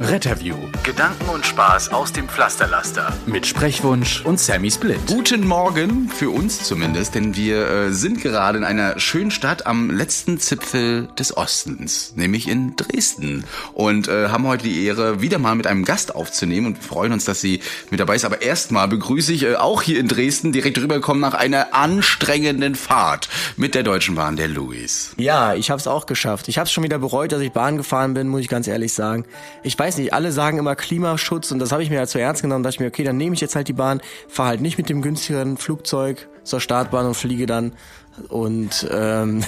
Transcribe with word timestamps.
Retterview. 0.00 0.56
Gedanken 0.82 1.28
und 1.28 1.44
Spaß 1.44 1.92
aus 1.92 2.10
dem 2.10 2.26
Pflasterlaster. 2.26 3.12
Mit 3.26 3.46
Sprechwunsch 3.46 4.24
und 4.24 4.40
Sammy 4.40 4.70
Split. 4.70 4.98
Guten 5.06 5.46
Morgen, 5.46 6.08
für 6.08 6.30
uns 6.30 6.64
zumindest, 6.64 7.14
denn 7.14 7.36
wir 7.36 7.68
äh, 7.68 7.92
sind 7.92 8.22
gerade 8.22 8.56
in 8.56 8.64
einer 8.64 8.98
schönen 8.98 9.30
Stadt 9.30 9.66
am 9.66 9.90
letzten 9.90 10.40
Zipfel 10.40 11.08
des 11.18 11.36
Ostens, 11.36 12.14
nämlich 12.16 12.48
in 12.48 12.76
Dresden. 12.76 13.44
Und 13.74 14.08
äh, 14.08 14.28
haben 14.30 14.46
heute 14.46 14.64
die 14.64 14.86
Ehre, 14.86 15.20
wieder 15.20 15.38
mal 15.38 15.54
mit 15.54 15.66
einem 15.66 15.84
Gast 15.84 16.14
aufzunehmen 16.14 16.68
und 16.68 16.76
wir 16.76 16.82
freuen 16.82 17.12
uns, 17.12 17.26
dass 17.26 17.42
sie 17.42 17.60
mit 17.90 18.00
dabei 18.00 18.16
ist. 18.16 18.24
Aber 18.24 18.40
erstmal 18.40 18.88
begrüße 18.88 19.34
ich 19.34 19.42
äh, 19.42 19.56
auch 19.56 19.82
hier 19.82 20.00
in 20.00 20.08
Dresden 20.08 20.50
direkt 20.50 20.78
rübergekommen 20.78 21.20
nach 21.20 21.34
einer 21.34 21.74
anstrengenden 21.74 22.74
Fahrt 22.74 23.28
mit 23.58 23.74
der 23.74 23.82
Deutschen 23.82 24.14
Bahn, 24.14 24.36
der 24.36 24.48
Luis. 24.48 25.12
Ja, 25.18 25.52
ich 25.52 25.70
habe 25.70 25.78
es 25.78 25.86
auch 25.86 26.06
geschafft. 26.06 26.48
Ich 26.48 26.56
habe 26.56 26.64
es 26.64 26.72
schon 26.72 26.84
wieder 26.84 26.98
bereut, 26.98 27.32
dass 27.32 27.42
ich 27.42 27.52
Bahn 27.52 27.76
gefahren 27.76 28.14
bin, 28.14 28.28
muss 28.28 28.40
ich 28.40 28.48
ganz 28.48 28.66
ehrlich 28.66 28.94
sagen. 28.94 29.26
Ich 29.62 29.78
weiß 29.78 29.89
nicht, 29.98 30.12
alle 30.12 30.32
sagen 30.32 30.58
immer 30.58 30.76
Klimaschutz 30.76 31.50
und 31.50 31.58
das 31.58 31.72
habe 31.72 31.82
ich 31.82 31.90
mir 31.90 31.98
halt 31.98 32.08
zu 32.08 32.20
ernst 32.20 32.42
genommen. 32.42 32.62
Da 32.62 32.68
dachte 32.68 32.76
ich 32.76 32.80
mir, 32.80 32.88
okay, 32.88 33.04
dann 33.04 33.16
nehme 33.16 33.34
ich 33.34 33.40
jetzt 33.40 33.56
halt 33.56 33.68
die 33.68 33.72
Bahn, 33.72 34.00
fahre 34.28 34.50
halt 34.50 34.60
nicht 34.60 34.78
mit 34.78 34.88
dem 34.88 35.02
günstigeren 35.02 35.56
Flugzeug 35.56 36.28
zur 36.44 36.60
Startbahn 36.60 37.06
und 37.06 37.14
fliege 37.14 37.46
dann. 37.46 37.72
Und 38.28 38.88
ähm, 38.92 39.44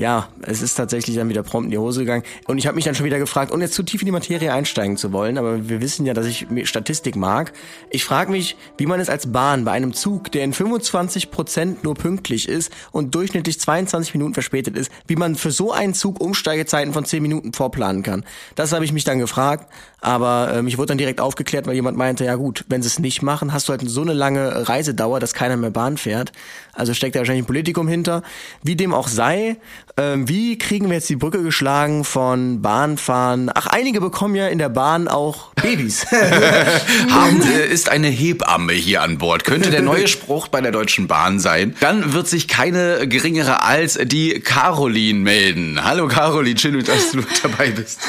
ja, 0.00 0.28
es 0.40 0.62
ist 0.62 0.76
tatsächlich 0.76 1.16
dann 1.16 1.28
wieder 1.28 1.42
prompt 1.42 1.66
in 1.66 1.72
die 1.72 1.78
Hose 1.78 2.00
gegangen. 2.00 2.22
Und 2.46 2.56
ich 2.56 2.66
habe 2.66 2.74
mich 2.74 2.86
dann 2.86 2.94
schon 2.94 3.04
wieder 3.04 3.18
gefragt, 3.18 3.52
ohne 3.52 3.64
jetzt 3.64 3.74
zu 3.74 3.82
tief 3.82 4.00
in 4.00 4.06
die 4.06 4.12
Materie 4.12 4.50
einsteigen 4.50 4.96
zu 4.96 5.12
wollen, 5.12 5.36
aber 5.36 5.68
wir 5.68 5.82
wissen 5.82 6.06
ja, 6.06 6.14
dass 6.14 6.24
ich 6.24 6.46
Statistik 6.64 7.16
mag. 7.16 7.52
Ich 7.90 8.06
frage 8.06 8.30
mich, 8.30 8.56
wie 8.78 8.86
man 8.86 8.98
es 8.98 9.10
als 9.10 9.30
Bahn 9.30 9.66
bei 9.66 9.72
einem 9.72 9.92
Zug, 9.92 10.32
der 10.32 10.44
in 10.44 10.54
25 10.54 11.30
Prozent 11.30 11.84
nur 11.84 11.94
pünktlich 11.96 12.48
ist 12.48 12.72
und 12.92 13.14
durchschnittlich 13.14 13.60
22 13.60 14.14
Minuten 14.14 14.32
verspätet 14.32 14.74
ist, 14.74 14.90
wie 15.06 15.16
man 15.16 15.34
für 15.34 15.50
so 15.50 15.70
einen 15.70 15.92
Zug 15.92 16.18
Umsteigezeiten 16.18 16.94
von 16.94 17.04
10 17.04 17.20
Minuten 17.20 17.52
vorplanen 17.52 18.02
kann. 18.02 18.24
Das 18.54 18.72
habe 18.72 18.86
ich 18.86 18.94
mich 18.94 19.04
dann 19.04 19.18
gefragt, 19.18 19.70
aber 20.00 20.50
äh, 20.54 20.62
mich 20.62 20.78
wurde 20.78 20.88
dann 20.88 20.98
direkt 20.98 21.20
aufgeklärt, 21.20 21.66
weil 21.66 21.74
jemand 21.74 21.98
meinte, 21.98 22.24
ja 22.24 22.36
gut, 22.36 22.64
wenn 22.68 22.80
sie 22.80 22.88
es 22.88 22.98
nicht 22.98 23.20
machen, 23.20 23.52
hast 23.52 23.68
du 23.68 23.72
halt 23.72 23.82
so 23.84 24.00
eine 24.00 24.14
lange 24.14 24.66
Reisedauer, 24.66 25.20
dass 25.20 25.34
keiner 25.34 25.58
mehr 25.58 25.70
Bahn 25.70 25.98
fährt. 25.98 26.32
Also 26.72 26.94
steckt 26.94 27.14
da 27.14 27.20
wahrscheinlich 27.20 27.42
ein 27.42 27.46
Politikum 27.46 27.86
hinter. 27.86 28.22
Wie 28.62 28.76
dem 28.76 28.94
auch 28.94 29.08
sei, 29.08 29.58
ähm, 29.96 30.28
wie 30.28 30.58
kriegen 30.58 30.88
wir 30.88 30.94
jetzt 30.94 31.08
die 31.08 31.16
Brücke 31.16 31.42
geschlagen 31.42 32.04
von 32.04 32.62
Bahnfahren? 32.62 33.50
Ach, 33.54 33.66
einige 33.66 34.00
bekommen 34.00 34.34
ja 34.34 34.48
in 34.48 34.58
der 34.58 34.68
Bahn 34.68 35.08
auch 35.08 35.54
Babys. 35.54 36.06
Haben, 37.10 37.42
äh, 37.42 37.66
ist 37.66 37.88
eine 37.88 38.08
Hebamme 38.08 38.72
hier 38.72 39.02
an 39.02 39.18
Bord. 39.18 39.44
Könnte 39.44 39.70
der 39.70 39.82
neue 39.82 40.08
Spruch 40.08 40.48
bei 40.48 40.60
der 40.60 40.72
Deutschen 40.72 41.06
Bahn 41.06 41.38
sein. 41.40 41.76
Dann 41.80 42.12
wird 42.12 42.28
sich 42.28 42.48
keine 42.48 43.06
geringere 43.08 43.62
als 43.62 43.98
die 44.02 44.40
Caroline 44.40 45.20
melden. 45.20 45.84
Hallo 45.84 46.08
Caroline, 46.08 46.58
schön, 46.58 46.82
dass 46.84 47.12
du 47.12 47.22
dabei 47.42 47.70
bist. 47.70 48.00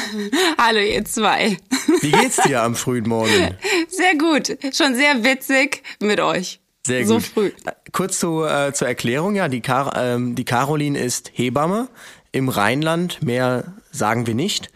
Hallo 0.58 0.80
ihr 0.80 1.04
zwei. 1.04 1.56
Wie 2.00 2.12
geht's 2.12 2.36
dir 2.36 2.62
am 2.62 2.74
frühen 2.74 3.08
Morgen? 3.08 3.56
Sehr 3.88 4.16
gut. 4.16 4.56
Schon 4.74 4.94
sehr 4.94 5.24
witzig 5.24 5.82
mit 6.00 6.20
euch. 6.20 6.61
Sehr 6.86 7.06
so 7.06 7.14
gut. 7.14 7.24
früh. 7.24 7.52
Kurz 7.92 8.18
zu, 8.18 8.44
äh, 8.44 8.72
zur 8.72 8.88
Erklärung, 8.88 9.36
ja, 9.36 9.48
die, 9.48 9.60
Car 9.60 9.92
ähm, 9.96 10.34
die 10.34 10.44
Caroline 10.44 10.98
ist 10.98 11.30
Hebamme 11.34 11.88
im 12.32 12.48
Rheinland, 12.48 13.22
mehr 13.22 13.74
sagen 13.90 14.26
wir 14.26 14.34
nicht, 14.34 14.70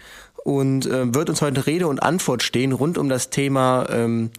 und 0.45 0.87
äh, 0.87 1.13
wird 1.15 1.29
uns 1.29 1.43
heute 1.43 1.67
Rede 1.67 1.89
und 1.89 2.03
Antwort 2.03 2.43
stehen 2.43 2.73
rund 2.73 2.99
um 2.99 3.09
das 3.09 3.31
Thema 3.31 3.87
ähm, 3.91 4.31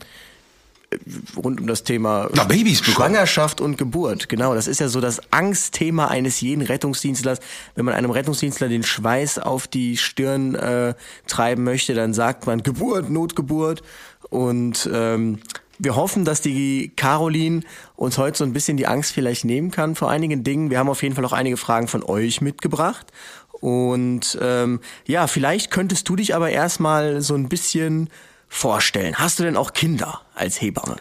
rund 1.35 1.59
um 1.59 1.67
das 1.67 1.83
Thema 1.83 2.29
Na, 2.33 2.45
Babys. 2.45 2.79
Schwangerschaft 2.79 3.59
und 3.59 3.77
Geburt. 3.77 4.29
Genau, 4.29 4.55
das 4.55 4.67
ist 4.67 4.79
ja 4.79 4.87
so 4.87 5.01
das 5.01 5.21
Angstthema 5.31 6.07
eines 6.07 6.39
jeden 6.39 6.61
Rettungsdienstlers. 6.61 7.39
Wenn 7.75 7.85
man 7.85 7.93
einem 7.93 8.11
Rettungsdienstler 8.11 8.69
den 8.69 8.83
Schweiß 8.83 9.39
auf 9.39 9.67
die 9.67 9.97
Stirn 9.97 10.55
äh, 10.55 10.93
treiben 11.27 11.63
möchte, 11.63 11.93
dann 11.93 12.13
sagt 12.13 12.47
man 12.47 12.63
Geburt, 12.63 13.09
Notgeburt. 13.09 13.83
Und 14.29 14.89
ähm, 14.93 15.39
wir 15.79 15.95
hoffen, 15.95 16.25
dass 16.25 16.41
die 16.41 16.91
Caroline 16.95 17.61
uns 17.95 18.17
heute 18.17 18.37
so 18.37 18.43
ein 18.43 18.53
bisschen 18.53 18.77
die 18.77 18.87
Angst 18.87 19.11
vielleicht 19.11 19.45
nehmen 19.45 19.71
kann 19.71 19.95
vor 19.95 20.09
einigen 20.09 20.43
Dingen. 20.43 20.69
Wir 20.69 20.79
haben 20.79 20.89
auf 20.89 21.03
jeden 21.03 21.15
Fall 21.15 21.25
auch 21.25 21.33
einige 21.33 21.57
Fragen 21.57 21.87
von 21.87 22.03
euch 22.03 22.41
mitgebracht. 22.41 23.11
Und 23.51 24.37
ähm, 24.41 24.79
ja, 25.05 25.27
vielleicht 25.27 25.71
könntest 25.71 26.07
du 26.09 26.15
dich 26.15 26.35
aber 26.35 26.49
erstmal 26.49 27.21
so 27.21 27.35
ein 27.35 27.49
bisschen 27.49 28.09
vorstellen. 28.47 29.15
Hast 29.15 29.39
du 29.39 29.43
denn 29.43 29.57
auch 29.57 29.73
Kinder 29.73 30.21
als 30.35 30.61
Hebamme? 30.61 30.97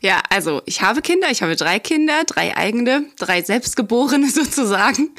Ja, 0.00 0.20
also 0.30 0.62
ich 0.66 0.82
habe 0.82 1.02
Kinder, 1.02 1.30
ich 1.30 1.42
habe 1.42 1.56
drei 1.56 1.78
Kinder, 1.78 2.24
drei 2.26 2.56
eigene, 2.56 3.06
drei 3.18 3.42
selbstgeborene 3.42 4.28
sozusagen. 4.30 5.10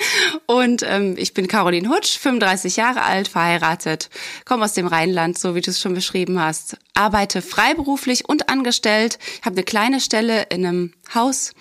Und 0.45 0.83
ähm, 0.83 1.15
ich 1.17 1.33
bin 1.33 1.47
Caroline 1.47 1.89
Hutsch, 1.89 2.17
35 2.17 2.77
Jahre 2.77 3.03
alt, 3.03 3.27
verheiratet, 3.27 4.09
komme 4.45 4.65
aus 4.65 4.73
dem 4.73 4.87
Rheinland, 4.87 5.37
so 5.37 5.55
wie 5.55 5.61
du 5.61 5.71
es 5.71 5.79
schon 5.79 5.93
beschrieben 5.93 6.39
hast. 6.39 6.77
Arbeite 6.93 7.41
freiberuflich 7.41 8.27
und 8.27 8.49
angestellt, 8.49 9.19
habe 9.41 9.55
eine 9.55 9.63
kleine 9.63 9.99
Stelle 9.99 10.43
in 10.49 10.65
einem 10.65 10.93
Haus 11.13 11.53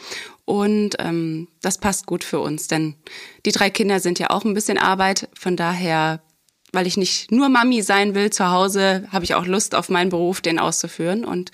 und 0.44 0.96
ähm, 0.98 1.48
das 1.60 1.78
passt 1.78 2.06
gut 2.06 2.24
für 2.24 2.40
uns, 2.40 2.66
denn 2.66 2.94
die 3.46 3.52
drei 3.52 3.70
Kinder 3.70 4.00
sind 4.00 4.18
ja 4.18 4.30
auch 4.30 4.44
ein 4.44 4.54
bisschen 4.54 4.78
Arbeit. 4.78 5.28
Von 5.34 5.56
daher, 5.56 6.20
weil 6.72 6.86
ich 6.86 6.96
nicht 6.96 7.30
nur 7.30 7.48
Mami 7.48 7.82
sein 7.82 8.14
will 8.14 8.30
zu 8.30 8.50
Hause, 8.50 9.06
habe 9.12 9.24
ich 9.24 9.34
auch 9.34 9.46
Lust 9.46 9.74
auf 9.74 9.88
meinen 9.88 10.10
Beruf, 10.10 10.40
den 10.40 10.58
auszuführen. 10.58 11.24
Und 11.24 11.52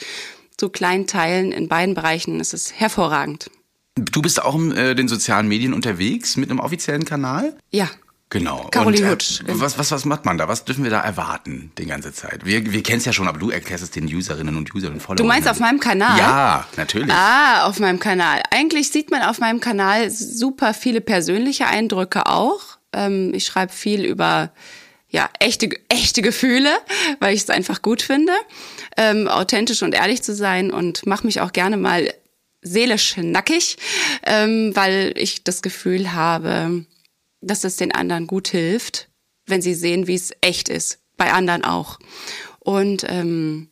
zu 0.59 0.69
kleinen 0.69 1.07
Teilen 1.07 1.53
in 1.53 1.69
beiden 1.69 1.95
Bereichen 1.95 2.41
ist 2.41 2.53
es 2.53 2.73
hervorragend. 2.75 3.51
Du 3.95 4.21
bist 4.21 4.43
auch 4.43 4.55
in 4.55 4.73
äh, 4.73 4.95
den 4.95 5.09
sozialen 5.09 5.49
Medien 5.49 5.73
unterwegs 5.73 6.37
mit 6.37 6.51
einem 6.51 6.61
offiziellen 6.61 7.05
Kanal? 7.05 7.57
Ja. 7.71 7.89
Genau. 8.31 8.69
Caroline 8.71 9.07
Und, 9.07 9.13
Hutsch. 9.13 9.43
Was, 9.47 9.79
was, 9.79 9.91
was 9.91 10.05
macht 10.05 10.27
man 10.27 10.37
da? 10.37 10.49
Was 10.49 10.67
dürfen 10.67 10.85
wir 10.85 10.91
da 10.91 11.01
erwarten 11.01 11.73
die 11.79 11.87
ganze 11.87 12.13
Zeit? 12.13 12.45
Wir, 12.45 12.73
wir 12.73 12.83
kennen 12.83 12.99
es 12.99 13.07
ja 13.07 13.13
schon, 13.15 13.27
aber 13.27 13.39
du 13.39 13.51
erklärst 13.51 13.83
es 13.83 13.91
den 13.91 14.05
Userinnen 14.05 14.57
und 14.57 14.75
Usern 14.75 15.01
Followern. 15.01 15.17
Du 15.17 15.25
meinst 15.25 15.49
auf 15.49 15.61
meinem 15.61 15.81
Kanal? 15.81 16.19
Ja, 16.19 16.67
natürlich. 16.77 17.11
Ah, 17.11 17.65
auf 17.65 17.81
meinem 17.81 17.99
Kanal. 17.99 18.43
Eigentlich 18.51 18.91
sieht 18.91 19.11
man 19.11 19.23
auf 19.23 19.39
meinem 19.39 19.61
Kanal 19.61 20.11
super 20.11 20.75
viele 20.75 21.01
persönliche 21.01 21.69
Eindrücke 21.69 22.27
auch. 22.27 22.61
Ähm, 22.93 23.33
ich 23.33 23.47
schreibe 23.47 23.73
viel 23.73 24.05
über 24.05 24.53
ja, 25.09 25.31
echte, 25.39 25.71
echte 25.89 26.21
Gefühle, 26.21 26.71
weil 27.21 27.35
ich 27.35 27.43
es 27.43 27.51
einfach 27.51 27.81
gut 27.81 28.03
finde, 28.03 28.33
ähm, 28.99 29.29
authentisch 29.29 29.83
und 29.83 29.95
ehrlich 29.95 30.23
zu 30.23 30.35
sein 30.35 30.71
und 30.73 31.07
mache 31.07 31.25
mich 31.25 31.41
auch 31.41 31.53
gerne 31.53 31.77
mal 31.77 32.13
seelisch 32.61 33.17
nackig, 33.17 33.79
ähm, 34.25 34.73
weil 34.75 35.13
ich 35.17 35.45
das 35.45 35.63
Gefühl 35.63 36.13
habe, 36.13 36.85
dass 37.41 37.63
es 37.63 37.77
den 37.77 37.93
anderen 37.93 38.27
gut 38.27 38.49
hilft, 38.49 39.09
wenn 39.47 39.63
sie 39.63 39.75
sehen, 39.75 40.09
wie 40.09 40.17
es 40.17 40.33
echt 40.41 40.69
ist. 40.69 40.99
Bei 41.17 41.33
anderen 41.33 41.65
auch. 41.65 42.01
Und 42.59 43.05
ähm, 43.09 43.69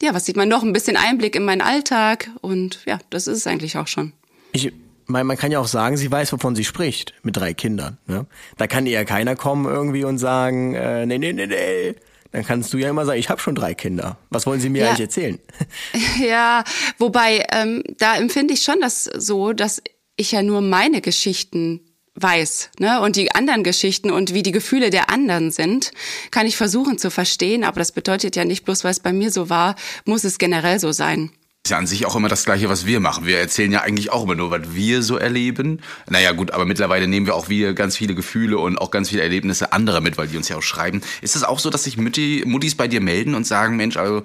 ja, 0.00 0.12
was 0.12 0.26
sieht 0.26 0.36
man 0.36 0.48
noch? 0.48 0.62
Ein 0.62 0.74
bisschen 0.74 0.98
Einblick 0.98 1.36
in 1.36 1.44
meinen 1.44 1.62
Alltag 1.62 2.30
und 2.42 2.80
ja, 2.84 2.98
das 3.08 3.26
ist 3.26 3.38
es 3.38 3.46
eigentlich 3.46 3.78
auch 3.78 3.88
schon. 3.88 4.12
Ich 4.52 4.70
meine, 5.06 5.24
man 5.24 5.38
kann 5.38 5.52
ja 5.52 5.58
auch 5.58 5.66
sagen, 5.66 5.96
sie 5.96 6.10
weiß, 6.10 6.32
wovon 6.34 6.54
sie 6.54 6.64
spricht, 6.64 7.14
mit 7.22 7.36
drei 7.36 7.54
Kindern. 7.54 7.96
Ne? 8.06 8.26
Da 8.58 8.66
kann 8.66 8.84
ihr 8.84 8.92
ja 8.92 9.04
keiner 9.04 9.36
kommen 9.36 9.64
irgendwie 9.64 10.04
und 10.04 10.18
sagen, 10.18 10.74
äh, 10.74 11.06
nee, 11.06 11.18
nee, 11.18 11.32
nee, 11.32 11.46
nee. 11.46 11.94
Dann 12.34 12.44
kannst 12.44 12.72
du 12.72 12.78
ja 12.78 12.90
immer 12.90 13.06
sagen, 13.06 13.20
ich 13.20 13.30
habe 13.30 13.40
schon 13.40 13.54
drei 13.54 13.74
Kinder. 13.74 14.18
Was 14.28 14.44
wollen 14.44 14.58
sie 14.58 14.68
mir 14.68 14.82
Ja. 14.82 14.88
eigentlich 14.88 15.02
erzählen? 15.02 15.38
Ja, 16.20 16.64
wobei, 16.98 17.46
ähm, 17.52 17.84
da 17.98 18.16
empfinde 18.16 18.54
ich 18.54 18.62
schon 18.62 18.80
das 18.80 19.04
so, 19.04 19.52
dass 19.52 19.80
ich 20.16 20.32
ja 20.32 20.42
nur 20.42 20.60
meine 20.60 21.00
Geschichten 21.00 21.80
weiß, 22.16 22.70
ne? 22.80 23.00
Und 23.00 23.14
die 23.14 23.32
anderen 23.32 23.62
Geschichten 23.62 24.10
und 24.10 24.34
wie 24.34 24.42
die 24.42 24.50
Gefühle 24.52 24.90
der 24.90 25.10
anderen 25.10 25.52
sind, 25.52 25.92
kann 26.32 26.46
ich 26.48 26.56
versuchen 26.56 26.98
zu 26.98 27.10
verstehen, 27.10 27.62
aber 27.62 27.78
das 27.78 27.92
bedeutet 27.92 28.34
ja 28.34 28.44
nicht 28.44 28.64
bloß, 28.64 28.82
weil 28.82 28.90
es 28.90 29.00
bei 29.00 29.12
mir 29.12 29.30
so 29.30 29.48
war, 29.48 29.76
muss 30.04 30.24
es 30.24 30.38
generell 30.38 30.80
so 30.80 30.90
sein. 30.90 31.30
Ist 31.66 31.70
ja 31.70 31.78
an 31.78 31.86
sich 31.86 32.04
auch 32.04 32.14
immer 32.14 32.28
das 32.28 32.44
Gleiche, 32.44 32.68
was 32.68 32.84
wir 32.84 33.00
machen. 33.00 33.24
Wir 33.24 33.38
erzählen 33.38 33.72
ja 33.72 33.80
eigentlich 33.80 34.12
auch 34.12 34.24
immer 34.24 34.34
nur, 34.34 34.50
was 34.50 34.74
wir 34.74 35.02
so 35.02 35.16
erleben. 35.16 35.80
Naja, 36.10 36.32
gut, 36.32 36.50
aber 36.50 36.66
mittlerweile 36.66 37.08
nehmen 37.08 37.24
wir 37.24 37.34
auch 37.34 37.48
wieder 37.48 37.72
ganz 37.72 37.96
viele 37.96 38.14
Gefühle 38.14 38.58
und 38.58 38.76
auch 38.76 38.90
ganz 38.90 39.08
viele 39.08 39.22
Erlebnisse 39.22 39.72
anderer 39.72 40.02
mit, 40.02 40.18
weil 40.18 40.28
die 40.28 40.36
uns 40.36 40.46
ja 40.50 40.58
auch 40.58 40.62
schreiben. 40.62 41.00
Ist 41.22 41.36
es 41.36 41.42
auch 41.42 41.58
so, 41.58 41.70
dass 41.70 41.84
sich 41.84 41.96
Mütti, 41.96 42.42
Muttis 42.46 42.74
bei 42.74 42.86
dir 42.86 43.00
melden 43.00 43.34
und 43.34 43.46
sagen, 43.46 43.76
Mensch, 43.78 43.96
also 43.96 44.18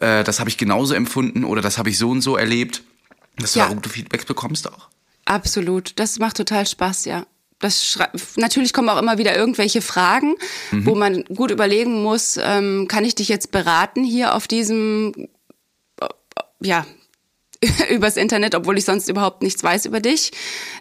äh, 0.00 0.24
das 0.24 0.40
habe 0.40 0.50
ich 0.50 0.56
genauso 0.56 0.94
empfunden 0.94 1.44
oder 1.44 1.62
das 1.62 1.78
habe 1.78 1.90
ich 1.90 1.96
so 1.96 2.10
und 2.10 2.22
so 2.22 2.36
erlebt? 2.36 2.82
Dass 3.38 3.52
du 3.52 3.60
Ja. 3.60 3.68
da 3.68 3.74
gute 3.74 3.88
Feedbacks 3.88 4.24
bekommst 4.24 4.66
auch? 4.68 4.88
Absolut. 5.26 5.92
Das 5.94 6.18
macht 6.18 6.38
total 6.38 6.66
Spaß, 6.66 7.04
ja. 7.04 7.24
Das 7.60 8.00
natürlich 8.34 8.72
kommen 8.72 8.88
auch 8.88 8.98
immer 9.00 9.16
wieder 9.16 9.36
irgendwelche 9.36 9.80
Fragen, 9.80 10.34
wo 10.72 10.96
man 10.96 11.22
gut 11.36 11.52
überlegen 11.52 12.02
muss, 12.02 12.36
ähm, 12.42 12.88
kann 12.88 13.04
ich 13.04 13.14
dich 13.14 13.28
jetzt 13.28 13.52
beraten 13.52 14.02
hier 14.02 14.34
auf 14.34 14.48
diesem, 14.48 15.28
ja, 16.62 16.86
übers 17.90 18.16
Internet, 18.16 18.54
obwohl 18.54 18.78
ich 18.78 18.84
sonst 18.84 19.08
überhaupt 19.08 19.42
nichts 19.42 19.62
weiß 19.62 19.86
über 19.86 20.00
dich. 20.00 20.32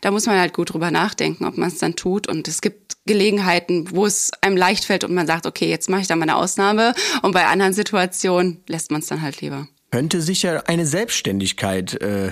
Da 0.02 0.12
muss 0.12 0.26
man 0.26 0.40
halt 0.40 0.54
gut 0.54 0.74
drüber 0.74 0.92
nachdenken, 0.92 1.46
ob 1.46 1.58
man 1.58 1.70
es 1.70 1.78
dann 1.78 1.96
tut. 1.96 2.28
Und 2.28 2.48
es 2.48 2.62
gibt 2.62 2.98
Gelegenheiten, 3.06 3.90
wo 3.92 4.06
es 4.06 4.32
einem 4.42 4.56
leicht 4.56 4.86
fällt 4.86 5.04
und 5.04 5.14
man 5.14 5.28
sagt, 5.28 5.46
okay, 5.46 5.70
jetzt 5.70 5.90
mache 5.90 6.02
ich 6.02 6.08
da 6.08 6.16
mal 6.16 6.24
eine 6.24 6.38
Ausnahme. 6.38 6.94
Und 7.22 7.34
bei 7.34 7.46
anderen 7.46 7.74
Situationen 7.74 8.64
lässt 8.68 8.92
man 8.92 9.02
es 9.02 9.08
dann 9.08 9.22
halt 9.22 9.42
lieber. 9.42 9.68
Könnte 9.92 10.22
sich 10.22 10.44
ja 10.44 10.62
eine 10.68 10.86
Selbstständigkeit 10.86 12.00
äh, 12.02 12.32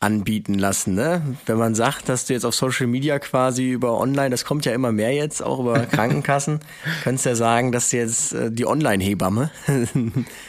anbieten 0.00 0.58
lassen, 0.58 0.94
ne? 0.94 1.22
Wenn 1.44 1.58
man 1.58 1.74
sagt, 1.74 2.08
dass 2.08 2.24
du 2.24 2.32
jetzt 2.32 2.44
auf 2.44 2.54
Social 2.54 2.86
Media 2.86 3.18
quasi 3.18 3.70
über 3.70 3.98
Online, 4.00 4.30
das 4.30 4.46
kommt 4.46 4.64
ja 4.64 4.72
immer 4.72 4.92
mehr 4.92 5.12
jetzt, 5.12 5.42
auch 5.42 5.60
über 5.60 5.80
Krankenkassen, 5.86 6.60
könntest 7.04 7.26
ja 7.26 7.34
sagen, 7.34 7.70
dass 7.70 7.90
du 7.90 7.98
jetzt 7.98 8.32
äh, 8.32 8.50
die 8.50 8.66
Online-Hebamme. 8.66 9.50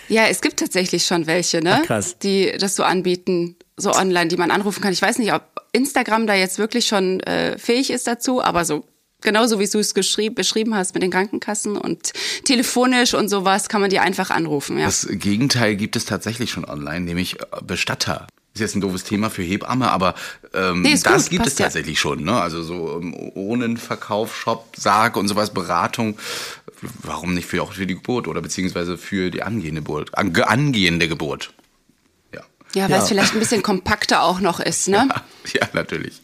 Ja, 0.08 0.26
es 0.28 0.42
gibt 0.42 0.60
tatsächlich 0.60 1.06
schon 1.06 1.26
welche, 1.26 1.62
ne? 1.62 1.80
Ach, 1.82 1.86
krass. 1.86 2.18
Die 2.20 2.52
das 2.60 2.76
so 2.76 2.84
anbieten, 2.84 3.56
so 3.78 3.94
online, 3.94 4.28
die 4.28 4.36
man 4.36 4.52
anrufen 4.52 4.82
kann. 4.82 4.92
Ich 4.92 5.02
weiß 5.02 5.20
nicht, 5.20 5.34
ob 5.34 5.44
Instagram 5.72 6.28
da 6.28 6.34
jetzt 6.34 6.58
wirklich 6.58 6.86
schon 6.86 7.22
äh, 7.22 7.58
fähig 7.58 7.92
ist 7.92 8.08
dazu, 8.08 8.44
aber 8.44 8.66
so 8.66 8.84
genauso 9.22 9.60
wie 9.60 9.68
du 9.68 9.80
es 9.80 9.94
geschrieben, 9.94 10.36
beschrieben 10.36 10.76
hast 10.76 10.94
mit 10.94 11.04
den 11.04 11.12
Krankenkassen 11.12 11.78
und 11.78 12.12
telefonisch 12.44 13.14
und 13.14 13.30
sowas 13.30 13.70
kann 13.70 13.80
man 13.80 13.90
die 13.90 14.00
einfach 14.00 14.32
anrufen, 14.32 14.78
ja. 14.78 14.86
Das 14.86 15.08
Gegenteil 15.10 15.76
gibt 15.76 15.96
es 15.96 16.06
tatsächlich 16.06 16.52
schon 16.52 16.66
online, 16.66 17.02
nämlich 17.02 17.40
äh, 17.40 17.46
Bestatter. 17.66 18.28
Ist 18.54 18.60
jetzt 18.60 18.76
ein 18.76 18.82
doofes 18.82 19.06
Thema 19.06 19.30
für 19.30 19.44
Hebamme, 19.44 19.90
aber 19.90 20.14
ähm, 20.54 20.82
Nee, 20.82 20.98
das 21.02 21.24
gut, 21.24 21.30
gibt 21.30 21.48
es 21.48 21.58
ja. 21.58 21.66
tatsächlich 21.66 22.00
schon. 22.00 22.24
Ne? 22.24 22.40
Also 22.40 22.64
so 22.64 23.00
ähm, 23.00 23.14
Ohnenverkauf, 23.14 24.36
Shop, 24.36 24.76
Sarg 24.76 25.16
und 25.16 25.28
sowas, 25.30 25.54
Beratung. 25.54 26.18
Warum 27.04 27.34
nicht 27.34 27.48
für 27.48 27.62
auch 27.64 27.74
für 27.74 27.88
die 27.88 27.96
Geburt 27.96 28.28
oder 28.28 28.42
beziehungsweise 28.42 28.98
für 28.98 29.30
die 29.30 29.44
angehende 29.44 29.82
Geburt, 29.82 30.18
ange, 30.18 30.48
angehende 30.48 31.08
Geburt. 31.08 31.54
Ja. 32.74 32.84
Ja, 32.84 32.90
weil 32.90 32.98
Ja. 32.98 33.04
es 33.04 33.10
vielleicht 33.10 33.34
ein 33.34 33.40
bisschen 33.40 33.62
kompakter 33.64 34.24
auch 34.24 34.40
noch 34.40 34.60
ist, 34.60 34.88
ne? 34.88 35.10
Ja, 35.54 35.68
natürlich. 35.74 36.22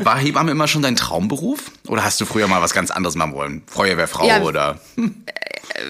War 0.00 0.18
Hebamme 0.18 0.50
immer 0.50 0.66
schon 0.68 0.82
dein 0.82 0.96
Traumberuf? 0.96 1.70
Oder 1.86 2.04
hast 2.04 2.20
du 2.20 2.24
früher 2.26 2.48
mal 2.48 2.60
was 2.60 2.74
ganz 2.74 2.90
anderes 2.90 3.14
machen 3.14 3.32
wollen? 3.34 3.62
Feuerwehrfrau 3.68 4.26
Ja. 4.26 4.42
oder? 4.42 4.80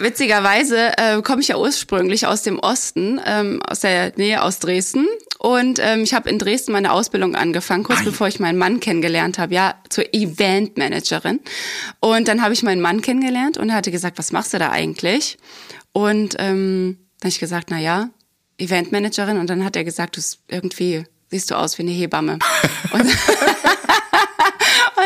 Witzigerweise 0.00 0.92
äh, 0.98 1.22
komme 1.22 1.40
ich 1.42 1.48
ja 1.48 1.56
ursprünglich 1.56 2.26
aus 2.26 2.42
dem 2.42 2.58
Osten, 2.58 3.20
ähm, 3.24 3.62
aus 3.66 3.80
der 3.80 4.12
Nähe 4.16 4.42
aus 4.42 4.58
Dresden. 4.58 5.06
Und 5.38 5.78
ähm, 5.80 6.02
ich 6.02 6.12
habe 6.14 6.28
in 6.28 6.38
Dresden 6.38 6.72
meine 6.72 6.92
Ausbildung 6.92 7.34
angefangen, 7.36 7.84
kurz 7.84 7.98
Nein. 8.00 8.06
bevor 8.06 8.26
ich 8.28 8.40
meinen 8.40 8.58
Mann 8.58 8.80
kennengelernt 8.80 9.38
habe, 9.38 9.54
ja, 9.54 9.74
zur 9.88 10.04
Eventmanagerin. 10.12 11.40
Und 12.00 12.28
dann 12.28 12.42
habe 12.42 12.52
ich 12.54 12.62
meinen 12.62 12.80
Mann 12.80 13.00
kennengelernt 13.00 13.56
und 13.58 13.68
er 13.70 13.76
hatte 13.76 13.90
gesagt, 13.90 14.18
was 14.18 14.32
machst 14.32 14.52
du 14.54 14.58
da 14.58 14.70
eigentlich? 14.70 15.38
Und 15.92 16.34
ähm, 16.38 16.98
dann 17.20 17.28
habe 17.28 17.28
ich 17.28 17.38
gesagt, 17.38 17.68
na 17.70 17.78
ja, 17.78 18.08
Eventmanagerin. 18.58 19.38
Und 19.38 19.50
dann 19.50 19.64
hat 19.64 19.76
er 19.76 19.84
gesagt, 19.84 20.16
du 20.16 20.20
irgendwie 20.48 21.04
siehst 21.28 21.50
du 21.50 21.56
aus 21.56 21.78
wie 21.78 21.82
eine 21.82 21.90
Hebamme. 21.92 22.38
und 22.92 23.06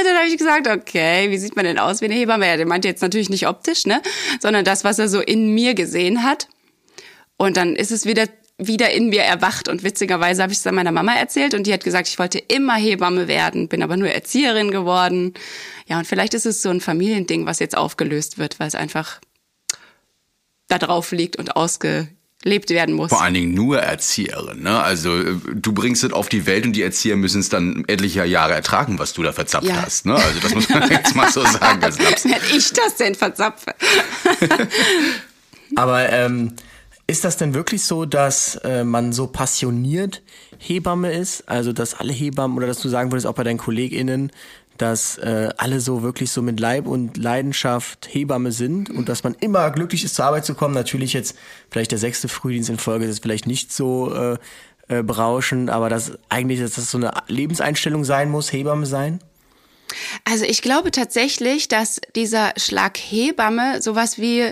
Und 0.00 0.06
dann 0.06 0.16
habe 0.18 0.28
ich 0.28 0.38
gesagt, 0.38 0.66
okay, 0.68 1.30
wie 1.30 1.38
sieht 1.38 1.56
man 1.56 1.64
denn 1.64 1.78
aus 1.78 2.00
wie 2.00 2.06
eine 2.06 2.14
Hebamme? 2.14 2.46
Ja, 2.46 2.56
der 2.56 2.66
meinte 2.66 2.88
jetzt 2.88 3.02
natürlich 3.02 3.28
nicht 3.30 3.46
optisch, 3.46 3.86
ne? 3.86 4.02
Sondern 4.40 4.64
das, 4.64 4.84
was 4.84 4.98
er 4.98 5.08
so 5.08 5.20
in 5.20 5.54
mir 5.54 5.74
gesehen 5.74 6.22
hat. 6.22 6.48
Und 7.36 7.56
dann 7.56 7.76
ist 7.76 7.90
es 7.90 8.06
wieder 8.06 8.26
wieder 8.62 8.90
in 8.90 9.08
mir 9.08 9.22
erwacht 9.22 9.70
und 9.70 9.84
witzigerweise 9.84 10.42
habe 10.42 10.52
ich 10.52 10.58
es 10.58 10.64
dann 10.64 10.74
meiner 10.74 10.92
Mama 10.92 11.14
erzählt 11.14 11.54
und 11.54 11.66
die 11.66 11.72
hat 11.72 11.82
gesagt, 11.82 12.08
ich 12.08 12.18
wollte 12.18 12.38
immer 12.38 12.74
Hebamme 12.74 13.26
werden, 13.26 13.68
bin 13.68 13.82
aber 13.82 13.96
nur 13.96 14.10
Erzieherin 14.10 14.70
geworden. 14.70 15.32
Ja, 15.86 15.96
und 15.96 16.06
vielleicht 16.06 16.34
ist 16.34 16.44
es 16.44 16.60
so 16.60 16.68
ein 16.68 16.82
Familiending, 16.82 17.46
was 17.46 17.58
jetzt 17.58 17.74
aufgelöst 17.74 18.36
wird, 18.36 18.60
weil 18.60 18.68
es 18.68 18.74
einfach 18.74 19.18
da 20.68 20.76
drauf 20.76 21.10
liegt 21.12 21.36
und 21.36 21.56
ausgelebt 22.40 22.70
werden 22.70 22.94
muss. 22.94 23.10
Vor 23.10 23.22
allen 23.22 23.34
Dingen 23.34 23.54
nur 23.54 23.78
Erzieherin, 23.80 24.62
ne? 24.62 24.82
Also 24.82 25.16
äh, 25.18 25.36
du 25.54 25.72
bringst 25.72 26.04
es 26.04 26.12
auf 26.12 26.28
die 26.28 26.46
Welt 26.46 26.64
und 26.64 26.72
die 26.72 26.82
Erzieher 26.82 27.16
müssen 27.16 27.40
es 27.40 27.48
dann 27.48 27.84
etliche 27.86 28.24
Jahre 28.24 28.54
ertragen, 28.54 28.98
was 28.98 29.12
du 29.12 29.22
da 29.22 29.32
verzapft 29.32 29.66
Ja. 29.66 29.82
hast, 29.84 30.06
ne? 30.06 30.14
Also 30.14 30.40
das 30.40 30.54
muss 30.54 30.68
man 30.68 30.88
jetzt 30.90 31.14
mal 31.14 31.30
so 31.30 31.42
sagen. 31.44 31.80
Laps. 31.80 32.24
Hätte 32.24 32.56
ich 32.56 32.72
das 32.72 32.96
denn 32.96 33.14
verzapfe? 33.14 33.74
Aber 35.76 36.08
ähm, 36.10 36.54
ist 37.06 37.24
das 37.24 37.36
denn 37.36 37.54
wirklich 37.54 37.82
so, 37.84 38.04
dass 38.06 38.56
äh, 38.56 38.84
man 38.84 39.12
so 39.12 39.26
passioniert 39.26 40.22
Hebamme 40.58 41.12
ist? 41.12 41.48
Also 41.48 41.72
dass 41.72 41.94
alle 41.94 42.12
Hebammen 42.12 42.56
oder 42.56 42.66
dass 42.66 42.80
du 42.80 42.88
sagen 42.88 43.12
würdest, 43.12 43.26
auch 43.26 43.34
bei 43.34 43.44
deinen 43.44 43.58
KollegInnen, 43.58 44.32
dass 44.80 45.18
äh, 45.18 45.50
alle 45.58 45.80
so 45.80 46.02
wirklich 46.02 46.30
so 46.30 46.40
mit 46.40 46.58
Leib 46.58 46.86
und 46.86 47.16
Leidenschaft 47.16 48.08
Hebamme 48.10 48.50
sind 48.52 48.88
und 48.88 49.08
dass 49.08 49.24
man 49.24 49.34
immer 49.34 49.70
glücklich 49.70 50.04
ist, 50.04 50.14
zur 50.14 50.24
Arbeit 50.24 50.46
zu 50.46 50.54
kommen. 50.54 50.74
Natürlich 50.74 51.12
jetzt 51.12 51.36
vielleicht 51.70 51.90
der 51.90 51.98
sechste 51.98 52.28
Frühdienst 52.28 52.70
in 52.70 52.78
Folge 52.78 53.04
ist 53.04 53.22
vielleicht 53.22 53.46
nicht 53.46 53.72
so 53.72 54.14
äh, 54.14 54.38
äh, 54.88 55.02
berauschend, 55.02 55.70
aber 55.70 55.88
dass 55.88 56.18
eigentlich 56.30 56.60
dass 56.60 56.74
das 56.74 56.90
so 56.90 56.98
eine 56.98 57.12
Lebenseinstellung 57.28 58.04
sein 58.04 58.30
muss, 58.30 58.52
Hebamme 58.52 58.86
sein. 58.86 59.20
Also 60.24 60.44
ich 60.44 60.62
glaube 60.62 60.90
tatsächlich, 60.90 61.68
dass 61.68 62.00
dieser 62.14 62.52
Schlag 62.56 62.96
Hebamme 62.98 63.82
sowas 63.82 64.18
wie 64.18 64.50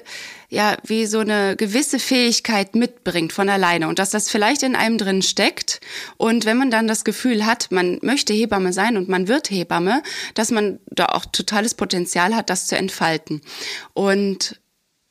ja 0.48 0.76
wie 0.84 1.06
so 1.06 1.18
eine 1.18 1.56
gewisse 1.56 1.98
Fähigkeit 1.98 2.74
mitbringt 2.74 3.32
von 3.32 3.48
alleine 3.48 3.88
und 3.88 3.98
dass 3.98 4.10
das 4.10 4.30
vielleicht 4.30 4.62
in 4.62 4.76
einem 4.76 4.96
drin 4.96 5.22
steckt 5.22 5.80
und 6.16 6.46
wenn 6.46 6.56
man 6.56 6.70
dann 6.70 6.88
das 6.88 7.04
Gefühl 7.04 7.44
hat, 7.44 7.70
man 7.70 7.98
möchte 8.02 8.32
Hebamme 8.32 8.72
sein 8.72 8.96
und 8.96 9.08
man 9.08 9.28
wird 9.28 9.50
Hebamme, 9.50 10.02
dass 10.34 10.50
man 10.50 10.80
da 10.86 11.06
auch 11.06 11.26
totales 11.26 11.74
Potenzial 11.74 12.34
hat, 12.34 12.50
das 12.50 12.66
zu 12.66 12.76
entfalten. 12.76 13.42
Und 13.92 14.60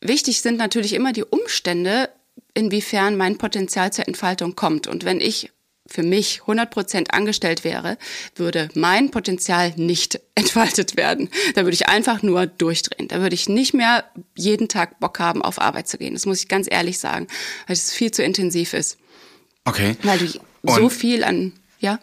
wichtig 0.02 0.42
sind 0.42 0.58
natürlich 0.58 0.94
immer 0.94 1.14
die 1.14 1.24
Umstände, 1.24 2.10
inwiefern 2.54 3.16
mein 3.16 3.38
Potenzial 3.38 3.94
zur 3.94 4.08
Entfaltung 4.08 4.56
kommt 4.56 4.88
und 4.88 5.06
wenn 5.06 5.22
ich 5.22 5.52
für 5.88 6.04
mich 6.04 6.42
100% 6.46 7.10
angestellt 7.12 7.64
wäre, 7.64 7.98
würde 8.36 8.70
mein 8.76 9.12
Potenzial 9.12 9.74
nicht 9.78 10.20
entfaltet 10.36 10.98
werden. 10.98 11.30
Da 11.56 11.64
würde 11.64 11.74
ich 11.76 11.88
einfach 11.90 12.22
nur 12.24 12.46
durchdrehen. 12.46 13.08
Da 13.08 13.20
würde 13.22 13.36
ich 13.36 13.50
nicht 13.50 13.74
mehr 13.74 14.04
jeden 14.36 14.68
Tag 14.68 15.00
Bock 15.00 15.20
haben, 15.20 15.42
auf 15.42 15.60
Arbeit 15.62 15.88
zu 15.88 15.98
gehen. 15.98 16.14
Das 16.14 16.26
muss 16.26 16.42
ich 16.42 16.48
ganz 16.48 16.68
ehrlich 16.70 17.00
sagen, 17.00 17.28
weil 17.68 17.74
es 17.76 17.92
viel 17.92 18.12
zu 18.12 18.24
intensiv 18.24 18.74
ist. 18.74 18.98
Okay. 19.66 19.96
Weil 20.04 20.20
du 20.20 20.28
so 20.28 20.42
Und- 20.84 20.92
viel 20.92 21.24
an, 21.24 21.54
ja? 21.80 22.00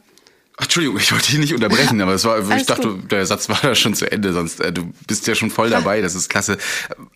Entschuldigung, 0.57 0.99
ich 0.99 1.11
wollte 1.11 1.27
dich 1.33 1.39
nicht 1.41 1.53
unterbrechen, 1.53 2.01
aber 2.01 2.15
es 2.15 2.25
war, 2.25 2.39
ich 2.57 2.67
dachte, 2.67 2.91
gut. 2.91 3.11
der 3.11 3.27
Satz 3.27 3.49
war 3.49 3.59
da 3.61 3.75
schon 3.75 3.93
zu 3.95 4.11
Ende, 4.11 4.33
sonst 4.33 4.61
äh, 4.61 4.73
du 4.73 4.93
bist 5.09 5.27
ja 5.27 5.35
schon 5.35 5.51
voll 5.51 5.69
dabei, 5.69 6.01
das 6.01 6.15
ist 6.15 6.29
klasse. 6.29 6.59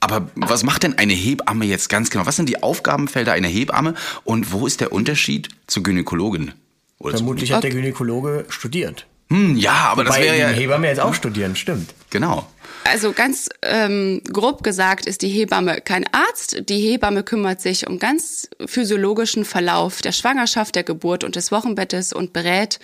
Aber 0.01 0.29
was 0.35 0.65
macht 0.65 0.83
denn 0.83 0.99
eine 0.99 1.13
Hebamme 1.13 1.65
jetzt 1.65 1.89
ganz 1.89 2.11
genau? 2.11 2.27
Was 2.27 2.35
sind 2.35 2.49
die 2.49 2.65
Aufgabenfelder 2.65 3.33
einer 3.35 3.47
Hebamme 3.47 3.95
und 4.25 4.51
wo 4.51 4.67
ist 4.67 4.81
der 4.81 4.91
Unterschied 4.93 5.51
zur 5.69 5.85
Gynäkologin? 5.85 6.53
Oder 6.99 7.17
Vermutlich 7.17 7.53
hat 7.53 7.63
der 7.63 7.71
Gynäkologe 7.71 8.45
studiert. 8.49 9.07
hm, 9.31 9.57
ja, 9.57 9.73
aber 9.93 10.05
das 10.05 10.17
Weil 10.17 10.25
wäre 10.25 10.35
die 10.35 10.41
ja 10.41 10.49
Hebamme 10.49 10.89
jetzt 10.89 11.01
auch 11.01 11.15
studieren, 11.15 11.55
stimmt. 11.57 11.95
genau. 12.11 12.47
Also 12.85 13.13
ganz 13.13 13.49
ähm, 13.63 14.23
grob 14.33 14.63
gesagt 14.63 15.05
ist 15.07 15.21
die 15.23 15.29
Hebamme 15.29 15.81
kein 15.83 16.07
Arzt. 16.13 16.63
Die 16.69 16.81
Hebamme 16.81 17.23
kümmert 17.23 17.61
sich 17.61 17.87
um 17.87 17.99
ganz 17.99 18.49
physiologischen 18.65 19.45
Verlauf 19.45 20.01
der 20.01 20.13
Schwangerschaft, 20.13 20.75
der 20.75 20.85
Geburt 20.85 21.23
und 21.23 21.37
des 21.37 21.53
Wochenbettes 21.53 22.13
und 22.15 22.33
berät 22.33 22.79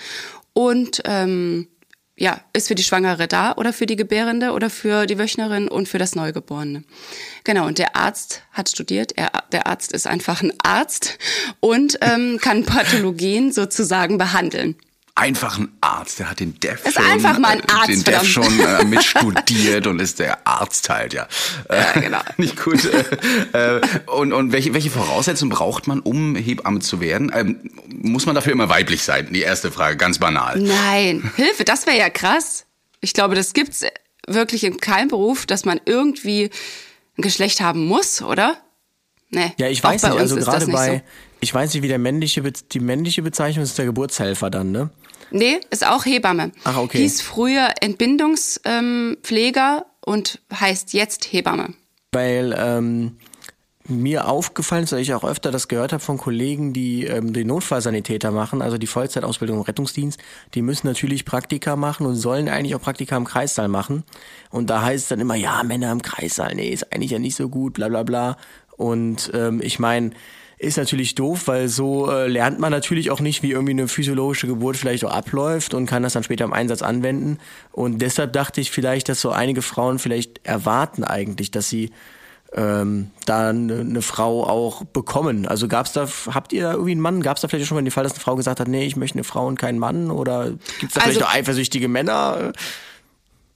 und 0.52 1.02
ähm, 1.06 1.68
ja, 2.16 2.40
ist 2.52 2.68
für 2.68 2.74
die 2.74 2.84
Schwangere 2.84 3.26
da 3.26 3.54
oder 3.56 3.72
für 3.72 3.86
die 3.86 3.96
Gebärende 3.96 4.52
oder 4.52 4.70
für 4.70 5.06
die 5.06 5.18
Wöchnerin 5.18 5.68
und 5.68 5.88
für 5.88 5.98
das 5.98 6.14
Neugeborene. 6.14 6.84
Genau, 7.42 7.66
und 7.66 7.78
der 7.78 7.96
Arzt 7.96 8.42
hat 8.52 8.68
studiert, 8.68 9.12
er, 9.16 9.30
der 9.50 9.66
Arzt 9.66 9.92
ist 9.92 10.06
einfach 10.06 10.42
ein 10.42 10.52
Arzt 10.62 11.18
und 11.60 11.98
ähm, 12.02 12.38
kann 12.40 12.64
Pathologien 12.64 13.52
sozusagen 13.52 14.16
behandeln. 14.16 14.76
Einfach 15.16 15.58
ein 15.58 15.68
Arzt, 15.80 16.18
der 16.18 16.28
hat 16.28 16.40
den 16.40 16.58
Dev 16.58 16.80
Ist 16.84 16.94
schon, 16.94 17.04
einfach 17.04 17.38
mal 17.38 17.52
ein 17.52 17.60
äh, 17.60 17.72
Arzt, 17.72 17.88
den 17.88 18.02
Dev 18.02 18.24
schon 18.24 18.58
äh, 18.58 18.84
mitstudiert 18.88 19.86
und 19.86 20.00
ist 20.00 20.18
der 20.18 20.44
Arzt 20.44 20.88
halt, 20.88 21.12
ja. 21.12 21.28
Ja, 21.70 21.92
genau. 21.92 22.18
Nicht 22.36 22.60
gut. 22.60 22.84
Äh, 23.52 23.76
äh, 23.76 23.80
und 24.06 24.32
und 24.32 24.50
welche, 24.50 24.74
welche 24.74 24.90
Voraussetzungen 24.90 25.50
braucht 25.52 25.86
man, 25.86 26.00
um 26.00 26.34
Hebamme 26.34 26.80
zu 26.80 27.00
werden? 27.00 27.30
Ähm, 27.32 27.70
muss 27.88 28.26
man 28.26 28.34
dafür 28.34 28.52
immer 28.52 28.68
weiblich 28.68 29.04
sein? 29.04 29.28
Die 29.32 29.42
erste 29.42 29.70
Frage, 29.70 29.96
ganz 29.96 30.18
banal. 30.18 30.58
Nein, 30.58 31.30
Hilfe, 31.36 31.64
das 31.64 31.86
wäre 31.86 31.96
ja 31.96 32.10
krass. 32.10 32.66
Ich 33.00 33.12
glaube, 33.12 33.36
das 33.36 33.52
gibt's 33.52 33.84
wirklich 34.26 34.64
in 34.64 34.78
keinem 34.78 35.08
Beruf, 35.08 35.46
dass 35.46 35.64
man 35.64 35.80
irgendwie 35.84 36.50
ein 37.16 37.22
Geschlecht 37.22 37.60
haben 37.60 37.86
muss, 37.86 38.20
oder? 38.20 38.56
Nee. 39.30 39.52
Ja, 39.58 39.68
ich 39.68 39.84
auch 39.84 39.90
weiß 39.90 40.02
bei 40.02 40.08
nicht, 40.08 40.18
also 40.18 40.36
gerade 40.36 40.66
bei, 40.66 40.96
So. 40.96 41.00
ich 41.40 41.54
weiß 41.54 41.72
nicht, 41.72 41.84
wie 41.84 41.88
der 41.88 41.98
männliche, 42.00 42.42
die 42.42 42.80
männliche 42.80 43.22
Bezeichnung 43.22 43.62
ist 43.62 43.78
der 43.78 43.84
Geburtshelfer 43.84 44.50
dann, 44.50 44.72
ne? 44.72 44.90
Nee, 45.30 45.60
ist 45.70 45.86
auch 45.86 46.04
Hebamme. 46.04 46.52
Ach, 46.64 46.76
okay. 46.76 46.98
Hieß 46.98 47.22
früher 47.22 47.70
Entbindungspfleger 47.80 49.86
und 50.04 50.40
heißt 50.52 50.92
jetzt 50.92 51.32
Hebamme. 51.32 51.72
Weil 52.12 52.54
ähm, 52.56 53.16
mir 53.86 54.28
aufgefallen 54.28 54.84
ist, 54.84 54.92
weil 54.92 55.00
ich 55.00 55.12
auch 55.12 55.24
öfter 55.24 55.50
das 55.50 55.68
gehört 55.68 55.92
habe 55.92 56.02
von 56.02 56.16
Kollegen, 56.16 56.72
die 56.72 57.04
ähm, 57.04 57.34
den 57.34 57.48
Notfallsanitäter 57.48 58.30
machen, 58.30 58.62
also 58.62 58.78
die 58.78 58.86
Vollzeitausbildung 58.86 59.58
im 59.58 59.62
Rettungsdienst, 59.62 60.18
die 60.54 60.62
müssen 60.62 60.86
natürlich 60.86 61.24
Praktika 61.24 61.76
machen 61.76 62.06
und 62.06 62.16
sollen 62.16 62.48
eigentlich 62.48 62.74
auch 62.74 62.80
Praktika 62.80 63.16
im 63.16 63.24
Kreissaal 63.24 63.68
machen. 63.68 64.04
Und 64.50 64.70
da 64.70 64.82
heißt 64.82 65.02
es 65.02 65.08
dann 65.08 65.20
immer, 65.20 65.34
ja, 65.34 65.62
Männer 65.64 65.92
im 65.92 66.00
Kreissaal, 66.00 66.54
nee, 66.54 66.70
ist 66.70 66.92
eigentlich 66.92 67.10
ja 67.10 67.18
nicht 67.18 67.36
so 67.36 67.48
gut, 67.48 67.74
bla 67.74 67.88
bla 67.88 68.04
bla. 68.04 68.36
Und 68.76 69.30
ähm, 69.34 69.60
ich 69.62 69.78
meine, 69.78 70.10
ist 70.58 70.76
natürlich 70.78 71.14
doof, 71.14 71.42
weil 71.46 71.68
so 71.68 72.10
äh, 72.10 72.26
lernt 72.28 72.58
man 72.58 72.70
natürlich 72.70 73.10
auch 73.10 73.20
nicht, 73.20 73.42
wie 73.42 73.50
irgendwie 73.50 73.72
eine 73.72 73.88
physiologische 73.88 74.46
Geburt 74.46 74.76
vielleicht 74.76 75.04
auch 75.04 75.12
abläuft 75.12 75.74
und 75.74 75.86
kann 75.86 76.02
das 76.02 76.12
dann 76.14 76.22
später 76.24 76.44
im 76.44 76.52
Einsatz 76.52 76.82
anwenden. 76.82 77.38
Und 77.72 77.98
deshalb 77.98 78.32
dachte 78.32 78.60
ich 78.60 78.70
vielleicht, 78.70 79.08
dass 79.08 79.20
so 79.20 79.30
einige 79.30 79.62
Frauen 79.62 79.98
vielleicht 79.98 80.40
erwarten 80.46 81.04
eigentlich, 81.04 81.50
dass 81.50 81.68
sie 81.68 81.90
ähm, 82.56 83.10
da 83.26 83.48
eine, 83.50 83.80
eine 83.80 84.00
Frau 84.02 84.44
auch 84.44 84.84
bekommen. 84.84 85.46
Also 85.46 85.66
gab's 85.66 85.92
da, 85.92 86.06
habt 86.32 86.52
ihr 86.52 86.62
da 86.62 86.72
irgendwie 86.72 86.92
einen 86.92 87.00
Mann? 87.00 87.20
Gab's 87.22 87.40
da 87.40 87.48
vielleicht 87.48 87.66
schon 87.66 87.76
mal 87.76 87.82
den 87.82 87.90
Fall, 87.90 88.04
dass 88.04 88.12
eine 88.12 88.20
Frau 88.20 88.36
gesagt 88.36 88.60
hat, 88.60 88.68
nee, 88.68 88.86
ich 88.86 88.94
möchte 88.96 89.16
eine 89.16 89.24
Frau 89.24 89.46
und 89.46 89.58
keinen 89.58 89.78
Mann? 89.80 90.10
Oder 90.10 90.52
gibt's 90.78 90.94
da 90.94 91.00
Also- 91.00 91.14
vielleicht 91.18 91.26
auch 91.26 91.34
eifersüchtige 91.34 91.88
Männer? 91.88 92.52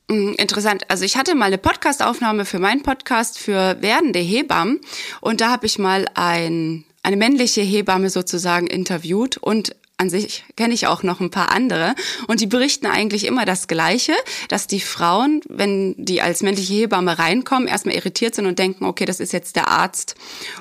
Mm, 0.08 0.32
Interessant. 0.38 0.82
Also 0.88 1.04
ich 1.04 1.16
hatte 1.16 1.34
mal 1.36 1.44
eine 1.46 1.58
Podcastaufnahme 1.58 2.44
für 2.44 2.58
meinen 2.58 2.82
Podcast 2.82 3.38
für 3.38 3.76
werdende 3.80 4.18
Hebammen 4.18 4.80
und 5.20 5.40
da 5.40 5.50
habe 5.50 5.66
ich 5.66 5.78
mal 5.78 6.06
ein, 6.14 6.84
eine 7.08 7.16
männliche 7.16 7.62
Hebamme 7.62 8.10
sozusagen 8.10 8.66
interviewt 8.66 9.38
und 9.38 9.74
an 9.96 10.10
sich 10.10 10.44
kenne 10.58 10.74
ich 10.74 10.86
auch 10.86 11.02
noch 11.02 11.20
ein 11.20 11.30
paar 11.30 11.50
andere 11.50 11.94
und 12.26 12.42
die 12.42 12.46
berichten 12.46 12.84
eigentlich 12.84 13.24
immer 13.24 13.46
das 13.46 13.66
Gleiche, 13.66 14.12
dass 14.50 14.66
die 14.66 14.78
Frauen, 14.78 15.40
wenn 15.48 15.94
die 15.96 16.20
als 16.20 16.42
männliche 16.42 16.74
Hebamme 16.74 17.18
reinkommen, 17.18 17.66
erstmal 17.66 17.94
irritiert 17.94 18.34
sind 18.34 18.44
und 18.44 18.58
denken, 18.58 18.84
okay, 18.84 19.06
das 19.06 19.20
ist 19.20 19.32
jetzt 19.32 19.56
der 19.56 19.68
Arzt 19.68 20.16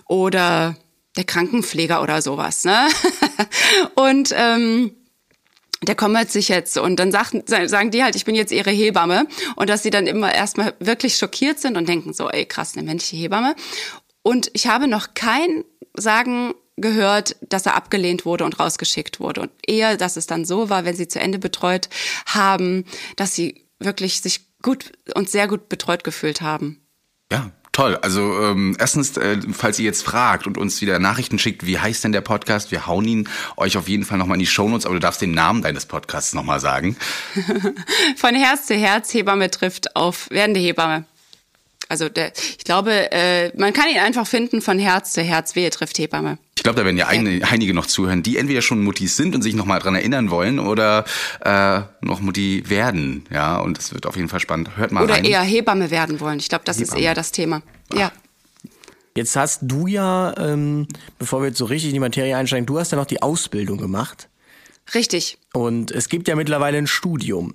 oder 0.05 0.77
der 1.17 1.25
Krankenpfleger 1.25 2.01
oder 2.01 2.21
sowas. 2.21 2.63
Ne? 2.63 2.87
und 3.95 4.33
ähm, 4.33 4.95
der 5.81 5.95
kümmert 5.95 6.31
sich 6.31 6.47
jetzt 6.47 6.77
und 6.77 6.97
dann 6.97 7.11
sagen, 7.11 7.43
sagen 7.45 7.91
die 7.91 8.05
halt, 8.05 8.15
ich 8.15 8.23
bin 8.23 8.35
jetzt 8.35 8.53
ihre 8.53 8.71
Hebamme 8.71 9.27
und 9.57 9.69
dass 9.69 9.83
sie 9.83 9.89
dann 9.89 10.07
immer 10.07 10.33
erstmal 10.33 10.75
wirklich 10.79 11.17
schockiert 11.17 11.59
sind 11.59 11.75
und 11.75 11.89
denken 11.89 12.13
so, 12.13 12.29
ey 12.29 12.45
krass, 12.45 12.77
eine 12.77 12.85
männliche 12.85 13.17
Hebamme. 13.17 13.53
Und 14.23 14.49
ich 14.53 14.67
habe 14.67 14.87
noch 14.87 15.13
kein 15.13 15.63
Sagen 15.97 16.53
gehört, 16.77 17.35
dass 17.41 17.65
er 17.65 17.75
abgelehnt 17.75 18.25
wurde 18.25 18.45
und 18.45 18.59
rausgeschickt 18.59 19.19
wurde. 19.19 19.41
Und 19.41 19.51
eher, 19.65 19.97
dass 19.97 20.15
es 20.15 20.27
dann 20.27 20.45
so 20.45 20.69
war, 20.69 20.85
wenn 20.85 20.95
sie 20.95 21.07
zu 21.07 21.19
Ende 21.19 21.39
betreut 21.39 21.89
haben, 22.25 22.85
dass 23.15 23.33
sie 23.33 23.65
wirklich 23.79 24.21
sich 24.21 24.41
gut 24.61 24.91
und 25.15 25.29
sehr 25.29 25.47
gut 25.47 25.69
betreut 25.69 26.03
gefühlt 26.03 26.41
haben. 26.41 26.81
Ja, 27.31 27.51
toll. 27.71 27.97
Also 27.97 28.21
ähm, 28.41 28.75
erstens, 28.79 29.17
äh, 29.17 29.37
falls 29.51 29.79
ihr 29.79 29.85
jetzt 29.85 30.03
fragt 30.03 30.47
und 30.47 30.57
uns 30.57 30.81
wieder 30.81 30.99
Nachrichten 30.99 31.39
schickt, 31.39 31.65
wie 31.65 31.79
heißt 31.79 32.03
denn 32.03 32.11
der 32.11 32.21
Podcast? 32.21 32.71
Wir 32.71 32.87
hauen 32.87 33.05
ihn 33.05 33.29
euch 33.55 33.77
auf 33.77 33.87
jeden 33.87 34.05
Fall 34.05 34.17
nochmal 34.17 34.35
in 34.35 34.39
die 34.39 34.47
Shownotes, 34.47 34.85
aber 34.85 34.95
du 34.95 35.01
darfst 35.01 35.21
den 35.21 35.31
Namen 35.31 35.63
deines 35.63 35.87
Podcasts 35.87 36.33
nochmal 36.33 36.59
sagen. 36.59 36.95
Von 38.15 38.35
Herz 38.35 38.67
zu 38.67 38.75
Herz 38.75 39.13
Hebamme 39.13 39.49
trifft 39.51 39.95
auf 39.95 40.29
werdende 40.29 40.59
Hebamme. 40.59 41.05
Also 41.89 42.09
der, 42.09 42.33
ich 42.35 42.65
glaube, 42.65 43.11
äh, 43.11 43.51
man 43.57 43.73
kann 43.73 43.89
ihn 43.89 43.99
einfach 43.99 44.27
finden 44.27 44.61
von 44.61 44.77
Herz 44.79 45.13
zu 45.13 45.21
Herz, 45.21 45.55
wehe 45.55 45.69
trifft 45.69 45.97
Hebamme. 45.97 46.37
Ich 46.55 46.63
glaube, 46.63 46.77
da 46.77 46.85
werden 46.85 46.97
ja 46.97 47.07
eine, 47.07 47.41
einige 47.49 47.73
noch 47.73 47.85
zuhören, 47.85 48.23
die 48.23 48.37
entweder 48.37 48.61
schon 48.61 48.83
Muttis 48.83 49.15
sind 49.15 49.35
und 49.35 49.41
sich 49.41 49.55
nochmal 49.55 49.79
dran 49.79 49.95
erinnern 49.95 50.29
wollen 50.29 50.59
oder 50.59 51.05
äh, 51.41 51.81
noch 52.01 52.19
Mutti 52.19 52.63
werden. 52.67 53.25
Ja, 53.31 53.57
und 53.57 53.77
das 53.77 53.93
wird 53.93 54.05
auf 54.05 54.15
jeden 54.15 54.27
Fall 54.27 54.39
spannend. 54.39 54.75
Hört 54.75 54.91
mal 54.91 55.03
Oder 55.03 55.15
rein. 55.15 55.23
eher 55.23 55.41
Hebamme 55.41 55.91
werden 55.91 56.19
wollen. 56.19 56.39
Ich 56.39 56.49
glaube, 56.49 56.65
das 56.65 56.77
ist 56.77 56.89
Hebamme. 56.89 57.03
eher 57.03 57.13
das 57.13 57.31
Thema. 57.31 57.61
Ja. 57.93 58.11
Jetzt 59.15 59.35
hast 59.35 59.61
du 59.63 59.87
ja, 59.87 60.35
ähm, 60.37 60.87
bevor 61.17 61.41
wir 61.41 61.47
jetzt 61.47 61.57
so 61.57 61.65
richtig 61.65 61.89
in 61.89 61.93
die 61.93 61.99
Materie 61.99 62.35
einsteigen, 62.35 62.65
du 62.65 62.79
hast 62.79 62.91
ja 62.91 62.97
noch 62.97 63.05
die 63.05 63.21
Ausbildung 63.21 63.77
gemacht. 63.77 64.27
Richtig. 64.93 65.37
Und 65.53 65.91
es 65.91 66.09
gibt 66.09 66.27
ja 66.27 66.35
mittlerweile 66.35 66.77
ein 66.77 66.87
Studium. 66.87 67.53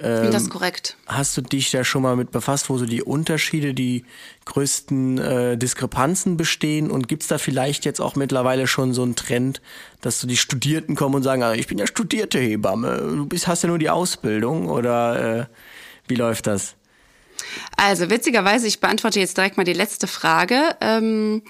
Ähm, 0.00 0.30
das 0.30 0.42
ist 0.42 0.50
korrekt. 0.50 0.96
Hast 1.06 1.36
du 1.36 1.40
dich 1.40 1.70
da 1.70 1.84
schon 1.84 2.02
mal 2.02 2.16
mit 2.16 2.30
befasst, 2.30 2.70
wo 2.70 2.78
so 2.78 2.86
die 2.86 3.02
Unterschiede, 3.02 3.74
die 3.74 4.04
größten 4.44 5.18
äh, 5.18 5.58
Diskrepanzen 5.58 6.36
bestehen? 6.36 6.90
Und 6.90 7.08
gibt's 7.08 7.26
da 7.26 7.38
vielleicht 7.38 7.84
jetzt 7.84 8.00
auch 8.00 8.14
mittlerweile 8.14 8.66
schon 8.66 8.94
so 8.94 9.02
einen 9.02 9.16
Trend, 9.16 9.60
dass 10.00 10.20
so 10.20 10.28
die 10.28 10.36
Studierten 10.36 10.94
kommen 10.94 11.16
und 11.16 11.22
sagen, 11.22 11.42
ah, 11.42 11.54
ich 11.54 11.66
bin 11.66 11.78
ja 11.78 11.86
studierte 11.86 12.38
Hebamme, 12.38 12.98
du 12.98 13.26
bist, 13.26 13.48
hast 13.48 13.62
ja 13.62 13.68
nur 13.68 13.78
die 13.78 13.90
Ausbildung 13.90 14.68
oder 14.68 15.40
äh, 15.40 15.46
wie 16.06 16.14
läuft 16.14 16.46
das? 16.46 16.74
Also 17.76 18.10
witzigerweise, 18.10 18.66
ich 18.66 18.80
beantworte 18.80 19.20
jetzt 19.20 19.36
direkt 19.36 19.56
mal 19.56 19.64
die 19.64 19.72
letzte 19.72 20.06
Frage. 20.06 20.76
Ähm, 20.80 21.42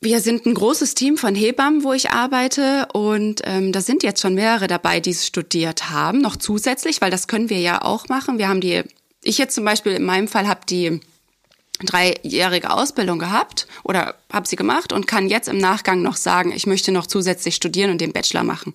wir 0.00 0.20
sind 0.20 0.46
ein 0.46 0.54
großes 0.54 0.94
Team 0.94 1.16
von 1.16 1.34
Hebammen, 1.34 1.82
wo 1.82 1.92
ich 1.92 2.10
arbeite 2.10 2.86
und 2.92 3.42
ähm, 3.44 3.72
da 3.72 3.80
sind 3.80 4.02
jetzt 4.02 4.20
schon 4.20 4.34
mehrere 4.34 4.68
dabei, 4.68 5.00
die 5.00 5.10
es 5.10 5.26
studiert 5.26 5.90
haben, 5.90 6.20
noch 6.20 6.36
zusätzlich, 6.36 7.00
weil 7.00 7.10
das 7.10 7.26
können 7.26 7.50
wir 7.50 7.58
ja 7.58 7.82
auch 7.82 8.08
machen. 8.08 8.38
Wir 8.38 8.48
haben 8.48 8.60
die, 8.60 8.82
ich 9.22 9.38
jetzt 9.38 9.54
zum 9.54 9.64
Beispiel 9.64 9.92
in 9.92 10.04
meinem 10.04 10.28
Fall 10.28 10.46
habe 10.46 10.60
die 10.68 11.00
dreijährige 11.80 12.70
Ausbildung 12.70 13.18
gehabt 13.18 13.66
oder 13.82 14.14
habe 14.32 14.48
sie 14.48 14.56
gemacht 14.56 14.92
und 14.92 15.06
kann 15.06 15.28
jetzt 15.28 15.48
im 15.48 15.58
Nachgang 15.58 16.02
noch 16.02 16.16
sagen, 16.16 16.52
ich 16.52 16.66
möchte 16.66 16.92
noch 16.92 17.06
zusätzlich 17.06 17.56
studieren 17.56 17.90
und 17.90 18.00
den 18.00 18.12
Bachelor 18.12 18.44
machen. 18.44 18.74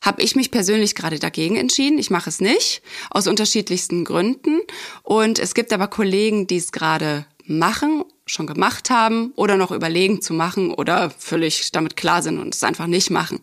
Habe 0.00 0.22
ich 0.22 0.36
mich 0.36 0.52
persönlich 0.52 0.94
gerade 0.94 1.18
dagegen 1.18 1.56
entschieden. 1.56 1.98
Ich 1.98 2.10
mache 2.10 2.30
es 2.30 2.40
nicht, 2.40 2.82
aus 3.10 3.26
unterschiedlichsten 3.26 4.04
Gründen. 4.04 4.60
Und 5.02 5.40
es 5.40 5.54
gibt 5.54 5.72
aber 5.72 5.88
Kollegen, 5.88 6.46
die 6.46 6.58
es 6.58 6.70
gerade 6.70 7.26
machen, 7.46 8.04
schon 8.28 8.46
gemacht 8.46 8.90
haben 8.90 9.32
oder 9.36 9.56
noch 9.56 9.70
überlegen 9.70 10.22
zu 10.22 10.34
machen 10.34 10.72
oder 10.72 11.10
völlig 11.10 11.72
damit 11.72 11.96
klar 11.96 12.22
sind 12.22 12.38
und 12.38 12.54
es 12.54 12.62
einfach 12.62 12.86
nicht 12.86 13.10
machen. 13.10 13.40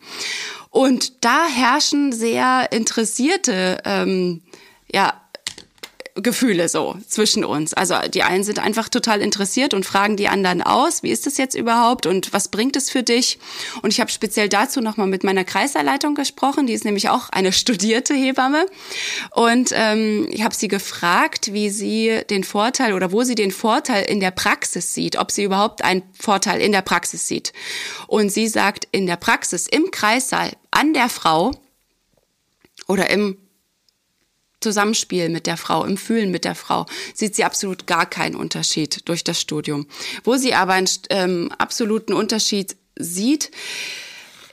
Und 0.69 1.23
da 1.23 1.45
herrschen 1.47 2.11
sehr 2.11 2.71
interessierte, 2.71 3.81
ähm, 3.85 4.41
ja, 4.91 5.13
Gefühle 6.15 6.69
so 6.69 6.95
zwischen 7.07 7.43
uns. 7.43 7.74
Also 7.74 7.95
die 8.07 8.24
einen 8.24 8.45
sind 8.45 8.60
einfach 8.60 8.88
total 8.88 9.22
interessiert 9.22 9.74
und 9.74 9.86
fragen 9.86 10.15
die 10.15 10.29
anderen 10.29 10.62
aus, 10.62 11.03
wie 11.03 11.12
ist 11.12 11.25
das 11.25 11.38
jetzt 11.38 11.55
überhaupt 11.55 12.05
und 12.05 12.31
was 12.31 12.48
bringt 12.48 12.77
es 12.77 12.89
für 12.89 13.03
dich? 13.03 13.38
Und 13.81 13.91
ich 13.91 14.00
habe 14.00 14.10
speziell 14.10 14.48
dazu 14.48 14.79
nochmal 14.79 15.07
mit 15.07 15.25
meiner 15.25 15.43
Kreiserleitung 15.43 16.15
gesprochen, 16.15 16.67
die 16.67 16.74
ist 16.74 16.86
nämlich 16.86 17.10
auch 17.10 17.29
eine 17.29 17.51
studierte 17.51 18.13
Hebamme. 18.13 18.65
Und 19.31 19.72
ähm, 19.74 20.29
ich 20.31 20.43
habe 20.43 20.55
sie 20.55 20.69
gefragt, 20.69 21.51
wie 21.51 21.69
sie 21.69 22.22
den 22.29 22.45
Vorteil 22.45 22.93
oder 22.93 23.12
wo 23.12 23.24
sie 23.24 23.36
den 23.36 23.51
Vorteil 23.51 24.05
in 24.05 24.22
der 24.22 24.31
Praxis 24.31 24.93
sieht, 24.93 25.17
ob 25.17 25.31
sie 25.31 25.43
überhaupt 25.43 25.84
einen 25.84 26.03
Vorteil 26.17 26.62
in 26.62 26.72
der 26.72 26.81
Praxis 26.81 27.27
sieht. 27.27 27.51
Und 28.07 28.29
sie 28.29 28.48
sagt, 28.48 28.88
in 28.93 29.05
der 29.05 29.17
Praxis, 29.17 29.67
im 29.67 29.91
Kreissaal, 29.91 30.53
an 30.72 30.93
der 30.93 31.10
Frau 31.10 31.51
oder 32.88 33.10
im 33.10 33.38
Zusammenspiel 34.65 35.29
mit 35.29 35.45
der 35.45 35.57
Frau, 35.57 35.86
im 35.86 35.95
Fühlen 35.95 36.31
mit 36.31 36.43
der 36.43 36.55
Frau, 36.55 36.88
sieht 37.13 37.36
sie 37.36 37.43
absolut 37.43 37.86
gar 37.86 38.10
keinen 38.10 38.36
Unterschied 38.36 39.07
durch 39.07 39.24
das 39.24 39.39
Studium. 39.39 39.86
Wo 40.24 40.38
sie 40.38 40.55
aber 40.55 40.74
einen 40.74 40.89
ähm, 41.12 41.51
absoluten 41.60 42.13
Unterschied 42.13 42.75
sieht, 42.95 43.51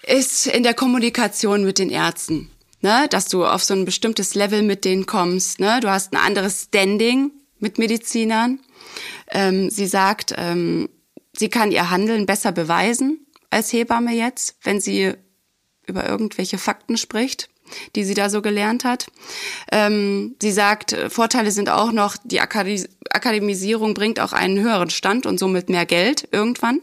ist 0.07 0.49
in 0.49 0.65
der 0.65 0.75
Kommunikation 0.75 1.65
mit 1.65 1.79
den 1.79 1.89
Ärzten. 1.89 2.51
Ne? 2.83 3.07
Dass 3.09 3.29
du 3.29 3.47
auf 3.47 3.65
so 3.65 3.73
ein 3.73 3.87
bestimmtes 3.87 4.35
Level 4.35 4.61
mit 4.61 4.85
denen 4.85 5.07
kommst. 5.07 5.61
Ne? 5.61 5.81
Du 5.81 5.89
hast 5.89 6.13
ein 6.13 6.21
anderes 6.21 6.65
Standing 6.65 7.31
mit 7.59 7.79
Medizinern. 7.79 8.61
Ähm, 9.31 9.71
sie 9.71 9.87
sagt, 9.87 10.35
ähm, 10.37 10.91
sie 11.33 11.49
kann 11.49 11.73
ihr 11.73 11.89
Handeln 11.89 12.27
besser 12.27 12.53
beweisen 12.53 13.27
als 13.49 13.73
Hebamme 13.73 14.13
jetzt, 14.13 14.57
wenn 14.63 14.79
sie 14.79 15.15
über 15.87 16.07
irgendwelche 16.07 16.59
Fakten 16.59 16.99
spricht 16.99 17.49
die 17.97 18.05
sie 18.05 18.15
da 18.15 18.31
so 18.31 18.43
gelernt 18.43 18.85
hat. 18.85 19.07
Ähm, 19.71 20.35
sie 20.41 20.53
sagt, 20.53 20.93
äh, 20.93 21.11
Vorteile 21.11 21.51
sind 21.51 21.69
auch 21.69 21.93
noch, 21.93 22.17
die 22.25 22.41
Akademi 22.41 22.85
Akademisierung 23.11 23.93
bringt 23.95 24.21
auch 24.21 24.33
einen 24.33 24.59
höheren 24.59 24.89
Stand 24.89 25.27
und 25.27 25.39
somit 25.39 25.69
mehr 25.69 25.85
Geld 25.85 26.29
irgendwann. 26.33 26.81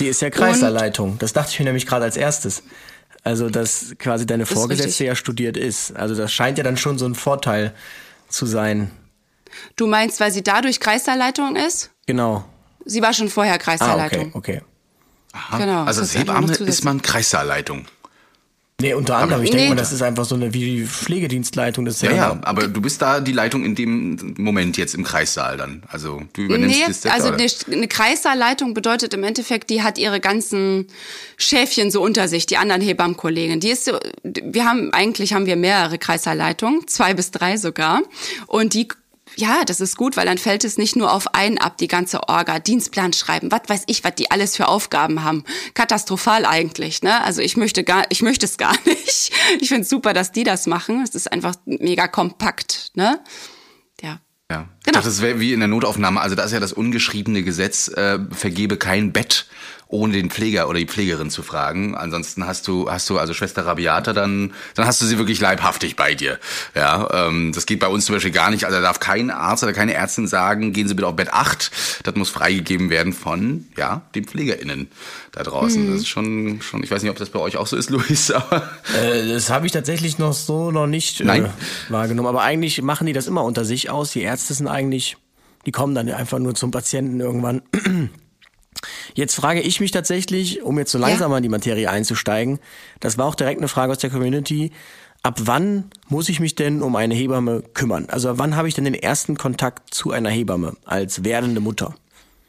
Die 0.00 0.06
ist 0.08 0.20
ja 0.20 0.30
Kreiserleitung. 0.30 1.18
Das 1.18 1.32
dachte 1.32 1.50
ich 1.52 1.58
mir 1.60 1.66
nämlich 1.66 1.86
gerade 1.86 2.04
als 2.04 2.16
erstes. 2.16 2.62
Also, 3.22 3.48
dass 3.50 3.94
quasi 3.98 4.26
deine 4.26 4.46
Vorgesetzte 4.46 4.88
richtig. 4.88 5.06
ja 5.06 5.14
studiert 5.14 5.56
ist. 5.56 5.94
Also, 5.94 6.16
das 6.16 6.32
scheint 6.32 6.58
ja 6.58 6.64
dann 6.64 6.76
schon 6.76 6.98
so 6.98 7.06
ein 7.06 7.14
Vorteil 7.14 7.72
zu 8.28 8.46
sein. 8.46 8.90
Du 9.76 9.86
meinst, 9.86 10.18
weil 10.18 10.32
sie 10.32 10.42
dadurch 10.42 10.80
Kreisleitung 10.80 11.54
ist? 11.54 11.90
Genau. 12.06 12.44
Sie 12.84 13.00
war 13.00 13.12
schon 13.12 13.28
vorher 13.28 13.54
Ah, 13.54 13.58
Kreisleitung. 13.58 14.30
okay, 14.34 14.58
okay. 14.58 14.62
Aha. 15.32 15.58
Genau, 15.58 15.84
also 15.84 16.00
als 16.02 16.16
Hebamme 16.16 16.52
ist 16.52 16.84
man 16.84 17.00
Kreissaalleitung. 17.00 17.86
Nee, 18.80 18.94
unter 18.94 19.16
anderem. 19.16 19.44
Ich 19.44 19.50
denke 19.50 19.64
Nee. 19.64 19.68
mal, 19.70 19.76
das 19.76 19.92
ist 19.92 20.02
einfach 20.02 20.24
so 20.24 20.34
eine 20.34 20.52
wie 20.54 20.78
die 20.78 20.86
Pflegedienstleitung. 20.86 21.84
Das 21.84 21.96
ist 21.96 22.02
Ja, 22.02 22.10
ja, 22.10 22.16
ja, 22.16 22.38
aber 22.42 22.66
du 22.66 22.80
bist 22.80 23.00
da 23.00 23.20
die 23.20 23.30
Leitung 23.32 23.64
in 23.64 23.76
dem 23.76 24.34
Moment 24.38 24.76
jetzt 24.76 24.94
im 24.94 25.04
Kreissaal 25.04 25.56
dann. 25.56 25.84
Also 25.88 26.22
du 26.32 26.42
übernimmst 26.42 26.76
Nee, 26.78 26.84
das 26.88 27.00
Zepter, 27.02 27.14
also 27.16 27.28
oder? 27.32 27.44
eine, 27.70 27.86
Kreisleitung 27.86 28.74
bedeutet 28.74 29.14
im 29.14 29.22
Endeffekt, 29.22 29.70
die 29.70 29.82
hat 29.82 29.98
ihre 29.98 30.18
ganzen 30.18 30.88
Schäfchen 31.36 31.92
so 31.92 32.02
unter 32.02 32.26
sich, 32.26 32.46
die 32.46 32.56
anderen 32.56 32.82
Hebammenkollegen. 32.82 33.60
Die 33.60 33.70
ist 33.70 33.84
so, 33.84 33.98
wir 34.24 34.64
haben, 34.64 34.92
eigentlich 34.92 35.32
haben 35.32 35.46
wir 35.46 35.54
mehrere 35.56 35.98
Kreisleitungen, 35.98 36.88
zwei 36.88 37.14
bis 37.14 37.30
drei 37.30 37.58
sogar. 37.58 38.02
Und 38.48 38.74
die 38.74 38.88
ja, 39.36 39.64
das 39.64 39.80
ist 39.80 39.96
gut, 39.96 40.16
weil 40.16 40.26
dann 40.26 40.38
fällt 40.38 40.64
es 40.64 40.78
nicht 40.78 40.96
nur 40.96 41.12
auf 41.12 41.34
einen 41.34 41.58
ab, 41.58 41.78
die 41.78 41.88
ganze 41.88 42.28
Orga, 42.28 42.58
Dienstplan 42.58 43.12
schreiben, 43.12 43.50
was 43.50 43.62
weiß 43.66 43.84
ich, 43.86 44.04
was 44.04 44.14
die 44.14 44.30
alles 44.30 44.56
für 44.56 44.68
Aufgaben 44.68 45.24
haben. 45.24 45.44
Katastrophal 45.74 46.44
eigentlich, 46.44 47.02
ne? 47.02 47.22
Also 47.22 47.40
ich 47.40 47.56
möchte 47.56 47.84
gar, 47.84 48.04
ich 48.10 48.22
möchte 48.22 48.46
es 48.46 48.58
gar 48.58 48.76
nicht. 48.84 49.32
Ich 49.60 49.68
finde 49.68 49.82
es 49.82 49.88
super, 49.88 50.12
dass 50.12 50.32
die 50.32 50.44
das 50.44 50.66
machen. 50.66 51.02
Es 51.02 51.14
ist 51.14 51.32
einfach 51.32 51.54
mega 51.64 52.08
kompakt, 52.08 52.92
ne? 52.94 53.20
Ja. 54.02 54.20
Ja. 54.50 54.58
Genau. 54.58 54.68
Ich 54.84 54.92
dachte, 54.92 55.08
das 55.08 55.22
wäre 55.22 55.40
wie 55.40 55.52
in 55.52 55.60
der 55.60 55.68
Notaufnahme. 55.68 56.20
Also 56.20 56.34
da 56.36 56.44
ist 56.44 56.52
ja 56.52 56.60
das 56.60 56.72
ungeschriebene 56.72 57.42
Gesetz, 57.42 57.88
äh, 57.88 58.18
vergebe 58.30 58.76
kein 58.76 59.12
Bett 59.12 59.46
ohne 59.92 60.14
den 60.14 60.30
Pfleger 60.30 60.68
oder 60.68 60.78
die 60.78 60.86
Pflegerin 60.86 61.30
zu 61.30 61.42
fragen. 61.42 61.94
Ansonsten 61.94 62.46
hast 62.46 62.66
du, 62.66 62.90
hast 62.90 63.08
du 63.10 63.18
also 63.18 63.34
Schwester 63.34 63.66
Rabiata, 63.66 64.14
dann, 64.14 64.54
dann 64.74 64.86
hast 64.86 65.02
du 65.02 65.06
sie 65.06 65.18
wirklich 65.18 65.38
leibhaftig 65.38 65.96
bei 65.96 66.14
dir. 66.14 66.38
Ja, 66.74 67.26
ähm, 67.28 67.52
das 67.54 67.66
geht 67.66 67.78
bei 67.78 67.88
uns 67.88 68.06
zum 68.06 68.16
Beispiel 68.16 68.30
gar 68.30 68.50
nicht. 68.50 68.64
Also 68.64 68.78
da 68.78 68.82
darf 68.82 69.00
kein 69.00 69.30
Arzt 69.30 69.62
oder 69.62 69.74
keine 69.74 69.92
Ärztin 69.92 70.26
sagen, 70.26 70.72
gehen 70.72 70.88
Sie 70.88 70.94
bitte 70.94 71.06
auf 71.06 71.14
Bett 71.14 71.32
8. 71.32 71.70
Das 72.04 72.14
muss 72.14 72.30
freigegeben 72.30 72.88
werden 72.88 73.12
von, 73.12 73.66
ja, 73.76 74.02
den 74.14 74.24
PflegerInnen 74.24 74.88
da 75.32 75.42
draußen. 75.42 75.84
Mhm. 75.84 75.92
Das 75.92 76.00
ist 76.00 76.08
schon, 76.08 76.62
schon, 76.62 76.82
ich 76.82 76.90
weiß 76.90 77.02
nicht, 77.02 77.10
ob 77.10 77.18
das 77.18 77.28
bei 77.28 77.38
euch 77.40 77.58
auch 77.58 77.66
so 77.66 77.76
ist, 77.76 77.90
Luis, 77.90 78.30
aber. 78.30 78.70
Äh, 78.98 79.28
das 79.28 79.50
habe 79.50 79.66
ich 79.66 79.72
tatsächlich 79.72 80.18
noch 80.18 80.32
so 80.32 80.70
noch 80.70 80.86
nicht 80.86 81.20
äh, 81.20 81.44
wahrgenommen. 81.90 82.28
Aber 82.28 82.42
eigentlich 82.42 82.80
machen 82.80 83.06
die 83.06 83.12
das 83.12 83.26
immer 83.26 83.44
unter 83.44 83.66
sich 83.66 83.90
aus. 83.90 84.12
Die 84.12 84.22
Ärzte 84.22 84.54
sind 84.54 84.68
eigentlich, 84.68 85.18
die 85.66 85.70
kommen 85.70 85.94
dann 85.94 86.08
einfach 86.08 86.38
nur 86.38 86.54
zum 86.54 86.70
Patienten 86.70 87.20
irgendwann. 87.20 87.60
Jetzt 89.14 89.34
frage 89.34 89.60
ich 89.60 89.80
mich 89.80 89.90
tatsächlich, 89.90 90.62
um 90.62 90.78
jetzt 90.78 90.92
so 90.92 90.98
langsam 90.98 91.30
ja. 91.30 91.36
in 91.36 91.42
die 91.42 91.48
Materie 91.48 91.90
einzusteigen, 91.90 92.58
das 93.00 93.18
war 93.18 93.26
auch 93.26 93.34
direkt 93.34 93.60
eine 93.60 93.68
Frage 93.68 93.92
aus 93.92 93.98
der 93.98 94.10
Community, 94.10 94.72
ab 95.22 95.40
wann 95.42 95.90
muss 96.08 96.28
ich 96.28 96.40
mich 96.40 96.54
denn 96.54 96.82
um 96.82 96.96
eine 96.96 97.14
Hebamme 97.14 97.62
kümmern? 97.74 98.06
Also 98.08 98.38
wann 98.38 98.56
habe 98.56 98.68
ich 98.68 98.74
denn 98.74 98.84
den 98.84 98.94
ersten 98.94 99.36
Kontakt 99.36 99.94
zu 99.94 100.10
einer 100.10 100.30
Hebamme 100.30 100.76
als 100.84 101.24
werdende 101.24 101.60
Mutter? 101.60 101.94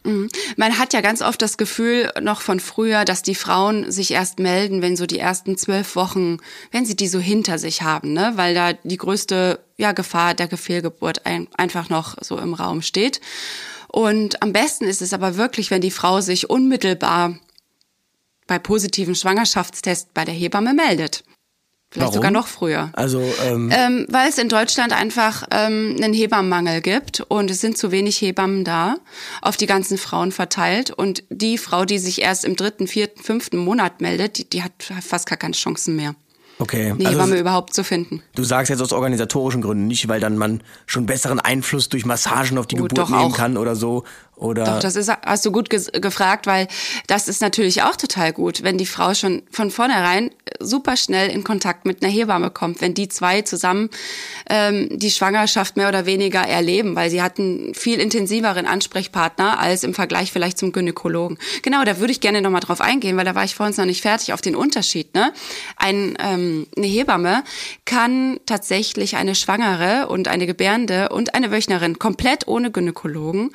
Mhm. 0.04 0.30
Man 0.58 0.78
hat 0.78 0.94
ja 0.94 1.02
ganz 1.02 1.22
oft 1.22 1.42
das 1.42 1.58
Gefühl 1.58 2.12
noch 2.22 2.42
von 2.42 2.60
früher, 2.60 3.06
dass 3.06 3.24
die 3.24 3.36
Frauen 3.36 3.92
sich 3.92 4.12
erst 4.12 4.40
melden, 4.40 4.82
wenn 4.82 4.98
so 4.98 5.06
die 5.06 5.20
ersten 5.20 5.58
zwölf 5.58 5.96
Wochen, 5.96 6.38
wenn 6.72 6.86
sie 6.86 6.96
die 6.96 7.08
so 7.08 7.20
hinter 7.20 7.58
sich 7.58 7.82
haben, 7.84 8.14
ne? 8.14 8.34
weil 8.36 8.54
da 8.54 8.74
die 8.74 8.98
größte 8.98 9.60
ja, 9.78 9.92
Gefahr 9.94 10.34
der 10.34 10.48
Gefehlgeburt 10.48 11.26
ein, 11.26 11.48
einfach 11.56 11.90
noch 11.90 12.16
so 12.22 12.38
im 12.38 12.54
Raum 12.54 12.82
steht. 12.82 13.22
Und 13.94 14.42
am 14.42 14.54
besten 14.54 14.86
ist 14.86 15.04
es 15.04 15.14
aber 15.14 15.38
wirklich, 15.38 15.70
wenn 15.70 15.82
die 15.82 15.92
Frau 15.92 16.20
sich 16.20 16.50
unmittelbar 16.50 17.38
bei 18.48 18.58
positiven 18.58 19.14
Schwangerschaftstest 19.14 20.16
bei 20.16 20.26
der 20.26 20.34
Hebamme 20.34 20.74
meldet. 20.74 21.24
Vielleicht 21.92 22.08
Warum? 22.08 22.14
sogar 22.16 22.32
noch 22.32 22.48
früher. 22.48 22.90
Also 22.94 23.22
ähm 23.44 23.70
ähm, 23.72 24.08
weil 24.10 24.30
es 24.30 24.40
in 24.40 24.50
Deutschland 24.50 24.94
einfach 24.94 25.44
ähm, 25.52 25.96
einen 26.02 26.16
Hebammenmangel 26.16 26.82
gibt 26.82 27.22
und 27.22 27.52
es 27.52 27.62
sind 27.62 27.78
zu 27.78 27.92
wenig 27.92 28.20
Hebammen 28.20 28.64
da, 28.64 28.96
auf 29.44 29.58
die 29.58 29.68
ganzen 29.68 30.00
Frauen 30.00 30.32
verteilt. 30.32 30.90
Und 30.90 31.24
die 31.30 31.60
Frau, 31.60 31.86
die 31.86 32.00
sich 32.00 32.20
erst 32.20 32.46
im 32.46 32.56
dritten, 32.56 32.88
vierten, 32.88 33.22
fünften 33.22 33.58
Monat 33.58 34.02
meldet, 34.02 34.40
die, 34.40 34.50
die 34.50 34.64
hat 34.64 34.72
fast 35.02 35.28
gar 35.28 35.38
keine 35.38 35.54
Chancen 35.54 35.96
mehr. 35.96 36.16
Okay. 36.60 36.92
Eine 36.92 37.08
also, 37.08 37.12
Hebamme 37.12 37.40
überhaupt 37.40 37.74
zu 37.74 37.84
finden. 37.84 38.22
Du 38.36 38.44
sagst 38.44 38.70
jetzt 38.70 38.82
aus 38.82 38.94
organisatorischen 38.94 39.62
Gründen 39.62 39.88
nicht, 39.88 40.08
weil 40.08 40.20
dann 40.20 40.38
man 40.38 40.62
schon 40.86 41.06
besseren 41.06 41.40
Einfluss 41.40 41.90
durch 41.90 42.06
Massagen 42.06 42.58
auf 42.58 42.68
die 42.68 42.80
oh, 42.80 42.84
Geburt 42.84 43.10
nehmen 43.10 43.32
auch. 43.32 43.36
kann 43.36 43.58
oder 43.58 43.76
so. 43.76 44.04
Oder 44.36 44.64
Doch, 44.66 44.80
das 44.80 44.96
ist, 44.96 45.12
hast 45.26 45.46
du 45.46 45.52
gut 45.52 45.70
gefragt, 45.70 46.48
weil 46.48 46.68
das 47.08 47.28
ist 47.28 47.42
natürlich 47.42 47.84
auch 47.84 47.96
total 47.96 48.34
gut, 48.34 48.64
wenn 48.64 48.78
die 48.78 48.86
Frau 48.86 49.14
schon 49.14 49.44
von 49.52 49.70
vornherein 49.70 50.32
super 50.60 50.98
schnell 50.98 51.30
in 51.30 51.44
Kontakt 51.44 51.86
mit 51.86 52.04
einer 52.04 52.12
Hebamme 52.12 52.50
kommt, 52.50 52.82
wenn 52.82 52.94
die 52.94 53.08
zwei 53.08 53.44
zusammen 53.44 53.90
ähm, 54.50 54.90
die 54.92 55.12
Schwangerschaft 55.12 55.78
mehr 55.78 55.88
oder 55.88 56.06
weniger 56.06 56.42
erleben, 56.42 56.96
weil 56.96 57.10
sie 57.10 57.22
hatten 57.22 57.74
viel 57.76 58.00
intensiveren 58.00 58.66
Ansprechpartner 58.66 59.60
als 59.60 59.84
im 59.84 59.94
Vergleich 59.94 60.32
vielleicht 60.32 60.58
zum 60.58 60.72
Gynäkologen. 60.72 61.38
Genau, 61.62 61.84
da 61.84 62.00
würde 62.00 62.12
ich 62.12 62.20
gerne 62.20 62.42
nochmal 62.42 62.62
drauf 62.62 62.82
eingehen, 62.82 63.18
weil 63.18 63.26
da 63.26 63.36
war 63.36 63.44
ich 63.44 63.56
vorhin 63.56 63.76
noch 63.78 63.86
nicht 63.86 64.02
fertig 64.02 64.34
auf 64.34 64.42
den 64.42 64.56
Unterschied. 64.56 65.14
Ne? 65.14 65.32
Ein, 65.78 66.18
ähm, 66.20 66.68
eine 66.76 66.88
Hebamme 66.88 67.44
kann 67.86 68.40
tatsächlich 68.46 69.16
eine 69.16 69.36
Schwangere 69.36 70.08
und 70.08 70.28
eine 70.28 70.48
Gebärende 70.48 71.10
und 71.10 71.36
eine 71.36 71.52
Wöchnerin 71.52 72.00
komplett 72.00 72.48
ohne 72.48 72.72
Gynäkologen 72.72 73.52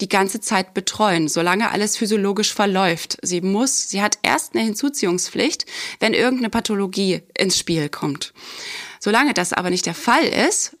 die 0.00 0.08
ganze 0.08 0.40
Zeit 0.40 0.74
betreuen, 0.74 1.28
solange 1.28 1.70
alles 1.70 1.96
physiologisch 1.96 2.54
verläuft. 2.54 3.18
Sie 3.22 3.40
muss, 3.40 3.90
sie 3.90 4.02
hat 4.02 4.18
erst 4.22 4.54
eine 4.54 4.64
Hinzuziehungspflicht, 4.64 5.66
wenn 5.98 6.14
irgendeine 6.14 6.50
Pathologie 6.50 7.22
ins 7.36 7.58
Spiel 7.58 7.88
kommt. 7.88 8.32
Solange 8.98 9.34
das 9.34 9.52
aber 9.52 9.70
nicht 9.70 9.86
der 9.86 9.94
Fall 9.94 10.24
ist, 10.24 10.76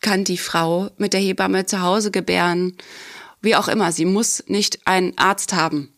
kann 0.00 0.24
die 0.24 0.38
Frau 0.38 0.90
mit 0.98 1.12
der 1.12 1.20
Hebamme 1.20 1.66
zu 1.66 1.80
Hause 1.80 2.10
gebären, 2.10 2.76
wie 3.40 3.56
auch 3.56 3.68
immer. 3.68 3.92
Sie 3.92 4.04
muss 4.04 4.44
nicht 4.46 4.86
einen 4.86 5.16
Arzt 5.16 5.52
haben. 5.52 5.92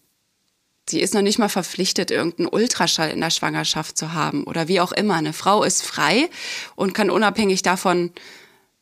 Sie 0.89 1.01
ist 1.01 1.13
noch 1.13 1.23
nicht 1.23 1.39
mal 1.39 1.51
verpflichtet, 1.51 2.11
irgendeinen 2.11 2.49
Ultraschall 2.49 3.11
in 3.11 3.21
der 3.21 3.31
Schwangerschaft 3.31 3.99
zu 3.99 4.15
haben 4.15 4.45
oder 4.45 4.69
wie 4.69 4.81
auch 4.81 4.93
immer. 4.93 5.15
Eine 5.15 5.35
Frau 5.35 5.63
ist 5.63 5.83
frei 5.83 6.31
und 6.77 6.95
kann 6.95 7.11
unabhängig 7.11 7.63
davon 7.63 8.13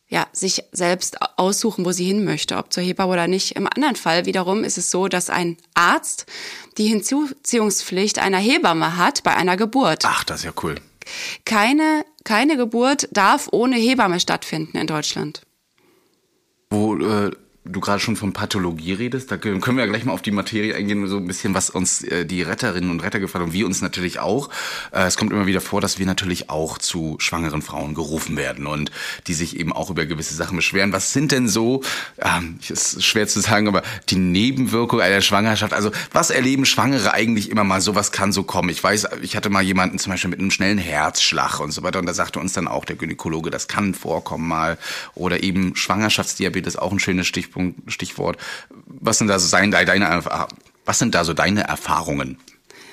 ja, 0.09 0.27
sich 0.33 0.64
selbst 0.73 1.16
aussuchen, 1.37 1.85
wo 1.85 1.92
sie 1.92 2.05
hin 2.05 2.25
möchte, 2.25 2.57
ob 2.57 2.73
zur 2.73 2.83
Hebamme 2.83 3.12
oder 3.12 3.27
nicht. 3.27 3.57
Im 3.57 3.66
anderen 3.66 3.97
Fall 3.97 4.25
wiederum 4.25 4.62
ist 4.62 4.79
es 4.79 4.90
so, 4.90 5.09
dass 5.09 5.31
ein 5.31 5.57
Arzt 5.75 6.27
die 6.79 6.87
Hinzuziehungspflicht 6.87 8.19
einer 8.19 8.38
Hebamme 8.38 8.97
hat 8.97 9.23
bei 9.25 9.35
einer 9.35 9.57
Geburt. 9.57 10.05
Ach, 10.07 10.23
das 10.23 10.40
ist 10.40 10.45
ja 10.45 10.53
cool. 10.62 10.77
Keine, 11.45 12.05
keine 12.25 12.57
Geburt 12.57 13.09
darf 13.12 13.49
ohne 13.51 13.77
Hebamme 13.77 14.21
stattfinden 14.21 14.79
in 14.79 14.87
Deutschland. 14.87 15.42
Wo 16.71 16.97
äh, 16.97 17.31
du 17.68 17.81
gerade 17.81 18.00
schon 18.00 18.16
von 18.16 18.33
Pathologie 18.33 18.92
redest, 18.92 19.31
da 19.31 19.37
können 19.37 19.61
wir 19.62 19.85
ja 19.85 19.87
gleich 19.87 20.05
mal 20.05 20.12
auf 20.12 20.22
die 20.22 20.31
Materie 20.31 20.74
eingehen, 20.74 21.07
so 21.07 21.16
ein 21.16 21.26
bisschen, 21.26 21.55
was 21.55 21.70
uns 21.70 22.02
äh, 22.02 22.24
die 22.24 22.42
Retterinnen 22.42 22.90
und 22.90 23.02
Retter 23.02 23.20
gefallen 23.20 23.46
und 23.46 23.52
wir 23.52 23.66
uns 23.66 23.83
natürlich 23.83 24.18
auch. 24.18 24.48
Äh, 24.92 25.07
es 25.07 25.16
kommt 25.16 25.33
immer 25.33 25.46
wieder 25.46 25.61
vor, 25.61 25.81
dass 25.81 25.98
wir 25.98 26.07
natürlich 26.07 26.50
auch 26.50 26.79
zu 26.79 27.16
schwangeren 27.18 27.62
Frauen 27.62 27.94
gerufen 27.94 28.37
werden 28.37 28.66
und 28.66 28.90
die 29.26 29.35
sich 29.35 29.59
eben 29.59 29.72
auch 29.72 29.90
über 29.90 30.07
gewisse 30.07 30.35
Sachen 30.35 30.57
beschweren. 30.57 30.92
Was 30.92 31.12
sind 31.12 31.33
denn 31.33 31.48
so, 31.48 31.83
ähm, 32.18 32.59
ist 32.68 33.02
schwer 33.02 33.26
zu 33.26 33.40
sagen, 33.40 33.68
aber 33.68 33.83
die 34.09 34.16
Nebenwirkungen 34.16 35.02
einer 35.02 35.20
Schwangerschaft? 35.20 35.72
Also 35.72 35.90
was 36.12 36.31
erleben 36.31 36.66
Schwangere 36.66 37.14
eigentlich 37.14 37.50
immer 37.50 37.64
mal? 37.64 37.81
Sowas 37.81 38.12
kann 38.12 38.33
so 38.33 38.44
kommen. 38.44 38.68
Ich 38.68 38.83
weiß, 38.83 39.09
ich 39.22 39.37
hatte 39.37 39.50
mal 39.50 39.62
jemanden 39.62 39.98
zum 39.98 40.12
Beispiel 40.12 40.31
mit 40.31 40.40
einem 40.40 40.50
schnellen 40.50 40.79
Herzschlag 40.79 41.61
und 41.61 41.72
so 41.72 41.83
weiter 41.83 41.98
und 41.98 42.07
da 42.07 42.14
sagte 42.14 42.38
uns 42.38 42.52
dann 42.52 42.68
auch 42.68 42.85
der 42.85 42.96
Gynäkologe, 42.96 43.50
das 43.50 43.68
kann 43.68 43.94
vorkommen 43.94 44.46
mal. 44.46 44.79
Oder 45.14 45.42
eben 45.42 45.74
Schwangerschaftsdiabetes, 45.74 46.76
auch 46.76 46.92
ein 46.92 47.00
schönes 47.00 47.26
Stichwort 47.26 47.56
Stichpunkt, 47.57 47.92
Stichwort. 47.92 48.37
Was 48.87 49.19
sind 49.19 49.29
da 49.29 49.38
so 49.38 49.55
deine, 49.57 50.23
was 50.85 50.99
sind 50.99 51.14
da 51.14 51.25
so 51.25 51.33
deine 51.33 51.64
Erfahrungen? 51.64 52.38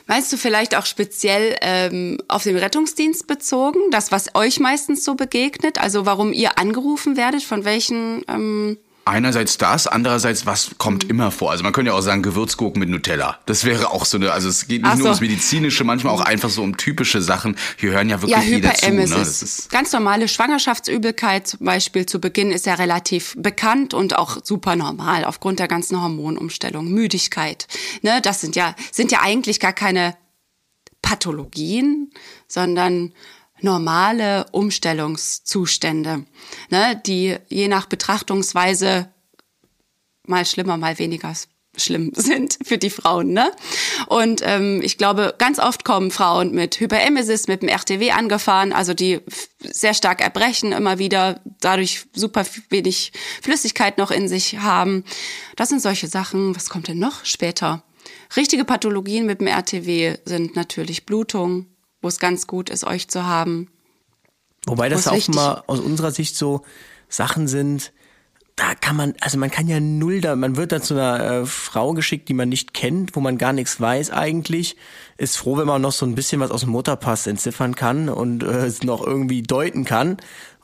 Meinst 0.06 0.34
du 0.34 0.38
vielleicht 0.38 0.76
auch 0.76 0.86
speziell 0.86 1.56
ähm, 1.62 2.18
auf 2.28 2.44
den 2.44 2.58
Rettungsdienst 2.58 3.26
bezogen, 3.26 3.80
das, 3.92 4.12
was 4.12 4.36
euch 4.36 4.60
meistens 4.60 5.06
so 5.06 5.16
begegnet? 5.16 5.80
Also 5.80 6.06
warum 6.06 6.34
ihr 6.34 6.58
angerufen 6.58 7.16
werdet, 7.16 7.44
von 7.44 7.64
welchen 7.64 8.24
ähm, 8.28 8.78
Einerseits 9.06 9.58
das, 9.58 9.86
andererseits 9.88 10.46
was 10.46 10.72
kommt 10.78 11.04
mhm. 11.04 11.10
immer 11.10 11.32
vor. 11.32 11.52
Also 11.52 11.64
man 11.64 11.74
könnte 11.74 11.92
ja 11.92 11.98
auch 11.98 12.02
sagen 12.02 12.24
Gewürzgurken 12.24 12.80
mit 12.80 12.90
Nutella. 12.90 13.40
Das 13.46 13.66
wäre 13.66 13.92
auch 13.92 14.06
so 14.06 14.18
eine, 14.18 14.32
also 14.32 14.48
es 14.48 14.68
geht 14.68 14.82
nicht 14.82 14.92
so. 14.94 15.00
nur 15.00 15.08
ums 15.08 15.20
Medizinische, 15.20 15.84
manchmal 15.84 16.14
auch 16.14 16.22
einfach 16.22 16.50
so 16.50 16.64
um 16.64 16.78
typische 16.78 17.22
Sachen. 17.22 17.58
Hier 17.78 17.92
hören 17.92 18.10
ja 18.10 18.22
wirklich 18.22 18.38
ja, 18.38 18.44
jeder 18.44 18.74
zu. 18.74 18.92
Ne? 18.92 19.06
Das 19.06 19.42
ist 19.42 19.70
ganz 19.72 19.92
normale 19.92 20.30
Schwangerschaftsübelkeit 20.30 21.48
zum 21.48 21.66
Beispiel 21.66 22.06
zu 22.06 22.22
Beginn 22.22 22.52
ist 22.52 22.66
ja 22.66 22.76
relativ 22.76 23.36
bekannt 23.38 23.94
und 23.94 24.16
auch 24.16 24.38
super 24.44 24.76
normal 24.78 25.26
aufgrund 25.26 25.60
der 25.60 25.68
ganzen 25.68 26.02
Hormonumstellung. 26.02 26.90
Müdigkeit, 26.90 27.68
ne, 28.04 28.22
das 28.22 28.40
sind 28.40 28.56
ja 28.56 28.76
sind 28.92 29.12
ja 29.12 29.20
eigentlich 29.22 29.60
gar 29.60 29.74
keine 29.74 30.16
Pathologien, 31.02 32.12
sondern 32.48 33.14
normale 33.64 34.46
Umstellungszustände, 34.52 36.26
ne, 36.70 37.02
die 37.06 37.38
je 37.50 37.68
nach 37.68 37.88
Betrachtungsweise 37.88 39.10
mal 40.26 40.46
schlimmer, 40.46 40.78
mal 40.78 41.00
weniger 41.00 41.34
schlimm 41.76 42.12
sind 42.16 42.58
für 42.64 42.78
die 42.78 42.90
Frauen. 42.90 43.34
Ne? 43.34 43.52
Und 44.08 44.42
ähm, 44.44 44.82
ich 44.84 44.98
glaube, 44.98 45.36
ganz 45.38 45.60
oft 45.60 45.84
kommen 45.84 46.12
Frauen 46.12 46.52
mit 46.52 46.80
Hyperemesis, 46.80 47.48
mit 47.48 47.62
dem 47.62 47.70
RTW 47.70 48.12
angefahren, 48.12 48.74
also 48.74 48.94
die 48.94 49.22
sehr 49.60 49.94
stark 49.94 50.22
erbrechen, 50.22 50.72
immer 50.72 51.00
wieder 51.00 51.42
dadurch 51.62 52.06
super 52.14 52.46
wenig 52.70 53.12
Flüssigkeit 53.42 53.98
noch 53.98 54.12
in 54.12 54.28
sich 54.28 54.60
haben. 54.60 55.04
Das 55.56 55.70
sind 55.70 55.82
solche 55.82 56.08
Sachen. 56.08 56.56
Was 56.56 56.70
kommt 56.70 56.88
denn 56.88 57.00
noch 57.00 57.26
später? 57.26 57.84
Richtige 58.36 58.66
Pathologien 58.66 59.26
mit 59.26 59.40
dem 59.40 59.48
RTW 59.48 60.18
sind 60.26 60.56
natürlich 60.56 61.06
Blutung, 61.06 61.68
wo 62.04 62.08
es 62.08 62.20
ganz 62.20 62.48
gut 62.48 62.70
ist, 62.70 62.84
euch 62.86 63.08
zu 63.08 63.26
haben. 63.26 63.70
Wobei 64.66 64.90
das 64.90 65.08
auch 65.08 65.28
mal 65.30 65.64
aus 65.68 65.80
unserer 65.80 66.12
Sicht 66.12 66.36
so 66.36 66.62
Sachen 67.10 67.48
sind, 67.48 67.92
da 68.56 68.76
kann 68.76 68.96
man, 68.96 69.14
also 69.20 69.38
man 69.40 69.50
kann 69.50 69.68
ja 69.68 69.80
null 69.80 70.22
da, 70.22 70.36
man 70.36 70.56
wird 70.56 70.72
da 70.72 70.82
zu 70.82 70.94
einer 70.94 71.42
äh, 71.42 71.46
Frau 71.46 71.94
geschickt, 71.94 72.30
die 72.30 72.36
man 72.36 72.50
nicht 72.50 72.74
kennt, 72.74 73.16
wo 73.16 73.20
man 73.20 73.38
gar 73.40 73.52
nichts 73.52 73.82
weiß 73.82 74.12
eigentlich, 74.12 74.78
ist 75.18 75.38
froh, 75.38 75.58
wenn 75.58 75.66
man 75.66 75.82
noch 75.82 75.92
so 75.92 76.06
ein 76.06 76.14
bisschen 76.14 76.40
was 76.40 76.52
aus 76.52 76.62
dem 76.62 76.70
Mutterpass 76.70 77.26
entziffern 77.26 77.76
kann 77.76 78.10
und 78.10 78.44
äh, 78.44 78.66
es 78.66 78.84
noch 78.84 79.06
irgendwie 79.06 79.42
deuten 79.42 79.86
kann. 79.86 80.18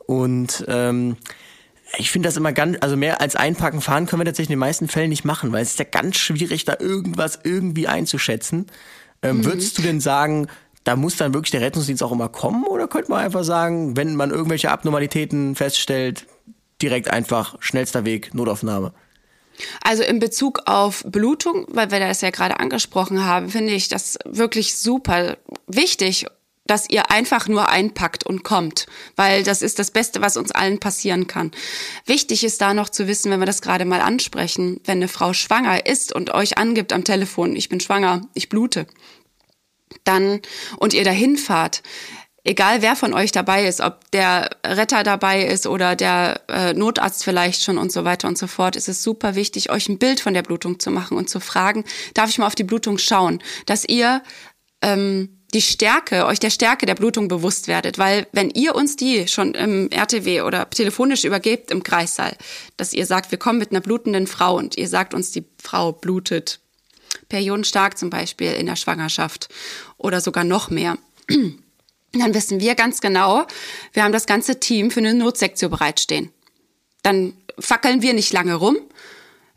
Und 0.06 0.66
ähm, 0.68 1.18
Ich 1.98 2.12
finde 2.12 2.30
das 2.30 2.38
immer 2.38 2.54
ganz, 2.54 2.78
also 2.82 2.96
mehr 2.96 3.22
als 3.22 3.36
einpacken 3.36 3.82
fahren 3.82 4.06
können 4.06 4.20
wir 4.22 4.26
tatsächlich 4.26 4.52
in 4.52 4.58
den 4.58 4.60
meisten 4.60 4.88
Fällen 4.88 5.10
nicht 5.10 5.26
machen, 5.26 5.52
weil 5.52 5.64
es 5.64 5.72
ist 5.72 5.80
ja 5.80 5.86
ganz 5.86 6.18
schwierig, 6.18 6.66
da 6.66 6.76
irgendwas 6.80 7.40
irgendwie 7.44 7.88
einzuschätzen. 7.88 8.68
Ähm, 9.24 9.38
Mhm. 9.38 9.46
Würdest 9.46 9.78
du 9.78 9.82
denn 9.82 10.00
sagen, 10.00 10.48
da 10.90 10.96
muss 10.96 11.18
dann 11.18 11.36
wirklich 11.36 11.52
der 11.52 11.62
Rettungsdienst 11.62 12.02
auch 12.02 12.12
immer 12.12 12.30
kommen 12.30 12.64
oder 12.64 12.88
könnte 12.88 13.12
man 13.12 13.24
einfach 13.24 13.44
sagen, 13.44 13.96
wenn 13.96 14.16
man 14.16 14.32
irgendwelche 14.32 14.72
Abnormalitäten 14.72 15.56
feststellt, 15.56 16.26
direkt 16.82 17.12
einfach 17.12 17.58
schnellster 17.60 18.06
Weg, 18.06 18.34
Notaufnahme? 18.34 18.92
Also 19.84 20.02
in 20.02 20.18
Bezug 20.18 20.64
auf 20.66 21.04
Blutung, 21.06 21.68
weil 21.70 21.92
wir 21.92 22.00
das 22.00 22.22
ja 22.22 22.32
gerade 22.32 22.60
angesprochen 22.60 23.24
haben, 23.24 23.50
finde 23.50 23.74
ich 23.74 23.88
das 23.88 24.18
wirklich 24.26 24.78
super 24.78 25.38
wichtig, 25.68 26.26
dass 26.66 26.90
ihr 26.90 27.12
einfach 27.12 27.48
nur 27.48 27.70
einpackt 27.70 28.26
und 28.26 28.44
kommt, 28.44 28.88
weil 29.16 29.44
das 29.44 29.62
ist 29.62 29.78
das 29.78 29.92
Beste, 29.92 30.22
was 30.22 30.38
uns 30.38 30.52
allen 30.52 30.80
passieren 30.80 31.28
kann. 31.28 31.52
Wichtig 32.08 32.44
ist 32.44 32.62
da 32.62 32.74
noch 32.74 32.90
zu 32.90 33.08
wissen, 33.08 33.32
wenn 33.32 33.40
wir 33.40 33.46
das 33.46 33.62
gerade 33.62 33.86
mal 33.86 34.02
ansprechen, 34.02 34.82
wenn 34.86 34.98
eine 34.98 35.08
Frau 35.08 35.34
schwanger 35.34 35.86
ist 35.86 36.16
und 36.16 36.34
euch 36.34 36.58
angibt 36.58 36.94
am 36.94 37.04
Telefon, 37.04 37.56
ich 37.56 37.70
bin 37.70 37.80
schwanger, 37.80 38.22
ich 38.34 38.50
blute, 38.50 38.88
dann 40.04 40.42
und 40.78 40.94
ihr 40.94 41.04
dahin 41.04 41.38
fahrt, 41.38 41.82
egal 42.44 42.82
wer 42.82 42.96
von 42.96 43.14
euch 43.14 43.32
dabei 43.32 43.68
ist, 43.68 43.82
ob 43.82 44.10
der 44.12 44.50
Retter 44.66 45.04
dabei 45.04 45.46
ist 45.46 45.68
oder 45.68 45.96
der 45.96 46.42
äh, 46.48 46.74
Notarzt 46.74 47.24
vielleicht 47.24 47.64
schon 47.64 47.78
und 47.78 47.92
so 47.92 48.06
weiter 48.06 48.28
und 48.28 48.38
so 48.38 48.48
fort, 48.48 48.76
ist 48.76 48.90
es 48.90 49.04
super 49.04 49.36
wichtig, 49.36 49.70
euch 49.70 49.90
ein 49.90 50.00
Bild 50.00 50.20
von 50.20 50.34
der 50.34 50.44
Blutung 50.44 50.80
zu 50.80 50.92
machen 50.92 51.18
und 51.18 51.30
zu 51.30 51.40
fragen, 51.40 51.84
darf 52.14 52.30
ich 52.30 52.40
mal 52.40 52.48
auf 52.48 52.56
die 52.56 52.64
Blutung 52.64 52.98
schauen, 52.98 53.42
dass 53.66 53.86
ihr 53.86 54.24
ähm, 54.82 55.40
die 55.54 55.62
Stärke, 55.62 56.26
euch 56.26 56.40
der 56.40 56.52
Stärke 56.52 56.86
der 56.86 56.96
Blutung 56.96 57.28
bewusst 57.28 57.68
werdet, 57.68 57.98
weil 57.98 58.28
wenn 58.32 58.52
ihr 58.52 58.76
uns 58.76 58.96
die 58.96 59.28
schon 59.28 59.56
im 59.56 59.90
RTW 59.90 60.42
oder 60.42 60.70
telefonisch 60.70 61.24
übergebt 61.24 61.72
im 61.72 61.84
Kreissaal, 61.84 62.36
dass 62.78 62.94
ihr 62.94 63.06
sagt, 63.06 63.32
wir 63.32 63.40
kommen 63.40 63.60
mit 63.60 63.72
einer 63.72 63.82
blutenden 63.82 64.28
Frau 64.28 64.56
und 64.56 64.78
ihr 64.78 64.88
sagt 64.88 65.14
uns, 65.14 65.32
die 65.32 65.46
Frau 65.62 65.92
blutet 65.92 66.60
periodenstark 67.30 67.98
zum 67.98 68.10
Beispiel 68.10 68.52
in 68.52 68.66
der 68.66 68.76
Schwangerschaft 68.76 69.50
oder 69.98 70.20
sogar 70.20 70.44
noch 70.44 70.70
mehr, 70.70 70.98
dann 72.12 72.34
wissen 72.34 72.60
wir 72.60 72.76
ganz 72.76 73.02
genau, 73.02 73.46
wir 73.94 74.04
haben 74.04 74.12
das 74.12 74.26
ganze 74.26 74.60
Team 74.60 74.92
für 74.92 75.00
eine 75.00 75.14
Notsektion 75.14 75.72
bereitstehen. 75.72 76.32
Dann 77.04 77.34
fackeln 77.60 78.02
wir 78.02 78.14
nicht 78.14 78.34
lange 78.34 78.56
rum, 78.56 78.78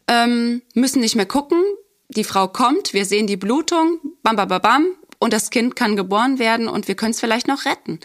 ähm, 0.06 0.62
müssen 0.74 1.00
nicht 1.00 1.16
mehr 1.16 1.26
gucken. 1.26 1.62
Die 2.08 2.24
Frau 2.24 2.46
kommt, 2.46 2.92
wir 2.92 3.06
sehen 3.06 3.26
die 3.26 3.38
Blutung, 3.38 3.98
bam, 4.22 4.36
bam, 4.36 4.48
bam, 4.48 4.60
bam, 4.60 4.86
und 5.18 5.32
das 5.32 5.50
Kind 5.50 5.76
kann 5.76 5.96
geboren 5.96 6.38
werden 6.38 6.68
und 6.68 6.88
wir 6.88 6.94
können 6.94 7.12
es 7.12 7.20
vielleicht 7.20 7.48
noch 7.48 7.64
retten. 7.64 8.00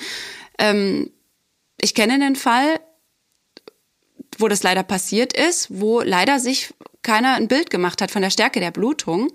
Ähm, 0.58 1.12
ich 1.82 1.94
kenne 1.94 2.14
einen 2.14 2.36
Fall, 2.36 2.80
wo 4.38 4.48
das 4.48 4.64
leider 4.64 4.84
passiert 4.84 5.34
ist, 5.34 5.68
wo 5.70 6.02
leider 6.02 6.40
sich 6.40 6.74
keiner 7.08 7.36
ein 7.36 7.48
Bild 7.48 7.70
gemacht 7.70 8.02
hat 8.02 8.12
von 8.12 8.22
der 8.22 8.30
Stärke 8.30 8.60
der 8.60 8.72
Blutung 8.72 9.32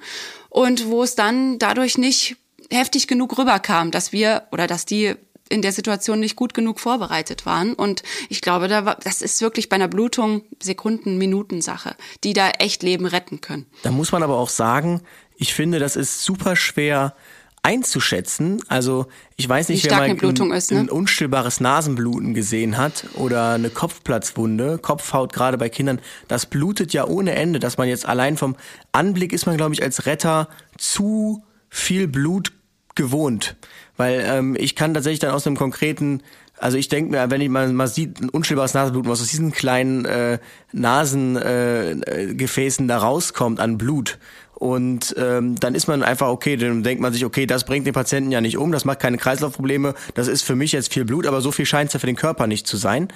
und 0.50 0.88
wo 0.88 1.02
es 1.02 1.14
dann 1.14 1.58
dadurch 1.58 1.96
nicht 1.96 2.36
heftig 2.70 3.06
genug 3.06 3.38
rüberkam, 3.38 3.90
dass 3.90 4.12
wir 4.12 4.42
oder 4.52 4.66
dass 4.66 4.84
die 4.84 5.14
in 5.48 5.62
der 5.62 5.72
Situation 5.72 6.20
nicht 6.20 6.36
gut 6.36 6.52
genug 6.52 6.80
vorbereitet 6.80 7.46
waren. 7.46 7.72
Und 7.72 8.02
ich 8.28 8.42
glaube, 8.42 8.68
da 8.68 8.84
war, 8.84 8.96
das 9.02 9.22
ist 9.22 9.40
wirklich 9.40 9.70
bei 9.70 9.76
einer 9.76 9.88
Blutung 9.88 10.42
Sekunden, 10.62 11.16
Minuten 11.16 11.62
Sache, 11.62 11.96
die 12.24 12.34
da 12.34 12.50
echt 12.50 12.82
Leben 12.82 13.06
retten 13.06 13.40
können. 13.40 13.66
Da 13.82 13.90
muss 13.90 14.12
man 14.12 14.22
aber 14.22 14.36
auch 14.36 14.50
sagen, 14.50 15.00
ich 15.36 15.54
finde, 15.54 15.78
das 15.78 15.96
ist 15.96 16.22
super 16.22 16.56
schwer 16.56 17.14
einzuschätzen. 17.62 18.60
Also 18.68 19.06
ich 19.36 19.48
weiß 19.48 19.68
nicht, 19.68 19.84
wer 19.84 19.96
mal 19.96 20.02
ein, 20.02 20.52
ist, 20.52 20.72
ne? 20.72 20.80
ein 20.80 20.90
unstillbares 20.90 21.60
Nasenbluten 21.60 22.34
gesehen 22.34 22.76
hat 22.76 23.06
oder 23.14 23.52
eine 23.52 23.70
Kopfplatzwunde, 23.70 24.78
Kopfhaut 24.78 25.32
gerade 25.32 25.58
bei 25.58 25.68
Kindern, 25.68 26.00
das 26.28 26.46
blutet 26.46 26.92
ja 26.92 27.06
ohne 27.06 27.34
Ende, 27.34 27.60
dass 27.60 27.78
man 27.78 27.88
jetzt 27.88 28.06
allein 28.06 28.36
vom 28.36 28.56
Anblick 28.90 29.32
ist 29.32 29.46
man, 29.46 29.56
glaube 29.56 29.74
ich, 29.74 29.82
als 29.82 30.06
Retter 30.06 30.48
zu 30.76 31.44
viel 31.68 32.08
Blut 32.08 32.52
gewohnt. 32.96 33.56
Weil 33.96 34.24
ähm, 34.26 34.56
ich 34.58 34.74
kann 34.74 34.92
tatsächlich 34.92 35.20
dann 35.20 35.30
aus 35.30 35.46
einem 35.46 35.56
konkreten 35.56 36.22
also 36.62 36.78
ich 36.78 36.88
denke 36.88 37.10
mir, 37.10 37.28
wenn 37.28 37.40
ich 37.40 37.48
mal, 37.48 37.72
mal 37.72 37.88
sieht, 37.88 38.20
ein 38.20 38.28
unstillbares 38.28 38.72
Nasenbluten, 38.72 39.10
was 39.10 39.20
aus 39.20 39.26
diesen 39.26 39.50
kleinen 39.50 40.04
äh, 40.04 40.38
Nasengefäßen 40.70 42.02
äh, 42.06 42.34
Gefäßen 42.34 42.86
da 42.86 42.98
rauskommt 42.98 43.58
an 43.58 43.78
Blut. 43.78 44.18
Und 44.62 45.16
ähm, 45.18 45.56
dann 45.58 45.74
ist 45.74 45.88
man 45.88 46.04
einfach 46.04 46.28
okay, 46.28 46.56
dann 46.56 46.84
denkt 46.84 47.02
man 47.02 47.12
sich, 47.12 47.24
okay, 47.24 47.46
das 47.46 47.64
bringt 47.64 47.84
den 47.84 47.94
Patienten 47.94 48.30
ja 48.30 48.40
nicht 48.40 48.56
um, 48.56 48.70
das 48.70 48.84
macht 48.84 49.00
keine 49.00 49.18
Kreislaufprobleme, 49.18 49.92
das 50.14 50.28
ist 50.28 50.42
für 50.42 50.54
mich 50.54 50.70
jetzt 50.70 50.92
viel 50.92 51.04
Blut, 51.04 51.26
aber 51.26 51.40
so 51.40 51.50
viel 51.50 51.66
scheint 51.66 51.88
es 51.88 51.94
ja 51.94 51.98
für 51.98 52.06
den 52.06 52.14
Körper 52.14 52.46
nicht 52.46 52.68
zu 52.68 52.76
sein. 52.76 53.08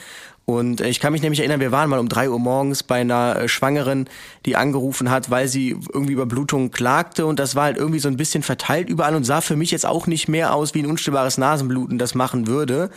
Und 0.45 0.81
äh, 0.81 0.89
ich 0.89 0.99
kann 0.99 1.13
mich 1.13 1.23
nämlich 1.23 1.39
erinnern, 1.39 1.61
wir 1.61 1.71
waren 1.71 1.89
mal 1.89 2.01
um 2.01 2.09
drei 2.09 2.29
Uhr 2.31 2.41
morgens 2.41 2.83
bei 2.83 3.01
einer 3.01 3.37
äh, 3.37 3.49
Schwangeren, 3.49 4.09
die 4.45 4.57
angerufen 4.57 5.09
hat, 5.09 5.31
weil 5.31 5.47
sie 5.47 5.77
irgendwie 5.93 6.15
über 6.15 6.27
Blutung 6.27 6.73
klagte 6.73 7.27
und 7.27 7.39
das 7.39 7.55
war 7.55 7.63
halt 7.63 7.77
irgendwie 7.77 8.01
so 8.01 8.09
ein 8.09 8.17
bisschen 8.17 8.43
verteilt 8.43 8.89
überall 8.89 9.15
und 9.15 9.23
sah 9.23 9.41
für 9.41 9.55
mich 9.55 9.71
jetzt 9.71 9.87
auch 9.87 10.09
nicht 10.09 10.27
mehr 10.27 10.53
aus, 10.53 10.75
wie 10.75 10.81
ein 10.81 10.87
unstillbares 10.87 11.39
Nasenbluten 11.39 11.97
das 11.97 12.17
machen 12.17 12.49
würde. 12.49 12.91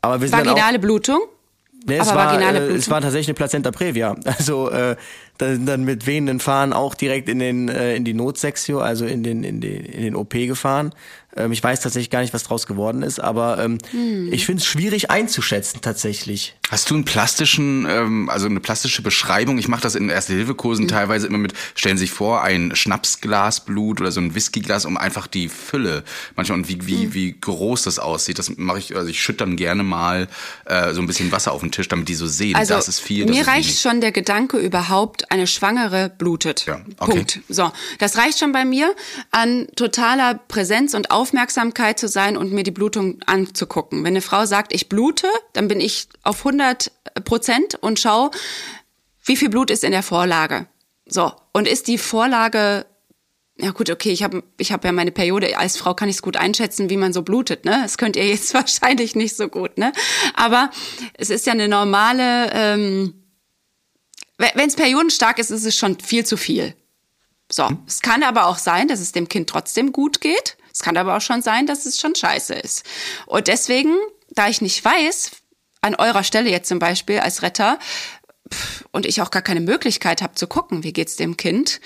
Aber 0.00 0.22
wir 0.22 0.28
sind 0.28 0.38
dann 0.38 0.48
auch, 0.48 0.52
Vaginale 0.52 0.78
Blutung? 0.78 1.20
Nee, 1.86 1.96
es 1.96 2.08
Aber 2.08 2.18
war, 2.18 2.26
vaginale 2.32 2.68
äh, 2.68 2.76
es 2.76 2.90
war 2.90 3.00
tatsächlich 3.00 3.28
eine 3.28 3.34
Plazenta 3.34 3.70
previa. 3.70 4.16
Also 4.24 4.70
äh, 4.70 4.96
dann, 5.40 5.66
dann 5.66 5.84
mit 5.84 6.06
wehenden 6.06 6.40
Fahren 6.40 6.72
auch 6.72 6.94
direkt 6.94 7.28
in 7.28 7.38
den 7.38 7.68
äh, 7.68 7.96
in 7.96 8.04
die 8.04 8.14
Notsektio, 8.14 8.80
also 8.80 9.06
in 9.06 9.22
den 9.22 9.44
in 9.44 9.60
den 9.60 9.84
in 9.84 10.02
den 10.02 10.16
OP 10.16 10.32
gefahren. 10.32 10.92
Ähm, 11.36 11.52
ich 11.52 11.62
weiß 11.62 11.80
tatsächlich 11.80 12.10
gar 12.10 12.20
nicht, 12.22 12.34
was 12.34 12.42
draus 12.42 12.66
geworden 12.66 13.02
ist, 13.02 13.20
aber 13.20 13.62
ähm, 13.62 13.78
Hm. 13.92 14.32
ich 14.32 14.46
finde 14.46 14.60
es 14.60 14.66
schwierig 14.66 15.10
einzuschätzen 15.10 15.80
tatsächlich. 15.80 16.56
Hast 16.70 16.90
du 16.90 16.94
einen 16.94 17.04
plastischen, 17.04 17.86
ähm, 17.88 18.28
also 18.30 18.46
eine 18.46 18.60
plastische 18.60 19.02
Beschreibung? 19.02 19.58
Ich 19.58 19.68
mache 19.68 19.82
das 19.82 19.94
in 19.94 20.08
Erste-Hilfe-Kursen 20.08 20.88
teilweise 20.88 21.26
immer 21.26 21.38
mit, 21.38 21.52
stellen 21.74 21.96
Sie 21.96 22.02
sich 22.04 22.12
vor, 22.12 22.42
ein 22.42 22.74
Schnapsglas 22.76 23.64
Blut 23.64 24.00
oder 24.00 24.12
so 24.12 24.20
ein 24.20 24.34
Whiskyglas, 24.34 24.84
um 24.84 24.96
einfach 24.96 25.26
die 25.26 25.48
Fülle 25.48 26.04
manchmal 26.36 26.58
und 26.58 26.68
wie, 26.68 26.86
wie, 26.86 27.14
wie 27.14 27.32
groß 27.40 27.82
das 27.82 27.98
aussieht. 27.98 28.38
Das 28.38 28.56
mache 28.56 28.78
ich, 28.78 28.96
also 28.96 29.08
ich 29.08 29.20
schütte 29.22 29.38
dann 29.44 29.56
gerne 29.56 29.82
mal 29.82 30.28
äh, 30.66 30.92
so 30.94 31.00
ein 31.00 31.06
bisschen 31.06 31.32
Wasser 31.32 31.52
auf 31.52 31.60
den 31.60 31.72
Tisch, 31.72 31.88
damit 31.88 32.08
die 32.08 32.14
so 32.14 32.26
sehen, 32.26 32.54
Also 32.56 32.74
das 32.74 32.88
ist 32.88 33.00
viel, 33.00 33.26
das 33.26 33.34
mir 33.34 33.42
ist 33.42 33.48
reicht 33.48 33.68
wenig. 33.68 33.80
schon 33.80 34.00
der 34.00 34.12
Gedanke 34.12 34.58
überhaupt, 34.58 35.30
eine 35.32 35.46
Schwangere 35.46 36.10
blutet. 36.16 36.66
Ja, 36.66 36.80
okay. 36.98 37.10
Punkt. 37.16 37.40
So, 37.48 37.72
das 37.98 38.16
reicht 38.16 38.38
schon 38.38 38.52
bei 38.52 38.64
mir, 38.64 38.94
an 39.32 39.66
totaler 39.76 40.34
Präsenz 40.48 40.94
und 40.94 41.10
Aufmerksamkeit 41.10 41.19
zu 41.96 42.08
sein 42.08 42.36
und 42.36 42.52
mir 42.52 42.62
die 42.62 42.70
Blutung 42.70 43.20
anzugucken. 43.26 44.00
Wenn 44.00 44.14
eine 44.14 44.22
Frau 44.22 44.46
sagt, 44.46 44.72
ich 44.72 44.88
blute, 44.88 45.28
dann 45.52 45.68
bin 45.68 45.80
ich 45.80 46.08
auf 46.22 46.38
100 46.38 46.90
Prozent 47.24 47.74
und 47.76 47.98
schau, 47.98 48.30
wie 49.24 49.36
viel 49.36 49.48
Blut 49.48 49.70
ist 49.70 49.84
in 49.84 49.92
der 49.92 50.02
Vorlage. 50.02 50.66
So, 51.06 51.32
und 51.52 51.66
ist 51.66 51.88
die 51.88 51.98
Vorlage 51.98 52.86
ja 53.62 53.72
gut, 53.72 53.90
okay, 53.90 54.10
ich 54.10 54.22
habe 54.22 54.42
ich 54.56 54.72
hab 54.72 54.84
ja 54.84 54.92
meine 54.92 55.10
Periode. 55.10 55.56
Als 55.58 55.76
Frau 55.76 55.94
kann 55.94 56.08
ich 56.08 56.16
es 56.16 56.22
gut 56.22 56.36
einschätzen, 56.36 56.88
wie 56.88 56.96
man 56.96 57.12
so 57.12 57.22
blutet. 57.22 57.64
Ne, 57.64 57.80
das 57.82 57.98
könnt 57.98 58.16
ihr 58.16 58.26
jetzt 58.26 58.54
wahrscheinlich 58.54 59.14
nicht 59.14 59.36
so 59.36 59.48
gut. 59.48 59.78
Ne, 59.78 59.92
aber 60.34 60.70
es 61.14 61.30
ist 61.30 61.46
ja 61.46 61.52
eine 61.52 61.68
normale. 61.68 62.50
Ähm, 62.52 63.14
wenn 64.38 64.68
es 64.68 64.76
periodenstark 64.76 65.38
ist, 65.38 65.50
ist 65.50 65.66
es 65.66 65.76
schon 65.76 66.00
viel 66.00 66.24
zu 66.24 66.38
viel. 66.38 66.74
So, 67.52 67.68
es 67.86 68.00
kann 68.00 68.22
aber 68.22 68.46
auch 68.46 68.56
sein, 68.56 68.88
dass 68.88 69.00
es 69.00 69.12
dem 69.12 69.28
Kind 69.28 69.50
trotzdem 69.50 69.92
gut 69.92 70.22
geht. 70.22 70.56
Es 70.72 70.80
kann 70.80 70.96
aber 70.96 71.16
auch 71.16 71.20
schon 71.20 71.42
sein, 71.42 71.66
dass 71.66 71.86
es 71.86 72.00
schon 72.00 72.14
scheiße 72.14 72.54
ist. 72.54 72.84
Und 73.26 73.48
deswegen, 73.48 73.96
da 74.30 74.48
ich 74.48 74.60
nicht 74.60 74.84
weiß, 74.84 75.30
an 75.80 75.94
eurer 75.94 76.24
Stelle 76.24 76.50
jetzt 76.50 76.68
zum 76.68 76.78
Beispiel 76.78 77.20
als 77.20 77.42
Retter, 77.42 77.78
und 78.90 79.06
ich 79.06 79.22
auch 79.22 79.30
gar 79.30 79.42
keine 79.42 79.60
Möglichkeit 79.60 80.22
habe 80.22 80.34
zu 80.34 80.46
gucken, 80.46 80.82
wie 80.82 80.92
geht's 80.92 81.16
dem 81.16 81.36
Kind, 81.36 81.80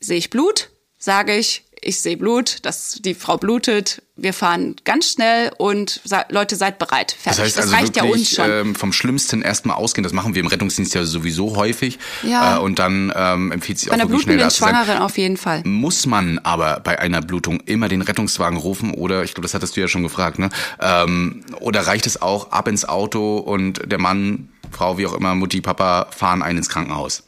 sehe 0.00 0.18
ich 0.18 0.30
Blut, 0.30 0.70
sage 0.98 1.36
ich, 1.36 1.64
ich 1.80 2.00
sehe 2.00 2.16
Blut, 2.16 2.64
dass 2.64 2.98
die 3.00 3.14
Frau 3.14 3.36
blutet, 3.38 4.02
wir 4.18 4.32
fahren 4.32 4.76
ganz 4.84 5.12
schnell 5.12 5.52
und 5.58 6.00
Leute 6.30 6.56
seid 6.56 6.78
bereit. 6.78 7.12
Fertig. 7.12 7.24
Das 7.24 7.38
heißt 7.38 7.58
also 7.58 7.74
reicht 7.74 7.96
ja 7.96 8.02
uns 8.04 8.12
wirklich 8.12 8.30
schon. 8.30 8.50
ähm, 8.50 8.74
vom 8.74 8.92
Schlimmsten 8.92 9.42
erstmal 9.42 9.76
ausgehen. 9.76 10.02
Das 10.04 10.14
machen 10.14 10.34
wir 10.34 10.40
im 10.40 10.46
Rettungsdienst 10.46 10.94
ja 10.94 11.04
sowieso 11.04 11.54
häufig. 11.56 11.98
Ja. 12.22 12.56
Äh, 12.56 12.60
und 12.60 12.78
dann 12.78 13.12
ähm, 13.14 13.52
empfiehlt 13.52 13.78
sich 13.78 13.88
Bei 13.88 13.96
auch 13.96 14.00
einer 14.00 14.08
wirklich 14.08 14.22
schnell 14.22 14.36
blutenden 14.36 14.48
da 14.48 14.54
zu 14.54 14.60
sein. 14.60 14.86
Schwangeren 14.86 15.02
auf 15.02 15.18
jeden 15.18 15.36
Fall. 15.36 15.62
Muss 15.64 16.06
man 16.06 16.38
aber 16.38 16.80
bei 16.80 16.98
einer 16.98 17.20
Blutung 17.20 17.60
immer 17.60 17.88
den 17.88 18.00
Rettungswagen 18.00 18.58
rufen 18.58 18.94
oder, 18.94 19.22
ich 19.22 19.34
glaube, 19.34 19.42
das 19.42 19.52
hattest 19.52 19.76
du 19.76 19.82
ja 19.82 19.88
schon 19.88 20.02
gefragt, 20.02 20.38
ne? 20.38 20.48
Ähm, 20.80 21.44
oder 21.60 21.86
reicht 21.86 22.06
es 22.06 22.22
auch 22.22 22.52
ab 22.52 22.68
ins 22.68 22.88
Auto 22.88 23.36
und 23.36 23.82
der 23.84 23.98
Mann, 23.98 24.48
Frau, 24.70 24.96
wie 24.96 25.06
auch 25.06 25.12
immer, 25.12 25.34
Mutti, 25.34 25.60
Papa 25.60 26.08
fahren 26.10 26.42
einen 26.42 26.58
ins 26.58 26.70
Krankenhaus? 26.70 27.24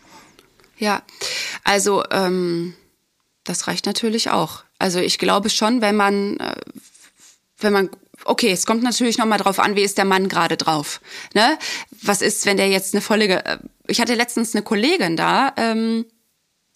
Ja, 0.79 1.03
also 1.64 2.05
ähm, 2.11 2.72
das 3.44 3.66
reicht 3.66 3.85
natürlich 3.85 4.31
auch. 4.31 4.64
Also 4.79 5.01
ich 5.01 5.19
glaube 5.19 5.51
schon, 5.51 5.81
wenn 5.81 5.97
man, 5.97 6.38
äh, 6.38 6.55
wenn 7.59 7.73
man, 7.73 7.91
okay, 8.25 8.51
es 8.53 8.67
kommt 8.67 8.83
natürlich 8.83 9.19
noch 9.19 9.27
mal 9.27 9.38
drauf 9.38 9.59
an, 9.59 9.77
wie 9.77 9.83
ist 9.83 9.99
der 9.99 10.05
Mann 10.05 10.29
gerade 10.29 10.57
drauf. 10.57 11.01
Ne? 11.35 11.59
Was 12.03 12.23
ist, 12.23 12.47
wenn 12.47 12.57
der 12.57 12.69
jetzt 12.69 12.95
eine 12.95 13.01
volle, 13.01 13.45
äh, 13.45 13.59
ich 13.87 14.01
hatte 14.01 14.14
letztens 14.14 14.55
eine 14.55 14.62
Kollegin 14.62 15.17
da, 15.17 15.53
ähm, 15.57 16.07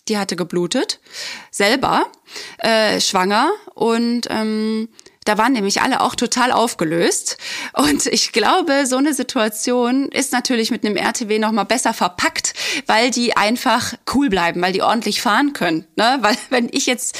die 0.09 0.19
hatte 0.19 0.35
geblutet, 0.35 1.01
selber, 1.53 2.07
äh, 2.59 3.01
schwanger 3.01 3.53
und 3.75 4.27
ähm, 4.31 4.88
Da 5.25 5.38
waren 5.38 5.53
nämlich 5.53 5.81
alle 5.81 6.01
auch 6.01 6.17
total 6.17 6.51
aufgelöst. 6.51 7.38
Und 7.75 8.07
ich 8.07 8.33
glaube, 8.33 8.87
so 8.87 8.97
eine 8.97 9.15
Situation 9.15 10.09
ist 10.09 10.33
natürlich 10.33 10.71
mit 10.71 10.85
einem 10.85 10.97
RTW 10.97 11.38
noch 11.38 11.53
mal 11.53 11.65
besser 11.65 11.95
verpackt, 11.95 12.55
weil 12.87 13.11
die 13.11 13.37
einfach 13.37 13.95
cool 14.15 14.29
bleiben, 14.29 14.61
weil 14.61 14.73
die 14.73 14.83
ordentlich 14.83 15.23
fahren 15.23 15.53
können. 15.53 15.87
Ne? 15.97 16.19
Weil 16.23 16.37
wenn 16.51 16.69
ich 16.73 16.87
jetzt 16.87 17.17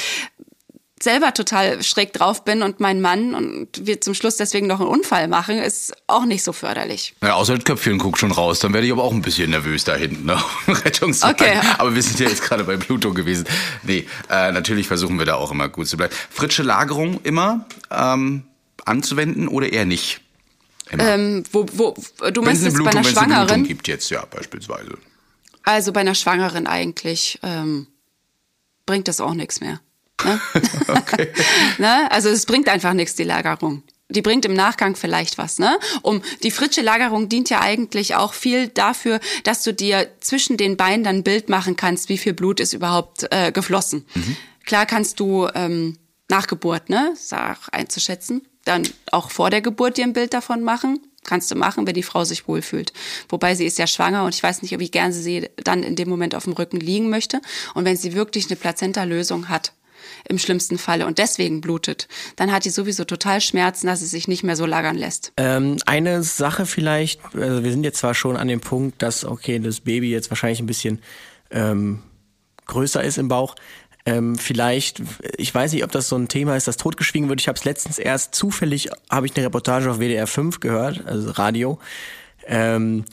selber 1.03 1.35
total 1.35 1.83
schräg 1.83 2.13
drauf 2.13 2.45
bin 2.45 2.63
und 2.63 2.81
mein 2.81 3.01
Mann 3.01 3.35
und 3.35 3.87
wir 3.87 4.01
zum 4.01 4.15
Schluss 4.15 4.37
deswegen 4.37 4.67
noch 4.67 4.81
einen 4.81 4.89
Unfall 4.89 5.29
machen, 5.29 5.59
ist 5.59 5.93
auch 6.07 6.25
nicht 6.25 6.43
so 6.43 6.53
förderlich. 6.53 7.15
Ja, 7.23 7.35
außer 7.35 7.57
das 7.57 7.65
Köpfchen 7.65 7.99
guckt 7.99 8.19
schon 8.19 8.33
raus, 8.33 8.61
dann 8.61 8.73
werde 8.73 8.87
ich 8.87 8.93
aber 8.93 9.05
auch 9.05 9.13
ein 9.13 9.23
bisschen 9.23 9.51
nervös 9.51 9.85
da 9.85 9.95
hinten, 9.95 10.27
ne? 10.27 10.43
Rettungswagen. 10.69 11.35
Okay. 11.35 11.61
Aber 11.79 11.95
wir 11.95 12.03
sind 12.03 12.21
ja 12.21 12.29
jetzt 12.29 12.43
gerade 12.43 12.65
bei 12.65 12.77
Pluto 12.77 13.13
gewesen. 13.13 13.47
Nee, 13.83 14.07
äh, 14.31 14.53
natürlich 14.53 14.87
versuchen 14.87 15.19
wir 15.19 15.27
da 15.27 15.35
auch 15.35 15.51
immer 15.51 15.69
gut 15.69 15.89
zu 15.89 15.97
bleiben. 15.97 16.15
Fritsche 16.31 16.63
Lagerung 16.63 17.21
immer 17.23 17.67
ähm, 17.91 18.45
anzuwenden 18.85 19.49
oder 19.49 19.73
eher 19.73 19.85
nicht? 19.85 20.21
Ähm, 20.91 21.45
wo, 21.53 21.67
wo, 21.73 21.95
du 22.31 22.43
meinst 22.43 22.65
jetzt 22.65 22.83
bei 22.83 22.91
einer 22.91 23.05
Schwangeren? 23.05 23.33
Eine 23.33 23.47
Blutung 23.47 23.65
gibt 23.65 23.89
jetzt, 23.89 24.11
ja, 24.11 24.25
beispielsweise. 24.27 24.99
Also 25.63 25.93
bei 25.93 26.01
einer 26.01 26.15
Schwangeren 26.15 26.67
eigentlich 26.67 27.39
ähm, 27.43 27.87
bringt 28.85 29.09
das 29.09 29.21
auch 29.21 29.35
nichts 29.35 29.61
mehr. 29.61 29.81
Ne? 30.25 30.41
okay. 30.89 31.29
ne? 31.79 32.11
Also 32.11 32.29
es 32.29 32.47
bringt 32.47 32.69
einfach 32.69 32.93
nichts, 32.93 33.15
die 33.15 33.25
Lagerung. 33.25 33.83
Die 34.09 34.23
bringt 34.23 34.45
im 34.45 34.53
Nachgang 34.53 34.95
vielleicht 34.95 35.39
was, 35.39 35.59
ne? 35.59 35.79
Um 36.03 36.21
die 36.43 36.51
fritsche 36.51 36.83
Lagerung 36.83 37.31
dient 37.31 37.49
ja 37.49 37.61
eigentlich 37.61 38.15
auch 38.15 38.35
viel 38.35 38.69
dafür, 38.69 39.21
dass 39.45 39.63
du 39.63 39.73
dir 39.73 40.09
zwischen 40.21 40.59
den 40.59 40.77
Beinen 40.77 41.03
dann 41.03 41.17
ein 41.17 41.23
Bild 41.23 41.49
machen 41.49 41.77
kannst, 41.77 42.11
wie 42.11 42.19
viel 42.19 42.35
Blut 42.35 42.61
ist 42.61 42.75
überhaupt 42.75 43.27
äh, 43.31 43.53
geflossen. 43.53 44.05
Mhm. 44.15 44.37
Klar 44.67 44.85
kannst 44.85 45.19
du 45.19 45.49
ähm, 45.55 45.99
nach 46.29 46.47
Geburt, 46.47 46.89
ne, 46.89 47.15
sag 47.17 47.59
einzuschätzen, 47.73 48.43
dann 48.65 48.89
auch 49.11 49.31
vor 49.31 49.51
der 49.51 49.61
Geburt 49.61 49.97
dir 49.97 50.05
ein 50.05 50.13
Bild 50.13 50.35
davon 50.35 50.63
machen. 50.63 51.01
Kannst 51.25 51.51
du 51.53 51.55
machen, 51.55 51.87
wenn 51.87 51.95
die 51.95 52.03
Frau 52.03 52.25
sich 52.25 52.49
wohlfühlt. 52.49 52.93
Wobei 53.29 53.55
sie 53.55 53.65
ist 53.65 53.79
ja 53.79 53.87
schwanger 53.87 54.25
und 54.25 54.35
ich 54.35 54.43
weiß 54.43 54.63
nicht, 54.63 54.77
wie 54.77 54.91
gern 54.91 55.13
sie 55.13 55.23
sie 55.23 55.51
dann 55.57 55.85
in 55.85 55.95
dem 55.95 56.09
Moment 56.09 56.35
auf 56.35 56.45
dem 56.45 56.53
Rücken 56.53 56.81
liegen 56.81 57.11
möchte. 57.11 57.41
Und 57.75 57.85
wenn 57.85 57.97
sie 57.97 58.15
wirklich 58.15 58.47
eine 58.47 58.57
Plazenta-Lösung 58.57 59.49
hat, 59.49 59.73
im 60.29 60.39
schlimmsten 60.39 60.79
Falle 60.79 61.07
und 61.07 61.19
deswegen 61.19 61.61
blutet, 61.61 62.09
dann 62.37 62.53
hat 62.53 62.65
die 62.65 62.71
sowieso 62.71 63.05
total 63.05 63.41
Schmerzen, 63.41 63.87
dass 63.87 64.03
es 64.03 64.11
sich 64.11 64.29
nicht 64.29 64.43
mehr 64.43 64.57
so 64.57 64.67
lagern 64.67 64.97
lässt. 64.97 65.33
Ähm, 65.37 65.77
eine 65.87 66.23
Sache 66.23 66.67
vielleicht, 66.67 67.21
also 67.35 67.65
wir 67.65 67.71
sind 67.71 67.85
jetzt 67.85 67.99
zwar 67.99 68.15
schon 68.15 68.37
an 68.37 68.49
dem 68.49 68.61
Punkt, 68.61 69.03
dass, 69.03 69.25
okay, 69.25 69.59
das 69.59 69.81
Baby 69.81 70.11
jetzt 70.11 70.31
wahrscheinlich 70.31 70.61
ein 70.61 70.67
bisschen 70.67 71.01
ähm, 71.51 72.03
größer 72.67 73.03
ist 73.03 73.19
im 73.19 73.29
Bauch. 73.29 73.55
Ähm, 74.05 74.37
vielleicht, 74.37 75.01
ich 75.37 75.55
weiß 75.55 75.73
nicht, 75.73 75.85
ob 75.85 75.93
das 75.93 76.09
so 76.09 76.17
ein 76.17 76.27
Thema 76.27 76.57
ist, 76.57 76.67
das 76.67 76.77
totgeschwiegen 76.77 77.29
wird. 77.29 77.41
Ich 77.41 77.47
habe 77.47 77.57
es 77.57 77.65
letztens 77.65 77.99
erst 77.99 78.35
zufällig, 78.35 78.91
habe 79.09 79.27
ich 79.27 79.37
eine 79.37 79.47
Reportage 79.47 79.91
auf 79.91 79.99
WDR 79.99 80.27
5 80.27 80.59
gehört, 80.59 81.07
also 81.07 81.31
Radio. 81.31 81.79
Ähm, 82.47 83.05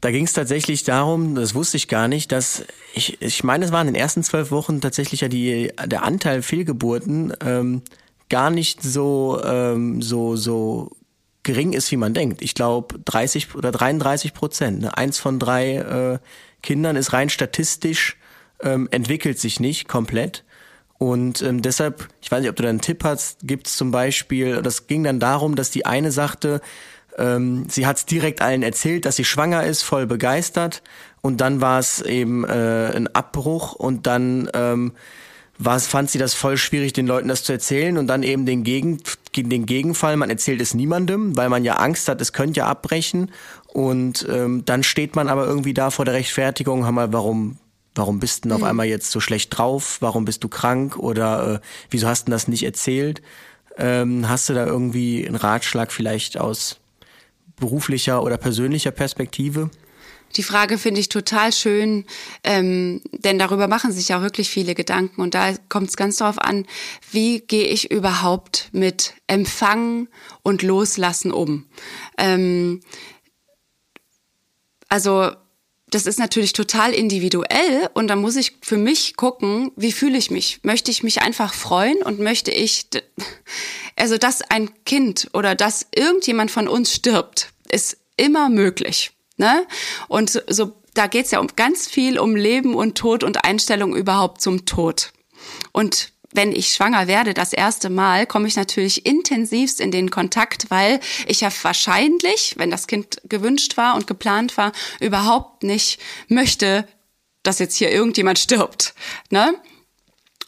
da 0.00 0.10
ging 0.10 0.24
es 0.24 0.32
tatsächlich 0.32 0.84
darum, 0.84 1.34
das 1.34 1.54
wusste 1.54 1.76
ich 1.76 1.88
gar 1.88 2.08
nicht, 2.08 2.30
dass 2.30 2.64
ich, 2.94 3.20
ich 3.20 3.42
meine, 3.44 3.64
es 3.64 3.72
waren 3.72 3.88
in 3.88 3.94
den 3.94 4.00
ersten 4.00 4.22
zwölf 4.22 4.50
Wochen 4.50 4.80
tatsächlich 4.80 5.22
ja 5.22 5.28
die, 5.28 5.72
der 5.86 6.04
Anteil 6.04 6.42
Fehlgeburten 6.42 7.32
ähm, 7.44 7.82
gar 8.28 8.50
nicht 8.50 8.82
so, 8.82 9.40
ähm, 9.44 10.00
so, 10.02 10.36
so 10.36 10.90
gering 11.42 11.72
ist, 11.72 11.90
wie 11.90 11.96
man 11.96 12.14
denkt. 12.14 12.42
Ich 12.42 12.54
glaube 12.54 12.98
30 13.04 13.54
oder 13.54 13.72
33 13.72 14.34
Prozent. 14.34 14.82
Ne? 14.82 14.96
Eins 14.96 15.18
von 15.18 15.38
drei 15.38 15.76
äh, 15.76 16.18
Kindern 16.62 16.96
ist 16.96 17.12
rein 17.12 17.30
statistisch, 17.30 18.16
ähm, 18.62 18.88
entwickelt 18.90 19.38
sich 19.38 19.58
nicht 19.58 19.88
komplett. 19.88 20.44
Und 20.98 21.42
ähm, 21.42 21.62
deshalb, 21.62 22.08
ich 22.20 22.30
weiß 22.30 22.40
nicht, 22.40 22.50
ob 22.50 22.56
du 22.56 22.64
da 22.64 22.68
einen 22.68 22.80
Tipp 22.80 23.04
hast, 23.04 23.46
gibt 23.46 23.68
es 23.68 23.76
zum 23.76 23.92
Beispiel, 23.92 24.62
das 24.62 24.88
ging 24.88 25.04
dann 25.04 25.20
darum, 25.20 25.54
dass 25.54 25.70
die 25.70 25.86
eine 25.86 26.10
sagte, 26.10 26.60
ähm, 27.18 27.66
sie 27.68 27.86
hat 27.86 27.98
es 27.98 28.06
direkt 28.06 28.40
allen 28.40 28.62
erzählt, 28.62 29.04
dass 29.04 29.16
sie 29.16 29.24
schwanger 29.24 29.64
ist, 29.64 29.82
voll 29.82 30.06
begeistert. 30.06 30.82
Und 31.20 31.40
dann 31.40 31.60
war 31.60 31.78
es 31.78 32.00
eben 32.00 32.44
äh, 32.44 32.92
ein 32.94 33.12
Abbruch. 33.14 33.74
Und 33.74 34.06
dann 34.06 34.48
ähm, 34.54 34.92
was 35.58 35.88
fand 35.88 36.08
sie 36.08 36.18
das 36.18 36.34
voll 36.34 36.56
schwierig, 36.56 36.92
den 36.92 37.06
Leuten 37.06 37.28
das 37.28 37.42
zu 37.42 37.52
erzählen. 37.52 37.98
Und 37.98 38.06
dann 38.06 38.22
eben 38.22 38.46
den, 38.46 38.62
Gegen, 38.62 39.02
den 39.36 39.66
Gegenfall, 39.66 40.16
man 40.16 40.30
erzählt 40.30 40.60
es 40.60 40.72
niemandem, 40.72 41.36
weil 41.36 41.48
man 41.48 41.64
ja 41.64 41.74
Angst 41.74 42.08
hat, 42.08 42.20
es 42.20 42.32
könnte 42.32 42.58
ja 42.58 42.66
abbrechen. 42.66 43.32
Und 43.66 44.26
ähm, 44.30 44.64
dann 44.64 44.84
steht 44.84 45.16
man 45.16 45.28
aber 45.28 45.46
irgendwie 45.46 45.74
da 45.74 45.90
vor 45.90 46.04
der 46.04 46.14
Rechtfertigung, 46.14 46.84
hör 46.84 46.92
mal, 46.92 47.12
warum, 47.12 47.58
warum 47.96 48.20
bist 48.20 48.44
du 48.44 48.48
denn 48.48 48.52
auf 48.52 48.60
mhm. 48.60 48.68
einmal 48.68 48.86
jetzt 48.86 49.10
so 49.10 49.18
schlecht 49.18 49.56
drauf, 49.58 49.98
warum 50.00 50.24
bist 50.24 50.44
du 50.44 50.48
krank? 50.48 50.96
Oder 50.96 51.54
äh, 51.54 51.60
wieso 51.90 52.06
hast 52.06 52.28
du 52.28 52.30
das 52.30 52.46
nicht 52.46 52.62
erzählt? 52.62 53.20
Ähm, 53.76 54.28
hast 54.28 54.48
du 54.48 54.54
da 54.54 54.64
irgendwie 54.64 55.26
einen 55.26 55.36
Ratschlag 55.36 55.92
vielleicht 55.92 56.38
aus 56.38 56.78
beruflicher 57.58 58.22
oder 58.22 58.36
persönlicher 58.36 58.90
Perspektive? 58.90 59.70
Die 60.36 60.42
Frage 60.42 60.76
finde 60.76 61.00
ich 61.00 61.08
total 61.08 61.52
schön, 61.52 62.04
ähm, 62.44 63.00
denn 63.12 63.38
darüber 63.38 63.66
machen 63.66 63.92
sich 63.92 64.08
ja 64.08 64.20
wirklich 64.20 64.50
viele 64.50 64.74
Gedanken 64.74 65.22
und 65.22 65.34
da 65.34 65.54
kommt 65.68 65.88
es 65.88 65.96
ganz 65.96 66.16
darauf 66.16 66.38
an, 66.38 66.66
wie 67.10 67.40
gehe 67.40 67.64
ich 67.64 67.90
überhaupt 67.90 68.68
mit 68.72 69.14
Empfangen 69.26 70.08
und 70.42 70.62
Loslassen 70.62 71.32
um. 71.32 71.64
Ähm, 72.18 72.80
also 74.88 75.32
das 75.90 76.06
ist 76.06 76.18
natürlich 76.18 76.52
total 76.52 76.92
individuell 76.92 77.88
und 77.94 78.08
da 78.08 78.16
muss 78.16 78.36
ich 78.36 78.56
für 78.62 78.76
mich 78.76 79.16
gucken, 79.16 79.72
wie 79.76 79.92
fühle 79.92 80.18
ich 80.18 80.30
mich? 80.30 80.60
Möchte 80.62 80.90
ich 80.90 81.02
mich 81.02 81.22
einfach 81.22 81.54
freuen 81.54 82.02
und 82.02 82.18
möchte 82.18 82.50
ich, 82.50 82.86
also 83.96 84.18
dass 84.18 84.42
ein 84.42 84.70
Kind 84.84 85.28
oder 85.32 85.54
dass 85.54 85.86
irgendjemand 85.94 86.50
von 86.50 86.68
uns 86.68 86.94
stirbt, 86.94 87.52
ist 87.70 87.96
immer 88.16 88.48
möglich. 88.48 89.12
Ne? 89.36 89.66
Und 90.08 90.30
so, 90.30 90.40
so 90.48 90.72
da 90.94 91.06
geht's 91.06 91.30
ja 91.30 91.38
um 91.38 91.48
ganz 91.54 91.88
viel 91.88 92.18
um 92.18 92.34
Leben 92.36 92.74
und 92.74 92.98
Tod 92.98 93.22
und 93.24 93.44
Einstellung 93.44 93.94
überhaupt 93.94 94.40
zum 94.40 94.66
Tod. 94.66 95.12
Und 95.72 96.12
wenn 96.32 96.52
ich 96.52 96.74
schwanger 96.74 97.06
werde, 97.06 97.34
das 97.34 97.52
erste 97.52 97.90
Mal, 97.90 98.26
komme 98.26 98.48
ich 98.48 98.56
natürlich 98.56 99.06
intensivst 99.06 99.80
in 99.80 99.90
den 99.90 100.10
Kontakt, 100.10 100.70
weil 100.70 101.00
ich 101.26 101.40
ja 101.40 101.50
wahrscheinlich, 101.62 102.54
wenn 102.58 102.70
das 102.70 102.86
Kind 102.86 103.20
gewünscht 103.24 103.76
war 103.76 103.94
und 103.94 104.06
geplant 104.06 104.56
war, 104.56 104.72
überhaupt 105.00 105.62
nicht 105.62 106.00
möchte, 106.28 106.86
dass 107.42 107.58
jetzt 107.58 107.76
hier 107.76 107.90
irgendjemand 107.90 108.38
stirbt. 108.38 108.94
Ne? 109.30 109.54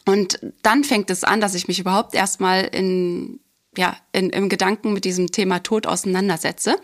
Und 0.05 0.39
dann 0.61 0.83
fängt 0.83 1.09
es 1.09 1.23
an, 1.23 1.41
dass 1.41 1.55
ich 1.55 1.67
mich 1.67 1.79
überhaupt 1.79 2.15
erstmal 2.15 2.65
in 2.65 3.39
ja, 3.77 3.95
in, 4.11 4.31
im 4.31 4.49
Gedanken 4.49 4.91
mit 4.91 5.05
diesem 5.05 5.31
Thema 5.31 5.59
Tod 5.59 5.87
auseinandersetze. 5.87 6.75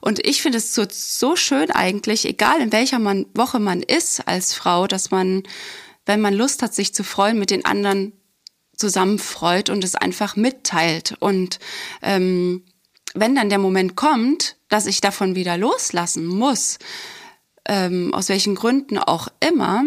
Und 0.00 0.24
ich 0.24 0.40
finde 0.40 0.58
es 0.58 0.72
so, 0.72 0.84
so 0.88 1.34
schön 1.34 1.70
eigentlich, 1.72 2.24
egal 2.26 2.60
in 2.60 2.72
welcher 2.72 3.00
man, 3.00 3.26
Woche 3.34 3.58
man 3.58 3.82
ist 3.82 4.26
als 4.28 4.54
Frau, 4.54 4.86
dass 4.86 5.10
man, 5.10 5.42
wenn 6.06 6.20
man 6.20 6.34
Lust 6.34 6.62
hat, 6.62 6.74
sich 6.74 6.94
zu 6.94 7.02
freuen, 7.02 7.40
mit 7.40 7.50
den 7.50 7.64
anderen 7.64 8.12
zusammen 8.76 9.18
freut 9.18 9.70
und 9.70 9.84
es 9.84 9.94
einfach 9.94 10.36
mitteilt. 10.36 11.14
Und 11.20 11.58
ähm, 12.02 12.64
wenn 13.14 13.34
dann 13.34 13.48
der 13.48 13.58
Moment 13.58 13.96
kommt, 13.96 14.56
dass 14.68 14.86
ich 14.86 15.00
davon 15.00 15.34
wieder 15.34 15.56
loslassen 15.56 16.26
muss, 16.26 16.78
ähm, 17.66 18.12
aus 18.14 18.28
welchen 18.28 18.54
Gründen 18.54 18.98
auch 18.98 19.28
immer, 19.40 19.84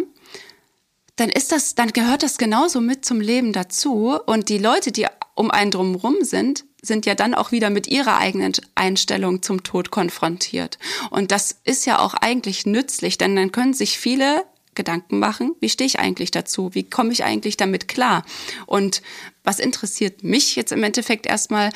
dann 1.16 1.30
ist 1.30 1.52
das, 1.52 1.76
dann 1.76 1.94
gehört 1.94 2.24
das 2.24 2.38
genauso 2.38 2.82
mit 2.82 3.06
zum 3.06 3.22
Leben 3.22 3.54
dazu. 3.54 4.20
Und 4.26 4.50
die 4.50 4.58
Leute, 4.58 4.92
die 4.92 5.08
um 5.34 5.50
einen 5.50 5.72
drumherum 5.72 6.18
sind, 6.22 6.66
sind 6.82 7.06
ja 7.06 7.16
dann 7.16 7.34
auch 7.34 7.52
wieder 7.52 7.70
mit 7.70 7.88
ihrer 7.88 8.18
eigenen 8.18 8.54
Einstellung 8.76 9.42
zum 9.42 9.64
Tod 9.64 9.92
konfrontiert. 9.92 10.78
Und 11.10 11.32
das 11.32 11.56
ist 11.64 11.86
ja 11.86 12.00
auch 12.00 12.14
eigentlich 12.14 12.66
nützlich, 12.66 13.18
denn 13.18 13.36
dann 13.36 13.52
können 13.52 13.74
sich 13.74 13.98
viele 13.98 14.46
Gedanken 14.76 15.20
machen, 15.20 15.56
wie 15.60 15.70
stehe 15.70 15.88
ich 15.88 16.00
eigentlich 16.00 16.32
dazu, 16.32 16.74
wie 16.74 16.84
komme 16.84 17.12
ich 17.12 17.24
eigentlich 17.24 17.58
damit 17.58 17.88
klar. 17.88 18.24
Und 18.66 19.02
was 19.44 19.60
interessiert 19.60 20.24
mich 20.24 20.56
jetzt 20.56 20.72
im 20.72 20.84
Endeffekt 20.84 21.26
erstmal 21.26 21.72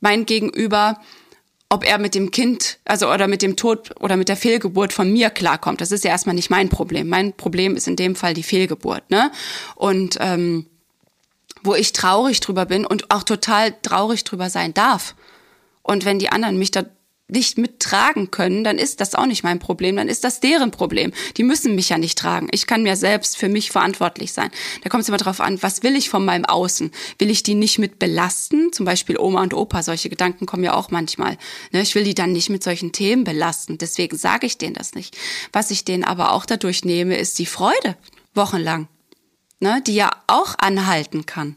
mein 0.00 0.26
Gegenüber, 0.26 1.00
ob 1.68 1.84
er 1.84 1.98
mit 1.98 2.14
dem 2.14 2.30
Kind, 2.30 2.78
also 2.84 3.10
oder 3.10 3.26
mit 3.26 3.42
dem 3.42 3.56
Tod 3.56 3.90
oder 4.00 4.16
mit 4.16 4.28
der 4.28 4.36
Fehlgeburt 4.36 4.92
von 4.92 5.12
mir 5.12 5.30
klarkommt. 5.30 5.80
Das 5.80 5.92
ist 5.92 6.04
ja 6.04 6.10
erstmal 6.10 6.36
nicht 6.36 6.50
mein 6.50 6.68
Problem. 6.68 7.08
Mein 7.08 7.32
Problem 7.32 7.76
ist 7.76 7.88
in 7.88 7.96
dem 7.96 8.14
Fall 8.14 8.34
die 8.34 8.42
Fehlgeburt. 8.42 9.10
Ne? 9.10 9.32
Und 9.74 10.16
ähm, 10.20 10.66
wo 11.64 11.74
ich 11.74 11.92
traurig 11.92 12.40
drüber 12.40 12.66
bin 12.66 12.86
und 12.86 13.10
auch 13.10 13.22
total 13.22 13.74
traurig 13.82 14.22
drüber 14.22 14.50
sein 14.50 14.74
darf. 14.74 15.14
Und 15.82 16.04
wenn 16.04 16.18
die 16.18 16.30
anderen 16.30 16.58
mich 16.58 16.70
da 16.70 16.84
nicht 17.26 17.56
mittragen 17.56 18.30
können, 18.30 18.64
dann 18.64 18.76
ist 18.78 19.00
das 19.00 19.14
auch 19.14 19.24
nicht 19.24 19.44
mein 19.44 19.58
Problem, 19.58 19.96
dann 19.96 20.08
ist 20.08 20.24
das 20.24 20.40
deren 20.40 20.70
Problem. 20.70 21.12
Die 21.38 21.42
müssen 21.42 21.74
mich 21.74 21.88
ja 21.88 21.96
nicht 21.96 22.18
tragen. 22.18 22.48
Ich 22.50 22.66
kann 22.66 22.82
mir 22.82 22.96
selbst 22.96 23.38
für 23.38 23.48
mich 23.48 23.70
verantwortlich 23.70 24.32
sein. 24.32 24.50
Da 24.82 24.90
kommt 24.90 25.02
es 25.02 25.08
immer 25.08 25.16
drauf 25.16 25.40
an, 25.40 25.62
was 25.62 25.82
will 25.82 25.96
ich 25.96 26.10
von 26.10 26.24
meinem 26.24 26.44
Außen? 26.44 26.90
Will 27.18 27.30
ich 27.30 27.42
die 27.42 27.54
nicht 27.54 27.78
mit 27.78 27.98
belasten? 27.98 28.72
Zum 28.72 28.84
Beispiel 28.84 29.18
Oma 29.18 29.42
und 29.42 29.54
Opa, 29.54 29.82
solche 29.82 30.10
Gedanken 30.10 30.44
kommen 30.44 30.64
ja 30.64 30.74
auch 30.74 30.90
manchmal. 30.90 31.38
Ne, 31.72 31.80
ich 31.80 31.94
will 31.94 32.04
die 32.04 32.14
dann 32.14 32.32
nicht 32.32 32.50
mit 32.50 32.62
solchen 32.62 32.92
Themen 32.92 33.24
belasten, 33.24 33.78
deswegen 33.78 34.18
sage 34.18 34.46
ich 34.46 34.58
denen 34.58 34.74
das 34.74 34.94
nicht. 34.94 35.16
Was 35.50 35.70
ich 35.70 35.84
denen 35.84 36.04
aber 36.04 36.32
auch 36.32 36.44
dadurch 36.44 36.84
nehme, 36.84 37.16
ist 37.16 37.38
die 37.38 37.46
Freude, 37.46 37.96
wochenlang, 38.34 38.88
ne, 39.60 39.82
die 39.86 39.94
ja 39.94 40.10
auch 40.26 40.56
anhalten 40.58 41.24
kann 41.24 41.56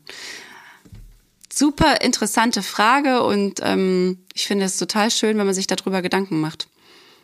super 1.58 2.02
interessante 2.02 2.62
Frage 2.62 3.24
und 3.24 3.60
ähm, 3.64 4.20
ich 4.34 4.48
finde 4.48 4.66
es 4.66 4.78
total 4.78 5.12
schön, 5.12 5.38
wenn 5.38 5.46
man 5.46 5.56
sich 5.56 5.68
darüber 5.68 6.02
Gedanken 6.02 6.40
macht. 6.40 6.68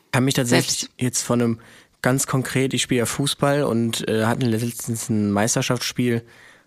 Ich 0.05 0.11
kann 0.11 0.25
mich 0.25 0.33
tatsächlich 0.33 0.79
Selbst. 0.79 1.01
jetzt 1.01 1.21
von 1.21 1.41
einem 1.41 1.59
ganz 2.01 2.27
konkret, 2.27 2.73
ich 2.73 2.81
spiele 2.81 2.99
ja 2.99 3.05
Fußball 3.05 3.63
und 3.63 4.07
äh, 4.07 4.25
hatten 4.25 4.41
letztens 4.41 5.09
ein 5.09 5.31
Meisterschaftsspiel 5.31 6.23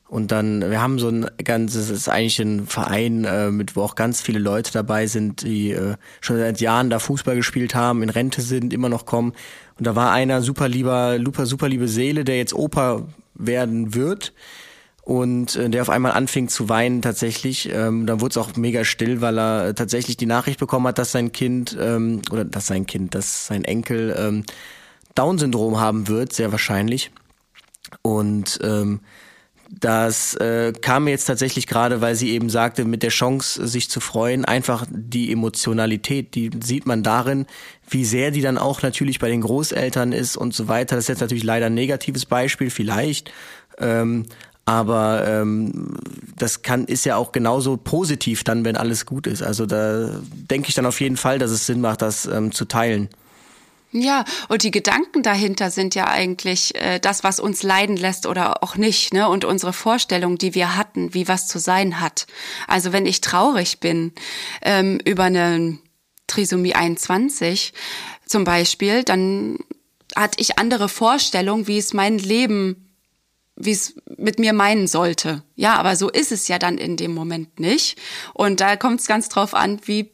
und 0.09 0.31
dann, 0.31 0.71
wir 0.71 0.81
haben 0.81 0.99
so 1.01 1.09
ein 1.09 1.29
ganzes, 1.43 1.91
ist 1.91 2.09
eigentlich 2.09 2.39
ein 2.39 2.67
Verein, 2.67 3.25
äh, 3.25 3.51
mit 3.51 3.75
wo 3.75 3.83
auch 3.83 3.97
ganz 3.97 4.21
viele 4.21 4.39
Leute 4.39 4.73
dabei 4.73 5.09
sind, 5.09 5.43
die 5.43 5.73
äh, 5.73 5.97
schon 6.21 6.39
seit 6.39 6.61
Jahren 6.61 6.91
da 6.91 7.01
Fußball 7.01 7.35
gespielt 7.35 7.75
haben, 7.75 8.03
in 8.05 8.11
Rente 8.11 8.41
sind, 8.41 8.73
immer 8.73 8.89
noch 8.89 9.05
kommen. 9.05 9.33
Und 9.79 9.87
da 9.87 9.97
war 9.97 10.13
einer 10.13 10.43
super 10.43 10.69
lieber, 10.69 11.19
super, 11.25 11.47
super 11.47 11.69
liebe 11.69 11.89
Seele, 11.89 12.25
der 12.25 12.37
jetzt 12.37 12.55
Opa 12.55 13.09
werden 13.35 13.95
wird 13.95 14.33
und 15.07 15.55
äh, 15.55 15.71
der 15.71 15.83
auf 15.83 15.89
einmal 15.89 16.11
anfing 16.13 16.49
zu 16.49 16.69
weinen 16.69 17.01
tatsächlich. 17.01 17.73
Ähm, 17.73 18.07
dann 18.07 18.21
wurde 18.21 18.33
es 18.33 18.37
auch 18.39 18.57
mega 18.57 18.85
still, 18.85 19.21
weil 19.21 19.39
er 19.39 19.75
tatsächlich 19.77 20.17
die 20.17 20.27
Nachricht 20.27 20.59
bekommen 20.59 20.89
hat, 20.89 20.99
dass 20.99 21.13
sein 21.13 21.31
Kind 21.31 21.77
ähm, 21.81 22.23
oder 22.33 22.45
dass 22.45 22.67
sein 22.67 22.87
Kind, 22.87 23.15
dass 23.15 23.47
sein 23.47 23.65
Enkel 23.65 24.13
ähm, 24.19 24.43
Down-Syndrom 25.15 25.79
haben 25.79 26.09
wird, 26.09 26.33
sehr 26.33 26.51
wahrscheinlich. 26.51 27.13
Und 28.03 28.59
ähm, 28.65 28.99
das 29.71 30.35
äh, 30.35 30.73
kam 30.73 31.05
mir 31.05 31.11
jetzt 31.11 31.27
tatsächlich 31.27 31.69
gerade, 31.69 32.01
weil 32.01 32.17
sie 32.17 32.31
eben 32.31 32.51
sagte, 32.51 32.85
mit 32.85 33.05
der 33.05 33.11
Chance, 33.11 33.65
sich 33.65 33.89
zu 33.89 34.01
freuen, 34.01 34.45
einfach 34.45 34.87
die 34.91 35.31
Emotionalität, 35.31 36.35
die 36.35 36.51
sieht 36.61 36.85
man 36.85 37.05
darin, 37.05 37.47
wie 37.89 38.05
sehr 38.05 38.33
die 38.33 38.43
dann 38.43 38.59
auch 38.59 38.83
natürlich 38.83 39.21
bei 39.21 39.29
den 39.29 39.43
Großeltern 39.43 40.11
ist 40.11 40.37
und 40.37 40.53
so 40.53 40.67
weiter. 40.67 40.97
Das 40.97 41.05
ist 41.05 41.09
jetzt 41.09 41.21
natürlich 41.21 41.45
leider 41.45 41.67
ein 41.67 41.75
negatives 41.75 42.27
Beispiel, 42.27 42.71
vielleicht. 42.71 43.33
Ähm, 43.79 44.27
aber 44.67 45.27
ähm, 45.27 45.97
das 46.37 46.63
kann 46.63 46.85
ist 46.87 47.07
ja 47.07 47.17
auch 47.17 47.33
genauso 47.33 47.77
positiv 47.77 48.45
dann, 48.45 48.65
wenn 48.65 48.77
alles 48.77 49.07
gut 49.07 49.27
ist. 49.29 49.43
Also 49.43 49.65
da 49.65 50.21
denke 50.51 50.69
ich 50.69 50.75
dann 50.75 50.87
auf 50.87 51.01
jeden 51.01 51.17
Fall, 51.17 51.39
dass 51.39 51.53
es 51.53 51.67
Sinn 51.67 51.81
macht, 51.81 52.03
das 52.03 52.27
ähm, 52.27 52.53
zu 52.53 52.67
teilen. 52.67 53.09
Ja, 53.93 54.25
und 54.49 54.65
die 54.65 54.73
Gedanken 54.73 55.23
dahinter 55.23 55.71
sind 55.71 55.95
ja 55.95 56.09
eigentlich 56.09 56.75
äh, 56.75 56.99
das, 56.99 57.23
was 57.23 57.39
uns 57.39 57.63
leiden 57.63 57.97
lässt 57.97 58.27
oder 58.27 58.63
auch 58.65 58.77
nicht, 58.77 59.15
ne? 59.15 59.29
Und 59.29 59.45
unsere 59.45 59.73
Vorstellung, 59.73 60.37
die 60.37 60.55
wir 60.55 60.77
hatten, 60.77 61.15
wie 61.15 61.29
was 61.29 61.47
zu 61.47 61.59
sein 61.61 62.01
hat. 62.01 62.27
Also 62.67 62.93
wenn 62.93 63.07
ich 63.07 63.21
traurig 63.21 63.79
bin 63.79 64.13
ähm, 64.63 64.99
über 65.05 65.25
eine 65.25 65.79
Trisomie 66.27 66.75
21 66.75 67.73
zum 68.27 68.43
Beispiel, 68.43 69.05
dann 69.05 69.59
hatte 70.17 70.41
ich 70.41 70.59
andere 70.59 70.89
Vorstellungen, 70.89 71.69
wie 71.69 71.79
es 71.79 71.95
mein 71.95 72.19
Leben 72.19 72.86
wie 73.57 73.73
es 73.73 73.95
mit 74.17 74.39
mir 74.39 74.53
meinen 74.53 74.87
sollte. 74.87 75.43
Ja, 75.55 75.77
aber 75.77 75.97
so 75.97 76.09
ist 76.11 76.33
es 76.33 76.49
ja 76.49 76.59
dann 76.59 76.79
in 76.79 76.97
dem 76.97 77.15
Moment 77.15 77.59
nicht. 77.59 77.99
Und 78.35 78.61
da 78.61 78.77
kommt 78.77 79.01
es 79.01 79.07
ganz 79.07 79.29
drauf 79.29 79.55
an, 79.55 79.81
wie 79.85 80.11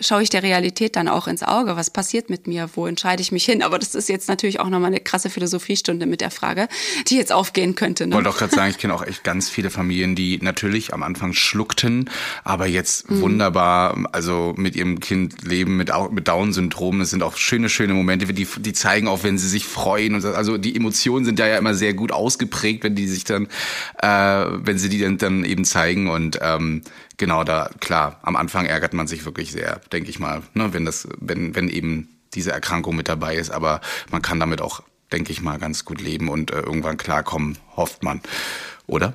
schaue 0.00 0.22
ich 0.22 0.30
der 0.30 0.42
Realität 0.42 0.96
dann 0.96 1.08
auch 1.08 1.26
ins 1.26 1.42
Auge? 1.42 1.76
Was 1.76 1.90
passiert 1.90 2.30
mit 2.30 2.46
mir? 2.46 2.70
Wo 2.74 2.86
entscheide 2.86 3.20
ich 3.20 3.32
mich 3.32 3.44
hin? 3.44 3.62
Aber 3.62 3.78
das 3.78 3.94
ist 3.94 4.08
jetzt 4.08 4.28
natürlich 4.28 4.60
auch 4.60 4.68
nochmal 4.68 4.88
eine 4.88 5.00
krasse 5.00 5.28
Philosophiestunde 5.28 6.06
mit 6.06 6.20
der 6.20 6.30
Frage, 6.30 6.68
die 7.08 7.16
jetzt 7.16 7.32
aufgehen 7.32 7.74
könnte. 7.74 8.06
Ne? 8.06 8.14
Wollte 8.14 8.30
auch 8.30 8.38
gerade 8.38 8.54
sagen, 8.54 8.70
ich 8.70 8.78
kenne 8.78 8.94
auch 8.94 9.04
echt 9.04 9.24
ganz 9.24 9.50
viele 9.50 9.70
Familien, 9.70 10.14
die 10.14 10.38
natürlich 10.40 10.94
am 10.94 11.02
Anfang 11.02 11.32
schluckten, 11.32 12.10
aber 12.44 12.66
jetzt 12.66 13.10
mhm. 13.10 13.20
wunderbar, 13.22 14.08
also 14.12 14.54
mit 14.56 14.76
ihrem 14.76 15.00
Kind 15.00 15.42
leben 15.42 15.76
mit, 15.76 15.90
mit 16.12 16.28
Down-Syndrom. 16.28 17.00
Es 17.00 17.10
sind 17.10 17.22
auch 17.22 17.36
schöne, 17.36 17.68
schöne 17.68 17.94
Momente, 17.94 18.26
die, 18.26 18.46
die 18.58 18.72
zeigen 18.72 19.08
auch, 19.08 19.24
wenn 19.24 19.38
sie 19.38 19.48
sich 19.48 19.66
freuen. 19.66 20.14
Und 20.14 20.24
also 20.24 20.58
die 20.58 20.76
Emotionen 20.76 21.24
sind 21.24 21.38
ja, 21.38 21.48
ja 21.48 21.58
immer 21.58 21.74
sehr 21.74 21.94
gut 21.94 22.12
ausgeprägt, 22.12 22.84
wenn 22.84 22.94
die 22.94 23.08
sich 23.08 23.24
dann, 23.24 23.48
äh, 24.00 24.08
wenn 24.08 24.78
sie 24.78 24.88
die 24.88 25.00
dann, 25.00 25.18
dann 25.18 25.44
eben 25.44 25.64
zeigen. 25.64 26.08
Und 26.08 26.38
ähm, 26.40 26.82
genau, 27.18 27.44
da 27.44 27.70
klar, 27.80 28.18
am 28.22 28.36
Anfang 28.36 28.64
ärgert 28.64 28.94
man 28.94 29.06
sich 29.06 29.24
wirklich 29.24 29.52
sehr, 29.52 29.80
denke 29.92 30.08
ich 30.08 30.18
mal, 30.18 30.42
ne, 30.54 30.72
wenn 30.72 30.84
das, 30.84 31.06
wenn, 31.18 31.54
wenn 31.54 31.68
eben 31.68 32.08
diese 32.34 32.52
Erkrankung 32.52 32.96
mit 32.96 33.08
dabei 33.08 33.36
ist. 33.36 33.50
Aber 33.50 33.80
man 34.10 34.22
kann 34.22 34.40
damit 34.40 34.60
auch, 34.60 34.82
denke 35.12 35.32
ich 35.32 35.42
mal, 35.42 35.58
ganz 35.58 35.84
gut 35.84 36.00
leben 36.00 36.28
und 36.28 36.50
äh, 36.50 36.60
irgendwann 36.60 36.96
klarkommen, 36.96 37.58
hofft 37.76 38.02
man. 38.02 38.20
Oder? 38.86 39.14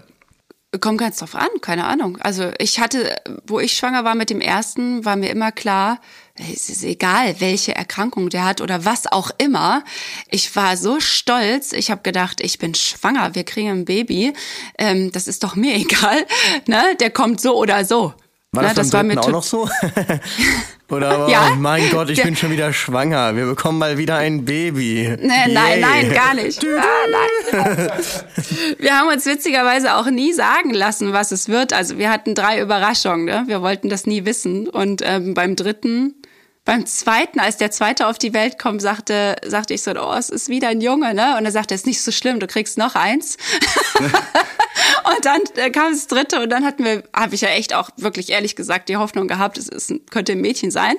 Kommt 0.82 1.00
ganz 1.00 1.18
drauf 1.18 1.36
an, 1.36 1.50
keine 1.62 1.86
Ahnung. 1.86 2.18
Also 2.18 2.52
ich 2.58 2.80
hatte, 2.80 3.16
wo 3.46 3.60
ich 3.60 3.74
schwanger 3.74 4.04
war 4.04 4.16
mit 4.16 4.32
dem 4.32 4.42
ersten, 4.42 5.06
war 5.06 5.16
mir 5.16 5.30
immer 5.30 5.52
klar, 5.52 6.00
es 6.36 6.70
ist 6.70 6.84
egal, 6.84 7.40
welche 7.40 7.76
Erkrankung 7.76 8.30
der 8.30 8.44
hat 8.44 8.60
oder 8.60 8.84
was 8.86 9.06
auch 9.06 9.30
immer. 9.38 9.84
Ich 10.32 10.56
war 10.56 10.76
so 10.78 11.00
stolz. 11.00 11.74
Ich 11.74 11.92
habe 11.92 12.02
gedacht, 12.02 12.42
ich 12.42 12.58
bin 12.58 12.74
schwanger, 12.74 13.36
wir 13.36 13.44
kriegen 13.44 13.70
ein 13.70 13.86
Baby. 13.86 14.34
Ähm, 14.80 15.12
das 15.12 15.28
ist 15.28 15.44
doch 15.44 15.56
mir 15.56 15.76
egal. 15.76 16.26
Ne? 16.66 16.96
Der 17.00 17.12
kommt 17.12 17.40
so 17.40 17.56
oder 17.56 17.86
so. 17.86 18.14
War 18.54 18.62
das, 18.62 18.76
Na, 18.76 18.84
das 18.84 18.94
war 18.94 19.02
mir 19.02 19.20
auch 19.20 19.30
noch 19.30 19.42
so? 19.42 19.68
Oder 20.90 21.10
aber, 21.10 21.28
ja? 21.28 21.56
mein 21.58 21.90
Gott, 21.90 22.12
ich 22.12 22.22
bin 22.22 22.36
schon 22.36 22.52
wieder 22.52 22.72
schwanger. 22.72 23.36
Wir 23.36 23.48
bekommen 23.48 23.80
mal 23.80 23.98
wieder 23.98 24.18
ein 24.18 24.46
Baby. 24.46 25.18
Nee, 25.20 25.28
nein, 25.52 25.80
nein, 25.80 26.14
gar 26.14 26.36
nicht. 26.36 26.64
ah, 26.64 27.52
nein. 27.52 27.90
Wir 28.78 29.00
haben 29.00 29.10
uns 29.10 29.26
witzigerweise 29.26 29.96
auch 29.96 30.06
nie 30.06 30.34
sagen 30.34 30.72
lassen, 30.72 31.14
was 31.14 31.32
es 31.32 31.50
wird. 31.50 31.74
Also 31.74 31.98
wir 31.98 32.12
hatten 32.12 32.36
drei 32.36 32.62
Überraschungen. 32.62 33.26
Ne? 33.26 33.44
Wir 33.48 33.64
wollten 33.64 33.90
das 33.90 34.06
nie 34.06 34.24
wissen. 34.24 34.70
Und 34.70 35.02
ähm, 35.04 35.34
beim 35.34 35.56
dritten 35.56 36.14
beim 36.66 36.86
zweiten, 36.86 37.40
als 37.40 37.58
der 37.58 37.72
zweite 37.72 38.08
auf 38.08 38.18
die 38.18 38.34
Welt 38.34 38.58
kommt, 38.58 38.82
sagte, 38.82 39.36
sagte 39.46 39.74
ich 39.74 39.84
so, 39.84 39.92
oh, 39.92 40.14
es 40.14 40.30
ist 40.30 40.48
wieder 40.48 40.70
ein 40.70 40.80
Junge, 40.80 41.14
ne? 41.14 41.36
Und 41.38 41.44
er 41.44 41.52
sagte, 41.52 41.74
es 41.74 41.82
ist 41.82 41.88
nicht 41.88 42.02
so 42.02 42.12
schlimm, 42.12 42.40
du 42.40 42.48
kriegst 42.48 42.78
noch 42.78 42.96
eins. 42.96 43.38
und 44.00 45.26
dann 45.26 45.42
äh, 45.58 45.70
kam 45.72 45.92
das 45.92 46.08
dritte 46.08 46.42
und 46.42 46.50
dann 46.50 46.64
hatten 46.64 46.86
wir, 46.86 47.04
habe 47.14 47.36
ich 47.36 47.42
ja 47.42 47.50
echt 47.50 47.74
auch 47.74 47.90
wirklich 47.98 48.30
ehrlich 48.30 48.56
gesagt 48.56 48.88
die 48.88 48.96
Hoffnung 48.96 49.28
gehabt, 49.28 49.58
es 49.58 49.68
ist, 49.68 49.94
könnte 50.10 50.32
ein 50.32 50.42
Mädchen 50.42 50.72
sein. 50.72 50.96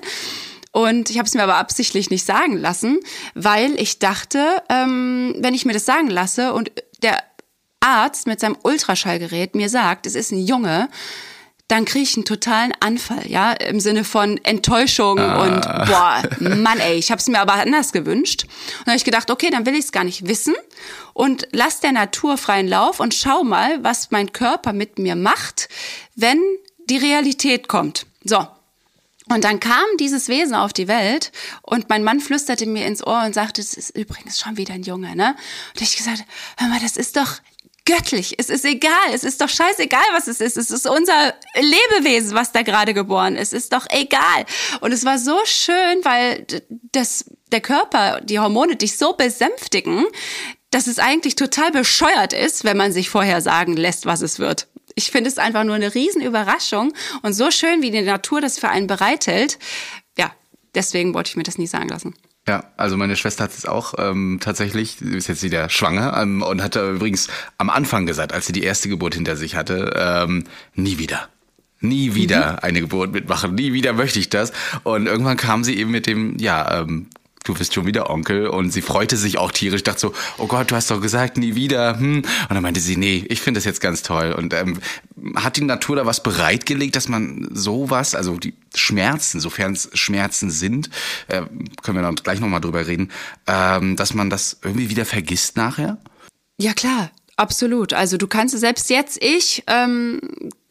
Und 0.70 1.08
ich 1.08 1.18
habe 1.18 1.26
es 1.26 1.34
mir 1.34 1.42
aber 1.42 1.56
absichtlich 1.56 2.10
nicht 2.10 2.26
sagen 2.26 2.58
lassen, 2.58 3.00
weil 3.34 3.80
ich 3.80 4.00
dachte, 4.00 4.62
ähm, 4.68 5.34
wenn 5.38 5.54
ich 5.54 5.64
mir 5.64 5.72
das 5.72 5.86
sagen 5.86 6.10
lasse 6.10 6.52
und 6.52 6.72
der 7.02 7.22
Arzt 7.80 8.26
mit 8.26 8.40
seinem 8.40 8.56
Ultraschallgerät 8.62 9.54
mir 9.54 9.68
sagt, 9.68 10.06
es 10.06 10.14
ist 10.14 10.32
ein 10.32 10.44
Junge, 10.44 10.88
dann 11.74 11.86
kriege 11.86 12.04
ich 12.04 12.16
einen 12.16 12.24
totalen 12.24 12.72
Anfall, 12.78 13.28
ja, 13.28 13.50
im 13.50 13.80
Sinne 13.80 14.04
von 14.04 14.38
Enttäuschung 14.44 15.18
ah. 15.18 15.42
und 15.42 15.60
boah, 15.60 16.22
Mann, 16.38 16.78
ey, 16.78 16.94
ich 16.94 17.10
habe 17.10 17.18
es 17.18 17.26
mir 17.26 17.40
aber 17.40 17.54
anders 17.54 17.90
gewünscht. 17.90 18.44
Und 18.44 18.86
dann 18.86 18.92
habe 18.92 18.96
ich 18.96 19.04
gedacht, 19.04 19.28
okay, 19.28 19.50
dann 19.50 19.66
will 19.66 19.74
ich 19.74 19.86
es 19.86 19.92
gar 19.92 20.04
nicht 20.04 20.28
wissen 20.28 20.54
und 21.14 21.48
lass 21.50 21.80
der 21.80 21.90
Natur 21.90 22.38
freien 22.38 22.68
Lauf 22.68 23.00
und 23.00 23.12
schau 23.12 23.42
mal, 23.42 23.82
was 23.82 24.12
mein 24.12 24.32
Körper 24.32 24.72
mit 24.72 25.00
mir 25.00 25.16
macht, 25.16 25.68
wenn 26.14 26.40
die 26.88 26.96
Realität 26.96 27.66
kommt. 27.66 28.06
So. 28.22 28.46
Und 29.28 29.42
dann 29.42 29.58
kam 29.58 29.84
dieses 29.98 30.28
Wesen 30.28 30.54
auf 30.54 30.72
die 30.72 30.86
Welt 30.86 31.32
und 31.62 31.88
mein 31.88 32.04
Mann 32.04 32.20
flüsterte 32.20 32.66
mir 32.66 32.86
ins 32.86 33.04
Ohr 33.04 33.24
und 33.24 33.34
sagte, 33.34 33.60
es 33.60 33.74
ist 33.74 33.96
übrigens 33.96 34.38
schon 34.38 34.56
wieder 34.58 34.74
ein 34.74 34.84
Junge, 34.84 35.16
ne? 35.16 35.34
Und 35.74 35.80
ich 35.80 35.96
gesagt, 35.96 36.22
hör 36.56 36.68
mal, 36.68 36.78
das 36.78 36.96
ist 36.96 37.16
doch 37.16 37.40
göttlich. 37.84 38.34
Es 38.38 38.48
ist 38.48 38.64
egal. 38.64 39.12
Es 39.12 39.24
ist 39.24 39.40
doch 39.40 39.48
scheißegal, 39.48 40.04
was 40.12 40.26
es 40.26 40.40
ist. 40.40 40.56
Es 40.56 40.70
ist 40.70 40.88
unser 40.88 41.34
Lebewesen, 41.54 42.34
was 42.34 42.52
da 42.52 42.62
gerade 42.62 42.94
geboren 42.94 43.36
ist. 43.36 43.52
Es 43.52 43.64
ist 43.64 43.72
doch 43.72 43.86
egal. 43.90 44.44
Und 44.80 44.92
es 44.92 45.04
war 45.04 45.18
so 45.18 45.38
schön, 45.44 46.04
weil 46.04 46.46
das, 46.92 47.26
der 47.52 47.60
Körper, 47.60 48.20
die 48.22 48.38
Hormone 48.38 48.76
dich 48.76 48.96
so 48.96 49.12
besänftigen, 49.12 50.04
dass 50.70 50.86
es 50.86 50.98
eigentlich 50.98 51.36
total 51.36 51.70
bescheuert 51.70 52.32
ist, 52.32 52.64
wenn 52.64 52.76
man 52.76 52.92
sich 52.92 53.08
vorher 53.08 53.40
sagen 53.40 53.76
lässt, 53.76 54.06
was 54.06 54.22
es 54.22 54.38
wird. 54.38 54.66
Ich 54.96 55.10
finde 55.10 55.28
es 55.28 55.38
einfach 55.38 55.64
nur 55.64 55.74
eine 55.74 55.94
Riesenüberraschung 55.94 56.92
und 57.22 57.32
so 57.32 57.50
schön, 57.50 57.82
wie 57.82 57.90
die 57.90 58.02
Natur 58.02 58.40
das 58.40 58.58
für 58.58 58.68
einen 58.68 58.86
bereithält. 58.86 59.58
Ja, 60.16 60.32
deswegen 60.74 61.14
wollte 61.14 61.30
ich 61.30 61.36
mir 61.36 61.42
das 61.42 61.58
nie 61.58 61.66
sagen 61.66 61.88
lassen. 61.88 62.14
Ja, 62.46 62.64
also 62.76 62.98
meine 62.98 63.16
Schwester 63.16 63.44
hat 63.44 63.52
es 63.52 63.64
auch 63.64 63.94
ähm, 63.96 64.38
tatsächlich, 64.40 65.00
ist 65.00 65.28
jetzt 65.28 65.42
wieder 65.42 65.70
schwanger 65.70 66.14
ähm, 66.20 66.42
und 66.42 66.62
hatte 66.62 66.90
übrigens 66.90 67.28
am 67.56 67.70
Anfang 67.70 68.04
gesagt, 68.04 68.34
als 68.34 68.46
sie 68.46 68.52
die 68.52 68.62
erste 68.62 68.90
Geburt 68.90 69.14
hinter 69.14 69.36
sich 69.36 69.56
hatte, 69.56 69.94
ähm, 69.96 70.44
nie 70.74 70.98
wieder. 70.98 71.28
Nie 71.80 72.14
wieder 72.14 72.52
mhm. 72.52 72.58
eine 72.60 72.80
Geburt 72.80 73.12
mitmachen, 73.12 73.54
nie 73.54 73.72
wieder 73.72 73.94
möchte 73.94 74.18
ich 74.18 74.28
das. 74.28 74.52
Und 74.82 75.06
irgendwann 75.06 75.38
kam 75.38 75.64
sie 75.64 75.76
eben 75.78 75.90
mit 75.90 76.06
dem, 76.06 76.36
ja, 76.38 76.80
ähm, 76.80 77.06
du 77.44 77.54
bist 77.54 77.74
schon 77.74 77.86
wieder 77.86 78.10
Onkel. 78.10 78.48
Und 78.48 78.72
sie 78.72 78.82
freute 78.82 79.16
sich 79.16 79.38
auch 79.38 79.52
tierisch, 79.52 79.82
dachte 79.82 80.00
so, 80.00 80.14
oh 80.38 80.46
Gott, 80.46 80.70
du 80.70 80.76
hast 80.76 80.90
doch 80.90 81.00
gesagt, 81.00 81.36
nie 81.36 81.54
wieder. 81.54 81.98
Hm. 81.98 82.16
Und 82.18 82.50
dann 82.50 82.62
meinte 82.62 82.80
sie, 82.80 82.96
nee, 82.96 83.24
ich 83.28 83.40
finde 83.40 83.58
das 83.58 83.64
jetzt 83.64 83.80
ganz 83.80 84.02
toll. 84.02 84.32
Und 84.32 84.52
ähm, 84.52 84.80
hat 85.36 85.56
die 85.56 85.64
Natur 85.64 85.96
da 85.96 86.06
was 86.06 86.22
bereitgelegt, 86.22 86.96
dass 86.96 87.08
man 87.08 87.48
sowas, 87.52 88.14
also 88.14 88.36
die 88.36 88.54
Schmerzen, 88.74 89.40
sofern 89.40 89.74
es 89.74 89.90
Schmerzen 89.94 90.50
sind, 90.50 90.90
äh, 91.28 91.42
können 91.82 91.98
wir 91.98 92.02
dann 92.02 92.16
gleich 92.16 92.40
nochmal 92.40 92.60
drüber 92.60 92.86
reden, 92.86 93.12
ähm, 93.46 93.96
dass 93.96 94.14
man 94.14 94.30
das 94.30 94.58
irgendwie 94.62 94.90
wieder 94.90 95.04
vergisst 95.04 95.56
nachher? 95.56 95.98
Ja, 96.58 96.72
klar. 96.72 97.10
Absolut. 97.36 97.92
Also 97.92 98.16
du 98.16 98.28
kannst 98.28 98.56
selbst 98.58 98.90
jetzt, 98.90 99.20
ich 99.20 99.64
ähm, 99.66 100.20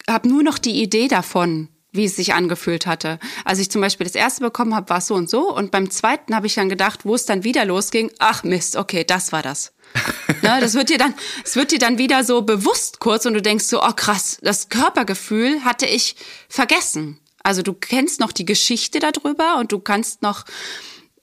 habe 0.09 0.30
nur 0.30 0.43
noch 0.43 0.57
die 0.57 0.82
Idee 0.82 1.09
davon, 1.09 1.67
wie 1.93 2.05
es 2.05 2.15
sich 2.15 2.33
angefühlt 2.33 2.85
hatte. 2.85 3.19
Als 3.45 3.59
ich 3.59 3.71
zum 3.71 3.79
Beispiel 3.79 4.05
das 4.05 4.15
erste 4.15 4.41
bekommen 4.41 4.75
habe, 4.75 4.89
war 4.89 4.97
es 4.97 5.07
so 5.07 5.15
und 5.15 5.29
so. 5.29 5.53
Und 5.55 5.71
beim 5.71 5.89
zweiten 5.89 6.35
habe 6.35 6.47
ich 6.47 6.55
dann 6.55 6.67
gedacht, 6.67 7.05
wo 7.05 7.15
es 7.15 7.25
dann 7.25 7.43
wieder 7.43 7.63
losging, 7.63 8.11
ach 8.19 8.43
Mist, 8.43 8.75
okay, 8.75 9.03
das 9.05 9.31
war 9.31 9.41
das. 9.41 9.71
Ne? 10.41 10.57
Das 10.59 10.73
wird 10.73 10.89
dir 10.89 10.97
dann, 10.97 11.13
es 11.45 11.55
wird 11.55 11.71
dir 11.71 11.79
dann 11.79 11.97
wieder 11.97 12.25
so 12.25 12.41
bewusst 12.41 12.99
kurz 12.99 13.25
und 13.25 13.33
du 13.33 13.41
denkst 13.41 13.63
so, 13.63 13.81
oh 13.81 13.93
krass, 13.95 14.39
das 14.41 14.67
Körpergefühl 14.67 15.63
hatte 15.63 15.85
ich 15.85 16.17
vergessen. 16.49 17.17
Also 17.43 17.61
du 17.61 17.71
kennst 17.71 18.19
noch 18.19 18.33
die 18.33 18.43
Geschichte 18.43 18.99
darüber 18.99 19.57
und 19.57 19.71
du 19.71 19.79
kannst 19.79 20.21
noch 20.21 20.43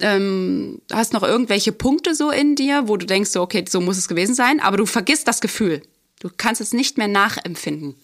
ähm, 0.00 0.80
hast 0.90 1.12
noch 1.12 1.22
irgendwelche 1.22 1.72
Punkte 1.72 2.14
so 2.14 2.30
in 2.30 2.56
dir, 2.56 2.88
wo 2.88 2.96
du 2.96 3.04
denkst 3.04 3.30
so, 3.30 3.42
okay, 3.42 3.64
so 3.68 3.82
muss 3.82 3.98
es 3.98 4.08
gewesen 4.08 4.34
sein, 4.34 4.60
aber 4.60 4.78
du 4.78 4.86
vergisst 4.86 5.28
das 5.28 5.42
Gefühl. 5.42 5.82
Du 6.20 6.30
kannst 6.34 6.62
es 6.62 6.72
nicht 6.72 6.96
mehr 6.96 7.08
nachempfinden. 7.08 7.96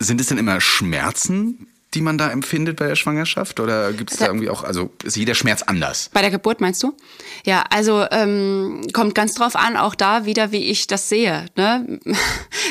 Sind 0.00 0.20
es 0.20 0.28
denn 0.28 0.38
immer 0.38 0.60
Schmerzen, 0.60 1.68
die 1.94 2.00
man 2.00 2.18
da 2.18 2.30
empfindet 2.30 2.76
bei 2.76 2.86
der 2.86 2.96
Schwangerschaft? 2.96 3.60
Oder 3.60 3.92
gibt 3.92 4.12
es 4.12 4.18
da 4.18 4.26
irgendwie 4.26 4.48
auch, 4.48 4.64
also 4.64 4.90
ist 5.04 5.16
jeder 5.16 5.34
Schmerz 5.34 5.62
anders? 5.62 6.10
Bei 6.12 6.20
der 6.20 6.30
Geburt 6.30 6.60
meinst 6.60 6.82
du? 6.82 6.96
Ja, 7.44 7.64
also 7.70 8.06
ähm, 8.10 8.86
kommt 8.92 9.14
ganz 9.14 9.34
drauf 9.34 9.56
an, 9.56 9.76
auch 9.76 9.94
da 9.94 10.24
wieder, 10.24 10.52
wie 10.52 10.70
ich 10.70 10.86
das 10.86 11.08
sehe. 11.08 11.46
Ne? 11.56 11.98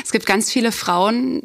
Es 0.02 0.12
gibt 0.12 0.26
ganz 0.26 0.50
viele 0.50 0.72
Frauen, 0.72 1.42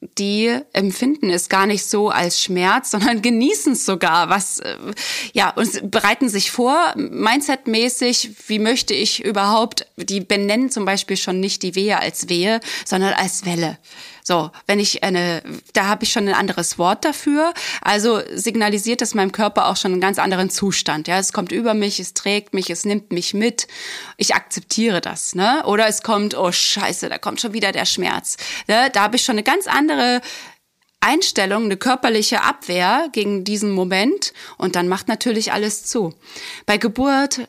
die 0.00 0.56
empfinden 0.72 1.30
es 1.30 1.48
gar 1.48 1.66
nicht 1.66 1.84
so 1.84 2.08
als 2.08 2.42
Schmerz, 2.42 2.90
sondern 2.92 3.22
genießen 3.22 3.72
es 3.72 3.84
sogar, 3.84 4.28
was 4.28 4.60
äh, 4.60 4.76
ja 5.32 5.50
und 5.50 5.90
bereiten 5.90 6.28
sich 6.28 6.50
vor, 6.50 6.94
mindsetmäßig, 6.96 8.48
wie 8.48 8.58
möchte 8.58 8.94
ich 8.94 9.24
überhaupt, 9.24 9.86
die 9.96 10.20
benennen 10.20 10.70
zum 10.70 10.84
Beispiel 10.84 11.16
schon 11.16 11.40
nicht 11.40 11.62
die 11.62 11.74
Wehe 11.74 11.98
als 11.98 12.28
Wehe, 12.28 12.60
sondern 12.84 13.14
als 13.14 13.44
Welle. 13.44 13.78
So, 14.28 14.50
wenn 14.66 14.78
ich 14.78 15.02
eine, 15.04 15.42
da 15.72 15.86
habe 15.86 16.04
ich 16.04 16.12
schon 16.12 16.28
ein 16.28 16.34
anderes 16.34 16.76
Wort 16.76 17.06
dafür. 17.06 17.54
Also 17.80 18.20
signalisiert 18.34 19.00
es 19.00 19.14
meinem 19.14 19.32
Körper 19.32 19.68
auch 19.68 19.76
schon 19.78 19.92
einen 19.92 20.02
ganz 20.02 20.18
anderen 20.18 20.50
Zustand. 20.50 21.08
Ja, 21.08 21.18
es 21.18 21.32
kommt 21.32 21.50
über 21.50 21.72
mich, 21.72 21.98
es 21.98 22.12
trägt 22.12 22.52
mich, 22.52 22.68
es 22.68 22.84
nimmt 22.84 23.10
mich 23.10 23.32
mit. 23.32 23.68
Ich 24.18 24.34
akzeptiere 24.34 25.00
das. 25.00 25.34
Ne? 25.34 25.62
Oder 25.64 25.86
es 25.86 26.02
kommt, 26.02 26.36
oh 26.36 26.52
Scheiße, 26.52 27.08
da 27.08 27.16
kommt 27.16 27.40
schon 27.40 27.54
wieder 27.54 27.72
der 27.72 27.86
Schmerz. 27.86 28.36
Ne? 28.66 28.90
Da 28.92 29.00
habe 29.00 29.16
ich 29.16 29.24
schon 29.24 29.36
eine 29.36 29.44
ganz 29.44 29.66
andere 29.66 30.20
Einstellung, 31.00 31.64
eine 31.64 31.78
körperliche 31.78 32.42
Abwehr 32.42 33.08
gegen 33.12 33.44
diesen 33.44 33.70
Moment 33.70 34.34
und 34.58 34.76
dann 34.76 34.88
macht 34.88 35.08
natürlich 35.08 35.52
alles 35.52 35.86
zu. 35.86 36.12
Bei 36.66 36.76
Geburt 36.76 37.48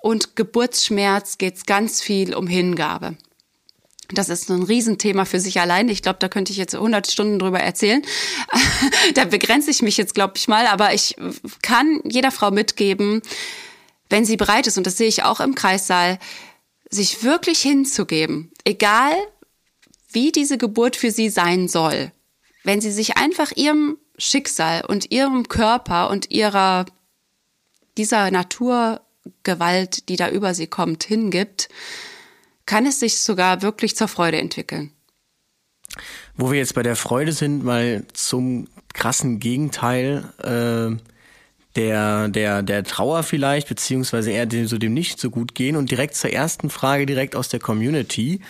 und 0.00 0.34
Geburtsschmerz 0.34 1.36
geht 1.36 1.56
es 1.56 1.66
ganz 1.66 2.00
viel 2.00 2.34
um 2.34 2.46
Hingabe. 2.46 3.18
Das 4.12 4.28
ist 4.28 4.50
ein 4.50 4.62
Riesenthema 4.62 5.24
für 5.24 5.40
sich 5.40 5.60
allein. 5.60 5.88
Ich 5.88 6.02
glaube, 6.02 6.18
da 6.18 6.28
könnte 6.28 6.52
ich 6.52 6.58
jetzt 6.58 6.74
100 6.74 7.10
Stunden 7.10 7.38
drüber 7.38 7.60
erzählen. 7.60 8.02
da 9.14 9.24
begrenze 9.24 9.70
ich 9.70 9.82
mich 9.82 9.96
jetzt, 9.96 10.14
glaube 10.14 10.34
ich 10.36 10.48
mal. 10.48 10.66
Aber 10.66 10.92
ich 10.92 11.16
kann 11.62 12.00
jeder 12.04 12.30
Frau 12.30 12.50
mitgeben, 12.50 13.22
wenn 14.10 14.24
sie 14.24 14.36
bereit 14.36 14.66
ist, 14.66 14.76
und 14.76 14.86
das 14.86 14.96
sehe 14.96 15.08
ich 15.08 15.22
auch 15.22 15.40
im 15.40 15.54
Kreissaal, 15.54 16.18
sich 16.90 17.22
wirklich 17.22 17.60
hinzugeben, 17.60 18.52
egal 18.64 19.14
wie 20.10 20.30
diese 20.30 20.58
Geburt 20.58 20.96
für 20.96 21.10
sie 21.10 21.28
sein 21.28 21.68
soll. 21.68 22.12
Wenn 22.62 22.80
sie 22.80 22.92
sich 22.92 23.16
einfach 23.16 23.52
ihrem 23.56 23.98
Schicksal 24.16 24.84
und 24.84 25.10
ihrem 25.10 25.48
Körper 25.48 26.10
und 26.10 26.30
ihrer, 26.30 26.84
dieser 27.96 28.30
Naturgewalt, 28.30 30.08
die 30.08 30.16
da 30.16 30.30
über 30.30 30.54
sie 30.54 30.68
kommt, 30.68 31.04
hingibt, 31.04 31.68
kann 32.66 32.86
es 32.86 33.00
sich 33.00 33.20
sogar 33.20 33.62
wirklich 33.62 33.96
zur 33.96 34.08
Freude 34.08 34.38
entwickeln. 34.38 34.92
Wo 36.36 36.50
wir 36.50 36.58
jetzt 36.58 36.74
bei 36.74 36.82
der 36.82 36.96
Freude 36.96 37.32
sind, 37.32 37.64
mal 37.64 38.04
zum 38.12 38.68
krassen 38.92 39.38
Gegenteil 39.38 40.24
äh, 40.42 40.96
der, 41.76 42.28
der, 42.28 42.62
der 42.62 42.84
Trauer 42.84 43.22
vielleicht, 43.22 43.68
beziehungsweise 43.68 44.30
eher 44.30 44.46
dem, 44.46 44.66
so 44.66 44.78
dem 44.78 44.94
nicht 44.94 45.20
so 45.20 45.30
gut 45.30 45.54
gehen 45.54 45.76
und 45.76 45.90
direkt 45.90 46.14
zur 46.14 46.32
ersten 46.32 46.70
Frage 46.70 47.06
direkt 47.06 47.36
aus 47.36 47.48
der 47.48 47.60
Community. 47.60 48.40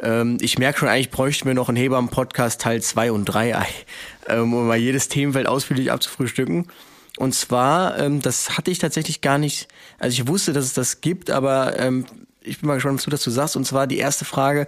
Ähm, 0.00 0.38
ich 0.40 0.58
merke 0.58 0.80
schon, 0.80 0.88
eigentlich 0.88 1.10
bräuchten 1.10 1.46
wir 1.46 1.54
noch 1.54 1.68
einen 1.68 1.76
Hebammen-Podcast 1.76 2.60
Teil 2.60 2.82
2 2.82 3.12
und 3.12 3.26
3, 3.26 3.66
ähm, 4.28 4.54
um 4.54 4.66
mal 4.66 4.78
jedes 4.78 5.08
Themenfeld 5.08 5.46
ausführlich 5.46 5.92
abzufrühstücken. 5.92 6.68
Und 7.18 7.34
zwar, 7.34 7.98
ähm, 7.98 8.22
das 8.22 8.56
hatte 8.56 8.70
ich 8.70 8.78
tatsächlich 8.78 9.20
gar 9.20 9.36
nicht, 9.36 9.68
also 9.98 10.14
ich 10.14 10.26
wusste, 10.26 10.52
dass 10.52 10.64
es 10.64 10.72
das 10.72 11.02
gibt, 11.02 11.30
aber 11.30 11.78
ähm, 11.78 12.06
ich 12.42 12.60
bin 12.60 12.68
mal 12.68 12.74
gespannt, 12.74 12.98
was 12.98 13.04
du 13.04 13.10
dazu 13.10 13.30
sagst. 13.30 13.56
Und 13.56 13.66
zwar 13.66 13.86
die 13.86 13.98
erste 13.98 14.24
Frage. 14.24 14.66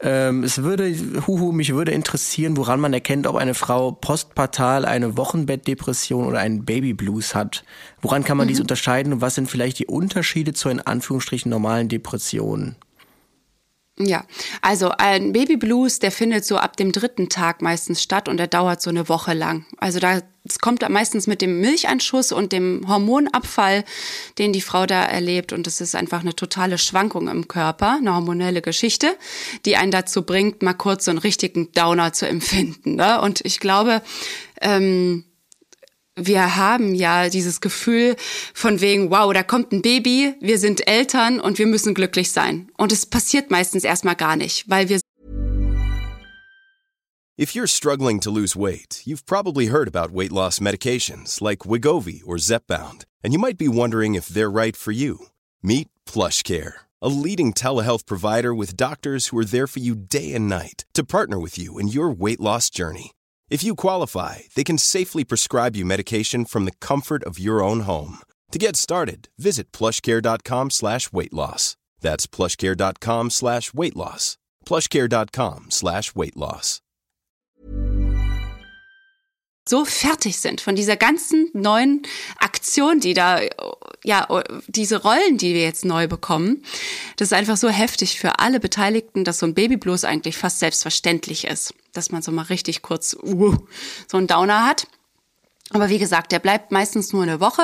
Ähm, 0.00 0.42
es 0.42 0.62
würde, 0.62 0.94
huhu, 1.26 1.52
mich 1.52 1.72
würde 1.72 1.92
interessieren, 1.92 2.56
woran 2.56 2.80
man 2.80 2.92
erkennt, 2.92 3.26
ob 3.26 3.36
eine 3.36 3.54
Frau 3.54 3.92
postpartal 3.92 4.84
eine 4.84 5.16
Wochenbettdepression 5.16 6.26
oder 6.26 6.40
einen 6.40 6.64
Babyblues 6.64 7.34
hat. 7.34 7.64
Woran 8.02 8.24
kann 8.24 8.36
man 8.36 8.46
mhm. 8.46 8.48
dies 8.48 8.60
unterscheiden 8.60 9.12
und 9.12 9.20
was 9.20 9.36
sind 9.36 9.50
vielleicht 9.50 9.78
die 9.78 9.86
Unterschiede 9.86 10.52
zur 10.52 10.72
in 10.72 10.80
Anführungsstrichen 10.80 11.48
normalen 11.48 11.88
Depression? 11.88 12.74
Ja, 13.96 14.24
also 14.60 14.90
ein 14.90 15.32
Babyblues, 15.32 16.00
der 16.00 16.10
findet 16.10 16.44
so 16.44 16.56
ab 16.56 16.76
dem 16.76 16.90
dritten 16.90 17.28
Tag 17.28 17.62
meistens 17.62 18.02
statt 18.02 18.28
und 18.28 18.38
der 18.38 18.48
dauert 18.48 18.82
so 18.82 18.90
eine 18.90 19.08
Woche 19.08 19.34
lang. 19.34 19.66
Also 19.78 20.00
da 20.00 20.20
es 20.46 20.58
kommt 20.58 20.86
meistens 20.90 21.26
mit 21.26 21.40
dem 21.40 21.60
Milcheinschuss 21.60 22.30
und 22.30 22.52
dem 22.52 22.84
Hormonabfall, 22.86 23.82
den 24.36 24.52
die 24.52 24.60
Frau 24.60 24.84
da 24.84 25.02
erlebt. 25.02 25.54
Und 25.54 25.66
es 25.66 25.80
ist 25.80 25.94
einfach 25.94 26.20
eine 26.20 26.36
totale 26.36 26.76
Schwankung 26.76 27.28
im 27.28 27.48
Körper, 27.48 27.96
eine 27.96 28.14
hormonelle 28.14 28.60
Geschichte, 28.60 29.16
die 29.64 29.76
einen 29.76 29.90
dazu 29.90 30.22
bringt, 30.22 30.62
mal 30.62 30.74
kurz 30.74 31.06
so 31.06 31.10
einen 31.10 31.18
richtigen 31.18 31.72
Downer 31.72 32.12
zu 32.12 32.28
empfinden. 32.28 32.96
Ne? 32.96 33.22
Und 33.22 33.40
ich 33.42 33.58
glaube, 33.58 34.02
ähm, 34.60 35.24
wir 36.16 36.56
haben 36.56 36.94
ja 36.94 37.28
dieses 37.28 37.60
Gefühl 37.60 38.16
von 38.52 38.80
wegen, 38.80 39.10
wow, 39.10 39.32
da 39.32 39.42
kommt 39.42 39.72
ein 39.72 39.82
Baby, 39.82 40.34
wir 40.40 40.58
sind 40.58 40.86
Eltern 40.86 41.40
und 41.40 41.58
wir 41.58 41.66
müssen 41.66 41.94
glücklich 41.94 42.30
sein. 42.30 42.70
Und 42.76 42.92
es 42.92 43.06
passiert 43.06 43.50
meistens 43.50 43.84
erstmal 43.84 44.16
gar 44.16 44.36
nicht, 44.36 44.68
weil 44.68 44.88
wir 44.88 45.00
If 47.36 47.52
you're 47.52 47.66
struggling 47.66 48.20
to 48.20 48.30
lose 48.30 48.54
weight, 48.54 49.02
you've 49.04 49.26
probably 49.26 49.66
heard 49.66 49.88
about 49.88 50.12
weight 50.12 50.30
loss 50.30 50.60
medications 50.60 51.40
like 51.40 51.66
Wigovi 51.66 52.22
or 52.24 52.36
Zepbound, 52.36 53.06
and 53.24 53.32
you 53.32 53.40
might 53.40 53.58
be 53.58 53.66
wondering 53.66 54.14
if 54.14 54.28
they're 54.28 54.48
right 54.48 54.76
for 54.76 54.92
you. 54.92 55.18
Meet 55.60 55.88
PlushCare, 56.06 56.74
a 57.02 57.08
leading 57.08 57.52
telehealth 57.52 58.06
provider 58.06 58.54
with 58.54 58.76
doctors 58.76 59.28
who 59.28 59.38
are 59.38 59.44
there 59.44 59.66
for 59.66 59.80
you 59.80 59.96
day 59.96 60.32
and 60.32 60.48
night 60.48 60.84
to 60.94 61.02
partner 61.02 61.40
with 61.40 61.58
you 61.58 61.76
in 61.76 61.88
your 61.88 62.08
weight 62.08 62.38
loss 62.38 62.70
journey. 62.70 63.10
If 63.50 63.62
you 63.62 63.74
qualify, 63.74 64.38
they 64.54 64.64
can 64.64 64.78
safely 64.78 65.22
prescribe 65.22 65.76
you 65.76 65.84
medication 65.84 66.46
from 66.46 66.64
the 66.64 66.72
comfort 66.80 67.22
of 67.24 67.38
your 67.38 67.62
own 67.62 67.80
home. 67.80 68.20
To 68.52 68.58
get 68.58 68.74
started, 68.74 69.28
visit 69.38 69.70
plushcare.com 69.70 70.70
slash 70.70 71.12
weight 71.12 71.32
loss. 71.32 71.76
That's 72.00 72.26
plushcare.com 72.26 73.30
slash 73.30 73.74
weight 73.74 73.96
loss. 73.96 74.38
Plushcare.com 74.64 75.66
slash 75.70 76.14
weight 76.14 76.36
loss. 76.36 76.80
So 79.66 79.86
fertig 79.86 80.38
sind 80.38 80.60
von 80.60 80.76
dieser 80.76 80.96
ganzen 80.96 81.48
neuen 81.54 82.02
Aktion, 82.38 83.00
die 83.00 83.14
da, 83.14 83.40
ja, 84.04 84.26
diese 84.68 85.02
Rollen, 85.02 85.38
die 85.38 85.54
wir 85.54 85.62
jetzt 85.62 85.86
neu 85.86 86.06
bekommen. 86.06 86.62
Das 87.16 87.28
ist 87.28 87.32
einfach 87.32 87.56
so 87.56 87.70
heftig 87.70 88.20
für 88.20 88.38
alle 88.40 88.60
Beteiligten, 88.60 89.24
dass 89.24 89.38
so 89.38 89.46
ein 89.46 89.54
Baby 89.54 89.78
bloß 89.78 90.04
eigentlich 90.04 90.36
fast 90.36 90.58
selbstverständlich 90.58 91.46
ist 91.46 91.74
dass 91.96 92.10
man 92.10 92.22
so 92.22 92.32
mal 92.32 92.42
richtig 92.42 92.82
kurz 92.82 93.16
uh, 93.22 93.56
so 94.06 94.16
einen 94.18 94.26
Downer 94.26 94.66
hat. 94.66 94.86
Aber 95.70 95.88
wie 95.88 95.98
gesagt, 95.98 96.30
der 96.32 96.38
bleibt 96.38 96.72
meistens 96.72 97.12
nur 97.12 97.22
eine 97.22 97.40
Woche 97.40 97.62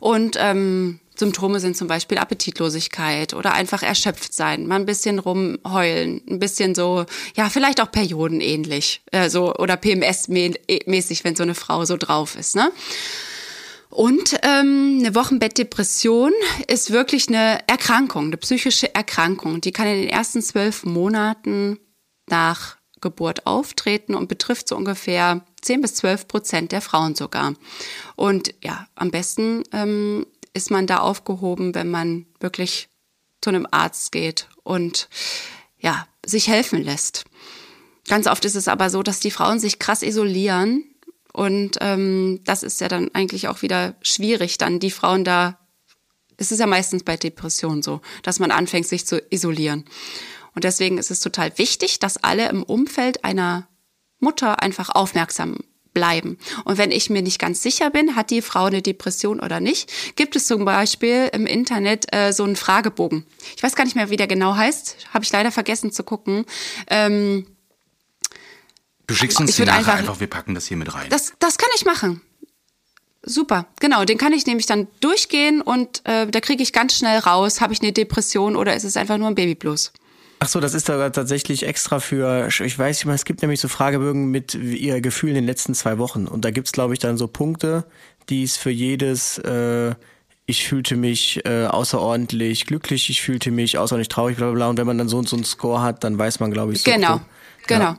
und 0.00 0.36
ähm, 0.38 1.00
Symptome 1.16 1.60
sind 1.60 1.76
zum 1.76 1.86
Beispiel 1.86 2.18
Appetitlosigkeit 2.18 3.34
oder 3.34 3.52
einfach 3.52 3.82
erschöpft 3.82 4.34
sein, 4.34 4.66
mal 4.66 4.76
ein 4.76 4.86
bisschen 4.86 5.18
rumheulen, 5.18 6.22
ein 6.28 6.38
bisschen 6.40 6.74
so, 6.74 7.04
ja, 7.36 7.50
vielleicht 7.50 7.80
auch 7.80 7.90
periodenähnlich, 7.90 9.02
äh, 9.12 9.30
so 9.30 9.54
oder 9.54 9.76
PMS-mäßig, 9.76 11.22
wenn 11.22 11.36
so 11.36 11.44
eine 11.44 11.54
Frau 11.54 11.84
so 11.84 11.96
drauf 11.96 12.36
ist, 12.36 12.56
ne? 12.56 12.72
Und 13.90 14.34
ähm, 14.42 14.98
eine 14.98 15.14
Wochenbettdepression 15.14 16.32
ist 16.66 16.90
wirklich 16.90 17.28
eine 17.28 17.60
Erkrankung, 17.68 18.24
eine 18.24 18.36
psychische 18.38 18.92
Erkrankung. 18.92 19.60
Die 19.60 19.70
kann 19.70 19.86
in 19.86 20.00
den 20.00 20.08
ersten 20.08 20.42
zwölf 20.42 20.84
Monaten 20.84 21.78
nach 22.26 22.76
Geburt 23.04 23.46
auftreten 23.46 24.14
und 24.14 24.28
betrifft 24.28 24.66
so 24.66 24.76
ungefähr 24.76 25.44
10 25.60 25.82
bis 25.82 25.94
12 25.96 26.26
Prozent 26.26 26.72
der 26.72 26.80
Frauen 26.80 27.14
sogar. 27.14 27.54
Und 28.16 28.54
ja, 28.64 28.88
am 28.96 29.10
besten 29.10 29.62
ähm, 29.72 30.26
ist 30.54 30.70
man 30.70 30.86
da 30.86 30.98
aufgehoben, 30.98 31.74
wenn 31.74 31.90
man 31.90 32.26
wirklich 32.40 32.88
zu 33.42 33.50
einem 33.50 33.68
Arzt 33.70 34.10
geht 34.10 34.48
und 34.62 35.08
ja, 35.78 36.08
sich 36.24 36.48
helfen 36.48 36.82
lässt. 36.82 37.24
Ganz 38.08 38.26
oft 38.26 38.44
ist 38.44 38.56
es 38.56 38.68
aber 38.68 38.88
so, 38.90 39.02
dass 39.02 39.20
die 39.20 39.30
Frauen 39.30 39.60
sich 39.60 39.78
krass 39.78 40.02
isolieren 40.02 40.84
und 41.32 41.76
ähm, 41.80 42.40
das 42.44 42.62
ist 42.62 42.80
ja 42.80 42.88
dann 42.88 43.10
eigentlich 43.12 43.48
auch 43.48 43.60
wieder 43.60 43.96
schwierig, 44.00 44.56
dann 44.56 44.80
die 44.80 44.90
Frauen 44.90 45.24
da. 45.24 45.58
Es 46.36 46.52
ist 46.52 46.58
ja 46.58 46.66
meistens 46.66 47.04
bei 47.04 47.16
Depressionen 47.16 47.82
so, 47.82 48.00
dass 48.22 48.40
man 48.40 48.50
anfängt, 48.50 48.86
sich 48.86 49.06
zu 49.06 49.22
isolieren. 49.30 49.84
Und 50.54 50.64
deswegen 50.64 50.98
ist 50.98 51.10
es 51.10 51.20
total 51.20 51.56
wichtig, 51.58 51.98
dass 51.98 52.16
alle 52.22 52.48
im 52.48 52.62
Umfeld 52.62 53.24
einer 53.24 53.68
Mutter 54.20 54.62
einfach 54.62 54.88
aufmerksam 54.90 55.58
bleiben. 55.92 56.38
Und 56.64 56.76
wenn 56.78 56.90
ich 56.90 57.08
mir 57.10 57.22
nicht 57.22 57.38
ganz 57.38 57.62
sicher 57.62 57.88
bin, 57.90 58.16
hat 58.16 58.30
die 58.30 58.42
Frau 58.42 58.64
eine 58.64 58.82
Depression 58.82 59.38
oder 59.40 59.60
nicht, 59.60 59.92
gibt 60.16 60.34
es 60.34 60.46
zum 60.46 60.64
Beispiel 60.64 61.30
im 61.32 61.46
Internet 61.46 62.06
äh, 62.12 62.32
so 62.32 62.42
einen 62.44 62.56
Fragebogen. 62.56 63.24
Ich 63.56 63.62
weiß 63.62 63.76
gar 63.76 63.84
nicht 63.84 63.94
mehr, 63.94 64.10
wie 64.10 64.16
der 64.16 64.26
genau 64.26 64.56
heißt, 64.56 64.96
habe 65.14 65.24
ich 65.24 65.30
leider 65.32 65.52
vergessen 65.52 65.92
zu 65.92 66.02
gucken. 66.02 66.46
Ähm, 66.88 67.46
Du 69.06 69.14
schickst 69.14 69.38
uns 69.38 69.54
den 69.56 69.66
nachher 69.66 69.78
einfach- 69.78 69.94
einfach, 69.98 70.20
wir 70.20 70.26
packen 70.28 70.54
das 70.54 70.66
hier 70.66 70.76
mit 70.78 70.92
rein. 70.94 71.08
das, 71.10 71.34
das 71.38 71.58
kann 71.58 71.68
ich 71.76 71.84
machen. 71.84 72.22
Super, 73.22 73.66
genau. 73.80 74.04
Den 74.04 74.18
kann 74.18 74.32
ich 74.32 74.46
nämlich 74.46 74.66
dann 74.66 74.88
durchgehen 75.00 75.60
und 75.62 76.02
äh, 76.04 76.26
da 76.26 76.40
kriege 76.40 76.62
ich 76.62 76.72
ganz 76.72 76.94
schnell 76.96 77.18
raus, 77.18 77.60
habe 77.60 77.72
ich 77.72 77.80
eine 77.82 77.92
Depression 77.92 78.56
oder 78.56 78.74
ist 78.74 78.84
es 78.84 78.96
einfach 78.96 79.16
nur 79.18 79.28
ein 79.28 79.34
Babyblues. 79.34 79.92
Ach 80.44 80.48
so, 80.48 80.60
das 80.60 80.74
ist 80.74 80.90
da 80.90 81.08
tatsächlich 81.08 81.66
extra 81.66 82.00
für, 82.00 82.48
ich 82.48 82.78
weiß 82.78 82.98
nicht 82.98 83.06
mal, 83.06 83.14
es 83.14 83.24
gibt 83.24 83.40
nämlich 83.40 83.60
so 83.60 83.68
Fragebögen 83.68 84.26
mit 84.26 84.54
ihr 84.54 85.00
Gefühl 85.00 85.30
in 85.30 85.36
den 85.36 85.46
letzten 85.46 85.72
zwei 85.72 85.96
Wochen. 85.96 86.26
Und 86.26 86.44
da 86.44 86.50
gibt's 86.50 86.72
glaube 86.72 86.92
ich, 86.92 86.98
dann 86.98 87.16
so 87.16 87.28
Punkte, 87.28 87.86
die 88.28 88.42
es 88.42 88.58
für 88.58 88.68
jedes, 88.68 89.38
äh, 89.38 89.94
ich 90.44 90.68
fühlte 90.68 90.96
mich 90.96 91.40
äh, 91.46 91.64
außerordentlich 91.64 92.66
glücklich, 92.66 93.08
ich 93.08 93.22
fühlte 93.22 93.52
mich 93.52 93.78
außerordentlich 93.78 94.10
traurig, 94.10 94.36
bla 94.36 94.48
bla 94.48 94.54
bla. 94.54 94.68
Und 94.68 94.76
wenn 94.76 94.86
man 94.86 94.98
dann 94.98 95.08
so 95.08 95.16
und 95.16 95.26
so 95.26 95.34
einen 95.34 95.46
Score 95.46 95.80
hat, 95.80 96.04
dann 96.04 96.18
weiß 96.18 96.40
man, 96.40 96.50
glaube 96.50 96.74
ich, 96.74 96.82
so 96.82 96.90
genau, 96.90 97.12
grob. 97.12 97.22
genau. 97.66 97.84
Ja. 97.84 97.98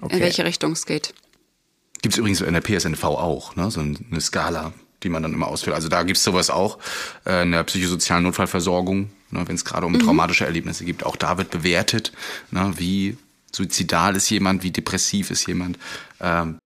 Okay. 0.00 0.14
In 0.14 0.22
welche 0.22 0.44
Richtung 0.46 0.72
es 0.72 0.86
geht. 0.86 1.12
Gibt's 2.00 2.16
übrigens 2.16 2.40
in 2.40 2.54
der 2.54 2.62
PSNV 2.62 3.04
auch, 3.04 3.54
ne? 3.54 3.70
so 3.70 3.80
eine 3.80 4.20
Skala, 4.22 4.72
die 5.06 5.10
man 5.10 5.22
dann 5.22 5.32
immer 5.32 5.46
ausfüllt. 5.48 5.74
Also 5.74 5.88
da 5.88 6.02
gibt's 6.02 6.24
sowas 6.24 6.50
auch 6.50 6.78
äh, 7.24 7.42
in 7.44 7.52
der 7.52 7.62
psychosozialen 7.64 8.24
Notfallversorgung, 8.24 9.10
ne? 9.30 9.44
wenn 9.46 9.54
es 9.54 9.64
gerade 9.64 9.86
um 9.86 9.92
Mhm. 9.92 10.00
traumatische 10.00 10.44
Erlebnisse 10.44 10.84
gibt. 10.84 11.06
Auch 11.06 11.16
da 11.16 11.38
wird 11.38 11.50
bewertet, 11.50 12.12
ne? 12.50 12.72
wie 12.76 13.16
suizidal 13.52 14.16
ist 14.16 14.28
jemand, 14.30 14.62
wie 14.64 14.70
depressiv 14.72 15.30
ist 15.30 15.46
jemand. 15.46 15.78
Ähm, 16.20 16.58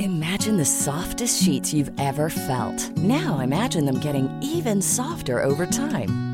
Imagine 0.00 0.56
the 0.56 0.64
softest 0.64 1.42
sheets 1.42 1.72
you've 1.72 1.92
ever 1.98 2.30
felt. 2.30 2.90
Now 2.96 3.40
imagine 3.40 3.84
them 3.86 4.00
getting 4.00 4.28
even 4.42 4.80
softer 4.82 5.44
over 5.44 5.66
time. 5.66 6.33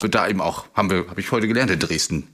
Wird 0.00 0.14
da 0.14 0.28
eben 0.28 0.40
auch, 0.40 0.66
haben 0.74 0.90
wir, 0.90 1.08
habe 1.08 1.20
ich 1.20 1.30
heute 1.32 1.48
gelernt 1.48 1.70
in 1.70 1.78
Dresden. 1.78 2.28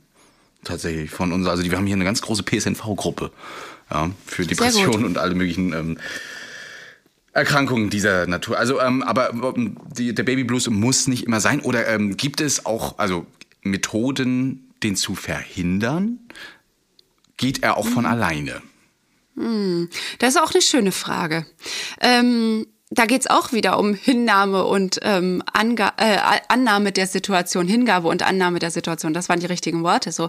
Tatsächlich 0.64 1.10
von 1.10 1.32
uns. 1.32 1.46
Also 1.46 1.62
die, 1.62 1.70
wir 1.70 1.78
haben 1.78 1.86
hier 1.86 1.96
eine 1.96 2.04
ganz 2.04 2.22
große 2.22 2.44
PSNV-Gruppe 2.44 3.32
ja, 3.90 4.10
für 4.26 4.46
Depressionen 4.46 5.04
und 5.04 5.18
alle 5.18 5.34
möglichen 5.34 5.72
ähm, 5.72 5.98
Erkrankungen 7.32 7.90
dieser 7.90 8.26
Natur. 8.26 8.58
Also, 8.58 8.80
ähm, 8.80 9.02
aber 9.02 9.32
ähm, 9.32 9.76
die, 9.96 10.14
der 10.14 10.22
Babyblues 10.22 10.68
muss 10.70 11.08
nicht 11.08 11.24
immer 11.24 11.40
sein. 11.40 11.60
Oder 11.60 11.88
ähm, 11.88 12.16
gibt 12.16 12.40
es 12.40 12.64
auch 12.64 12.98
also 12.98 13.26
Methoden, 13.62 14.72
den 14.82 14.94
zu 14.94 15.14
verhindern? 15.14 16.20
Geht 17.36 17.62
er 17.62 17.76
auch 17.76 17.86
von 17.86 18.06
alleine? 18.06 18.62
Das 20.18 20.34
ist 20.34 20.40
auch 20.40 20.52
eine 20.52 20.62
schöne 20.62 20.92
Frage. 20.92 21.46
Ähm, 22.00 22.66
da 22.94 23.06
geht's 23.06 23.26
auch 23.26 23.52
wieder 23.52 23.78
um 23.78 23.94
Hinnahme 23.94 24.64
und 24.64 25.00
ähm, 25.02 25.42
Anga 25.52 25.92
äh, 25.96 26.18
Annahme 26.48 26.92
der 26.92 27.06
Situation, 27.06 27.66
Hingabe 27.66 28.08
und 28.08 28.22
Annahme 28.22 28.58
der 28.58 28.70
Situation. 28.70 29.14
Das 29.14 29.28
waren 29.28 29.40
die 29.40 29.46
richtigen 29.46 29.82
Worte. 29.82 30.12
So 30.12 30.28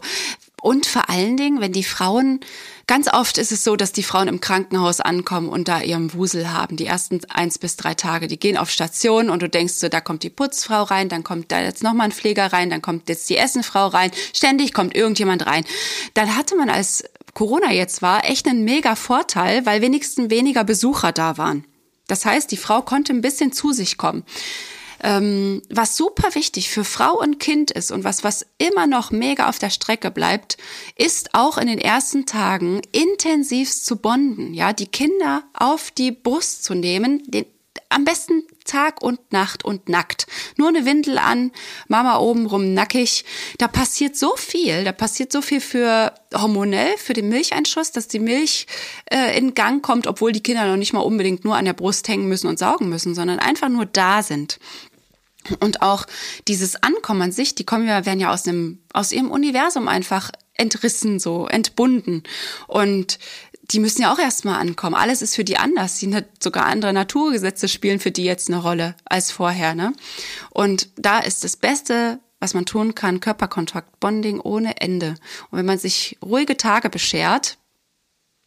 und 0.61 0.85
vor 0.85 1.09
allen 1.09 1.35
Dingen, 1.35 1.59
wenn 1.59 1.73
die 1.73 1.83
Frauen 1.83 2.39
ganz 2.87 3.11
oft 3.11 3.37
ist 3.37 3.51
es 3.51 3.65
so, 3.65 3.75
dass 3.75 3.91
die 3.91 4.01
Frauen 4.01 4.29
im 4.29 4.39
Krankenhaus 4.39 5.01
ankommen 5.01 5.49
und 5.49 5.67
da 5.67 5.81
ihren 5.81 6.13
Wusel 6.13 6.53
haben. 6.53 6.77
Die 6.77 6.85
ersten 6.85 7.19
eins 7.29 7.57
bis 7.57 7.75
drei 7.75 7.95
Tage, 7.95 8.27
die 8.27 8.39
gehen 8.39 8.57
auf 8.57 8.69
Station 8.69 9.29
und 9.29 9.41
du 9.41 9.49
denkst 9.49 9.73
so, 9.73 9.89
da 9.89 9.99
kommt 9.99 10.23
die 10.23 10.29
Putzfrau 10.29 10.83
rein, 10.83 11.09
dann 11.09 11.23
kommt 11.23 11.51
da 11.51 11.59
jetzt 11.59 11.83
noch 11.83 11.93
mal 11.93 12.05
ein 12.05 12.11
Pfleger 12.13 12.53
rein, 12.53 12.69
dann 12.69 12.81
kommt 12.81 13.09
jetzt 13.09 13.29
die 13.29 13.35
Essenfrau 13.35 13.87
rein. 13.87 14.11
Ständig 14.33 14.73
kommt 14.73 14.95
irgendjemand 14.95 15.45
rein. 15.45 15.65
Dann 16.13 16.33
hatte 16.37 16.55
man 16.55 16.69
als 16.69 17.03
Corona 17.33 17.73
jetzt 17.73 18.01
war 18.01 18.23
echt 18.23 18.47
einen 18.47 18.63
mega 18.63 18.95
Vorteil, 18.95 19.65
weil 19.65 19.81
wenigstens 19.81 20.29
weniger 20.29 20.63
Besucher 20.63 21.11
da 21.11 21.37
waren. 21.37 21.65
Das 22.07 22.25
heißt, 22.25 22.51
die 22.51 22.57
Frau 22.57 22.81
konnte 22.81 23.13
ein 23.13 23.21
bisschen 23.21 23.51
zu 23.51 23.71
sich 23.71 23.97
kommen. 23.97 24.23
Ähm, 25.05 25.61
was 25.69 25.97
super 25.97 26.33
wichtig 26.33 26.69
für 26.69 26.85
Frau 26.85 27.19
und 27.19 27.39
Kind 27.39 27.71
ist 27.71 27.91
und 27.91 28.05
was, 28.05 28.23
was 28.23 28.45
immer 28.57 28.87
noch 28.87 29.11
mega 29.11 29.49
auf 29.49 29.59
der 29.59 29.69
Strecke 29.69 30.11
bleibt, 30.11 30.55
ist 30.95 31.33
auch 31.33 31.57
in 31.57 31.67
den 31.67 31.79
ersten 31.79 32.25
Tagen 32.25 32.81
intensivst 32.93 33.85
zu 33.85 33.97
bonden, 33.97 34.53
ja, 34.53 34.71
die 34.71 34.87
Kinder 34.87 35.43
auf 35.53 35.91
die 35.91 36.11
Brust 36.11 36.63
zu 36.63 36.73
nehmen, 36.73 37.21
den, 37.29 37.45
am 37.89 38.05
besten 38.05 38.43
Tag 38.65 39.01
und 39.01 39.31
Nacht 39.31 39.65
und 39.65 39.89
nackt. 39.89 40.27
Nur 40.57 40.69
eine 40.69 40.85
Windel 40.85 41.17
an, 41.17 41.51
Mama 41.87 42.17
obenrum 42.19 42.73
nackig. 42.73 43.25
Da 43.57 43.67
passiert 43.67 44.15
so 44.15 44.35
viel, 44.35 44.83
da 44.83 44.91
passiert 44.91 45.31
so 45.31 45.41
viel 45.41 45.61
für 45.61 46.13
hormonell, 46.33 46.97
für 46.97 47.13
den 47.13 47.29
Milcheinschuss, 47.29 47.91
dass 47.91 48.07
die 48.07 48.19
Milch 48.19 48.67
äh, 49.11 49.37
in 49.37 49.53
Gang 49.53 49.83
kommt, 49.83 50.07
obwohl 50.07 50.31
die 50.31 50.43
Kinder 50.43 50.65
noch 50.65 50.77
nicht 50.77 50.93
mal 50.93 51.01
unbedingt 51.01 51.43
nur 51.45 51.55
an 51.55 51.65
der 51.65 51.73
Brust 51.73 52.07
hängen 52.07 52.27
müssen 52.27 52.47
und 52.47 52.59
saugen 52.59 52.89
müssen, 52.89 53.15
sondern 53.15 53.39
einfach 53.39 53.69
nur 53.69 53.85
da 53.85 54.23
sind. 54.23 54.59
Und 55.59 55.81
auch 55.81 56.05
dieses 56.47 56.81
Ankommen 56.81 57.21
an 57.21 57.31
sich, 57.31 57.55
die 57.55 57.65
kommen 57.65 57.87
ja, 57.87 58.05
werden 58.05 58.19
ja 58.19 58.31
aus 58.31 58.47
einem, 58.47 58.79
aus 58.93 59.11
ihrem 59.11 59.29
Universum 59.29 59.87
einfach 59.87 60.31
entrissen, 60.55 61.19
so 61.19 61.47
entbunden. 61.47 62.23
Und 62.67 63.19
die 63.71 63.79
müssen 63.79 64.01
ja 64.01 64.13
auch 64.13 64.19
erstmal 64.19 64.59
ankommen. 64.59 64.95
Alles 64.95 65.21
ist 65.21 65.35
für 65.35 65.43
die 65.43 65.57
anders. 65.57 65.97
Die 65.99 66.15
sogar 66.41 66.65
andere 66.65 66.93
Naturgesetze 66.93 67.67
spielen 67.67 67.99
für 67.99 68.11
die 68.11 68.25
jetzt 68.25 68.49
eine 68.49 68.61
Rolle 68.61 68.95
als 69.05 69.31
vorher, 69.31 69.73
ne? 69.73 69.93
Und 70.49 70.89
da 70.97 71.19
ist 71.19 71.43
das 71.43 71.55
Beste, 71.55 72.19
was 72.39 72.53
man 72.53 72.65
tun 72.65 72.93
kann, 72.93 73.21
Körperkontakt, 73.21 73.99
Bonding 74.01 74.41
ohne 74.41 74.81
Ende. 74.81 75.15
Und 75.49 75.59
wenn 75.59 75.65
man 75.65 75.79
sich 75.79 76.17
ruhige 76.21 76.57
Tage 76.57 76.89
beschert, 76.89 77.57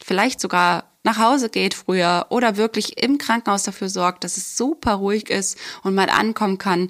vielleicht 0.02 0.40
sogar 0.40 0.92
nach 1.02 1.18
Hause 1.18 1.48
geht 1.48 1.72
früher 1.72 2.26
oder 2.30 2.56
wirklich 2.56 3.02
im 3.02 3.16
Krankenhaus 3.16 3.62
dafür 3.62 3.88
sorgt, 3.88 4.24
dass 4.24 4.36
es 4.36 4.56
super 4.56 4.94
ruhig 4.94 5.30
ist 5.30 5.56
und 5.82 5.94
man 5.94 6.10
ankommen 6.10 6.58
kann, 6.58 6.88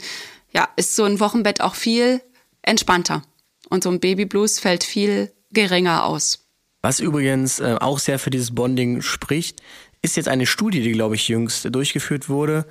ja, 0.52 0.68
ist 0.76 0.96
so 0.96 1.04
ein 1.04 1.20
Wochenbett 1.20 1.60
auch 1.60 1.74
viel 1.74 2.22
entspannter. 2.62 3.22
Und 3.68 3.84
so 3.84 3.90
ein 3.90 4.00
Babyblues 4.00 4.58
fällt 4.58 4.84
viel 4.84 5.32
geringer 5.52 6.04
aus. 6.04 6.45
Was 6.82 7.00
übrigens 7.00 7.58
äh, 7.60 7.76
auch 7.80 7.98
sehr 7.98 8.18
für 8.18 8.30
dieses 8.30 8.54
Bonding 8.54 9.02
spricht, 9.02 9.60
ist 10.02 10.16
jetzt 10.16 10.28
eine 10.28 10.46
Studie, 10.46 10.82
die, 10.82 10.92
glaube 10.92 11.14
ich, 11.14 11.28
jüngst 11.28 11.74
durchgeführt 11.74 12.28
wurde. 12.28 12.66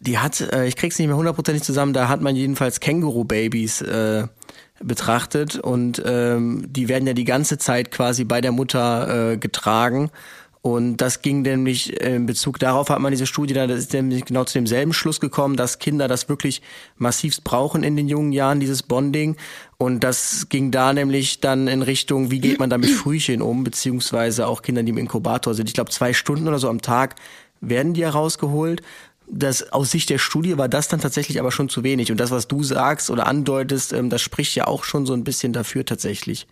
Die 0.00 0.18
hat, 0.18 0.40
äh, 0.40 0.66
ich 0.66 0.76
krieg's 0.76 0.98
nicht 0.98 1.08
mehr 1.08 1.16
hundertprozentig 1.16 1.62
zusammen, 1.62 1.92
da 1.92 2.08
hat 2.08 2.20
man 2.20 2.36
jedenfalls 2.36 2.80
Känguru-Babys 2.80 3.82
äh, 3.82 4.26
betrachtet 4.80 5.58
und 5.58 6.02
ähm, 6.04 6.66
die 6.68 6.88
werden 6.88 7.06
ja 7.06 7.14
die 7.14 7.24
ganze 7.24 7.56
Zeit 7.56 7.90
quasi 7.90 8.24
bei 8.24 8.42
der 8.42 8.52
Mutter 8.52 9.38
getragen. 9.38 10.10
Und 10.66 10.96
das 10.96 11.22
ging 11.22 11.42
nämlich 11.42 12.00
in 12.00 12.26
Bezug 12.26 12.58
darauf 12.58 12.90
hat 12.90 12.98
man 12.98 13.12
diese 13.12 13.26
Studie 13.26 13.54
da, 13.54 13.68
das 13.68 13.78
ist 13.78 13.92
nämlich 13.92 14.24
genau 14.24 14.42
zu 14.42 14.54
demselben 14.54 14.92
Schluss 14.92 15.20
gekommen, 15.20 15.56
dass 15.56 15.78
Kinder 15.78 16.08
das 16.08 16.28
wirklich 16.28 16.60
massivst 16.96 17.44
brauchen 17.44 17.84
in 17.84 17.94
den 17.94 18.08
jungen 18.08 18.32
Jahren, 18.32 18.58
dieses 18.58 18.82
Bonding. 18.82 19.36
Und 19.78 20.00
das 20.00 20.48
ging 20.48 20.70
da 20.70 20.92
nämlich 20.92 21.40
dann 21.40 21.68
in 21.68 21.82
Richtung, 21.82 22.30
wie 22.30 22.40
geht 22.40 22.58
man 22.58 22.70
da 22.70 22.78
mit 22.78 22.90
Frühchen 22.90 23.42
um, 23.42 23.62
beziehungsweise 23.62 24.46
auch 24.46 24.62
Kindern, 24.62 24.86
die 24.86 24.90
im 24.90 24.98
Inkubator 24.98 25.54
sind. 25.54 25.68
Ich 25.68 25.74
glaube, 25.74 25.90
zwei 25.90 26.14
Stunden 26.14 26.48
oder 26.48 26.58
so 26.58 26.68
am 26.70 26.80
Tag 26.80 27.16
werden 27.60 27.92
die 27.92 28.04
herausgeholt. 28.04 28.82
Das, 29.28 29.72
aus 29.72 29.90
Sicht 29.90 30.08
der 30.08 30.18
Studie 30.18 30.56
war 30.56 30.68
das 30.68 30.88
dann 30.88 31.00
tatsächlich 31.00 31.40
aber 31.40 31.52
schon 31.52 31.68
zu 31.68 31.82
wenig. 31.82 32.10
Und 32.10 32.18
das, 32.18 32.30
was 32.30 32.48
du 32.48 32.62
sagst 32.62 33.10
oder 33.10 33.26
andeutest, 33.26 33.92
ähm, 33.92 34.08
das 34.08 34.22
spricht 34.22 34.54
ja 34.54 34.66
auch 34.66 34.84
schon 34.84 35.04
so 35.04 35.12
ein 35.12 35.24
bisschen 35.24 35.52
dafür 35.52 35.84
tatsächlich. 35.84 36.46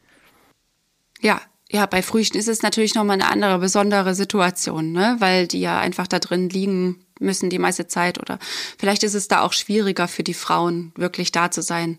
Ja, 1.21 1.41
ja, 1.71 1.87
bei 1.87 2.03
Frühchen 2.03 2.37
ist 2.37 2.49
es 2.49 2.63
natürlich 2.63 2.95
nochmal 2.95 3.15
eine 3.15 3.31
andere, 3.31 3.59
besondere 3.59 4.15
Situation, 4.15 4.93
ne? 4.93 5.17
weil 5.21 5.47
die 5.47 5.61
ja 5.61 5.81
einfach 5.81 6.07
da 6.07 6.19
drin 6.19 6.51
liegen 6.51 7.05
müssen 7.21 7.49
die 7.49 7.59
meiste 7.59 7.87
Zeit 7.87 8.19
oder 8.19 8.39
vielleicht 8.79 9.03
ist 9.03 9.15
es 9.15 9.29
da 9.29 9.41
auch 9.41 9.53
schwieriger 9.53 10.09
für 10.09 10.25
die 10.25 10.35
Frauen, 10.35 10.93
wirklich 10.97 11.33
da 11.33 11.51
zu 11.51 11.63
sein. 11.63 11.99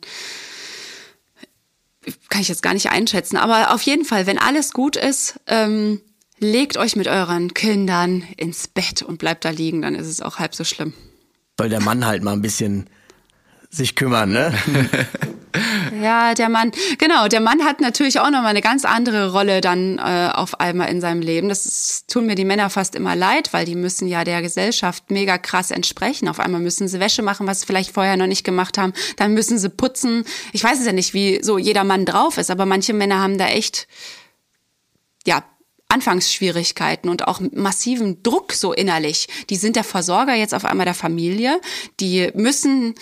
Kann 2.30 2.42
ich 2.42 2.48
jetzt 2.48 2.64
gar 2.64 2.74
nicht 2.74 2.92
einschätzen, 2.92 3.38
aber 3.38 3.74
auf 3.74 3.82
jeden 3.82 4.06
Fall, 4.06 4.28
wenn 4.28 4.38
alles 4.38 4.72
gut 4.72 4.96
ist, 4.96 5.40
ähm, 5.48 6.02
legt 6.40 6.78
euch 6.78 6.96
mit 6.96 7.08
euren 7.08 7.54
Kindern 7.54 8.24
ins 8.38 8.68
Bett 8.68 9.02
und 9.02 9.18
bleibt 9.18 9.46
da 9.46 9.50
liegen, 9.50 9.82
dann 9.82 9.96
ist 9.96 10.08
es 10.08 10.22
auch 10.22 10.40
halb 10.40 10.56
so 10.56 10.64
schlimm. 10.64 10.94
Soll 11.58 11.70
der 11.70 11.82
Mann 11.82 12.06
halt 12.06 12.24
mal 12.24 12.34
ein 12.34 12.42
bisschen 12.42 12.90
sich 13.76 13.96
kümmern, 13.96 14.32
ne? 14.32 14.54
Ja, 16.02 16.34
der 16.34 16.50
Mann, 16.50 16.72
genau, 16.98 17.28
der 17.28 17.40
Mann 17.40 17.64
hat 17.64 17.80
natürlich 17.82 18.20
auch 18.20 18.30
nochmal 18.30 18.48
eine 18.48 18.62
ganz 18.62 18.86
andere 18.86 19.32
Rolle 19.32 19.62
dann 19.62 19.98
äh, 19.98 20.30
auf 20.34 20.60
einmal 20.60 20.90
in 20.90 21.02
seinem 21.02 21.22
Leben. 21.22 21.50
Das 21.50 21.66
ist, 21.66 22.10
tun 22.10 22.26
mir 22.26 22.36
die 22.36 22.46
Männer 22.46 22.70
fast 22.70 22.96
immer 22.96 23.16
leid, 23.16 23.54
weil 23.54 23.66
die 23.66 23.76
müssen 23.76 24.08
ja 24.08 24.24
der 24.24 24.42
Gesellschaft 24.42 25.12
mega 25.12 25.38
krass 25.38 25.72
entsprechen. 25.72 26.28
Auf 26.28 26.40
einmal 26.40 26.62
müssen 26.62 26.88
sie 26.88 27.00
Wäsche 27.00 27.22
machen, 27.22 27.48
was 27.48 27.62
sie 27.62 27.68
vielleicht 27.68 27.92
vorher 27.92 28.18
noch 28.18 28.28
nicht 28.28 28.44
gemacht 28.44 28.78
haben. 28.78 28.94
Dann 29.18 29.34
müssen 29.34 29.58
sie 29.58 29.70
putzen. 29.70 30.26
Ich 30.52 30.64
weiß 30.64 30.80
es 30.80 30.86
ja 30.86 30.94
nicht, 30.94 31.14
wie 31.14 31.40
so 31.42 31.58
jeder 31.58 31.84
Mann 31.84 32.06
drauf 32.06 32.38
ist, 32.38 32.52
aber 32.52 32.66
manche 32.66 32.94
Männer 32.94 33.22
haben 33.22 33.38
da 33.38 33.48
echt, 33.48 33.88
ja, 35.26 35.44
Anfangsschwierigkeiten 35.88 37.10
und 37.10 37.28
auch 37.28 37.40
massiven 37.54 38.24
Druck 38.24 38.54
so 38.54 38.74
innerlich. 38.74 39.28
Die 39.50 39.56
sind 39.56 39.76
der 39.76 39.84
Versorger 39.84 40.34
jetzt 40.34 40.54
auf 40.54 40.66
einmal 40.66 40.86
der 40.86 40.96
Familie. 40.96 41.62
Die 42.00 42.32
müssen 42.34 42.96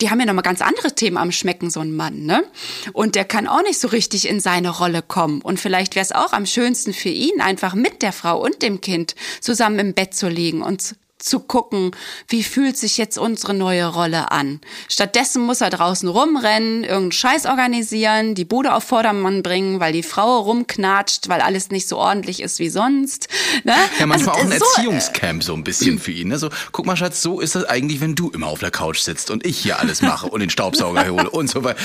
die 0.00 0.10
haben 0.10 0.20
ja 0.20 0.26
nochmal 0.26 0.42
ganz 0.42 0.62
andere 0.62 0.94
Themen 0.94 1.16
am 1.16 1.32
Schmecken, 1.32 1.70
so 1.70 1.80
ein 1.80 1.94
Mann, 1.94 2.24
ne? 2.24 2.44
Und 2.92 3.14
der 3.14 3.24
kann 3.24 3.46
auch 3.46 3.62
nicht 3.62 3.78
so 3.78 3.88
richtig 3.88 4.28
in 4.28 4.40
seine 4.40 4.70
Rolle 4.70 5.02
kommen. 5.02 5.42
Und 5.42 5.60
vielleicht 5.60 5.94
wäre 5.94 6.04
es 6.04 6.12
auch 6.12 6.32
am 6.32 6.46
schönsten 6.46 6.92
für 6.92 7.10
ihn, 7.10 7.40
einfach 7.40 7.74
mit 7.74 8.02
der 8.02 8.12
Frau 8.12 8.40
und 8.42 8.62
dem 8.62 8.80
Kind 8.80 9.14
zusammen 9.40 9.78
im 9.78 9.94
Bett 9.94 10.14
zu 10.14 10.28
liegen 10.28 10.62
und 10.62 10.94
zu 11.22 11.40
gucken, 11.40 11.92
wie 12.28 12.42
fühlt 12.42 12.76
sich 12.76 12.96
jetzt 12.98 13.18
unsere 13.18 13.54
neue 13.54 13.86
Rolle 13.86 14.30
an. 14.30 14.60
Stattdessen 14.88 15.42
muss 15.42 15.60
er 15.60 15.70
draußen 15.70 16.08
rumrennen, 16.08 16.84
irgendeinen 16.84 17.12
Scheiß 17.12 17.46
organisieren, 17.46 18.34
die 18.34 18.44
Bude 18.44 18.74
auf 18.74 18.84
Vordermann 18.84 19.42
bringen, 19.42 19.80
weil 19.80 19.92
die 19.92 20.02
Frau 20.02 20.40
rumknatscht, 20.40 21.28
weil 21.28 21.40
alles 21.40 21.70
nicht 21.70 21.88
so 21.88 21.98
ordentlich 21.98 22.40
ist 22.42 22.58
wie 22.58 22.68
sonst. 22.68 23.28
Ne? 23.64 23.74
Ja, 23.98 24.06
manchmal 24.06 24.36
Also, 24.36 24.48
auch 24.48 24.52
ein 24.52 24.58
so, 24.58 24.64
Erziehungscamp 24.64 25.42
so 25.42 25.54
ein 25.54 25.64
bisschen 25.64 25.98
für 25.98 26.12
ihn. 26.12 26.28
Ne? 26.28 26.38
So, 26.38 26.50
guck 26.72 26.86
mal, 26.86 26.96
Schatz, 26.96 27.22
so 27.22 27.40
ist 27.40 27.54
das 27.54 27.64
eigentlich, 27.64 28.00
wenn 28.00 28.14
du 28.14 28.30
immer 28.30 28.46
auf 28.48 28.60
der 28.60 28.70
Couch 28.70 29.00
sitzt 29.00 29.30
und 29.30 29.44
ich 29.46 29.58
hier 29.58 29.78
alles 29.78 30.02
mache 30.02 30.26
und 30.26 30.40
den 30.40 30.50
Staubsauger 30.50 31.08
hole 31.08 31.30
und 31.30 31.50
so 31.50 31.64
weiter. 31.64 31.78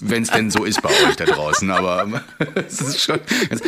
Wenn 0.00 0.22
es 0.22 0.30
denn 0.30 0.50
so 0.50 0.64
ist 0.64 0.82
bei 0.82 0.90
euch 0.90 1.16
da 1.16 1.24
draußen. 1.24 1.70
Aber 1.70 2.22
schon. 2.96 3.20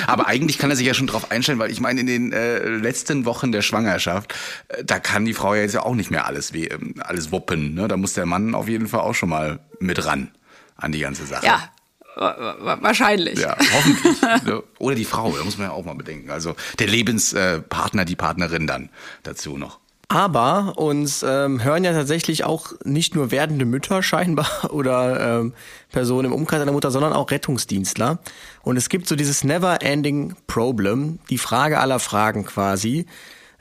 Aber 0.07 0.27
eigentlich 0.27 0.59
kann 0.59 0.71
er 0.71 0.77
sich 0.77 0.87
ja 0.87 0.95
schon 0.95 1.07
drauf 1.07 1.31
einstellen, 1.31 1.59
weil 1.59 1.71
ich 1.71 1.81
meine, 1.81 2.01
in 2.01 2.07
den 2.07 2.33
äh, 2.33 2.69
letzten 2.69 3.25
Wochen 3.25 3.53
der 3.53 3.63
Schwangerschaft, 3.63 4.35
äh, 4.69 4.85
da 4.85 4.99
kann 5.05 5.25
die 5.25 5.35
Frau 5.35 5.55
ja 5.55 5.61
jetzt 5.63 5.75
ja 5.75 5.83
auch 5.85 5.95
nicht 5.95 6.11
mehr 6.11 6.27
alles 6.27 6.53
wie 6.53 6.67
ähm, 6.67 6.95
alles 6.99 7.31
wuppen. 7.31 7.75
Ne? 7.75 7.87
Da 7.87 7.97
muss 7.97 8.15
der 8.15 8.27
Mann 8.27 8.55
auf 8.57 8.67
jeden 8.69 8.89
Fall 8.89 9.01
auch 9.01 9.15
schon 9.15 9.29
mal 9.29 9.61
mit 9.79 10.05
ran 10.05 10.33
an 10.77 10.91
die 10.91 10.99
ganze 10.99 11.25
Sache. 11.27 11.47
Ja, 11.47 11.69
wa- 12.17 12.57
wa- 12.61 12.79
wahrscheinlich. 12.81 13.39
Ja, 13.39 13.57
hoffentlich. 13.73 14.63
Oder 14.81 14.97
die 14.97 15.05
Frau, 15.05 15.31
da 15.31 15.45
muss 15.45 15.57
man 15.59 15.69
ja 15.69 15.73
auch 15.73 15.85
mal 15.85 15.95
bedenken. 15.95 16.31
Also 16.31 16.57
der 16.81 16.89
Lebenspartner, 16.89 18.05
die 18.05 18.17
Partnerin 18.17 18.67
dann 18.67 18.89
dazu 19.23 19.57
noch. 19.57 19.79
Aber 20.09 20.75
uns 20.77 21.23
ähm, 21.27 21.65
hören 21.65 21.83
ja 21.83 21.93
tatsächlich 21.93 22.45
auch 22.45 22.73
nicht 22.85 23.15
nur 23.15 23.31
werdende 23.31 23.65
Mütter 23.65 24.03
scheinbar 24.03 24.49
oder 24.73 25.41
ähm, 25.41 25.55
Personen 25.91 26.27
im 26.27 26.33
Umkreis 26.33 26.61
einer 26.61 26.73
Mutter, 26.73 26.91
sondern 26.91 27.13
auch 27.15 27.31
Rettungsdienstler. 27.31 28.19
Und 28.63 28.77
es 28.77 28.89
gibt 28.91 29.09
so 29.09 29.17
dieses 29.17 29.45
Never-Ending 29.45 30.37
Problem, 30.47 31.21
die 31.31 31.39
Frage 31.39 31.81
aller 31.81 32.01
Fragen 32.01 32.45
quasi. 32.45 33.07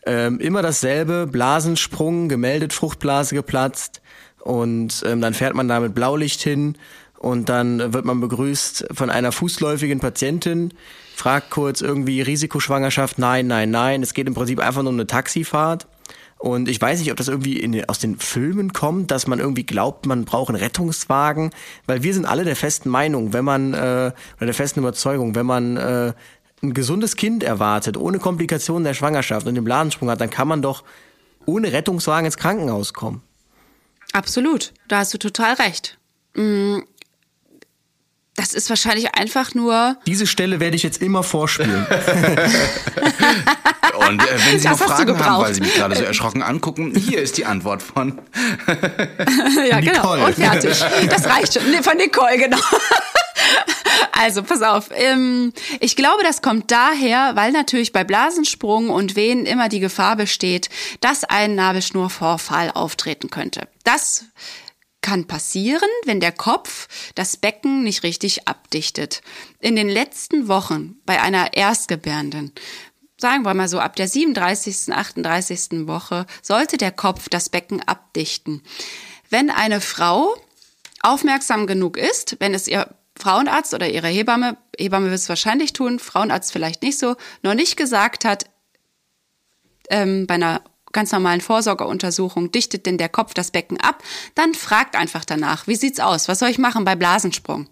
Ähm, 0.05 0.39
immer 0.39 0.61
dasselbe, 0.61 1.27
Blasensprung, 1.27 2.27
gemeldet, 2.27 2.73
Fruchtblase 2.73 3.35
geplatzt 3.35 4.01
und 4.41 5.03
ähm, 5.05 5.21
dann 5.21 5.33
fährt 5.33 5.55
man 5.55 5.67
da 5.69 5.79
mit 5.79 5.95
Blaulicht 5.95 6.41
hin 6.41 6.75
und 7.23 7.47
dann 7.47 7.93
wird 7.93 8.03
man 8.03 8.19
begrüßt 8.19 8.87
von 8.91 9.09
einer 9.09 9.31
fußläufigen 9.31 10.01
Patientin, 10.01 10.73
fragt 11.15 11.51
kurz 11.51 11.79
irgendwie 11.79 12.21
Risikoschwangerschaft, 12.21 13.17
nein, 13.17 13.47
nein, 13.47 13.71
nein. 13.71 14.03
Es 14.03 14.13
geht 14.13 14.27
im 14.27 14.33
Prinzip 14.33 14.59
einfach 14.59 14.81
nur 14.81 14.89
um 14.89 14.97
eine 14.97 15.07
Taxifahrt. 15.07 15.87
Und 16.37 16.67
ich 16.67 16.81
weiß 16.81 16.99
nicht, 16.99 17.09
ob 17.11 17.15
das 17.15 17.29
irgendwie 17.29 17.57
in, 17.57 17.85
aus 17.87 17.99
den 17.99 18.19
Filmen 18.19 18.73
kommt, 18.73 19.11
dass 19.11 19.27
man 19.27 19.39
irgendwie 19.39 19.65
glaubt, 19.65 20.05
man 20.05 20.25
braucht 20.25 20.49
einen 20.49 20.61
Rettungswagen, 20.61 21.51
weil 21.87 22.03
wir 22.03 22.13
sind 22.13 22.25
alle 22.25 22.43
der 22.43 22.57
festen 22.57 22.89
Meinung, 22.89 23.31
wenn 23.31 23.45
man, 23.45 23.73
äh, 23.73 24.11
oder 24.35 24.45
der 24.45 24.53
festen 24.53 24.81
Überzeugung, 24.81 25.35
wenn 25.35 25.45
man 25.45 25.77
äh, 25.77 26.11
ein 26.63 26.73
gesundes 26.73 27.15
Kind 27.17 27.43
erwartet, 27.43 27.97
ohne 27.97 28.19
Komplikationen 28.19 28.83
der 28.85 28.93
Schwangerschaft 28.93 29.45
und 29.45 29.55
den 29.55 29.63
Blasensprung 29.63 30.09
hat, 30.09 30.21
dann 30.21 30.29
kann 30.29 30.47
man 30.47 30.61
doch 30.61 30.83
ohne 31.45 31.73
Rettungswagen 31.73 32.25
ins 32.25 32.37
Krankenhaus 32.37 32.93
kommen. 32.93 33.21
Absolut, 34.13 34.73
da 34.87 34.99
hast 34.99 35.13
du 35.13 35.17
total 35.17 35.55
recht. 35.55 35.97
Mm, 36.35 36.79
Das 38.35 38.53
ist 38.53 38.69
wahrscheinlich 38.69 39.13
einfach 39.15 39.53
nur. 39.53 39.97
Diese 40.07 40.25
Stelle 40.25 40.59
werde 40.59 40.75
ich 40.75 40.83
jetzt 40.83 41.01
immer 41.01 41.21
vorspielen. 41.23 41.85
Und 44.07 44.21
äh, 44.21 44.25
wenn 44.51 44.57
Sie 44.59 44.67
Das 44.67 44.79
noch 44.79 44.87
Fragen 44.87 45.19
haben, 45.19 45.43
weil 45.43 45.53
Sie 45.53 45.61
mich 45.61 45.75
gerade 45.75 45.95
so 45.95 46.03
erschrocken 46.03 46.41
angucken, 46.41 46.95
hier 46.95 47.21
ist 47.21 47.37
die 47.37 47.45
Antwort 47.45 47.83
von. 47.83 48.19
Ja, 49.69 49.79
genau. 49.79 50.15
Nicole. 50.15 50.25
Und 50.25 50.35
fertig. 50.35 50.83
Das 51.09 51.25
reicht 51.27 51.53
schon. 51.53 51.69
Nee, 51.69 51.81
Von 51.83 51.97
Nicole, 51.97 52.37
genau. 52.37 52.57
Also, 54.15 54.43
pass 54.43 54.61
auf. 54.61 54.89
Ähm, 54.91 55.53
ich 55.79 55.95
glaube, 55.95 56.21
das 56.21 56.43
kommt 56.43 56.69
daher, 56.69 57.35
weil 57.35 57.51
natürlich 57.51 57.91
bei 57.91 58.03
Blasensprung 58.03 58.91
und 58.91 59.15
Wehen 59.15 59.47
immer 59.47 59.69
die 59.69 59.79
Gefahr 59.79 60.15
besteht, 60.15 60.69
dass 61.01 61.23
ein 61.23 61.55
Nabelschnurvorfall 61.55 62.69
auftreten 62.71 63.31
könnte. 63.31 63.67
Das 63.83 64.25
kann 65.01 65.25
passieren, 65.25 65.89
wenn 66.05 66.19
der 66.19 66.31
Kopf 66.31 66.87
das 67.15 67.37
Becken 67.37 67.83
nicht 67.83 68.03
richtig 68.03 68.47
abdichtet. 68.47 69.23
In 69.59 69.75
den 69.75 69.89
letzten 69.89 70.47
Wochen 70.47 70.95
bei 71.07 71.19
einer 71.19 71.53
Erstgebärenden, 71.53 72.53
sagen 73.17 73.43
wir 73.43 73.55
mal 73.55 73.67
so 73.67 73.79
ab 73.79 73.95
der 73.95 74.07
37., 74.07 74.93
38. 74.93 75.87
Woche, 75.87 76.27
sollte 76.43 76.77
der 76.77 76.91
Kopf 76.91 77.29
das 77.29 77.49
Becken 77.49 77.81
abdichten. 77.81 78.61
Wenn 79.31 79.49
eine 79.49 79.81
Frau 79.81 80.35
aufmerksam 81.01 81.65
genug 81.65 81.97
ist, 81.97 82.37
wenn 82.39 82.53
es 82.53 82.67
ihr 82.67 82.87
Frauenarzt 83.17 83.73
oder 83.73 83.89
ihre 83.89 84.07
Hebamme, 84.07 84.57
Hebamme 84.77 85.05
wird 85.05 85.19
es 85.19 85.29
wahrscheinlich 85.29 85.73
tun, 85.73 85.99
Frauenarzt 85.99 86.51
vielleicht 86.51 86.81
nicht 86.81 86.97
so, 86.97 87.15
noch 87.41 87.53
nicht 87.53 87.77
gesagt 87.77 88.25
hat, 88.25 88.45
ähm, 89.89 90.25
bei 90.27 90.35
einer 90.35 90.61
ganz 90.91 91.11
normalen 91.11 91.41
Vorsorgeuntersuchung, 91.41 92.51
dichtet 92.51 92.85
denn 92.85 92.97
der 92.97 93.09
Kopf 93.09 93.33
das 93.33 93.51
Becken 93.51 93.79
ab, 93.79 94.03
dann 94.35 94.53
fragt 94.53 94.95
einfach 94.95 95.25
danach, 95.25 95.67
wie 95.67 95.75
sieht's 95.75 95.99
aus? 95.99 96.27
Was 96.27 96.39
soll 96.39 96.49
ich 96.49 96.59
machen 96.59 96.85
bei 96.85 96.95
Blasensprung? 96.95 97.67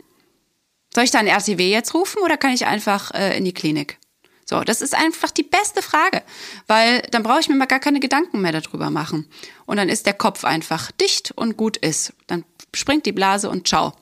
Soll 0.93 1.05
ich 1.05 1.11
da 1.11 1.19
ein 1.19 1.27
RTW 1.27 1.71
jetzt 1.71 1.93
rufen 1.93 2.21
oder 2.23 2.35
kann 2.35 2.53
ich 2.53 2.65
einfach 2.65 3.11
äh, 3.11 3.37
in 3.37 3.45
die 3.45 3.53
Klinik? 3.53 3.97
So, 4.45 4.61
das 4.65 4.81
ist 4.81 4.93
einfach 4.93 5.31
die 5.31 5.43
beste 5.43 5.81
Frage, 5.81 6.23
weil 6.67 7.01
dann 7.11 7.23
brauche 7.23 7.39
ich 7.39 7.47
mir 7.47 7.55
mal 7.55 7.67
gar 7.67 7.79
keine 7.79 8.01
Gedanken 8.01 8.41
mehr 8.41 8.51
darüber 8.51 8.89
machen. 8.89 9.29
Und 9.65 9.77
dann 9.77 9.87
ist 9.87 10.05
der 10.05 10.13
Kopf 10.13 10.43
einfach 10.43 10.91
dicht 10.91 11.31
und 11.31 11.55
gut 11.55 11.77
ist. 11.77 12.13
Dann 12.27 12.43
springt 12.75 13.05
die 13.05 13.13
Blase 13.13 13.49
und 13.49 13.67
ciao. 13.67 13.93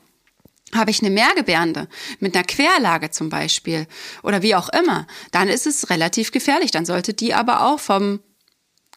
Habe 0.74 0.92
ich 0.92 1.02
eine 1.02 1.10
Mehrgebärende 1.10 1.88
mit 2.20 2.36
einer 2.36 2.44
Querlage 2.44 3.12
zum 3.12 3.30
Beispiel 3.30 3.88
oder 4.24 4.42
wie 4.42 4.56
auch 4.56 4.70
immer, 4.70 5.08
dann 5.32 5.48
ist 5.48 5.66
es 5.66 5.90
relativ 5.90 6.32
gefährlich. 6.32 6.72
Dann 6.72 6.86
sollte 6.86 7.14
die 7.14 7.34
aber 7.34 7.66
auch 7.66 7.80
vom 7.80 8.20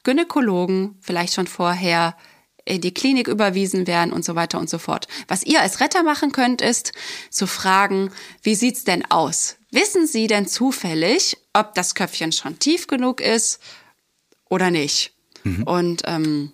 Gynäkologen 0.04 0.96
vielleicht 1.00 1.34
schon 1.34 1.46
vorher 1.46 2.16
in 2.64 2.80
die 2.80 2.94
Klinik 2.94 3.28
überwiesen 3.28 3.86
werden 3.86 4.12
und 4.12 4.24
so 4.24 4.34
weiter 4.34 4.58
und 4.58 4.70
so 4.70 4.78
fort. 4.78 5.08
Was 5.28 5.42
ihr 5.42 5.60
als 5.60 5.80
Retter 5.80 6.02
machen 6.02 6.32
könnt, 6.32 6.62
ist 6.62 6.92
zu 7.30 7.46
fragen, 7.46 8.10
wie 8.42 8.54
sieht's 8.54 8.84
denn 8.84 9.10
aus? 9.10 9.56
Wissen 9.70 10.06
Sie 10.06 10.26
denn 10.26 10.46
zufällig, 10.46 11.38
ob 11.54 11.74
das 11.74 11.94
Köpfchen 11.94 12.30
schon 12.32 12.58
tief 12.58 12.86
genug 12.86 13.20
ist 13.20 13.58
oder 14.48 14.70
nicht? 14.70 15.12
Und 15.64 16.02
ähm, 16.04 16.52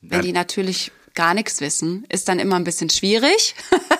wenn 0.00 0.22
die 0.22 0.32
natürlich 0.32 0.92
gar 1.14 1.34
nichts 1.34 1.60
wissen, 1.60 2.04
ist 2.08 2.28
dann 2.28 2.38
immer 2.38 2.56
ein 2.56 2.64
bisschen 2.64 2.90
schwierig. 2.90 3.54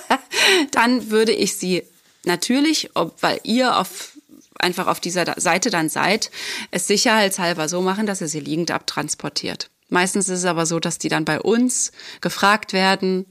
dann 0.71 1.11
würde 1.11 1.33
ich 1.33 1.57
sie 1.57 1.83
natürlich, 2.25 2.91
ob, 2.95 3.23
weil 3.23 3.41
ihr 3.45 3.79
auf 3.79 4.13
einfach 4.59 4.87
auf 4.87 5.01
dieser 5.01 5.35
Seite 5.39 5.71
dann 5.71 5.89
seid, 5.89 6.31
es 6.71 6.87
sicherheitshalber 6.87 7.69
so 7.69 7.83
machen, 7.83 8.07
dass 8.07 8.21
ihr 8.21 8.29
sie 8.29 8.41
liegend 8.41 8.71
abtransportiert. 8.71 9.69
Meistens 9.91 10.29
ist 10.29 10.39
es 10.39 10.45
aber 10.45 10.65
so, 10.65 10.81
dass 10.81 10.99
die 10.99 11.09
dann 11.09 11.25
bei 11.25 11.41
uns 11.41 11.93
gefragt 12.21 12.73
werden, 12.73 13.27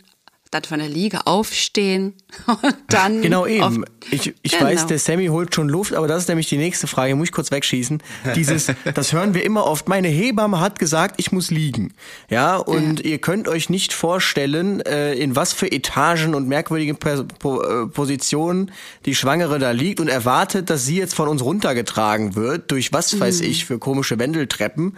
dann 0.53 0.63
von 0.63 0.79
der 0.79 0.89
Liege 0.89 1.25
aufstehen 1.27 2.13
und 2.47 2.75
dann 2.89 3.21
Genau 3.21 3.45
eben. 3.45 3.85
Ich 4.11 4.33
ich 4.41 4.51
Genau. 4.53 4.65
weiß, 4.65 4.87
der 4.87 4.99
Sammy 4.99 5.27
holt 5.27 5.55
schon 5.55 5.69
Luft, 5.69 5.93
aber 5.93 6.07
das 6.07 6.23
ist 6.23 6.27
nämlich 6.27 6.47
die 6.49 6.57
nächste 6.57 6.87
Frage. 6.87 7.15
Muss 7.15 7.29
ich 7.29 7.31
kurz 7.31 7.51
wegschießen. 7.51 8.01
Dieses, 8.35 8.67
das 8.93 9.13
hören 9.13 9.33
wir 9.33 9.43
immer 9.45 9.65
oft. 9.65 9.87
Meine 9.87 10.07
Hebamme 10.09 10.59
hat 10.59 10.77
gesagt, 10.79 11.15
ich 11.19 11.31
muss 11.31 11.51
liegen. 11.51 11.93
Ja, 12.29 12.57
und 12.57 12.99
ihr 13.01 13.17
könnt 13.19 13.47
euch 13.47 13.69
nicht 13.69 13.93
vorstellen, 13.93 14.81
äh, 14.81 15.13
in 15.13 15.35
was 15.35 15.53
für 15.53 15.71
Etagen 15.71 16.35
und 16.35 16.47
merkwürdigen 16.47 16.97
äh, 17.03 17.87
Positionen 17.87 18.71
die 19.05 19.15
Schwangere 19.15 19.59
da 19.59 19.71
liegt 19.71 19.99
und 19.99 20.07
erwartet, 20.09 20.69
dass 20.69 20.85
sie 20.85 20.97
jetzt 20.97 21.15
von 21.15 21.27
uns 21.27 21.43
runtergetragen 21.43 22.35
wird, 22.35 22.71
durch 22.71 22.91
was 22.93 23.19
weiß 23.19 23.39
Mhm. 23.41 23.47
ich 23.47 23.65
für 23.65 23.79
komische 23.79 24.19
Wendeltreppen. 24.19 24.97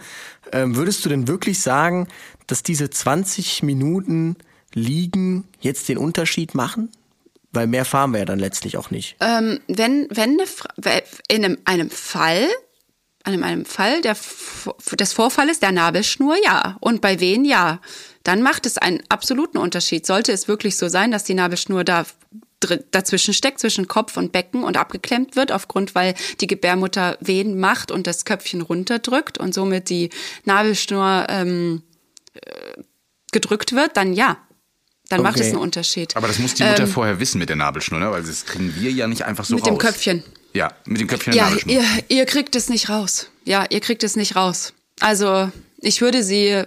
Ähm, 0.52 0.76
würdest 0.76 1.04
du 1.04 1.08
denn 1.08 1.28
wirklich 1.28 1.60
sagen, 1.60 2.08
dass 2.46 2.62
diese 2.62 2.90
20 2.90 3.62
Minuten 3.62 4.36
Liegen 4.76 5.44
jetzt 5.60 5.88
den 5.88 5.96
Unterschied 5.96 6.54
machen? 6.54 6.90
Weil 7.50 7.66
mehr 7.66 7.86
fahren 7.86 8.12
wir 8.12 8.20
ja 8.20 8.24
dann 8.26 8.38
letztlich 8.38 8.76
auch 8.76 8.90
nicht. 8.90 9.16
Ähm, 9.20 9.58
wenn, 9.66 10.06
wenn 10.10 10.38
in 11.28 11.44
einem, 11.44 11.58
einem 11.64 11.90
Fall, 11.90 12.46
einem, 13.24 13.42
einem 13.42 13.64
Fall 13.64 14.02
der, 14.02 14.14
des 14.92 15.12
Vorfalles 15.14 15.60
der 15.60 15.72
Nabelschnur, 15.72 16.36
ja. 16.44 16.76
Und 16.80 17.00
bei 17.00 17.18
wen, 17.18 17.46
ja. 17.46 17.80
dann 18.24 18.42
macht 18.42 18.66
es 18.66 18.76
einen 18.76 19.02
absoluten 19.08 19.56
Unterschied. 19.56 20.04
Sollte 20.04 20.32
es 20.32 20.46
wirklich 20.46 20.76
so 20.76 20.88
sein, 20.88 21.10
dass 21.10 21.24
die 21.24 21.34
Nabelschnur 21.34 21.82
da 21.82 22.04
dazwischen 22.90 23.32
steckt, 23.32 23.60
zwischen 23.60 23.88
Kopf 23.88 24.16
und 24.16 24.32
Becken 24.32 24.64
und 24.64 24.76
abgeklemmt 24.76 25.36
wird, 25.36 25.52
aufgrund, 25.52 25.94
weil 25.94 26.14
die 26.40 26.46
Gebärmutter 26.46 27.16
Wehen 27.20 27.58
macht 27.58 27.90
und 27.90 28.06
das 28.06 28.24
Köpfchen 28.24 28.60
runterdrückt 28.60 29.38
und 29.38 29.54
somit 29.54 29.88
die 29.88 30.10
Nabelschnur 30.44 31.26
ähm, 31.28 31.82
äh, 32.34 32.82
gedrückt 33.32 33.72
wird, 33.72 33.96
dann 33.96 34.12
ja. 34.12 34.38
Dann 35.08 35.22
macht 35.22 35.36
Okay. 35.36 35.44
es 35.46 35.52
einen 35.52 35.58
Unterschied. 35.62 36.16
Aber 36.16 36.26
das 36.28 36.38
muss 36.38 36.54
die 36.54 36.64
Mutter 36.64 36.86
vorher 36.86 37.20
wissen 37.20 37.38
mit 37.38 37.48
der 37.48 37.56
Nabelschnur, 37.56 38.00
ne? 38.00 38.10
weil 38.10 38.22
das 38.22 38.44
kriegen 38.44 38.74
wir 38.76 38.90
ja 38.90 39.06
nicht 39.06 39.22
einfach 39.24 39.44
so 39.44 39.54
Mit 39.54 39.64
raus. 39.64 39.68
dem 39.70 39.78
Köpfchen. 39.78 40.24
Ja, 40.52 40.72
mit 40.84 41.00
dem 41.00 41.06
Köpfchen 41.06 41.32
Ja, 41.32 41.44
Nabelschnur. 41.44 41.74
ihr, 41.74 41.84
ihr 42.08 42.26
kriegt 42.26 42.56
es 42.56 42.68
nicht 42.68 42.88
raus. 42.88 43.28
Ja, 43.44 43.64
ihr 43.70 43.80
kriegt 43.80 44.02
es 44.02 44.16
nicht 44.16 44.34
raus. 44.36 44.72
Also 45.00 45.50
ich 45.80 46.00
würde 46.00 46.24
sie, 46.24 46.62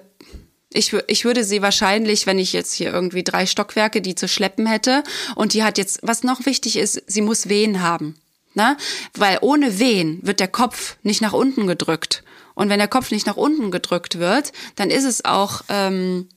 ich, 0.72 0.94
ich 1.08 1.26
würde 1.26 1.44
sie 1.44 1.62
wahrscheinlich, 1.62 2.28
wenn 2.28 2.40
ich 2.40 2.54
jetzt 2.54 2.74
hier 2.74 2.94
irgendwie 2.94 3.24
drei 3.24 3.46
Stockwerke, 3.46 4.02
die 4.02 4.16
zu 4.16 4.28
schleppen 4.28 4.68
hätte, 4.68 5.04
und 5.36 5.54
die 5.54 5.64
hat 5.64 5.78
jetzt, 5.78 6.00
was 6.04 6.24
noch 6.24 6.46
wichtig 6.46 6.78
ist, 6.78 7.02
sie 7.08 7.22
muss 7.22 7.50
Wehen 7.50 7.82
haben. 7.82 8.16
Ne? 8.54 8.78
Weil 9.16 9.40
ohne 9.42 9.80
Wehen 9.80 10.20
wird 10.22 10.40
der 10.40 10.48
Kopf 10.48 10.96
nicht 11.04 11.22
nach 11.22 11.34
unten 11.34 11.68
gedrückt. 11.68 12.24
Und 12.56 12.70
wenn 12.70 12.80
der 12.80 12.88
Kopf 12.88 13.12
nicht 13.12 13.26
nach 13.26 13.38
unten 13.38 13.72
gedrückt 13.72 14.20
wird, 14.20 14.52
dann 14.76 14.90
ist 14.92 15.06
es 15.06 15.26
auch 15.26 15.62
ähm, 15.70 16.28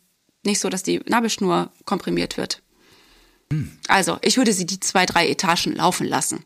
nicht 0.44 0.60
so, 0.60 0.68
dass 0.68 0.82
die 0.82 1.00
Nabelschnur 1.06 1.70
komprimiert 1.84 2.36
wird. 2.36 2.62
Also, 3.88 4.18
ich 4.22 4.36
würde 4.36 4.52
sie 4.52 4.66
die 4.66 4.80
zwei, 4.80 5.06
drei 5.06 5.28
Etagen 5.28 5.74
laufen 5.74 6.06
lassen. 6.06 6.44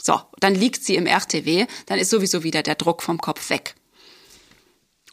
So, 0.00 0.20
dann 0.40 0.54
liegt 0.54 0.84
sie 0.84 0.96
im 0.96 1.06
RTW, 1.06 1.66
dann 1.86 1.98
ist 1.98 2.10
sowieso 2.10 2.42
wieder 2.42 2.62
der 2.62 2.74
Druck 2.74 3.02
vom 3.02 3.18
Kopf 3.18 3.50
weg. 3.50 3.74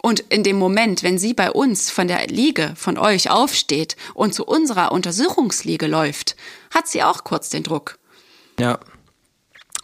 Und 0.01 0.21
in 0.29 0.43
dem 0.43 0.57
Moment, 0.57 1.03
wenn 1.03 1.17
sie 1.17 1.33
bei 1.33 1.51
uns 1.51 1.91
von 1.91 2.07
der 2.07 2.27
Liege, 2.27 2.73
von 2.77 2.97
euch 2.97 3.29
aufsteht 3.29 3.97
und 4.13 4.33
zu 4.33 4.45
unserer 4.45 4.91
Untersuchungsliege 4.93 5.87
läuft, 5.87 6.37
hat 6.73 6.87
sie 6.87 7.03
auch 7.03 7.25
kurz 7.25 7.49
den 7.49 7.63
Druck. 7.63 7.99
Ja. 8.59 8.79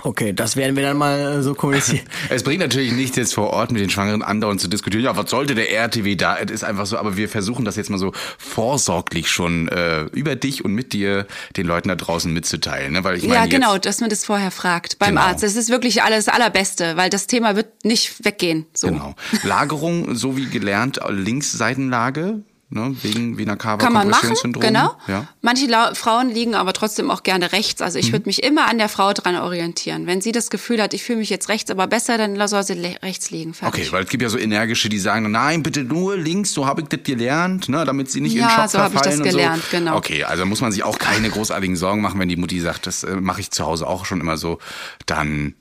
Okay, 0.06 0.34
das 0.34 0.56
werden 0.56 0.76
wir 0.76 0.84
dann 0.84 0.98
mal 0.98 1.40
äh, 1.40 1.42
so 1.42 1.56
kommunizieren. 1.56 2.06
Es 2.30 2.44
bringt 2.44 2.60
natürlich 2.60 2.92
nichts, 2.92 3.18
jetzt 3.18 3.34
vor 3.34 3.50
Ort 3.50 3.72
mit 3.72 3.82
den 3.82 3.90
Schwangeren 3.90 4.22
andauernd 4.22 4.62
zu 4.62 4.68
diskutieren. 4.68 5.04
Ja, 5.04 5.18
was 5.18 5.32
sollte 5.32 5.56
der 5.56 5.72
RTW 5.72 6.16
da? 6.16 6.38
Es 6.38 6.52
ist 6.52 6.64
einfach 6.64 6.86
so, 6.86 6.98
aber 6.98 7.18
wir 7.18 7.28
versuchen 7.28 7.66
das 7.66 7.76
jetzt 7.76 7.90
mal 7.90 7.98
so 7.98 8.12
vorsorglich 8.38 9.30
schon 9.30 9.68
äh, 9.68 10.04
über 10.14 10.36
dich 10.36 10.64
und 10.64 10.74
mit 10.74 10.94
dir 10.94 11.26
den 11.58 11.66
Leuten 11.66 11.90
da 11.90 11.96
draußen 11.96 12.32
mitzuteilen. 12.32 12.94
Ne? 12.94 13.04
Weil 13.04 13.18
ich 13.18 13.24
meine, 13.24 13.36
ja, 13.36 13.42
jetzt, 13.46 13.52
genau, 13.52 13.78
dass 13.80 14.00
man 14.00 14.12
das 14.12 14.26
vorher 14.26 14.52
fragt 14.52 15.00
beim 15.00 15.16
Genau. 15.16 15.22
Arzt. 15.22 15.42
Das 15.44 15.56
ist 15.56 15.70
wirklich 15.70 16.04
alles 16.04 16.26
das 16.26 16.34
Allerbeste, 16.34 16.98
weil 16.98 17.10
das 17.10 17.26
Thema 17.28 17.56
wird 17.56 17.84
nicht 17.84 18.24
weggehen. 18.24 18.68
So. 18.74 18.88
Genau. 18.88 19.16
Lagerung, 19.44 20.16
so 20.16 20.38
wie 20.38 20.46
gelernt, 20.46 21.00
Linksseitenlage, 21.10 22.44
ne? 22.70 22.96
wegen 23.02 23.38
Vena 23.38 23.56
Cava 23.56 23.78
Kann 23.78 23.94
man 23.94 24.10
machen, 24.10 24.36
genau. 24.54 24.96
Ja. 25.08 25.22
Mhm. 25.22 25.28
Manche 25.42 25.66
La 25.68 25.94
Frauen 25.96 26.30
liegen 26.30 26.56
aber 26.56 26.74
trotzdem 26.74 27.12
auch 27.12 27.24
gerne 27.24 27.52
rechts. 27.52 27.82
Also 27.82 28.00
ich 28.00 28.12
würde 28.12 28.26
mich 28.28 28.44
immer 28.44 28.68
an 28.68 28.78
der 28.78 28.90
Frau 28.90 29.14
dran 29.14 29.36
orientieren. 29.36 30.08
Wenn 30.08 30.22
sie 30.22 30.32
das 30.32 30.50
Gefühl 30.50 30.82
hat, 30.82 30.94
ich 30.94 31.04
fühle 31.04 31.20
mich 31.20 31.30
jetzt 31.30 31.50
rechts, 31.50 31.70
aber 31.72 31.88
besser, 31.88 32.18
dann 32.18 32.36
soll 32.48 32.64
sie 32.64 32.74
rechts 32.74 33.32
liegen. 33.32 33.54
Fertig. 33.54 33.84
Okay, 33.86 33.92
weil 33.92 34.04
es 34.04 34.10
gibt 34.10 34.24
ja 34.24 34.30
so 34.30 34.38
energische, 34.38 34.90
die 34.90 35.00
sagen, 35.00 35.32
nein, 35.32 35.64
bitte 35.64 35.84
nur 35.84 36.18
links, 36.18 36.52
so 36.52 36.66
habe 36.66 36.82
ich 36.82 36.88
das 36.88 37.02
gelernt, 37.04 37.70
ne, 37.70 37.86
damit 37.86 38.12
sie 38.12 38.22
nicht 38.22 38.34
in 38.36 38.42
Ja, 38.42 38.50
Schock 38.50 38.70
so 38.70 38.80
hab 38.80 38.94
ich 38.94 39.02
das 39.02 39.22
gelernt, 39.22 39.64
so. 39.64 39.78
genau. 39.78 39.98
Okay, 39.98 40.24
also 40.24 40.46
muss 40.46 40.62
man 40.62 40.72
sich 40.72 40.84
auch 40.84 40.98
keine 40.98 41.30
großartigen 41.30 41.76
Sorgen 41.76 42.02
machen, 42.02 42.20
wenn 42.20 42.30
die 42.30 42.36
Mutti 42.36 42.60
sagt, 42.60 42.88
das 42.88 43.04
äh, 43.04 43.16
mache 43.16 43.42
ich 43.42 43.52
zu 43.52 43.66
Hause 43.66 43.88
auch 43.88 44.06
schon 44.06 44.20
immer 44.22 44.38
so, 44.38 44.60
dann 45.06 45.56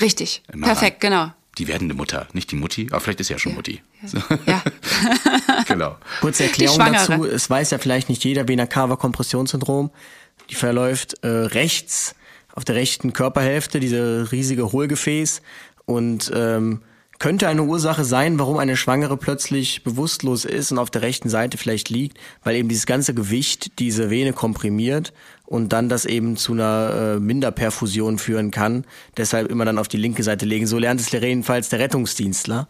Richtig. 0.00 0.42
immer 0.52 0.66
Perfekt, 0.66 1.02
ran. 1.04 1.10
genau. 1.10 1.32
Die 1.58 1.68
werdende 1.68 1.94
Mutter, 1.94 2.28
nicht 2.32 2.50
die 2.50 2.56
Mutti, 2.56 2.88
aber 2.90 3.00
vielleicht 3.00 3.20
ist 3.20 3.28
sie 3.28 3.32
ja 3.32 3.38
schon 3.38 3.54
Mutti. 3.54 3.80
So. 4.04 4.18
Ja. 4.44 4.62
genau. 5.66 5.96
Kurze 6.20 6.44
Erklärung 6.44 6.78
dazu. 6.78 7.24
Es 7.24 7.48
weiß 7.48 7.70
ja 7.70 7.78
vielleicht 7.78 8.08
nicht 8.10 8.22
jeder 8.24 8.46
Vena 8.46 8.66
Cava 8.66 8.96
Kompressionssyndrom. 8.96 9.90
Die 10.50 10.54
verläuft 10.54 11.22
äh, 11.24 11.28
rechts 11.28 12.14
auf 12.54 12.64
der 12.64 12.74
rechten 12.74 13.12
Körperhälfte, 13.12 13.80
diese 13.80 14.30
riesige 14.32 14.72
Hohlgefäß 14.72 15.42
und 15.86 16.30
ähm, 16.34 16.82
könnte 17.18 17.48
eine 17.48 17.62
Ursache 17.62 18.04
sein, 18.04 18.38
warum 18.38 18.58
eine 18.58 18.76
Schwangere 18.76 19.16
plötzlich 19.16 19.82
bewusstlos 19.82 20.44
ist 20.44 20.72
und 20.72 20.78
auf 20.78 20.90
der 20.90 21.02
rechten 21.02 21.28
Seite 21.28 21.58
vielleicht 21.58 21.88
liegt, 21.88 22.18
weil 22.44 22.56
eben 22.56 22.68
dieses 22.68 22.86
ganze 22.86 23.14
Gewicht 23.14 23.78
diese 23.78 24.10
Vene 24.10 24.32
komprimiert 24.32 25.12
und 25.44 25.72
dann 25.72 25.88
das 25.88 26.04
eben 26.04 26.36
zu 26.36 26.52
einer 26.52 27.14
äh, 27.16 27.20
Minderperfusion 27.20 28.18
führen 28.18 28.50
kann. 28.50 28.84
Deshalb 29.16 29.50
immer 29.50 29.64
dann 29.64 29.78
auf 29.78 29.88
die 29.88 29.96
linke 29.96 30.22
Seite 30.22 30.44
legen. 30.44 30.66
So 30.66 30.78
lernt 30.78 31.00
es 31.00 31.10
jedenfalls 31.10 31.68
der 31.68 31.78
Rettungsdienstler. 31.78 32.68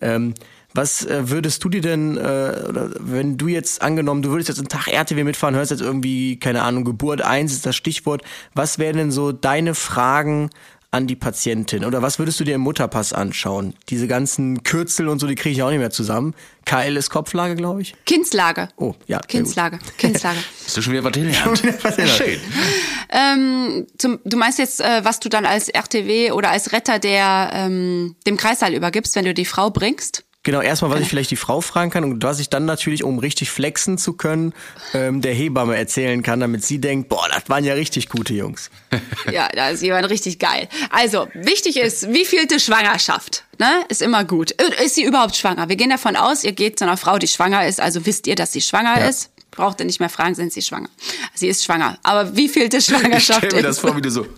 Ähm, 0.00 0.34
was 0.76 1.06
äh, 1.06 1.30
würdest 1.30 1.64
du 1.64 1.70
dir 1.70 1.80
denn, 1.80 2.18
äh, 2.18 2.52
wenn 3.00 3.38
du 3.38 3.48
jetzt 3.48 3.80
angenommen, 3.80 4.20
du 4.20 4.30
würdest 4.30 4.48
jetzt 4.50 4.58
einen 4.58 4.68
Tag 4.68 4.88
RTW 4.88 5.24
mitfahren, 5.24 5.54
hörst 5.54 5.70
jetzt 5.70 5.80
irgendwie, 5.80 6.38
keine 6.38 6.62
Ahnung, 6.62 6.84
Geburt 6.84 7.22
1 7.22 7.52
ist 7.52 7.64
das 7.64 7.76
Stichwort, 7.76 8.22
was 8.54 8.78
wären 8.78 8.98
denn 8.98 9.10
so 9.10 9.32
deine 9.32 9.74
Fragen 9.74 10.50
an 10.96 11.06
die 11.06 11.14
Patientin? 11.14 11.84
Oder 11.84 12.02
was 12.02 12.18
würdest 12.18 12.40
du 12.40 12.44
dir 12.44 12.54
im 12.54 12.62
Mutterpass 12.62 13.12
anschauen? 13.12 13.74
Diese 13.90 14.08
ganzen 14.08 14.62
Kürzel 14.62 15.08
und 15.08 15.18
so, 15.18 15.26
die 15.26 15.34
kriege 15.34 15.54
ich 15.54 15.62
auch 15.62 15.70
nicht 15.70 15.78
mehr 15.78 15.90
zusammen. 15.90 16.34
KL 16.64 16.96
ist 16.96 17.10
Kopflage, 17.10 17.54
glaube 17.54 17.82
ich. 17.82 17.94
Kindslage. 18.06 18.70
Oh, 18.76 18.94
ja, 19.06 19.18
sehr. 19.18 19.26
Kindslage. 19.28 19.78
Kindslage. 19.98 20.38
Hast 20.64 20.76
du 20.76 20.82
schon 20.82 20.94
wieder 20.94 21.04
was 21.04 21.12
gelernt? 21.12 21.58
Schön. 22.16 22.40
ähm, 23.10 23.86
zum, 23.98 24.18
du 24.24 24.36
meinst 24.36 24.58
jetzt, 24.58 24.80
äh, 24.80 25.04
was 25.04 25.20
du 25.20 25.28
dann 25.28 25.44
als 25.44 25.68
RTW 25.68 26.32
oder 26.32 26.50
als 26.50 26.72
Retter 26.72 26.98
der 26.98 27.50
ähm, 27.52 28.16
dem 28.26 28.36
Kreissaal 28.36 28.74
übergibst, 28.74 29.14
wenn 29.14 29.26
du 29.26 29.34
die 29.34 29.44
Frau 29.44 29.70
bringst? 29.70 30.24
Genau, 30.46 30.60
erstmal, 30.60 30.92
was 30.92 31.00
ich 31.00 31.08
vielleicht 31.08 31.32
die 31.32 31.36
Frau 31.36 31.60
fragen 31.60 31.90
kann 31.90 32.04
und 32.04 32.22
was 32.22 32.38
ich 32.38 32.48
dann 32.48 32.66
natürlich, 32.66 33.02
um 33.02 33.18
richtig 33.18 33.50
flexen 33.50 33.98
zu 33.98 34.12
können, 34.12 34.54
ähm, 34.94 35.20
der 35.20 35.34
Hebamme 35.34 35.76
erzählen 35.76 36.22
kann, 36.22 36.38
damit 36.38 36.64
sie 36.64 36.78
denkt, 36.80 37.08
boah, 37.08 37.26
das 37.28 37.48
waren 37.48 37.64
ja 37.64 37.74
richtig 37.74 38.08
gute 38.08 38.32
Jungs. 38.32 38.70
Ja, 39.32 39.48
da 39.52 39.70
ist 39.70 39.82
jemand 39.82 40.08
richtig 40.08 40.38
geil. 40.38 40.68
Also, 40.90 41.26
wichtig 41.34 41.78
ist, 41.78 42.12
wie 42.12 42.24
vielte 42.24 42.60
Schwangerschaft? 42.60 43.42
Ne? 43.58 43.66
Ist 43.88 44.02
immer 44.02 44.24
gut. 44.24 44.52
Äh, 44.52 44.84
Ist 44.84 44.94
sie 44.94 45.02
überhaupt 45.02 45.34
schwanger? 45.34 45.68
Wir 45.68 45.74
gehen 45.74 45.90
davon 45.90 46.14
aus, 46.14 46.44
ihr 46.44 46.52
geht 46.52 46.78
zu 46.78 46.84
einer 46.84 46.96
Frau, 46.96 47.18
die 47.18 47.26
schwanger 47.26 47.66
ist, 47.66 47.80
also 47.80 48.06
wisst 48.06 48.28
ihr, 48.28 48.36
dass 48.36 48.52
sie 48.52 48.60
schwanger 48.60 49.00
Ja. 49.00 49.08
ist. 49.08 49.30
Braucht 49.50 49.80
ihr 49.80 49.86
nicht 49.86 49.98
mehr 49.98 50.08
fragen, 50.10 50.36
sind 50.36 50.52
sie 50.52 50.62
schwanger? 50.62 50.90
Sie 51.34 51.48
ist 51.48 51.64
schwanger. 51.64 51.98
Aber 52.04 52.36
wie 52.36 52.48
vielte 52.48 52.76
Ich 52.78 52.84
Schwangerschaft 52.84 53.40
stell 53.46 53.54
mir 53.54 53.62
das 53.62 53.80
vor, 53.80 53.96
wie 53.96 54.02
du 54.02 54.10
so. 54.12 54.26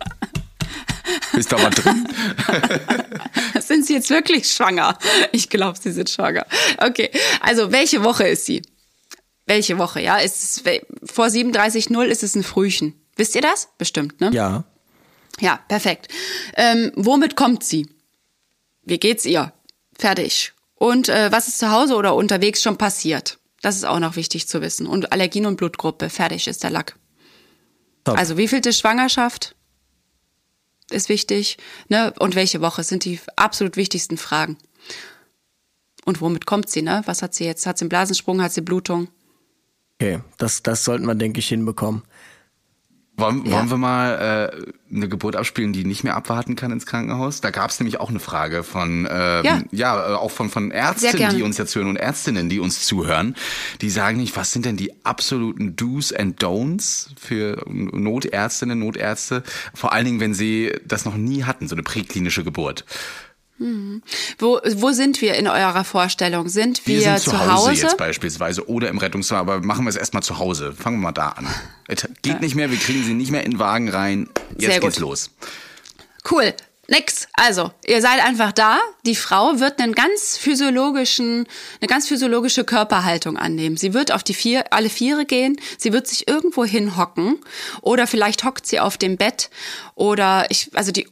Ist 1.36 1.52
da 1.52 1.62
was 1.62 1.74
drin? 1.74 2.08
Sind 3.60 3.86
sie 3.86 3.94
jetzt 3.94 4.10
wirklich 4.10 4.50
schwanger? 4.50 4.98
Ich 5.32 5.48
glaube, 5.48 5.78
sie 5.78 5.92
sind 5.92 6.10
schwanger. 6.10 6.46
Okay, 6.78 7.10
also 7.40 7.72
welche 7.72 8.02
Woche 8.02 8.26
ist 8.28 8.46
sie? 8.46 8.62
Welche 9.46 9.78
Woche, 9.78 10.00
ja? 10.00 10.18
Ist 10.18 10.42
es, 10.42 10.80
vor 11.10 11.26
37.0 11.26 12.04
ist 12.04 12.22
es 12.22 12.34
ein 12.34 12.42
Frühchen. 12.42 12.94
Wisst 13.16 13.34
ihr 13.34 13.40
das? 13.40 13.68
Bestimmt, 13.78 14.20
ne? 14.20 14.30
Ja. 14.32 14.64
Ja, 15.40 15.60
perfekt. 15.68 16.08
Ähm, 16.56 16.92
womit 16.96 17.36
kommt 17.36 17.64
sie? 17.64 17.88
Wie 18.82 18.98
geht's 18.98 19.24
ihr? 19.24 19.52
Fertig. 19.98 20.52
Und 20.74 21.08
äh, 21.08 21.32
was 21.32 21.48
ist 21.48 21.58
zu 21.58 21.70
Hause 21.70 21.96
oder 21.96 22.14
unterwegs 22.14 22.62
schon 22.62 22.78
passiert? 22.78 23.38
Das 23.60 23.76
ist 23.76 23.84
auch 23.84 23.98
noch 23.98 24.16
wichtig 24.16 24.48
zu 24.48 24.60
wissen. 24.62 24.86
Und 24.86 25.12
Allergien 25.12 25.46
und 25.46 25.56
Blutgruppe. 25.56 26.10
Fertig 26.10 26.46
ist 26.46 26.62
der 26.62 26.70
Lack. 26.70 26.96
Top. 28.04 28.16
Also 28.16 28.36
wie 28.36 28.48
vielte 28.48 28.72
Schwangerschaft 28.72 29.56
ist 30.90 31.08
wichtig, 31.08 31.58
ne? 31.88 32.12
Und 32.18 32.34
welche 32.34 32.60
Woche 32.60 32.82
sind 32.82 33.04
die 33.04 33.20
absolut 33.36 33.76
wichtigsten 33.76 34.16
Fragen. 34.16 34.56
Und 36.04 36.20
womit 36.20 36.46
kommt 36.46 36.70
sie, 36.70 36.82
ne? 36.82 37.02
Was 37.04 37.22
hat 37.22 37.34
sie 37.34 37.44
jetzt? 37.44 37.66
Hat 37.66 37.78
sie 37.78 37.84
einen 37.84 37.90
Blasensprung? 37.90 38.42
Hat 38.42 38.52
sie 38.52 38.62
Blutung? 38.62 39.08
Okay, 40.00 40.20
das, 40.38 40.62
das 40.62 40.84
sollten 40.84 41.06
wir, 41.06 41.14
denke 41.14 41.40
ich, 41.40 41.48
hinbekommen. 41.48 42.02
Wollen, 43.18 43.44
Ja. 43.44 43.52
wollen 43.56 43.70
wir 43.70 43.76
mal 43.76 44.50
äh, 44.54 44.94
eine 44.94 45.08
Geburt 45.08 45.36
abspielen, 45.36 45.72
die 45.72 45.84
nicht 45.84 46.04
mehr 46.04 46.16
abwarten 46.16 46.56
kann 46.56 46.70
ins 46.72 46.86
Krankenhaus? 46.86 47.40
Da 47.40 47.50
gab 47.50 47.70
es 47.70 47.78
nämlich 47.80 48.00
auch 48.00 48.10
eine 48.10 48.20
Frage 48.20 48.62
von, 48.62 49.08
ähm, 49.10 49.44
Ja. 49.44 49.60
ja, 49.72 50.10
äh, 50.12 50.14
auch 50.14 50.30
von, 50.30 50.48
von 50.50 50.70
Ärzten, 50.70 51.28
die 51.36 51.42
uns 51.42 51.58
jetzt 51.58 51.74
hören 51.74 51.88
und 51.88 51.96
Ärztinnen, 51.96 52.48
die 52.48 52.60
uns 52.60 52.86
zuhören. 52.86 53.34
Die 53.80 53.90
sagen 53.90 54.18
nicht, 54.18 54.36
was 54.36 54.52
sind 54.52 54.64
denn 54.64 54.76
die 54.76 54.92
absoluten 55.04 55.74
Do's 55.76 56.12
and 56.12 56.42
Don'ts 56.42 57.08
für 57.20 57.62
Notärztinnen, 57.68 58.78
Notärzte? 58.78 59.42
Vor 59.74 59.92
allen 59.92 60.04
Dingen, 60.04 60.20
wenn 60.20 60.34
sie 60.34 60.72
das 60.86 61.04
noch 61.04 61.16
nie 61.16 61.44
hatten, 61.44 61.68
so 61.68 61.74
eine 61.74 61.82
präklinische 61.82 62.44
Geburt. 62.44 62.84
Wo, 64.38 64.60
wo 64.76 64.92
sind 64.92 65.20
wir 65.20 65.34
in 65.34 65.48
eurer 65.48 65.82
Vorstellung? 65.84 66.48
Sind 66.48 66.86
wir, 66.86 66.96
Wir 66.96 67.18
sind 67.18 67.20
zu 67.20 67.38
Hause, 67.38 67.70
Hause? 67.70 67.82
jetzt 67.82 67.96
beispielsweise 67.96 68.68
oder 68.68 68.88
im 68.88 68.98
Rettungswagen, 68.98 69.48
aber 69.48 69.66
machen 69.66 69.84
wir 69.84 69.90
es 69.90 69.96
erstmal 69.96 70.22
zu 70.22 70.38
Hause. 70.38 70.72
Fangen 70.72 70.98
wir 70.98 71.04
mal 71.04 71.12
da 71.12 71.30
an. 71.30 71.48
Es 71.88 72.06
geht 72.22 72.40
nicht 72.40 72.54
mehr, 72.54 72.70
wir 72.70 72.78
kriegen 72.78 73.02
sie 73.04 73.14
nicht 73.14 73.30
mehr 73.32 73.44
in 73.44 73.52
den 73.52 73.58
Wagen 73.58 73.88
rein. 73.88 74.28
Jetzt 74.58 74.70
Sehr 74.72 74.80
gut. 74.80 74.90
geht's 74.90 74.98
los. 75.00 75.30
Cool. 76.30 76.54
Nix. 76.90 77.28
Also, 77.34 77.70
ihr 77.84 78.00
seid 78.00 78.24
einfach 78.24 78.50
da. 78.52 78.78
Die 79.04 79.14
Frau 79.14 79.60
wird 79.60 79.78
einen 79.78 79.94
ganz 79.94 80.38
physiologischen, 80.38 81.46
eine 81.80 81.88
ganz 81.88 82.08
physiologische 82.08 82.64
Körperhaltung 82.64 83.36
annehmen. 83.36 83.76
Sie 83.76 83.92
wird 83.92 84.10
auf 84.10 84.22
die 84.22 84.32
vier, 84.32 84.72
alle 84.72 84.88
Viere 84.88 85.26
gehen. 85.26 85.60
Sie 85.76 85.92
wird 85.92 86.06
sich 86.06 86.26
irgendwo 86.28 86.64
hinhocken. 86.64 87.36
Oder 87.82 88.06
vielleicht 88.06 88.44
hockt 88.44 88.66
sie 88.66 88.80
auf 88.80 88.96
dem 88.96 89.18
Bett. 89.18 89.50
Oder 89.96 90.46
ich, 90.48 90.70
also 90.74 90.90
die, 90.90 91.06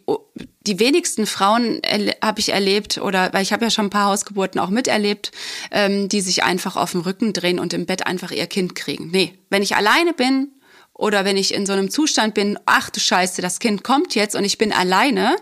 die 0.67 0.79
wenigsten 0.79 1.27
Frauen 1.27 1.81
habe 2.23 2.41
ich 2.41 2.51
erlebt 2.51 2.99
oder 2.99 3.33
weil 3.33 3.43
ich 3.43 3.53
habe 3.53 3.65
ja 3.65 3.71
schon 3.71 3.87
ein 3.87 3.91
paar 3.91 4.11
Hausgeburten 4.11 4.61
auch 4.61 4.71
miterlebt, 4.71 5.31
ähm, 5.71 6.09
die 6.09 6.21
sich 6.21 6.43
einfach 6.43 6.77
auf 6.77 6.93
den 6.93 7.03
Rücken 7.03 7.33
drehen 7.33 7.59
und 7.59 7.73
im 7.73 7.87
Bett 7.87 8.07
einfach 8.07 8.31
ihr 8.31 8.47
Kind 8.47 8.75
kriegen. 8.75 9.11
Nee, 9.11 9.35
wenn 9.49 9.63
ich 9.63 9.77
alleine 9.77 10.13
bin 10.13 10.53
oder 10.93 11.25
wenn 11.25 11.37
ich 11.37 11.55
in 11.55 11.67
so 11.67 11.73
einem 11.73 11.91
Zustand 11.91 12.35
bin, 12.35 12.59
ach 12.67 12.91
du 12.91 13.01
Scheiße, 13.01 13.43
das 13.43 13.59
Kind 13.59 13.85
kommt 13.85 14.15
jetzt 14.15 14.35
und 14.35 14.45
ich 14.45 14.59
bin 14.59 14.73
alleine 14.73 15.37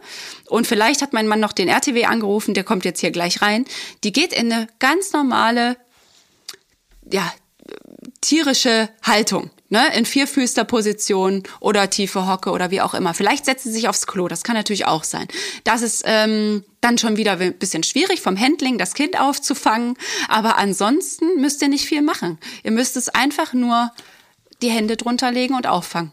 und 0.47 0.67
vielleicht 0.67 1.01
hat 1.01 1.13
mein 1.13 1.27
Mann 1.27 1.41
noch 1.41 1.53
den 1.53 1.69
RTW 1.69 2.05
angerufen, 2.05 2.55
der 2.55 2.65
kommt 2.65 2.85
jetzt 2.85 3.01
hier 3.01 3.11
gleich 3.11 3.41
rein, 3.41 3.65
die 4.03 4.13
geht 4.13 4.33
in 4.33 4.53
eine 4.53 4.67
ganz 4.79 5.13
normale, 5.13 5.77
ja, 7.11 7.33
tierische 8.21 8.89
Haltung, 9.03 9.51
ne, 9.69 9.97
in 9.97 10.05
vierfüßter 10.05 10.65
Position 10.65 11.43
oder 11.61 11.91
tiefe 11.91 12.27
Hocke 12.27 12.51
oder 12.51 12.71
wie 12.71 12.81
auch 12.81 12.95
immer. 12.95 13.15
Vielleicht 13.15 13.45
setzt 13.45 13.65
sie 13.65 13.73
sich 13.73 13.89
aufs 13.89 14.07
Klo, 14.07 14.29
das 14.29 14.43
kann 14.43 14.57
natürlich 14.57 14.87
auch 14.87 15.05
sein. 15.05 15.29
Das 15.65 15.83
ist 15.83 16.03
ähm, 16.07 16.65
dann 16.81 16.99
schon 16.99 17.17
wieder 17.17 17.39
ein 17.39 17.55
bisschen 17.59 17.83
schwierig 17.83 18.21
vom 18.21 18.39
Handling, 18.39 18.79
das 18.79 18.95
Kind 18.95 19.19
aufzufangen, 19.19 19.97
aber 20.29 20.59
ansonsten 20.59 21.41
müsst 21.41 21.63
ihr 21.63 21.69
nicht 21.69 21.87
viel 21.87 22.03
machen. 22.03 22.39
Ihr 22.63 22.73
müsst 22.73 22.97
es 22.97 23.09
einfach 23.09 23.53
nur 23.53 23.91
die 24.63 24.71
Hände 24.71 24.97
drunter 24.97 25.31
legen 25.33 25.55
und 25.55 25.67
auffangen. 25.67 26.13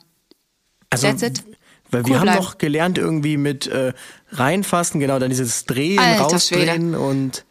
Also, 0.90 1.08
That's 1.08 1.24
it. 1.24 1.44
Weil 1.90 2.04
Cool 2.04 2.10
wir 2.10 2.20
haben 2.20 2.24
bleiben. 2.24 2.42
doch 2.42 2.58
gelernt 2.58 2.98
irgendwie 2.98 3.36
mit 3.36 3.68
äh, 3.68 3.94
reinfassen, 4.32 5.00
genau, 5.02 5.20
dann 5.20 5.30
dieses 5.30 5.66
Drehen, 5.66 6.00
Alter 6.00 6.24
rausdrehen 6.24 6.96
und 6.96 7.44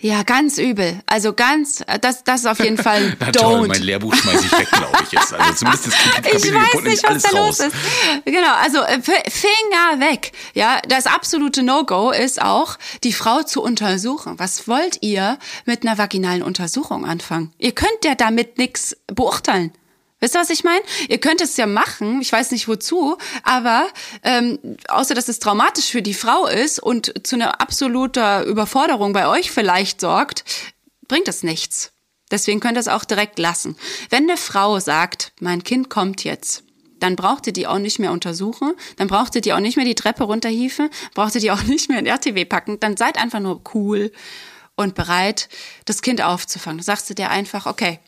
Ja, 0.00 0.22
ganz 0.22 0.58
übel. 0.58 1.00
Also 1.06 1.32
ganz, 1.32 1.82
das, 2.00 2.22
das 2.22 2.40
ist 2.40 2.46
auf 2.46 2.60
jeden 2.60 2.78
Fall 2.78 3.16
Na 3.20 3.32
toll, 3.32 3.64
don't. 3.64 3.66
mein 3.68 3.82
Lehrbuch 3.82 4.14
schmeiße 4.14 4.46
ich 4.46 4.52
weg, 4.52 4.70
glaube 4.70 4.98
ich 5.02 5.12
jetzt. 5.12 5.34
Also 5.34 5.54
zumindest 5.54 5.86
das 5.88 5.94
Kapitel 5.94 6.36
Ich 6.36 6.54
weiß 6.54 6.82
nicht, 6.82 7.02
was 7.02 7.22
da 7.24 7.30
los 7.38 7.60
ist. 7.60 7.74
Genau, 8.24 8.54
also 8.62 8.78
äh, 8.82 9.00
Finger 9.00 9.98
weg. 9.98 10.32
Ja, 10.54 10.80
das 10.86 11.06
absolute 11.06 11.62
No-Go 11.64 12.10
ist 12.12 12.40
auch, 12.40 12.76
die 13.02 13.12
Frau 13.12 13.42
zu 13.42 13.60
untersuchen. 13.60 14.38
Was 14.38 14.68
wollt 14.68 15.02
ihr 15.02 15.38
mit 15.64 15.82
einer 15.84 15.98
vaginalen 15.98 16.42
Untersuchung 16.42 17.04
anfangen? 17.04 17.52
Ihr 17.58 17.72
könnt 17.72 18.04
ja 18.04 18.14
damit 18.14 18.56
nichts 18.58 18.96
beurteilen. 19.08 19.72
Wisst 20.20 20.34
ihr, 20.34 20.40
was 20.40 20.50
ich 20.50 20.64
meine? 20.64 20.82
Ihr 21.08 21.18
könnt 21.18 21.40
es 21.40 21.56
ja 21.56 21.66
machen, 21.66 22.20
ich 22.20 22.32
weiß 22.32 22.50
nicht 22.50 22.66
wozu, 22.66 23.18
aber 23.44 23.86
ähm, 24.24 24.58
außer 24.88 25.14
dass 25.14 25.28
es 25.28 25.38
traumatisch 25.38 25.90
für 25.90 26.02
die 26.02 26.14
Frau 26.14 26.46
ist 26.46 26.80
und 26.80 27.26
zu 27.26 27.36
einer 27.36 27.60
absoluter 27.60 28.44
Überforderung 28.44 29.12
bei 29.12 29.28
euch 29.28 29.50
vielleicht 29.50 30.00
sorgt, 30.00 30.44
bringt 31.06 31.28
es 31.28 31.42
nichts. 31.44 31.92
Deswegen 32.30 32.60
könnt 32.60 32.76
ihr 32.76 32.80
es 32.80 32.88
auch 32.88 33.04
direkt 33.04 33.38
lassen. 33.38 33.76
Wenn 34.10 34.24
eine 34.24 34.36
Frau 34.36 34.80
sagt, 34.80 35.32
mein 35.40 35.62
Kind 35.62 35.88
kommt 35.88 36.24
jetzt, 36.24 36.64
dann 36.98 37.14
braucht 37.14 37.46
ihr 37.46 37.52
die 37.52 37.66
auch 37.66 37.78
nicht 37.78 38.00
mehr 38.00 38.10
untersuchen, 38.10 38.74
dann 38.96 39.06
braucht 39.06 39.36
ihr 39.36 39.40
die 39.40 39.52
auch 39.52 39.60
nicht 39.60 39.76
mehr 39.76 39.86
die 39.86 39.94
Treppe 39.94 40.24
runterhieven, 40.24 40.90
braucht 41.14 41.36
ihr 41.36 41.40
die 41.40 41.52
auch 41.52 41.62
nicht 41.62 41.88
mehr 41.88 42.00
in 42.00 42.06
RTW 42.06 42.44
packen, 42.44 42.80
dann 42.80 42.96
seid 42.96 43.18
einfach 43.18 43.40
nur 43.40 43.62
cool 43.74 44.10
und 44.74 44.94
bereit, 44.94 45.48
das 45.84 46.02
Kind 46.02 46.22
aufzufangen. 46.22 46.82
Sagst 46.82 47.08
du 47.08 47.14
dir 47.14 47.30
einfach, 47.30 47.66
okay, 47.66 48.00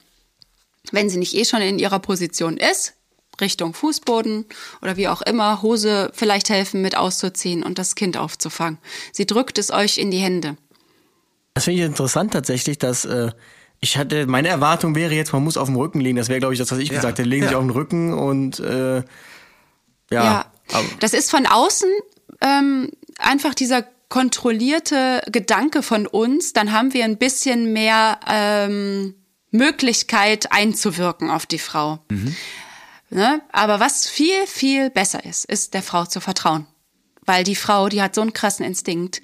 wenn 0.91 1.09
sie 1.09 1.19
nicht 1.19 1.35
eh 1.35 1.45
schon 1.45 1.63
in 1.63 1.79
ihrer 1.79 1.99
Position 1.99 2.57
ist, 2.57 2.95
Richtung 3.41 3.75
Fußboden 3.75 4.45
oder 4.83 4.97
wie 4.97 5.09
auch 5.09 5.23
immer, 5.23 5.63
Hose 5.63 6.11
vielleicht 6.15 6.51
helfen 6.51 6.83
mit 6.83 6.97
auszuziehen 6.97 7.63
und 7.63 7.79
das 7.79 7.95
Kind 7.95 8.17
aufzufangen. 8.17 8.79
Sie 9.13 9.27
drückt 9.27 9.59
es 9.59 9.71
euch 9.71 9.99
in 9.99 10.11
die 10.11 10.19
Hände. 10.19 10.57
Das 11.55 11.65
finde 11.65 11.81
ich 11.81 11.87
interessant 11.87 12.33
tatsächlich, 12.33 12.79
dass 12.79 13.05
äh, 13.05 13.31
ich 13.81 13.97
hatte, 13.97 14.27
meine 14.27 14.49
Erwartung 14.49 14.95
wäre 14.95 15.15
jetzt, 15.15 15.33
man 15.33 15.43
muss 15.43 15.57
auf 15.57 15.69
dem 15.69 15.77
Rücken 15.77 16.01
liegen. 16.01 16.17
Das 16.17 16.29
wäre, 16.29 16.39
glaube 16.39 16.55
ich, 16.55 16.61
das, 16.61 16.71
was 16.71 16.79
ich 16.79 16.91
gesagt 16.91 17.19
hätte. 17.19 17.29
Legen 17.29 17.45
sich 17.45 17.53
ja. 17.53 17.59
auf 17.59 17.65
den 17.65 17.71
Rücken 17.71 18.13
und 18.13 18.61
äh, 18.61 18.97
ja. 18.97 19.05
Ja, 20.11 20.45
das 21.01 21.15
ist 21.15 21.31
von 21.31 21.47
außen 21.47 21.89
ähm, 22.41 22.91
einfach 23.19 23.55
dieser 23.55 23.85
kontrollierte 24.09 25.23
Gedanke 25.31 25.83
von 25.83 26.07
uns, 26.07 26.53
dann 26.53 26.73
haben 26.73 26.93
wir 26.93 27.05
ein 27.05 27.17
bisschen 27.17 27.73
mehr 27.73 28.19
ähm, 28.29 29.15
Möglichkeit 29.51 30.53
einzuwirken 30.53 31.31
auf 31.31 31.47
die 31.47 31.59
Frau. 31.59 32.01
Ne? 33.11 33.43
Aber 33.53 33.81
was 33.81 34.09
viel, 34.09 34.47
viel 34.47 34.91
besser 34.91 35.25
ist, 35.25 35.45
ist 35.45 35.75
der 35.75 35.83
Frau 35.83 36.05
zu 36.07 36.21
vertrauen. 36.21 36.67
Weil 37.27 37.45
die 37.45 37.57
Frau, 37.57 37.89
die 37.89 38.01
hat 38.01 38.15
so 38.15 38.23
einen 38.23 38.33
krassen 38.33 38.65
Instinkt. 38.65 39.21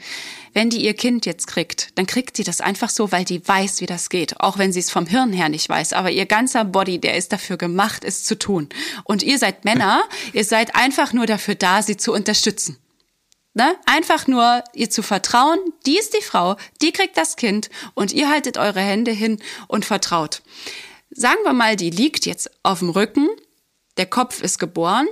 Wenn 0.53 0.71
die 0.71 0.85
ihr 0.85 0.95
Kind 0.95 1.27
jetzt 1.27 1.47
kriegt, 1.47 1.97
dann 1.97 2.07
kriegt 2.07 2.37
sie 2.37 2.45
das 2.45 2.61
einfach 2.61 2.91
so, 2.91 3.11
weil 3.11 3.25
die 3.25 3.47
weiß, 3.47 3.81
wie 3.81 3.87
das 3.87 4.11
geht. 4.11 4.41
Auch 4.41 4.59
wenn 4.59 4.73
sie 4.73 4.81
es 4.81 4.91
vom 4.91 5.07
Hirn 5.07 5.33
her 5.33 5.49
nicht 5.49 5.69
weiß. 5.69 5.93
Aber 5.93 6.11
ihr 6.11 6.27
ganzer 6.27 6.65
Body, 6.65 6.99
der 6.99 7.17
ist 7.17 7.33
dafür 7.33 7.57
gemacht, 7.57 8.05
es 8.05 8.25
zu 8.25 8.39
tun. 8.39 8.69
Und 9.05 9.23
ihr 9.23 9.39
seid 9.39 9.65
Männer, 9.65 10.03
ihr 10.33 10.45
seid 10.45 10.75
einfach 10.75 11.13
nur 11.13 11.27
dafür 11.27 11.55
da, 11.55 11.83
sie 11.83 11.97
zu 11.97 12.13
unterstützen. 12.13 12.79
Ne? 13.57 13.75
Einfach 13.87 14.27
nur 14.27 14.63
ihr 14.75 14.91
zu 14.91 15.01
vertrauen, 15.01 15.59
die 15.87 15.99
ist 15.99 16.13
die 16.13 16.23
Frau, 16.23 16.57
die 16.83 16.93
kriegt 16.93 17.17
das 17.17 17.37
Kind 17.37 17.71
und 17.95 18.13
ihr 18.13 18.29
haltet 18.29 18.59
eure 18.59 18.81
Hände 18.81 19.13
hin 19.13 19.41
und 19.67 19.87
vertraut. 19.87 20.43
Sagen 21.09 21.39
wir 21.43 21.55
mal, 21.55 21.75
die 21.75 21.89
liegt 21.89 22.27
jetzt 22.27 22.51
auf 22.63 22.81
dem 22.81 22.91
Rücken, 22.91 23.31
der 23.97 24.05
Kopf 24.05 24.43
ist 24.43 24.59
geboren, 24.59 25.07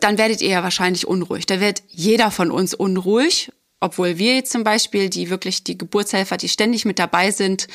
dann 0.00 0.18
werdet 0.18 0.42
ihr 0.42 0.48
ja 0.48 0.64
wahrscheinlich 0.64 1.06
unruhig. 1.06 1.46
Da 1.46 1.60
wird 1.60 1.84
jeder 1.86 2.32
von 2.32 2.50
uns 2.50 2.74
unruhig, 2.74 3.52
obwohl 3.82 4.16
wir 4.16 4.36
jetzt 4.36 4.52
zum 4.52 4.64
Beispiel, 4.64 5.10
die 5.10 5.28
wirklich 5.28 5.64
die 5.64 5.76
Geburtshelfer, 5.76 6.36
die 6.36 6.48
ständig 6.48 6.84
mit 6.84 6.98
dabei 6.98 7.30
sind, 7.30 7.66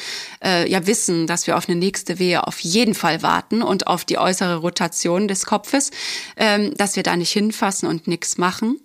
äh, 0.44 0.70
ja 0.70 0.88
wissen, 0.88 1.28
dass 1.28 1.48
wir 1.48 1.58
auf 1.58 1.68
eine 1.68 1.78
nächste 1.78 2.18
Wehe 2.18 2.48
auf 2.48 2.60
jeden 2.60 2.94
Fall 2.94 3.22
warten 3.22 3.62
und 3.62 3.88
auf 3.88 4.06
die 4.06 4.18
äußere 4.18 4.58
Rotation 4.58 5.28
des 5.28 5.46
Kopfes, 5.46 5.92
ähm, 6.38 6.74
dass 6.76 6.96
wir 6.96 7.04
da 7.04 7.16
nicht 7.16 7.32
hinfassen 7.32 7.90
und 7.90 8.08
nichts 8.08 8.38
machen. 8.38 8.80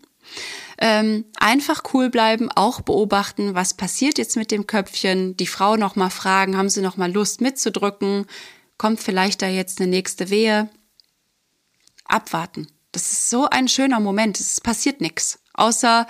Ähm, 0.78 1.24
einfach 1.38 1.82
cool 1.94 2.10
bleiben, 2.10 2.50
auch 2.50 2.80
beobachten, 2.80 3.54
was 3.54 3.74
passiert 3.74 4.18
jetzt 4.18 4.36
mit 4.36 4.50
dem 4.50 4.66
Köpfchen, 4.66 5.36
die 5.36 5.46
Frau 5.46 5.76
noch 5.76 5.94
mal 5.94 6.10
fragen, 6.10 6.56
haben 6.56 6.70
sie 6.70 6.80
noch 6.80 6.96
mal 6.96 7.12
Lust 7.12 7.40
mitzudrücken, 7.40 8.26
kommt 8.78 9.00
vielleicht 9.00 9.42
da 9.42 9.48
jetzt 9.48 9.80
eine 9.80 9.88
nächste 9.88 10.28
Wehe, 10.28 10.68
abwarten. 12.04 12.66
Das 12.90 13.12
ist 13.12 13.30
so 13.30 13.48
ein 13.48 13.68
schöner 13.68 14.00
Moment, 14.00 14.40
es 14.40 14.60
passiert 14.60 15.00
nichts, 15.00 15.38
außer 15.54 16.06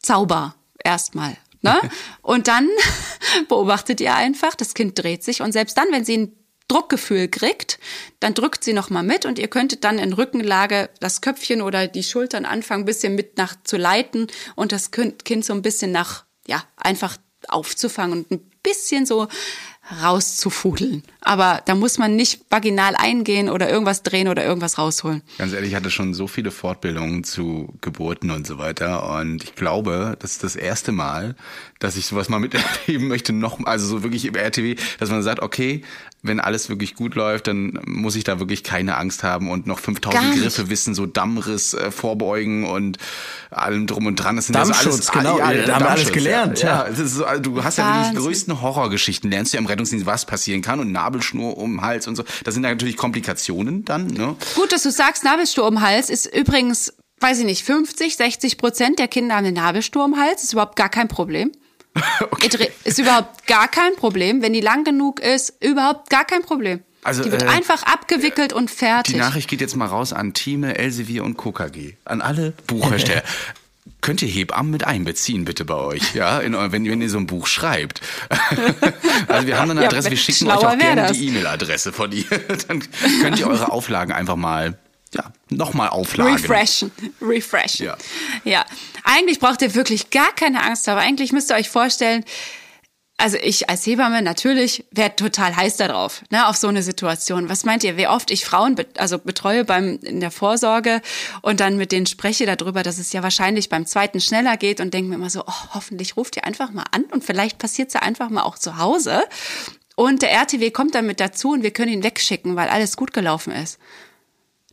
Zauber 0.00 0.54
erstmal. 0.82 1.36
Ne? 1.62 1.78
Und 2.22 2.48
dann 2.48 2.68
beobachtet 3.48 4.00
ihr 4.00 4.14
einfach, 4.14 4.54
das 4.54 4.74
Kind 4.74 4.98
dreht 5.02 5.22
sich 5.22 5.42
und 5.42 5.52
selbst 5.52 5.76
dann, 5.76 5.86
wenn 5.90 6.04
sie 6.04 6.16
ein 6.16 6.36
Druckgefühl 6.68 7.28
kriegt, 7.28 7.80
dann 8.20 8.32
drückt 8.32 8.62
sie 8.62 8.72
noch 8.72 8.90
mal 8.90 9.02
mit 9.02 9.26
und 9.26 9.40
ihr 9.40 9.48
könntet 9.48 9.82
dann 9.82 9.98
in 9.98 10.12
Rückenlage 10.12 10.88
das 11.00 11.20
Köpfchen 11.20 11.62
oder 11.62 11.88
die 11.88 12.04
Schultern 12.04 12.44
anfangen, 12.44 12.84
ein 12.84 12.86
bisschen 12.86 13.16
mit 13.16 13.36
nach 13.38 13.56
zu 13.64 13.76
leiten 13.76 14.28
und 14.54 14.70
das 14.70 14.92
Kind 14.92 15.44
so 15.44 15.52
ein 15.52 15.62
bisschen 15.62 15.90
nach, 15.90 16.24
ja, 16.46 16.62
einfach 16.76 17.16
aufzufangen 17.48 18.20
und 18.20 18.30
ein 18.30 18.50
bisschen 18.62 19.04
so 19.04 19.26
rauszufudeln. 20.02 21.02
Aber 21.20 21.62
da 21.66 21.74
muss 21.74 21.98
man 21.98 22.16
nicht 22.16 22.40
vaginal 22.48 22.96
eingehen 22.96 23.48
oder 23.48 23.68
irgendwas 23.68 24.02
drehen 24.02 24.28
oder 24.28 24.44
irgendwas 24.44 24.78
rausholen. 24.78 25.22
Ganz 25.38 25.52
ehrlich, 25.52 25.70
ich 25.70 25.76
hatte 25.76 25.90
schon 25.90 26.14
so 26.14 26.26
viele 26.26 26.50
Fortbildungen 26.50 27.24
zu 27.24 27.74
Geburten 27.80 28.30
und 28.30 28.46
so 28.46 28.58
weiter. 28.58 29.10
Und 29.18 29.44
ich 29.44 29.54
glaube, 29.54 30.16
das 30.20 30.32
ist 30.32 30.44
das 30.44 30.56
erste 30.56 30.92
Mal, 30.92 31.34
dass 31.78 31.96
ich 31.96 32.06
sowas 32.06 32.28
mal 32.28 32.40
miterleben 32.40 33.08
möchte, 33.08 33.32
noch, 33.32 33.64
also 33.64 33.86
so 33.86 34.02
wirklich 34.02 34.24
im 34.24 34.34
RTW, 34.34 34.76
dass 34.98 35.10
man 35.10 35.22
sagt, 35.22 35.40
okay, 35.40 35.82
wenn 36.22 36.40
alles 36.40 36.68
wirklich 36.68 36.94
gut 36.94 37.14
läuft, 37.14 37.46
dann 37.46 37.78
muss 37.86 38.14
ich 38.16 38.24
da 38.24 38.38
wirklich 38.38 38.62
keine 38.62 38.96
Angst 38.96 39.22
haben 39.22 39.50
und 39.50 39.66
noch 39.66 39.78
5000 39.78 40.22
Gar 40.22 40.30
nicht. 40.30 40.42
Griffe 40.42 40.68
wissen, 40.68 40.94
so 40.94 41.06
Dammriss 41.06 41.74
äh, 41.74 41.90
vorbeugen 41.90 42.64
und 42.64 42.98
allem 43.50 43.86
drum 43.86 44.06
und 44.06 44.16
dran. 44.16 44.36
Das 44.36 44.46
sind 44.46 44.54
ja 44.54 44.64
so 44.64 44.72
Dammschutz, 44.72 44.94
alles, 44.94 45.12
genau, 45.12 45.38
ja, 45.38 45.52
ja, 45.52 45.66
da 45.66 45.74
haben 45.74 45.84
wir 45.84 45.90
alles 45.90 46.04
Dammschutz, 46.04 46.12
gelernt, 46.12 46.62
Ja, 46.62 46.68
ja. 46.68 46.82
ist 46.82 47.14
so, 47.14 47.24
also 47.24 47.42
du 47.42 47.64
hast 47.64 47.78
ja 47.78 47.86
wirklich 47.86 48.18
die 48.18 48.26
größten 48.26 48.60
Horrorgeschichten, 48.60 49.30
lernst 49.30 49.52
du 49.52 49.56
ja 49.56 49.60
im 49.60 49.66
Rettungsdienst, 49.66 50.04
was 50.06 50.26
passieren 50.26 50.60
kann 50.62 50.80
und 50.80 50.92
Nabelschnur 50.92 51.56
um 51.56 51.76
den 51.76 51.80
Hals 51.82 52.06
und 52.06 52.16
so. 52.16 52.24
Das 52.44 52.54
sind 52.54 52.64
ja 52.64 52.70
natürlich 52.70 52.96
Komplikationen 52.96 53.84
dann, 53.84 54.06
ne? 54.08 54.36
Gut, 54.54 54.72
dass 54.72 54.82
du 54.82 54.90
sagst, 54.90 55.24
Nabelsturm 55.24 55.70
im 55.70 55.80
Hals 55.80 56.10
ist 56.10 56.26
übrigens, 56.26 56.92
weiß 57.20 57.38
ich 57.38 57.44
nicht, 57.44 57.64
50, 57.64 58.16
60 58.16 58.58
Prozent 58.58 58.98
der 58.98 59.08
Kinder 59.08 59.36
haben 59.36 59.46
eine 59.46 59.52
Nabelstur 59.52 60.04
im 60.04 60.16
Hals. 60.18 60.42
Ist 60.42 60.52
überhaupt 60.52 60.76
gar 60.76 60.88
kein 60.88 61.08
Problem. 61.08 61.52
Okay. 62.30 62.70
Ist 62.84 62.98
überhaupt 62.98 63.46
gar 63.46 63.68
kein 63.68 63.94
Problem. 63.96 64.42
Wenn 64.42 64.52
die 64.52 64.60
lang 64.60 64.84
genug 64.84 65.20
ist, 65.20 65.52
überhaupt 65.60 66.08
gar 66.10 66.24
kein 66.24 66.42
Problem. 66.42 66.80
Also, 67.02 67.22
die 67.22 67.32
wird 67.32 67.42
äh, 67.42 67.48
einfach 67.48 67.82
abgewickelt 67.82 68.52
und 68.52 68.70
fertig. 68.70 69.14
Die 69.14 69.20
Nachricht 69.20 69.48
geht 69.48 69.60
jetzt 69.60 69.76
mal 69.76 69.86
raus 69.86 70.12
an 70.12 70.34
Thieme, 70.34 70.76
Elsevier 70.78 71.24
und 71.24 71.36
KKG. 71.36 71.94
An 72.04 72.20
alle 72.20 72.52
Buchhersteller. 72.66 73.22
Könnt 74.02 74.22
ihr 74.22 74.28
Hebammen 74.28 74.70
mit 74.70 74.84
einbeziehen, 74.84 75.44
bitte 75.44 75.64
bei 75.64 75.74
euch, 75.74 76.14
ja, 76.14 76.38
in, 76.38 76.54
wenn, 76.54 76.84
wenn 76.88 77.02
ihr 77.02 77.10
so 77.10 77.18
ein 77.18 77.26
Buch 77.26 77.46
schreibt. 77.46 78.00
also 79.28 79.46
wir 79.46 79.58
haben 79.58 79.70
eine 79.70 79.82
Ja, 79.82 79.88
Adresse, 79.88 80.10
wir 80.10 80.16
schicken 80.16 80.48
euch 80.48 80.56
auch 80.56 80.78
gerne 80.78 81.02
das. 81.02 81.12
die 81.12 81.28
E-Mail-Adresse 81.28 81.92
von 81.92 82.12
ihr. 82.12 82.24
Dann 82.68 82.82
könnt 83.20 83.38
ihr 83.38 83.46
eure 83.46 83.70
Auflagen 83.72 84.12
einfach 84.12 84.36
mal, 84.36 84.78
ja, 85.14 85.32
nochmal 85.48 85.88
auflagen. 85.88 86.34
Refreshen. 86.34 86.92
Refreshen. 87.20 87.86
Ja. 87.86 87.96
ja. 88.44 88.64
Eigentlich 89.04 89.40
braucht 89.40 89.62
ihr 89.62 89.74
wirklich 89.74 90.10
gar 90.10 90.32
keine 90.32 90.62
Angst, 90.62 90.88
aber 90.88 91.00
eigentlich 91.00 91.32
müsst 91.32 91.50
ihr 91.50 91.56
euch 91.56 91.68
vorstellen, 91.68 92.24
also 93.20 93.36
ich 93.42 93.68
als 93.68 93.86
Hebamme 93.86 94.22
natürlich 94.22 94.84
wäre 94.90 95.14
total 95.14 95.54
heiß 95.54 95.76
darauf, 95.76 96.22
ne, 96.30 96.48
auf 96.48 96.56
so 96.56 96.68
eine 96.68 96.82
Situation. 96.82 97.48
Was 97.48 97.64
meint 97.64 97.84
ihr, 97.84 97.96
wie 97.96 98.08
oft 98.08 98.30
ich 98.30 98.44
Frauen 98.44 98.76
be 98.76 98.86
also 98.96 99.18
betreue 99.18 99.64
beim 99.64 99.98
in 100.02 100.20
der 100.20 100.30
Vorsorge 100.30 101.02
und 101.42 101.60
dann 101.60 101.76
mit 101.76 101.92
denen 101.92 102.06
spreche 102.06 102.46
darüber, 102.46 102.82
dass 102.82 102.98
es 102.98 103.12
ja 103.12 103.22
wahrscheinlich 103.22 103.68
beim 103.68 103.84
zweiten 103.84 104.20
schneller 104.20 104.56
geht 104.56 104.80
und 104.80 104.94
denke 104.94 105.10
mir 105.10 105.16
immer 105.16 105.30
so, 105.30 105.42
oh, 105.46 105.74
hoffentlich 105.74 106.16
ruft 106.16 106.36
ihr 106.36 106.44
einfach 106.44 106.70
mal 106.70 106.86
an 106.92 107.04
und 107.04 107.22
vielleicht 107.22 107.58
passiert 107.58 107.88
es 107.88 107.94
ja 107.94 108.00
einfach 108.00 108.30
mal 108.30 108.42
auch 108.42 108.58
zu 108.58 108.78
Hause. 108.78 109.22
Und 109.96 110.22
der 110.22 110.32
RTW 110.32 110.70
kommt 110.70 110.94
dann 110.94 111.06
mit 111.06 111.20
dazu 111.20 111.50
und 111.50 111.62
wir 111.62 111.72
können 111.72 111.92
ihn 111.92 112.02
wegschicken, 112.02 112.56
weil 112.56 112.70
alles 112.70 112.96
gut 112.96 113.12
gelaufen 113.12 113.52
ist. 113.52 113.78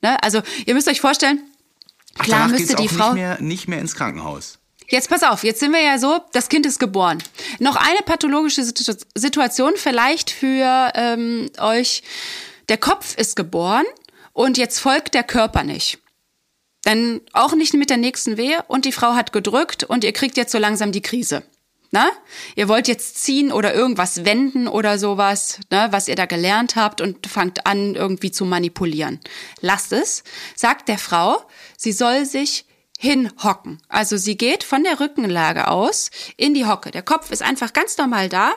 Ne? 0.02 0.22
Also 0.24 0.42
ihr 0.66 0.74
müsst 0.74 0.88
euch 0.88 1.02
vorstellen, 1.02 1.42
klar 2.16 2.40
Danach 2.42 2.52
müsste 2.60 2.76
die 2.76 2.88
Frau 2.88 3.14
nicht 3.14 3.16
mehr, 3.16 3.42
nicht 3.42 3.68
mehr 3.68 3.80
ins 3.80 3.96
Krankenhaus. 3.96 4.60
Jetzt 4.90 5.10
pass 5.10 5.24
auf, 5.24 5.44
jetzt 5.44 5.60
sind 5.60 5.74
wir 5.74 5.82
ja 5.82 6.00
so, 6.00 6.20
das 6.32 6.48
Kind 6.48 6.66
ist 6.66 6.80
geboren. 6.80 7.22
Noch 7.60 7.76
eine 7.76 8.00
pathologische 8.06 8.64
Situ- 8.64 8.96
Situation 9.16 9.74
vielleicht 9.76 10.30
für 10.30 10.92
ähm, 10.96 11.50
euch. 11.60 12.04
Der 12.70 12.78
Kopf 12.78 13.18
ist 13.18 13.36
geboren 13.36 13.86
und 14.34 14.58
jetzt 14.58 14.80
folgt 14.80 15.14
der 15.14 15.24
Körper 15.24 15.64
nicht. 15.64 16.00
Dann 16.84 17.20
auch 17.34 17.54
nicht 17.54 17.74
mit 17.74 17.90
der 17.90 17.98
nächsten 17.98 18.38
Wehe 18.38 18.64
und 18.70 18.86
die 18.86 18.94
Frau 18.94 19.14
hat 19.16 19.34
gedrückt 19.34 19.84
und 19.84 20.06
ihr 20.06 20.14
kriegt 20.14 20.38
jetzt 20.38 20.54
so 20.54 20.58
langsam 20.58 20.94
die 20.94 21.02
Krise. 21.02 21.44
Na? 21.92 22.12
Ihr 22.56 22.68
wollt 22.68 22.88
jetzt 22.88 23.24
ziehen 23.24 23.52
oder 23.52 23.74
irgendwas 23.74 24.26
wenden 24.26 24.68
oder 24.68 25.00
sowas, 25.00 25.60
ne, 25.72 25.88
was 25.92 26.08
ihr 26.08 26.16
da 26.16 26.26
gelernt 26.26 26.76
habt 26.76 27.00
und 27.00 27.28
fangt 27.28 27.66
an 27.66 27.96
irgendwie 27.96 28.32
zu 28.32 28.46
manipulieren. 28.46 29.20
Lasst 29.62 29.94
es, 29.94 30.24
sagt 30.56 30.90
der 30.90 30.98
Frau, 30.98 31.42
sie 31.78 31.94
soll 31.94 32.26
sich 32.26 32.66
hinhocken. 32.98 33.82
Also 33.88 34.18
sie 34.18 34.38
geht 34.38 34.64
von 34.64 34.84
der 34.84 35.00
Rückenlage 35.00 35.70
aus 35.70 36.10
in 36.36 36.54
die 36.54 36.66
Hocke. 36.66 36.92
Der 36.92 37.04
Kopf 37.04 37.32
ist 37.32 37.44
einfach 37.44 37.72
ganz 37.72 37.98
normal 37.98 38.28
da, 38.28 38.56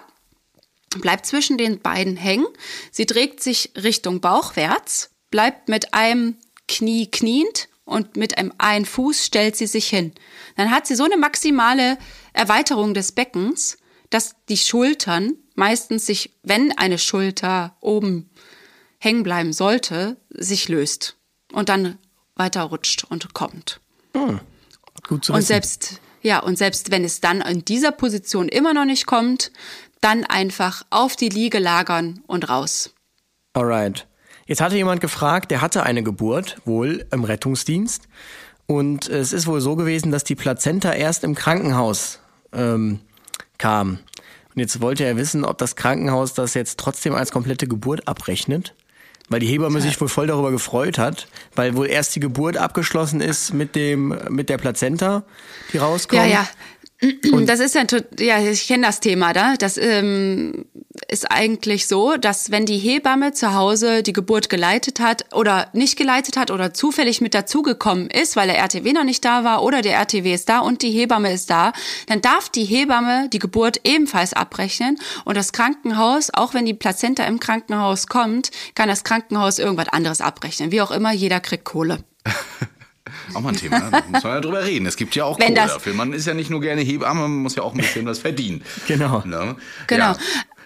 bleibt 0.99 1.27
zwischen 1.27 1.59
den 1.59 1.81
beiden 1.81 2.17
hängen. 2.17 2.47
Sie 2.91 3.07
trägt 3.07 3.43
sich 3.43 3.71
Richtung 3.77 4.21
Bauchwärts, 4.21 5.11
bleibt 5.31 5.69
mit 5.69 5.95
einem 5.95 6.37
Knie 6.67 7.11
kniend 7.11 7.69
und 7.85 8.17
mit 8.17 8.39
einem 8.39 8.53
einen 8.59 8.87
Fuß 8.87 9.27
stellt 9.27 9.57
sie 9.57 9.67
sich 9.67 9.89
hin. 9.89 10.13
Dann 10.57 10.71
hat 10.71 10.87
sie 10.87 10.95
so 10.95 11.05
eine 11.05 11.17
maximale 11.17 11.99
Erweiterung 12.33 12.95
des 12.95 13.13
Beckens, 13.13 13.79
dass 14.11 14.35
die 14.49 14.57
Schultern 14.57 15.35
meistens 15.55 16.07
sich, 16.07 16.37
wenn 16.43 16.77
eine 16.77 16.99
Schulter 16.99 17.77
oben 17.81 18.31
hängen 18.99 19.23
bleiben 19.23 19.53
sollte, 19.53 20.17
sich 20.31 20.69
löst 20.69 21.17
und 21.53 21.69
dann 21.69 21.99
weiter 22.35 22.63
rutscht 22.63 23.05
und 23.05 23.35
kommt. 23.35 23.81
Gut 25.07 25.25
zu 25.25 25.33
Und 25.33 25.39
wissen. 25.39 25.47
selbst, 25.47 26.01
ja, 26.23 26.41
und 26.41 26.57
selbst 26.59 26.91
wenn 26.91 27.05
es 27.05 27.21
dann 27.21 27.41
in 27.41 27.65
dieser 27.65 27.93
Position 27.93 28.49
immer 28.49 28.75
noch 28.75 28.85
nicht 28.85 29.07
kommt, 29.07 29.53
dann 30.01 30.25
einfach 30.25 30.85
auf 30.91 31.17
die 31.17 31.29
Liege 31.29 31.59
lagern 31.59 32.23
und 32.27 32.49
raus. 32.49 32.95
Alright. 33.53 34.07
Jetzt 34.47 34.61
hatte 34.61 34.77
jemand 34.77 35.01
gefragt, 35.01 35.51
der 35.51 35.61
hatte 35.61 35.85
eine 35.85 36.03
Geburt, 36.03 36.57
wohl 36.65 37.07
im 37.13 37.25
Rettungsdienst. 37.25 38.09
Und 38.67 39.09
es 39.09 39.33
ist 39.33 39.47
wohl 39.47 39.61
so 39.61 39.77
gewesen, 39.77 40.11
dass 40.13 40.25
die 40.25 40.35
Plazenta 40.35 40.93
erst 40.93 41.25
im 41.25 41.35
Krankenhaus 41.35 42.20
ähm, 42.53 43.01
kam. 43.59 43.99
Und 44.55 44.61
jetzt 44.61 44.81
wollte 44.81 45.05
er 45.05 45.17
wissen, 45.17 45.45
ob 45.45 45.59
das 45.59 45.77
Krankenhaus 45.77 46.35
das 46.35 46.55
jetzt 46.55 46.79
trotzdem 46.79 47.15
als 47.15 47.31
komplette 47.31 47.67
Geburt 47.67 48.09
abrechnet. 48.09 48.75
Weil 49.29 49.39
die 49.39 49.47
Hebamme 49.47 49.81
sich 49.81 50.01
wohl 50.01 50.09
voll 50.09 50.27
darüber 50.27 50.51
gefreut 50.51 50.99
hat, 50.99 51.29
weil 51.55 51.77
wohl 51.77 51.87
erst 51.87 52.17
die 52.17 52.21
Geburt 52.21 52.57
abgeschlossen 52.57 53.21
ist 53.21 53.55
mit 53.55 53.77
dem 53.77 54.19
mit 54.29 54.49
der 54.49 54.59
Plazenta, 54.59 55.23
die 55.73 55.79
rauskommt. 55.79 56.21
Ja, 56.21 56.27
ja. 56.27 56.49
Das 57.47 57.61
ist 57.61 57.75
ja, 57.75 57.85
ja, 58.19 58.39
ich 58.41 58.67
kenne 58.67 58.87
das 58.87 59.01
Thema 59.01 59.33
da. 59.33 59.55
Das 59.57 59.79
ähm, 59.79 60.67
ist 61.09 61.31
eigentlich 61.31 61.87
so, 61.87 62.17
dass 62.17 62.51
wenn 62.51 62.67
die 62.67 62.77
Hebamme 62.77 63.33
zu 63.33 63.55
Hause 63.55 64.03
die 64.03 64.13
Geburt 64.13 64.51
geleitet 64.51 65.01
hat 65.01 65.25
oder 65.33 65.69
nicht 65.73 65.97
geleitet 65.97 66.37
hat 66.37 66.51
oder 66.51 66.75
zufällig 66.75 67.23
mit 67.23 67.33
dazugekommen 67.33 68.11
ist, 68.11 68.37
weil 68.37 68.49
der 68.49 68.59
RTW 68.59 68.93
noch 68.93 69.05
nicht 69.05 69.25
da 69.25 69.45
war 69.45 69.63
oder 69.63 69.81
der 69.81 69.95
RTW 69.95 70.35
ist 70.35 70.51
da 70.51 70.59
und 70.59 70.83
die 70.83 70.91
Hebamme 70.91 71.33
ist 71.33 71.49
da, 71.49 71.73
dann 72.07 72.21
darf 72.21 72.51
die 72.51 72.65
Hebamme 72.65 73.29
die 73.31 73.39
Geburt 73.39 73.81
ebenfalls 73.85 74.35
abrechnen 74.35 74.99
und 75.25 75.37
das 75.37 75.53
Krankenhaus, 75.53 76.31
auch 76.35 76.53
wenn 76.53 76.67
die 76.67 76.75
Plazenta 76.75 77.25
im 77.25 77.41
Krankenhaus 77.41 78.09
kommt, 78.09 78.51
kann 78.75 78.89
das 78.89 79.05
Krankenhaus 79.05 79.59
irgendwas 79.59 79.89
anderes 79.89 80.21
abrechnen. 80.21 80.71
Wie 80.71 80.83
auch 80.83 80.91
immer, 80.91 81.13
jeder 81.13 81.41
kriegt 81.41 81.65
Kohle. 81.65 82.05
Auch 83.35 83.41
mal 83.41 83.51
ein 83.51 83.57
Thema, 83.57 83.79
ne? 83.79 83.89
da 83.91 84.03
muss 84.11 84.23
man 84.25 84.33
ja 84.35 84.41
drüber 84.41 84.65
reden. 84.65 84.87
Es 84.87 84.97
gibt 84.97 85.15
ja 85.15 85.25
auch 85.25 85.39
Wenn 85.39 85.49
Kohle 85.49 85.61
das- 85.61 85.73
dafür. 85.75 85.95
Man 85.95 86.13
ist 86.13 86.27
ja 86.27 86.35
nicht 86.35 86.51
nur 86.51 86.61
gerne 86.61 86.81
Hebamme, 86.83 87.21
man 87.23 87.31
muss 87.43 87.57
ja 87.57 87.63
auch 87.63 87.73
ein 87.73 87.79
bisschen 87.79 88.07
was 88.07 88.19
verdienen. 88.19 88.63
Genau. 88.87 89.23
Ne? 89.25 89.57
Genau. 89.87 90.05
Ja. 90.13 90.17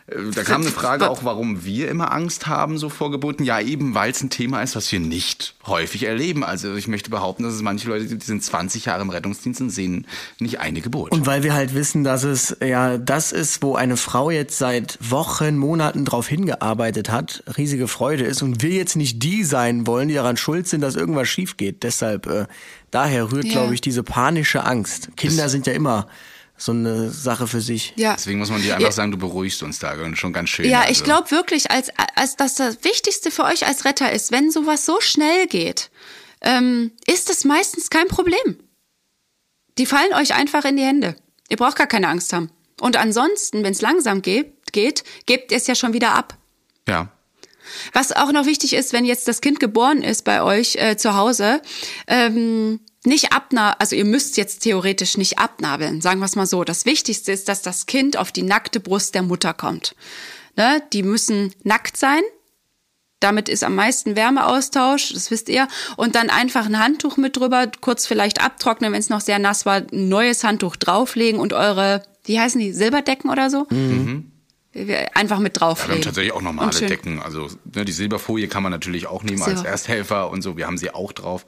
Da 0.06 0.42
kam 0.42 0.60
eine 0.60 0.70
Frage 0.70 1.08
auch, 1.10 1.24
warum 1.24 1.64
wir 1.64 1.88
immer 1.88 2.12
Angst 2.12 2.46
haben 2.46 2.76
so 2.76 2.90
vor 2.90 3.10
Geburten. 3.10 3.42
Ja, 3.42 3.58
eben, 3.60 3.94
weil 3.94 4.10
es 4.10 4.22
ein 4.22 4.28
Thema 4.28 4.62
ist, 4.62 4.76
was 4.76 4.92
wir 4.92 5.00
nicht 5.00 5.54
häufig 5.66 6.02
erleben. 6.02 6.44
Also 6.44 6.74
ich 6.74 6.88
möchte 6.88 7.08
behaupten, 7.08 7.42
dass 7.42 7.54
es 7.54 7.62
manche 7.62 7.88
Leute 7.88 8.06
gibt, 8.06 8.22
die 8.22 8.26
sind 8.26 8.44
20 8.44 8.84
Jahre 8.84 9.00
im 9.00 9.08
Rettungsdienst 9.08 9.62
und 9.62 9.70
sehen 9.70 10.06
nicht 10.38 10.60
eine 10.60 10.82
Geburt. 10.82 11.10
Und 11.12 11.24
weil 11.24 11.42
wir 11.42 11.54
halt 11.54 11.74
wissen, 11.74 12.04
dass 12.04 12.22
es 12.22 12.54
ja 12.62 12.98
das 12.98 13.32
ist, 13.32 13.62
wo 13.62 13.76
eine 13.76 13.96
Frau 13.96 14.30
jetzt 14.30 14.58
seit 14.58 14.98
Wochen, 15.00 15.56
Monaten 15.56 16.04
drauf 16.04 16.28
hingearbeitet 16.28 17.10
hat, 17.10 17.42
riesige 17.56 17.88
Freude 17.88 18.24
ist 18.24 18.42
und 18.42 18.60
wir 18.62 18.70
jetzt 18.72 18.96
nicht 18.96 19.22
die 19.22 19.42
sein 19.42 19.86
wollen, 19.86 20.08
die 20.08 20.14
daran 20.14 20.36
schuld 20.36 20.68
sind, 20.68 20.82
dass 20.82 20.96
irgendwas 20.96 21.28
schief 21.28 21.56
geht. 21.56 21.82
Deshalb, 21.82 22.26
äh, 22.26 22.44
daher 22.90 23.32
rührt, 23.32 23.46
Ja. 23.46 23.52
glaube 23.52 23.74
ich, 23.74 23.80
diese 23.80 24.02
panische 24.02 24.64
Angst. 24.64 25.16
Kinder 25.16 25.48
sind 25.48 25.66
ja 25.66 25.72
immer 25.72 26.08
so 26.56 26.72
eine 26.72 27.10
Sache 27.10 27.46
für 27.46 27.60
sich. 27.60 27.92
Ja. 27.96 28.14
Deswegen 28.14 28.38
muss 28.38 28.50
man 28.50 28.62
dir 28.62 28.76
einfach 28.76 28.92
sagen, 28.92 29.10
du 29.10 29.18
beruhigst 29.18 29.62
uns 29.62 29.78
da 29.78 29.94
und 29.94 30.16
schon 30.16 30.32
ganz 30.32 30.50
schön. 30.50 30.68
Ja, 30.68 30.80
also. 30.82 30.92
ich 30.92 31.04
glaube 31.04 31.30
wirklich, 31.30 31.70
als, 31.70 31.88
als 32.14 32.36
dass 32.36 32.54
das 32.54 32.84
Wichtigste 32.84 33.30
für 33.30 33.44
euch 33.44 33.66
als 33.66 33.84
Retter 33.84 34.12
ist, 34.12 34.30
wenn 34.30 34.50
sowas 34.50 34.86
so 34.86 35.00
schnell 35.00 35.46
geht, 35.46 35.90
ähm, 36.40 36.92
ist 37.06 37.30
es 37.30 37.44
meistens 37.44 37.90
kein 37.90 38.08
Problem. 38.08 38.58
Die 39.78 39.86
fallen 39.86 40.14
euch 40.14 40.34
einfach 40.34 40.64
in 40.64 40.76
die 40.76 40.84
Hände. 40.84 41.16
Ihr 41.48 41.56
braucht 41.56 41.76
gar 41.76 41.86
keine 41.86 42.08
Angst 42.08 42.32
haben. 42.32 42.50
Und 42.80 42.96
ansonsten, 42.96 43.64
wenn 43.64 43.72
es 43.72 43.80
langsam 43.80 44.22
geht, 44.22 44.72
geht, 44.72 45.04
gebt 45.26 45.50
ihr 45.50 45.56
es 45.56 45.66
ja 45.66 45.74
schon 45.74 45.92
wieder 45.92 46.12
ab. 46.12 46.36
Ja. 46.88 47.10
Was 47.92 48.12
auch 48.12 48.30
noch 48.30 48.46
wichtig 48.46 48.74
ist, 48.74 48.92
wenn 48.92 49.04
jetzt 49.04 49.26
das 49.26 49.40
Kind 49.40 49.58
geboren 49.58 50.02
ist 50.02 50.24
bei 50.24 50.42
euch 50.42 50.76
äh, 50.76 50.96
zu 50.96 51.16
Hause, 51.16 51.62
ähm, 52.06 52.80
nicht 53.06 53.32
abna, 53.32 53.72
also 53.78 53.96
ihr 53.96 54.04
müsst 54.04 54.36
jetzt 54.36 54.60
theoretisch 54.60 55.16
nicht 55.16 55.38
abnabeln, 55.38 56.00
sagen 56.00 56.20
wir 56.20 56.26
es 56.26 56.36
mal 56.36 56.46
so. 56.46 56.64
Das 56.64 56.86
Wichtigste 56.86 57.32
ist, 57.32 57.48
dass 57.48 57.62
das 57.62 57.86
Kind 57.86 58.16
auf 58.16 58.32
die 58.32 58.42
nackte 58.42 58.80
Brust 58.80 59.14
der 59.14 59.22
Mutter 59.22 59.54
kommt. 59.54 59.94
Ne? 60.56 60.82
Die 60.92 61.02
müssen 61.02 61.52
nackt 61.62 61.96
sein. 61.96 62.22
Damit 63.20 63.48
ist 63.48 63.64
am 63.64 63.74
meisten 63.74 64.16
Wärmeaustausch, 64.16 65.12
das 65.14 65.30
wisst 65.30 65.48
ihr. 65.48 65.66
Und 65.96 66.14
dann 66.14 66.28
einfach 66.28 66.66
ein 66.66 66.78
Handtuch 66.78 67.16
mit 67.16 67.36
drüber, 67.38 67.70
kurz 67.80 68.06
vielleicht 68.06 68.42
abtrocknen, 68.42 68.92
wenn 68.92 69.00
es 69.00 69.08
noch 69.08 69.22
sehr 69.22 69.38
nass 69.38 69.64
war, 69.64 69.76
ein 69.76 70.08
neues 70.08 70.44
Handtuch 70.44 70.76
drauflegen 70.76 71.40
und 71.40 71.54
eure, 71.54 72.02
wie 72.24 72.38
heißen 72.38 72.60
die, 72.60 72.72
Silberdecken 72.72 73.30
oder 73.30 73.48
so? 73.48 73.66
Einfach 73.70 73.78
mit 73.78 73.78
Mhm. 73.78 74.30
Wir 74.74 75.10
haben 75.30 75.52
drauflegen. 75.52 76.02
tatsächlich 76.02 76.32
auch 76.32 76.42
normale 76.42 76.78
Decken. 76.78 77.22
Also 77.22 77.48
ne, 77.74 77.84
die 77.84 77.92
Silberfolie 77.92 78.48
kann 78.48 78.62
man 78.62 78.72
natürlich 78.72 79.06
auch 79.06 79.22
nehmen 79.22 79.40
als 79.40 79.60
Silber. 79.60 79.68
Ersthelfer 79.68 80.30
und 80.30 80.42
so. 80.42 80.56
Wir 80.56 80.66
haben 80.66 80.78
sie 80.78 80.90
auch 80.92 81.12
drauf. 81.12 81.46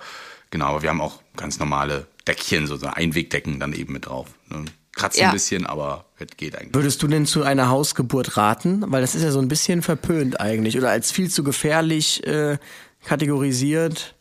Genau, 0.56 0.68
aber 0.68 0.80
wir 0.80 0.88
haben 0.88 1.02
auch 1.02 1.20
ganz 1.36 1.58
normale 1.58 2.06
Deckchen, 2.26 2.66
so 2.66 2.78
Einwegdecken 2.82 3.60
dann 3.60 3.74
eben 3.74 3.92
mit 3.92 4.06
drauf. 4.06 4.28
Ne? 4.48 4.64
Kratzt 4.94 5.18
Ja. 5.18 5.26
ein 5.28 5.34
bisschen, 5.34 5.66
aber 5.66 6.06
es 6.18 6.28
geht 6.38 6.56
eigentlich. 6.56 6.74
Würdest 6.74 7.02
du 7.02 7.08
denn 7.08 7.26
zu 7.26 7.42
einer 7.42 7.68
Hausgeburt 7.68 8.38
raten? 8.38 8.82
Weil 8.90 9.02
das 9.02 9.14
ist 9.14 9.22
ja 9.22 9.30
so 9.32 9.38
ein 9.38 9.48
bisschen 9.48 9.82
verpönt 9.82 10.40
eigentlich 10.40 10.78
oder 10.78 10.88
als 10.88 11.12
viel 11.12 11.30
zu 11.30 11.44
gefährlich 11.44 12.26
äh, 12.26 12.56
kategorisiert. 13.04 14.14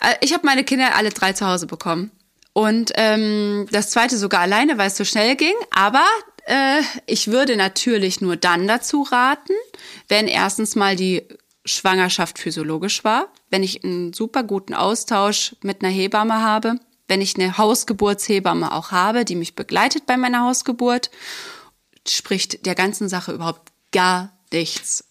Äh, 0.00 0.14
Ich 0.22 0.32
habe 0.32 0.46
meine 0.46 0.64
Kinder 0.64 0.94
alle 0.96 1.10
drei 1.10 1.34
zu 1.34 1.46
Hause 1.46 1.66
bekommen. 1.66 2.10
Und 2.54 2.92
ähm, 2.94 3.66
das 3.70 3.90
zweite 3.90 4.16
sogar 4.16 4.40
alleine, 4.40 4.78
weil 4.78 4.86
es 4.86 4.96
so 4.96 5.04
schnell 5.04 5.36
ging. 5.36 5.52
Aber 5.70 6.06
äh, 6.46 6.80
ich 7.04 7.28
würde 7.30 7.56
natürlich 7.56 8.22
nur 8.22 8.36
dann 8.36 8.66
dazu 8.66 9.02
raten, 9.02 9.52
wenn 10.08 10.28
erstens 10.28 10.76
mal 10.76 10.96
die 10.96 11.28
Schwangerschaft 11.64 12.38
physiologisch 12.38 13.04
war, 13.04 13.28
wenn 13.50 13.62
ich 13.62 13.84
einen 13.84 14.12
super 14.12 14.42
guten 14.42 14.74
Austausch 14.74 15.54
mit 15.62 15.82
einer 15.82 15.92
Hebamme 15.92 16.40
habe, 16.40 16.76
wenn 17.08 17.20
ich 17.20 17.36
eine 17.36 17.58
Hausgeburtshebamme 17.58 18.72
auch 18.72 18.90
habe, 18.90 19.24
die 19.24 19.36
mich 19.36 19.54
begleitet 19.54 20.06
bei 20.06 20.16
meiner 20.16 20.42
Hausgeburt, 20.42 21.10
spricht 22.06 22.66
der 22.66 22.74
ganzen 22.74 23.08
Sache 23.08 23.32
überhaupt 23.32 23.72
gar 23.92 24.36
nichts 24.52 25.04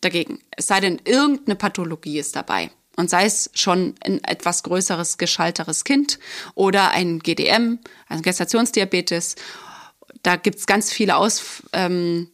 dagegen. 0.00 0.40
Es 0.56 0.66
sei 0.66 0.80
denn, 0.80 1.00
irgendeine 1.04 1.56
Pathologie 1.56 2.18
ist 2.18 2.36
dabei. 2.36 2.70
Und 2.96 3.10
sei 3.10 3.24
es 3.24 3.50
schon 3.54 3.94
ein 4.04 4.22
etwas 4.24 4.64
größeres, 4.64 5.18
geschalteres 5.18 5.84
Kind 5.84 6.18
oder 6.54 6.90
ein 6.90 7.20
GDM, 7.20 7.78
also 8.08 8.22
Gestationsdiabetes. 8.22 9.36
Da 10.22 10.36
gibt's 10.36 10.66
ganz 10.66 10.92
viele 10.92 11.16
Aus, 11.16 11.62
ähm, 11.72 12.28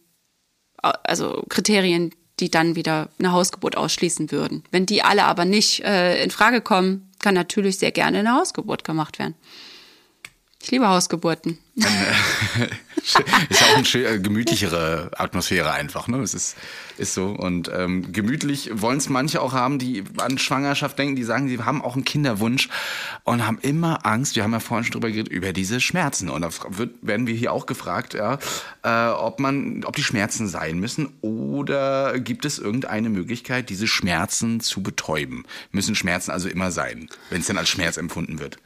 also 0.81 1.43
Kriterien, 1.49 2.13
die 2.39 2.51
dann 2.51 2.75
wieder 2.75 3.09
eine 3.19 3.31
Hausgeburt 3.31 3.77
ausschließen 3.77 4.31
würden. 4.31 4.63
Wenn 4.71 4.85
die 4.85 5.03
alle 5.03 5.23
aber 5.23 5.45
nicht 5.45 5.81
äh, 5.81 6.21
in 6.23 6.31
Frage 6.31 6.61
kommen, 6.61 7.09
kann 7.19 7.33
natürlich 7.33 7.77
sehr 7.77 7.91
gerne 7.91 8.19
eine 8.19 8.35
Hausgeburt 8.35 8.83
gemacht 8.83 9.19
werden. 9.19 9.35
Ich 10.65 10.71
liebe 10.71 10.87
Hausgeburten. 10.87 11.59
ist 11.75 13.17
auch 13.17 13.77
eine 13.77 14.03
äh, 14.03 14.17
gemütlichere 14.17 15.11
Atmosphäre 15.15 15.71
einfach, 15.71 16.07
ne? 16.07 16.17
Es 16.21 16.33
ist, 16.33 16.55
ist 16.97 17.13
so. 17.13 17.27
Und 17.27 17.69
ähm, 17.71 18.11
gemütlich 18.11 18.71
wollen 18.73 18.97
es 18.97 19.07
manche 19.07 19.43
auch 19.43 19.53
haben, 19.53 19.77
die 19.77 20.03
an 20.17 20.39
Schwangerschaft 20.39 20.97
denken, 20.97 21.15
die 21.15 21.23
sagen, 21.23 21.49
sie 21.49 21.59
haben 21.59 21.83
auch 21.83 21.93
einen 21.93 22.03
Kinderwunsch 22.03 22.69
und 23.25 23.45
haben 23.45 23.59
immer 23.61 24.07
Angst, 24.07 24.35
wir 24.35 24.41
haben 24.41 24.53
ja 24.53 24.59
vorhin 24.59 24.85
schon 24.85 24.93
drüber 24.93 25.11
geredet, 25.11 25.31
über 25.31 25.53
diese 25.53 25.79
Schmerzen. 25.79 26.31
Und 26.31 26.41
da 26.41 26.49
wird, 26.69 26.95
werden 27.03 27.27
wir 27.27 27.35
hier 27.35 27.53
auch 27.53 27.67
gefragt, 27.67 28.15
ja, 28.15 28.39
äh, 28.81 29.09
ob 29.09 29.39
man, 29.39 29.83
ob 29.83 29.95
die 29.95 30.03
Schmerzen 30.03 30.47
sein 30.47 30.79
müssen 30.79 31.09
oder 31.21 32.19
gibt 32.19 32.43
es 32.43 32.57
irgendeine 32.57 33.09
Möglichkeit, 33.09 33.69
diese 33.69 33.85
Schmerzen 33.85 34.61
zu 34.61 34.81
betäuben? 34.81 35.45
Müssen 35.71 35.93
Schmerzen 35.93 36.31
also 36.31 36.49
immer 36.49 36.71
sein, 36.71 37.07
wenn 37.29 37.41
es 37.41 37.45
dann 37.45 37.59
als 37.59 37.69
Schmerz 37.69 37.97
empfunden 37.97 38.39
wird? 38.39 38.57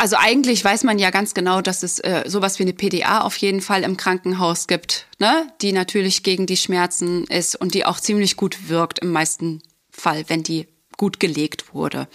Also 0.00 0.16
eigentlich 0.18 0.64
weiß 0.64 0.84
man 0.84 0.98
ja 0.98 1.10
ganz 1.10 1.34
genau, 1.34 1.60
dass 1.60 1.82
es 1.82 1.98
äh, 1.98 2.22
sowas 2.24 2.58
wie 2.58 2.62
eine 2.62 2.72
PDA 2.72 3.20
auf 3.20 3.36
jeden 3.36 3.60
Fall 3.60 3.82
im 3.82 3.98
Krankenhaus 3.98 4.66
gibt, 4.66 5.06
ne? 5.18 5.46
die 5.60 5.72
natürlich 5.72 6.22
gegen 6.22 6.46
die 6.46 6.56
Schmerzen 6.56 7.24
ist 7.24 7.54
und 7.54 7.74
die 7.74 7.84
auch 7.84 8.00
ziemlich 8.00 8.38
gut 8.38 8.70
wirkt 8.70 9.00
im 9.00 9.12
meisten 9.12 9.62
Fall, 9.90 10.24
wenn 10.28 10.42
die 10.42 10.66
gut 10.96 11.20
gelegt 11.20 11.74
wurde. 11.74 12.08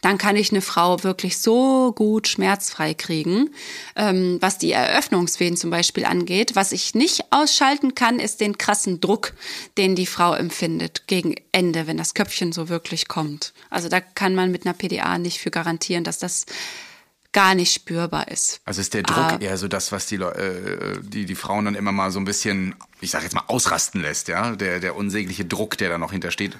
Dann 0.00 0.16
kann 0.16 0.36
ich 0.36 0.52
eine 0.52 0.60
Frau 0.60 1.02
wirklich 1.02 1.38
so 1.38 1.90
gut 1.90 2.28
schmerzfrei 2.28 2.94
kriegen. 2.94 3.50
Ähm, 3.96 4.38
was 4.40 4.58
die 4.58 4.70
Eröffnungswehen 4.70 5.56
zum 5.56 5.70
Beispiel 5.70 6.04
angeht, 6.04 6.54
was 6.54 6.70
ich 6.70 6.94
nicht 6.94 7.32
ausschalten 7.32 7.96
kann, 7.96 8.20
ist 8.20 8.40
den 8.40 8.58
krassen 8.58 9.00
Druck, 9.00 9.32
den 9.76 9.96
die 9.96 10.06
Frau 10.06 10.34
empfindet 10.34 11.08
gegen 11.08 11.34
Ende, 11.50 11.88
wenn 11.88 11.96
das 11.96 12.14
Köpfchen 12.14 12.52
so 12.52 12.68
wirklich 12.68 13.08
kommt. 13.08 13.54
Also 13.70 13.88
da 13.88 14.00
kann 14.00 14.36
man 14.36 14.52
mit 14.52 14.66
einer 14.66 14.74
PDA 14.74 15.18
nicht 15.18 15.40
für 15.40 15.50
garantieren, 15.50 16.04
dass 16.04 16.20
das 16.20 16.46
gar 17.34 17.54
nicht 17.54 17.74
spürbar 17.74 18.28
ist. 18.28 18.60
Also 18.64 18.80
ist 18.80 18.94
der 18.94 19.02
Druck 19.02 19.18
ah. 19.18 19.38
eher 19.38 19.58
so 19.58 19.68
das, 19.68 19.92
was 19.92 20.06
die, 20.06 20.16
äh, 20.16 20.98
die, 21.02 21.26
die 21.26 21.34
Frauen 21.34 21.66
dann 21.66 21.74
immer 21.74 21.92
mal 21.92 22.10
so 22.10 22.18
ein 22.18 22.24
bisschen, 22.24 22.74
ich 23.00 23.10
sag 23.10 23.22
jetzt 23.24 23.34
mal, 23.34 23.44
ausrasten 23.48 24.00
lässt, 24.00 24.28
ja? 24.28 24.52
Der, 24.56 24.80
der 24.80 24.96
unsägliche 24.96 25.44
Druck, 25.44 25.76
der 25.76 25.90
da 25.90 25.98
noch 25.98 26.12
hintersteht. 26.12 26.56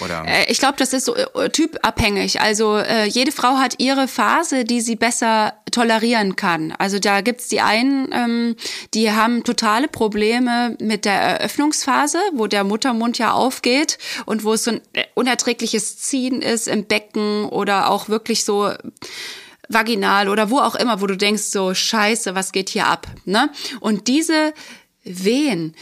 Oder? 0.00 0.24
Äh, 0.26 0.50
ich 0.50 0.58
glaube, 0.58 0.76
das 0.78 0.92
ist 0.92 1.04
so 1.04 1.16
äh, 1.16 1.50
typabhängig. 1.50 2.40
Also 2.40 2.78
äh, 2.78 3.06
jede 3.06 3.32
Frau 3.32 3.56
hat 3.56 3.74
ihre 3.78 4.08
Phase, 4.08 4.64
die 4.64 4.80
sie 4.80 4.96
besser 4.96 5.54
tolerieren 5.70 6.36
kann. 6.36 6.72
Also 6.78 6.98
da 6.98 7.20
gibt's 7.20 7.48
die 7.48 7.60
einen, 7.60 8.08
ähm, 8.12 8.56
die 8.94 9.10
haben 9.10 9.44
totale 9.44 9.88
Probleme 9.88 10.76
mit 10.80 11.04
der 11.04 11.20
Eröffnungsphase, 11.20 12.18
wo 12.32 12.46
der 12.46 12.64
Muttermund 12.64 13.18
ja 13.18 13.32
aufgeht 13.32 13.98
und 14.24 14.44
wo 14.44 14.54
es 14.54 14.64
so 14.64 14.70
ein 14.70 14.80
unerträgliches 15.14 15.98
Ziehen 15.98 16.42
ist 16.42 16.68
im 16.68 16.84
Becken 16.86 17.46
oder 17.46 17.90
auch 17.90 18.08
wirklich 18.08 18.44
so 18.44 18.70
vaginal 19.68 20.28
oder 20.28 20.50
wo 20.50 20.58
auch 20.58 20.74
immer, 20.74 21.00
wo 21.00 21.06
du 21.06 21.16
denkst, 21.16 21.44
so 21.44 21.74
scheiße, 21.74 22.34
was 22.34 22.52
geht 22.52 22.68
hier 22.68 22.86
ab? 22.86 23.06
Ne? 23.24 23.50
Und 23.80 24.08
diese 24.08 24.52
Wehen, 25.04 25.74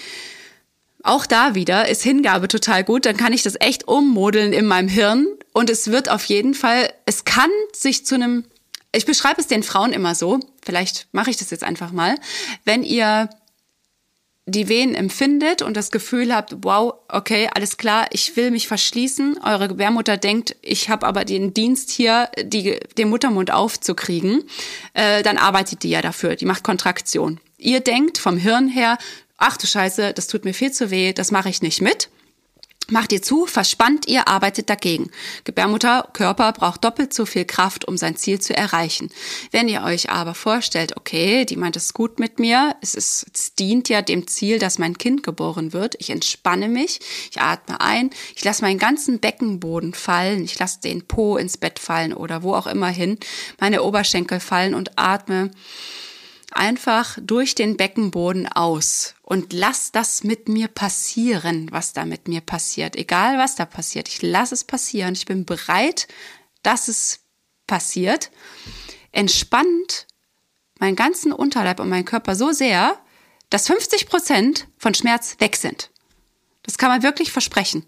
auch 1.02 1.26
da 1.26 1.54
wieder 1.54 1.88
ist 1.88 2.02
Hingabe 2.02 2.48
total 2.48 2.82
gut, 2.82 3.04
dann 3.04 3.16
kann 3.16 3.32
ich 3.32 3.42
das 3.42 3.60
echt 3.60 3.86
ummodeln 3.86 4.52
in 4.52 4.66
meinem 4.66 4.88
Hirn 4.88 5.26
und 5.52 5.68
es 5.68 5.90
wird 5.90 6.08
auf 6.08 6.24
jeden 6.24 6.54
Fall, 6.54 6.92
es 7.04 7.24
kann 7.24 7.50
sich 7.74 8.06
zu 8.06 8.14
einem, 8.14 8.44
ich 8.92 9.04
beschreibe 9.04 9.40
es 9.40 9.46
den 9.46 9.62
Frauen 9.62 9.92
immer 9.92 10.14
so, 10.14 10.40
vielleicht 10.64 11.08
mache 11.12 11.30
ich 11.30 11.36
das 11.36 11.50
jetzt 11.50 11.62
einfach 11.62 11.92
mal, 11.92 12.16
wenn 12.64 12.82
ihr 12.82 13.28
die 14.46 14.68
Wehen 14.68 14.94
empfindet 14.94 15.62
und 15.62 15.76
das 15.76 15.90
Gefühl 15.90 16.34
habt, 16.34 16.54
wow, 16.62 16.94
okay, 17.08 17.48
alles 17.54 17.78
klar, 17.78 18.06
ich 18.10 18.36
will 18.36 18.50
mich 18.50 18.68
verschließen. 18.68 19.38
Eure 19.42 19.68
Gebärmutter 19.68 20.16
denkt, 20.18 20.56
ich 20.60 20.90
habe 20.90 21.06
aber 21.06 21.24
den 21.24 21.54
Dienst 21.54 21.90
hier, 21.90 22.28
die, 22.42 22.78
den 22.98 23.08
Muttermund 23.08 23.50
aufzukriegen, 23.50 24.44
äh, 24.92 25.22
dann 25.22 25.38
arbeitet 25.38 25.82
die 25.82 25.90
ja 25.90 26.02
dafür, 26.02 26.36
die 26.36 26.44
macht 26.44 26.62
Kontraktion. 26.62 27.40
Ihr 27.56 27.80
denkt 27.80 28.18
vom 28.18 28.36
Hirn 28.36 28.68
her, 28.68 28.98
ach 29.38 29.56
du 29.56 29.66
Scheiße, 29.66 30.12
das 30.12 30.26
tut 30.26 30.44
mir 30.44 30.52
viel 30.52 30.72
zu 30.72 30.90
weh, 30.90 31.14
das 31.14 31.30
mache 31.30 31.48
ich 31.48 31.62
nicht 31.62 31.80
mit. 31.80 32.10
Macht 32.90 33.12
ihr 33.12 33.22
zu, 33.22 33.46
verspannt 33.46 34.08
ihr, 34.08 34.28
arbeitet 34.28 34.68
dagegen. 34.68 35.10
Gebärmutter, 35.44 36.06
Körper 36.12 36.52
braucht 36.52 36.84
doppelt 36.84 37.14
so 37.14 37.24
viel 37.24 37.46
Kraft, 37.46 37.88
um 37.88 37.96
sein 37.96 38.16
Ziel 38.16 38.42
zu 38.42 38.54
erreichen. 38.54 39.10
Wenn 39.52 39.68
ihr 39.68 39.84
euch 39.84 40.10
aber 40.10 40.34
vorstellt, 40.34 40.94
okay, 40.98 41.46
die 41.46 41.56
meint 41.56 41.76
es 41.76 41.94
gut 41.94 42.18
mit 42.18 42.38
mir, 42.38 42.76
es, 42.82 42.94
ist, 42.94 43.26
es 43.32 43.54
dient 43.54 43.88
ja 43.88 44.02
dem 44.02 44.26
Ziel, 44.26 44.58
dass 44.58 44.78
mein 44.78 44.98
Kind 44.98 45.22
geboren 45.22 45.72
wird, 45.72 45.94
ich 45.98 46.10
entspanne 46.10 46.68
mich, 46.68 47.00
ich 47.30 47.40
atme 47.40 47.80
ein, 47.80 48.10
ich 48.36 48.44
lasse 48.44 48.62
meinen 48.62 48.78
ganzen 48.78 49.18
Beckenboden 49.18 49.94
fallen, 49.94 50.44
ich 50.44 50.58
lasse 50.58 50.80
den 50.82 51.06
Po 51.06 51.38
ins 51.38 51.56
Bett 51.56 51.78
fallen 51.78 52.12
oder 52.12 52.42
wo 52.42 52.54
auch 52.54 52.66
immer 52.66 52.88
hin, 52.88 53.18
meine 53.58 53.82
Oberschenkel 53.82 54.40
fallen 54.40 54.74
und 54.74 54.98
atme 54.98 55.50
einfach 56.54 57.18
durch 57.20 57.54
den 57.54 57.76
Beckenboden 57.76 58.48
aus 58.48 59.14
und 59.22 59.52
lass 59.52 59.92
das 59.92 60.24
mit 60.24 60.48
mir 60.48 60.68
passieren, 60.68 61.68
was 61.70 61.92
da 61.92 62.04
mit 62.04 62.28
mir 62.28 62.40
passiert. 62.40 62.96
Egal 62.96 63.38
was 63.38 63.56
da 63.56 63.64
passiert, 63.66 64.08
ich 64.08 64.22
lasse 64.22 64.54
es 64.54 64.64
passieren. 64.64 65.14
Ich 65.14 65.26
bin 65.26 65.44
bereit, 65.44 66.08
dass 66.62 66.88
es 66.88 67.20
passiert. 67.66 68.30
Entspannt 69.12 70.06
meinen 70.78 70.96
ganzen 70.96 71.32
Unterleib 71.32 71.80
und 71.80 71.88
meinen 71.88 72.04
Körper 72.04 72.34
so 72.36 72.52
sehr, 72.52 72.98
dass 73.50 73.66
50 73.66 74.08
Prozent 74.08 74.66
von 74.78 74.94
Schmerz 74.94 75.36
weg 75.38 75.56
sind. 75.56 75.90
Das 76.62 76.78
kann 76.78 76.90
man 76.90 77.02
wirklich 77.02 77.30
versprechen. 77.30 77.86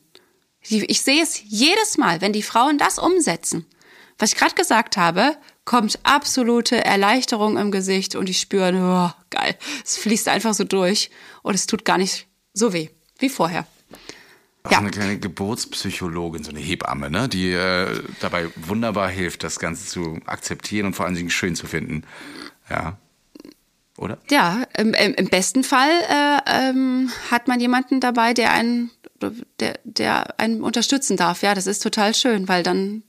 Ich 0.60 1.02
sehe 1.02 1.22
es 1.22 1.40
jedes 1.44 1.96
Mal, 1.96 2.20
wenn 2.20 2.32
die 2.32 2.42
Frauen 2.42 2.78
das 2.78 2.98
umsetzen. 2.98 3.66
Was 4.18 4.32
ich 4.32 4.38
gerade 4.38 4.54
gesagt 4.54 4.96
habe, 4.96 5.36
kommt 5.66 5.98
absolute 6.04 6.82
Erleichterung 6.82 7.58
im 7.58 7.70
Gesicht 7.70 8.14
und 8.14 8.30
die 8.30 8.34
spüren, 8.34 8.76
oh, 8.76 9.10
geil, 9.28 9.56
es 9.84 9.98
fließt 9.98 10.28
einfach 10.28 10.54
so 10.54 10.64
durch 10.64 11.10
und 11.42 11.54
es 11.54 11.66
tut 11.66 11.84
gar 11.84 11.98
nicht 11.98 12.26
so 12.54 12.72
weh 12.72 12.88
wie 13.18 13.28
vorher. 13.28 13.66
Auch 14.62 14.70
ja. 14.70 14.78
eine 14.78 14.90
kleine 14.90 15.18
Geburtspsychologin, 15.18 16.44
so 16.44 16.50
eine 16.50 16.60
Hebamme, 16.60 17.10
ne? 17.10 17.28
die 17.28 17.52
äh, 17.52 18.02
dabei 18.20 18.48
wunderbar 18.56 19.08
hilft, 19.08 19.44
das 19.44 19.58
Ganze 19.58 19.86
zu 19.86 20.18
akzeptieren 20.26 20.86
und 20.86 20.94
vor 20.94 21.06
allen 21.06 21.14
Dingen 21.14 21.30
schön 21.30 21.54
zu 21.54 21.66
finden. 21.66 22.02
Ja. 22.70 22.98
Oder? 23.96 24.18
Ja, 24.30 24.64
im, 24.76 24.92
im 24.92 25.28
besten 25.28 25.64
Fall 25.64 25.90
äh, 26.08 26.68
ähm, 26.70 27.10
hat 27.30 27.48
man 27.48 27.60
jemanden 27.60 28.00
dabei, 28.00 28.34
der 28.34 28.52
einen, 28.52 28.90
der, 29.60 29.78
der 29.84 30.38
einen 30.38 30.62
unterstützen 30.62 31.16
darf. 31.16 31.42
Ja, 31.42 31.54
das 31.54 31.66
ist 31.66 31.82
total 31.82 32.14
schön, 32.14 32.46
weil 32.48 32.62
dann 32.62 33.02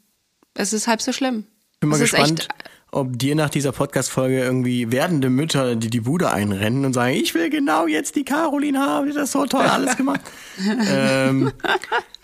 es 0.54 0.74
ist 0.74 0.88
halb 0.88 1.02
so 1.02 1.12
schlimm. 1.12 1.46
Bin 1.80 1.92
mal 1.92 2.00
gespannt, 2.00 2.48
ob 2.92 3.20
dir 3.20 3.36
nach 3.36 3.52
dieser 3.52 3.72
Podcast-Folge 3.72 4.40
irgendwie 4.42 4.92
werdende 4.92 5.30
Mütter, 5.30 5.76
die 5.76 5.92
die 5.92 6.00
Bude 6.00 6.32
einrennen 6.32 6.86
und 6.86 6.94
sagen, 6.94 7.14
ich 7.14 7.36
will 7.36 7.52
genau 7.52 7.86
jetzt 7.86 8.16
die 8.16 8.24
Caroline 8.24 8.80
haben, 8.80 9.08
die 9.08 9.14
das 9.14 9.32
so 9.32 9.46
toll 9.46 9.66
alles 9.66 9.96
gemacht. 9.96 10.22
ähm, 10.90 11.52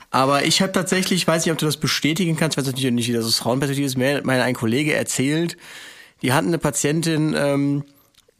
aber 0.09 0.45
ich 0.45 0.61
habe 0.63 0.71
tatsächlich, 0.71 1.21
ich 1.21 1.27
weiß 1.27 1.45
nicht, 1.45 1.51
ob 1.51 1.59
du 1.59 1.67
das 1.67 1.77
bestätigen 1.77 2.35
kannst, 2.35 2.57
ich 2.57 2.63
weiß 2.63 2.71
natürlich 2.71 2.91
nicht, 2.91 3.07
wie 3.09 3.13
das 3.13 3.25
aus 3.25 3.37
Frauenperspektive 3.37 3.85
ist, 3.85 3.95
mir 3.95 4.21
mein 4.23 4.41
ein 4.41 4.55
Kollege 4.55 4.95
erzählt, 4.95 5.55
die 6.23 6.33
hatten 6.33 6.47
eine 6.47 6.57
Patientin 6.57 7.35
ähm, 7.37 7.83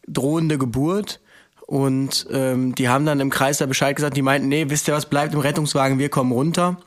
drohende 0.08 0.58
Geburt 0.58 1.20
und 1.68 2.26
ähm, 2.32 2.74
die 2.74 2.90
haben 2.90 3.06
dann 3.06 3.20
im 3.20 3.30
Kreis 3.30 3.60
da 3.60 3.68
Bescheid 3.68 3.96
gesagt, 3.96 4.18
die 4.18 4.24
meinten, 4.24 4.48
nee, 4.48 4.66
wisst 4.70 4.88
ihr 4.88 4.96
was, 4.96 5.06
bleibt 5.06 5.36
im 5.36 5.42
Rettungswagen, 5.42 6.00
wir 6.00 6.10
kommen 6.10 6.32
runter, 6.32 6.78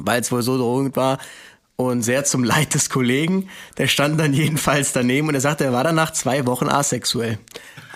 weil 0.00 0.20
es 0.20 0.32
wohl 0.32 0.42
so 0.42 0.58
drohend 0.58 0.96
war 0.96 1.18
und 1.76 2.02
sehr 2.02 2.24
zum 2.24 2.44
Leid 2.44 2.74
des 2.74 2.90
Kollegen. 2.90 3.48
Der 3.78 3.86
stand 3.86 4.18
dann 4.20 4.32
jedenfalls 4.32 4.92
daneben 4.92 5.28
und 5.28 5.34
er 5.34 5.40
sagte, 5.40 5.64
er 5.64 5.72
war 5.72 5.84
danach 5.84 6.12
zwei 6.12 6.46
Wochen 6.46 6.68
asexuell. 6.68 7.38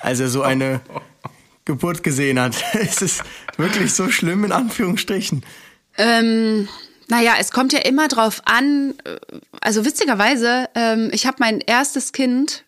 Als 0.01 0.20
er 0.20 0.29
so 0.29 0.43
eine 0.43 0.81
Geburt 1.64 2.03
gesehen 2.03 2.41
hat. 2.41 2.57
es 2.72 3.03
ist 3.03 3.22
wirklich 3.57 3.93
so 3.93 4.09
schlimm 4.09 4.45
in 4.45 4.53
Anführungsstrichen. 4.53 5.45
Ähm, 5.97 6.68
naja, 7.09 7.35
es 7.39 7.51
kommt 7.51 7.72
ja 7.72 7.81
immer 7.81 8.09
drauf 8.09 8.43
an. 8.45 8.95
Also 9.61 9.85
witzigerweise, 9.85 10.68
ähm, 10.74 11.11
ich 11.12 11.26
habe 11.26 11.39
mein 11.41 11.61
erstes 11.61 12.12
Kind 12.12 12.64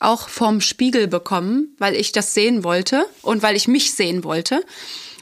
auch 0.00 0.28
vom 0.28 0.60
Spiegel 0.60 1.08
bekommen, 1.08 1.74
weil 1.78 1.94
ich 1.94 2.12
das 2.12 2.34
sehen 2.34 2.64
wollte 2.64 3.06
und 3.22 3.42
weil 3.42 3.56
ich 3.56 3.68
mich 3.68 3.94
sehen 3.94 4.24
wollte. 4.24 4.62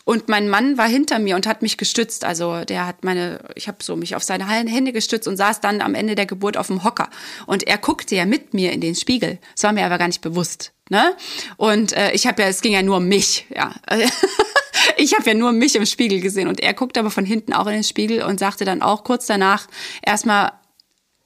Und 0.04 0.28
mein 0.28 0.48
Mann 0.48 0.78
war 0.78 0.88
hinter 0.88 1.18
mir 1.18 1.36
und 1.36 1.46
hat 1.46 1.62
mich 1.62 1.76
gestützt. 1.76 2.24
Also 2.24 2.64
der 2.64 2.86
hat 2.86 3.04
meine, 3.04 3.40
ich 3.54 3.68
habe 3.68 3.78
so 3.82 3.94
mich 3.96 4.16
auf 4.16 4.22
seine 4.22 4.48
Hände 4.48 4.92
gestützt 4.92 5.28
und 5.28 5.36
saß 5.36 5.60
dann 5.60 5.80
am 5.80 5.94
Ende 5.94 6.14
der 6.14 6.26
Geburt 6.26 6.56
auf 6.56 6.66
dem 6.66 6.82
Hocker. 6.82 7.08
Und 7.46 7.66
er 7.66 7.78
guckte 7.78 8.16
ja 8.16 8.26
mit 8.26 8.54
mir 8.54 8.72
in 8.72 8.80
den 8.80 8.94
Spiegel. 8.94 9.38
Das 9.54 9.64
war 9.64 9.72
mir 9.72 9.86
aber 9.86 9.98
gar 9.98 10.08
nicht 10.08 10.20
bewusst. 10.20 10.72
Ne? 10.90 11.14
Und 11.56 11.92
äh, 11.92 12.12
ich 12.12 12.26
habe 12.26 12.42
ja, 12.42 12.48
es 12.48 12.60
ging 12.60 12.72
ja 12.72 12.82
nur 12.82 12.96
um 12.96 13.06
mich. 13.06 13.46
Ja. 13.54 13.74
ich 14.96 15.14
habe 15.14 15.30
ja 15.30 15.34
nur 15.34 15.52
mich 15.52 15.76
im 15.76 15.86
Spiegel 15.86 16.20
gesehen. 16.20 16.48
Und 16.48 16.60
er 16.60 16.74
guckte 16.74 17.00
aber 17.00 17.10
von 17.10 17.24
hinten 17.24 17.52
auch 17.52 17.66
in 17.66 17.74
den 17.74 17.84
Spiegel 17.84 18.22
und 18.22 18.40
sagte 18.40 18.64
dann 18.64 18.82
auch 18.82 19.04
kurz 19.04 19.26
danach 19.26 19.68
erstmal, 20.02 20.52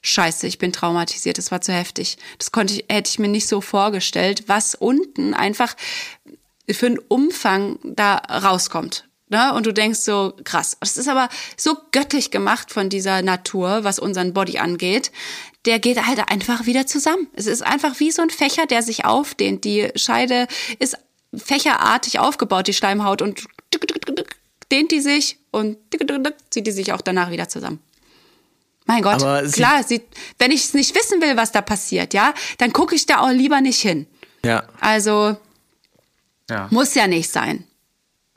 Scheiße, 0.02 0.46
ich 0.46 0.58
bin 0.58 0.72
traumatisiert, 0.72 1.36
das 1.36 1.50
war 1.50 1.60
zu 1.60 1.72
heftig. 1.72 2.16
Das 2.38 2.52
konnte 2.52 2.74
ich, 2.74 2.84
hätte 2.88 3.10
ich 3.10 3.18
mir 3.18 3.26
nicht 3.26 3.48
so 3.48 3.60
vorgestellt, 3.60 4.44
was 4.46 4.76
unten 4.76 5.34
einfach 5.34 5.74
für 6.70 6.86
einen 6.86 6.98
Umfang 6.98 7.78
da 7.82 8.16
rauskommt. 8.16 9.04
Ne? 9.28 9.52
Und 9.54 9.66
du 9.66 9.72
denkst 9.72 10.00
so, 10.00 10.34
krass. 10.44 10.76
Das 10.80 10.96
ist 10.96 11.08
aber 11.08 11.28
so 11.56 11.76
göttlich 11.90 12.30
gemacht 12.30 12.72
von 12.72 12.88
dieser 12.88 13.22
Natur, 13.22 13.82
was 13.82 13.98
unseren 13.98 14.32
Body 14.32 14.58
angeht. 14.58 15.10
Der 15.64 15.80
geht 15.80 16.04
halt 16.06 16.30
einfach 16.30 16.66
wieder 16.66 16.86
zusammen. 16.86 17.26
Es 17.32 17.46
ist 17.46 17.62
einfach 17.62 17.98
wie 17.98 18.12
so 18.12 18.22
ein 18.22 18.30
Fächer, 18.30 18.66
der 18.66 18.82
sich 18.82 19.04
aufdehnt. 19.04 19.64
Die 19.64 19.90
Scheide 19.96 20.46
ist 20.78 20.96
fächerartig 21.34 22.20
aufgebaut, 22.20 22.68
die 22.68 22.74
Schleimhaut, 22.74 23.20
und 23.20 23.44
dehnt 24.70 24.92
die 24.92 25.00
sich 25.00 25.38
und 25.50 25.76
zieht 26.50 26.66
die 26.66 26.72
sich 26.72 26.92
auch 26.92 27.00
danach 27.00 27.30
wieder 27.30 27.48
zusammen. 27.48 27.80
Mein 28.84 29.02
Gott, 29.02 29.22
Aber 29.22 29.42
klar, 29.48 29.82
sie, 29.82 30.02
wenn 30.38 30.52
ich 30.52 30.66
es 30.66 30.74
nicht 30.74 30.94
wissen 30.94 31.20
will, 31.20 31.36
was 31.36 31.50
da 31.50 31.60
passiert, 31.60 32.14
ja, 32.14 32.32
dann 32.58 32.72
gucke 32.72 32.94
ich 32.94 33.06
da 33.06 33.18
auch 33.18 33.30
lieber 33.30 33.60
nicht 33.60 33.80
hin. 33.80 34.06
Ja. 34.44 34.62
Also 34.80 35.36
Ja. 36.50 36.68
muss 36.70 36.94
ja 36.94 37.06
nicht 37.06 37.30
sein. 37.30 37.64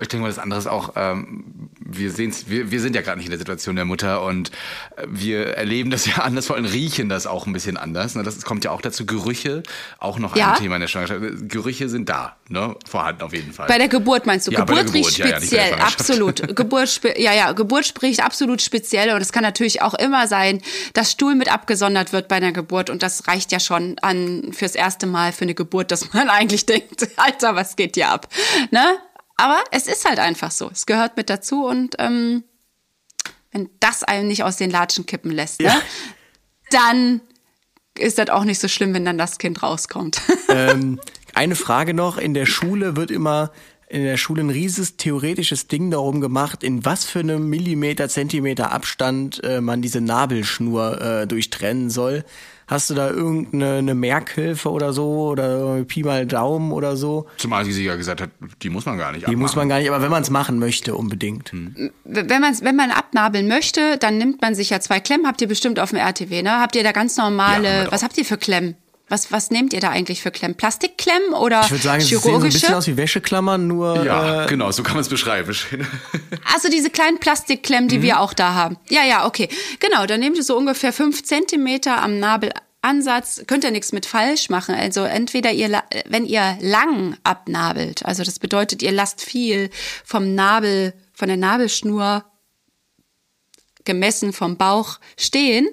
Ich 0.02 0.08
denke 0.08 0.22
mal, 0.22 0.30
das 0.30 0.40
andere 0.40 0.60
ist 0.60 0.68
auch, 0.68 0.94
ähm, 0.96 1.70
wir 1.80 2.12
sehen's, 2.12 2.50
wir, 2.50 2.72
wir 2.72 2.80
sind 2.80 2.96
ja 2.96 3.02
gerade 3.02 3.18
nicht 3.18 3.26
in 3.28 3.32
der 3.32 3.40
Situation 3.40 3.76
der 3.76 3.86
Mutter 3.86 4.22
und 4.24 4.50
äh, 4.96 5.06
wir 5.08 5.48
erleben 5.58 5.90
das 5.92 6.06
ja 6.16 6.16
anders, 6.24 6.48
vor 6.48 6.56
allem 6.56 6.66
riechen 6.66 7.10
das 7.10 7.28
auch 7.28 7.46
ein 7.48 7.54
bisschen 7.54 7.78
anders. 7.78 8.16
Ne? 8.16 8.24
Das 8.24 8.42
kommt 8.44 8.64
ja 8.64 8.72
auch 8.72 8.82
dazu. 8.82 9.06
Gerüche, 9.06 9.64
auch 9.98 10.20
noch 10.20 10.36
Ja. 10.36 10.52
ein 10.54 10.60
Thema 10.60 10.76
in 10.76 10.82
der 10.82 10.88
Schwangerschaft. 10.88 11.22
Gerüche 11.50 11.90
sind 11.90 12.10
da, 12.10 12.38
ne? 12.48 12.76
Vorhanden 12.90 13.22
auf 13.24 13.34
jeden 13.34 13.52
Fall. 13.54 13.68
Bei 13.68 13.78
der 13.78 13.88
Geburt 13.88 14.26
meinst 14.26 14.48
du? 14.48 14.52
Ja, 14.52 14.64
der 14.64 14.76
Geburt 14.76 14.94
riecht 14.94 15.16
Geburt, 15.18 15.32
ja, 15.32 15.38
speziell, 15.38 15.74
absolut. 15.76 16.56
Geburt, 16.56 17.02
ja, 17.18 17.34
ja, 17.34 17.52
Geburt 17.52 17.86
spricht 17.86 18.24
absolut 18.24 18.62
speziell 18.62 19.14
und 19.14 19.22
es 19.22 19.32
kann 19.32 19.44
natürlich 19.44 19.82
auch 19.82 19.94
immer 19.96 20.28
sein, 20.28 20.62
dass 20.94 21.12
Stuhl 21.12 21.36
mit 21.36 21.52
abgesondert 21.52 22.14
wird 22.14 22.28
bei 22.28 22.36
einer 22.38 22.52
Geburt 22.52 22.90
und 22.90 23.04
das 23.04 23.28
reicht 23.28 23.52
ja 23.52 23.60
schon 23.60 23.98
an 24.02 24.52
fürs 24.54 24.76
erste 24.76 25.08
Mal 25.08 25.32
für 25.32 25.44
eine 25.44 25.56
Geburt, 25.56 25.92
dass 25.92 26.14
man 26.14 26.30
eigentlich 26.30 26.66
denkt, 26.66 27.08
Alter, 27.18 27.56
was 27.56 27.76
geht 27.76 27.96
hier 27.96 28.10
ab? 28.10 28.28
Ne? 28.72 28.84
Aber 29.40 29.64
es 29.72 29.88
ist 29.88 30.03
halt 30.03 30.20
einfach 30.20 30.52
so. 30.52 30.70
Es 30.70 30.86
gehört 30.86 31.16
mit 31.16 31.30
dazu 31.30 31.66
und 31.66 31.95
ähm, 31.98 32.44
wenn 33.52 33.70
das 33.80 34.03
einem 34.03 34.28
nicht 34.28 34.44
aus 34.44 34.57
den 34.57 34.70
Latschen 34.70 35.06
kippen 35.06 35.32
lässt, 35.32 35.61
ne? 35.61 35.72
dann 36.72 37.22
ist 37.98 38.18
das 38.18 38.30
auch 38.30 38.44
nicht 38.44 38.60
so 38.60 38.68
schlimm, 38.68 38.94
wenn 38.94 39.06
dann 39.06 39.18
das 39.18 39.38
Kind 39.38 39.64
rauskommt. 39.64 40.22
ähm, 40.49 40.99
eine 41.34 41.56
Frage 41.56 41.94
noch. 41.94 42.18
In 42.18 42.34
der 42.34 42.45
Schule 42.45 42.98
wird 42.98 43.11
immer 43.11 43.52
in 43.88 44.03
der 44.03 44.18
Schule 44.18 44.44
ein 44.44 44.49
rieses 44.49 44.98
theoretisches 44.98 45.68
Ding 45.68 45.90
darum 45.90 46.20
gemacht, 46.20 46.61
in 46.61 46.84
was 46.84 47.06
für 47.06 47.20
einem 47.20 47.49
Millimeter, 47.49 48.10
Zentimeter 48.10 48.74
Abstand 48.74 49.41
äh, 49.44 49.61
man 49.61 49.82
diese 49.82 50.02
Nabelschnur 50.02 51.02
äh, 51.02 51.28
durchtrennen 51.28 51.90
soll. 51.90 52.26
Hast 52.70 52.91
du 52.91 52.94
da 52.94 53.10
irgendeine 53.10 53.78
eine 53.80 53.96
Merkhilfe 53.96 54.70
oder 54.70 54.94
so 54.94 55.30
oder 55.30 55.84
Pi 55.86 56.04
mal 56.04 56.28
Daumen 56.28 56.72
oder 56.72 56.96
so? 56.96 57.26
Zumal 57.38 57.66
sie 57.66 57.84
ja 57.84 57.96
gesagt 57.96 58.22
hat, 58.22 58.30
die 58.62 58.70
muss 58.70 58.86
man 58.86 58.96
gar 59.00 59.12
nicht 59.12 59.28
Die 59.28 59.36
muss 59.36 59.56
man 59.56 59.68
gar 59.68 59.80
nicht, 59.80 59.90
aber 59.90 60.04
wenn 60.04 60.12
man 60.12 60.22
es 60.22 60.30
machen 60.30 60.60
möchte, 60.60 60.94
unbedingt. 60.96 61.52
wenn 61.52 62.41
man 62.41 62.56
wenn 62.62 62.76
man 62.76 62.91
abnabeln 62.91 63.48
möchte, 63.48 63.98
dann 63.98 64.20
nimmt 64.20 64.41
man 64.44 64.54
sich 64.54 64.70
ja 64.70 64.80
zwei 64.80 65.00
Klemmen. 65.00 65.26
Habt 65.26 65.41
ihr 65.41 65.48
bestimmt 65.48 65.80
auf 65.80 65.90
dem 65.90 65.98
RTW, 65.98 66.44
ne? 66.44 66.60
Habt 66.60 66.76
ihr 66.76 66.84
da 66.84 66.91
ganz 66.91 67.18
Ja, 67.18 67.24
normale? 67.24 67.64
wir 67.86 67.91
was 67.91 68.04
habt 68.04 68.16
ihr 68.20 68.26
für 68.26 68.38
Klemmen? 68.38 68.76
Was 69.10 69.31
was 69.31 69.49
nehmt 69.52 69.73
ihr 69.73 69.80
da 69.80 69.90
eigentlich 69.90 70.22
für 70.22 70.31
Klemmen? 70.31 70.56
Plastikklemmen 70.56 71.34
oder 71.34 71.61
Ich 71.65 71.72
würde 71.72 71.84
sagen, 71.84 72.02
es 72.02 72.07
sehen 72.10 72.19
so 72.19 72.27
ein 72.30 72.34
chirurgische? 72.34 72.60
bisschen 72.60 72.76
aus 72.76 72.88
wie 72.88 72.95
Wäscheklammern, 72.98 73.68
nur 73.68 74.03
Ja, 74.06 74.45
äh, 74.45 74.48
genau, 74.48 74.72
so 74.72 74.84
kann 74.84 74.94
man 74.94 75.02
es 75.02 75.10
beschreiben. 75.10 75.56
also 76.53 76.69
diese 76.69 76.90
kleinen 76.90 77.19
Plastikklemmen, 77.19 77.90
die 77.90 77.98
Mhm. 77.98 78.03
wir 78.03 78.19
auch 78.22 78.34
da 78.34 78.53
haben. 78.53 78.77
Ja, 78.90 79.03
ja, 79.03 79.26
okay. 79.26 79.49
Genau, 79.80 80.06
dann 80.06 80.19
nehmt 80.19 80.38
ihr 80.38 80.44
so 80.44 80.56
ungefähr 80.57 80.94
fünf 80.94 81.23
Zentimeter 81.23 82.02
am 82.02 82.19
Nabelansatz. 82.19 83.44
Könnt 83.48 83.64
ihr 83.64 83.72
nichts 83.72 83.91
mit 83.91 84.06
falsch 84.06 84.49
machen. 84.49 84.76
Also 84.76 85.02
entweder 85.03 85.52
ihr, 85.52 85.81
wenn 86.07 86.26
ihr 86.26 86.57
lang 86.61 87.18
abnabelt, 87.23 88.06
also 88.06 88.23
das 88.23 88.40
bedeutet, 88.40 88.81
ihr 88.84 88.91
lasst 88.91 89.22
viel 89.23 89.69
vom 90.06 90.36
Nabel, 90.36 90.94
von 91.14 91.27
der 91.27 91.38
Nabelschnur 91.38 92.23
gemessen 93.86 94.34
vom 94.34 94.57
Bauch 94.57 94.99
stehen, 95.18 95.68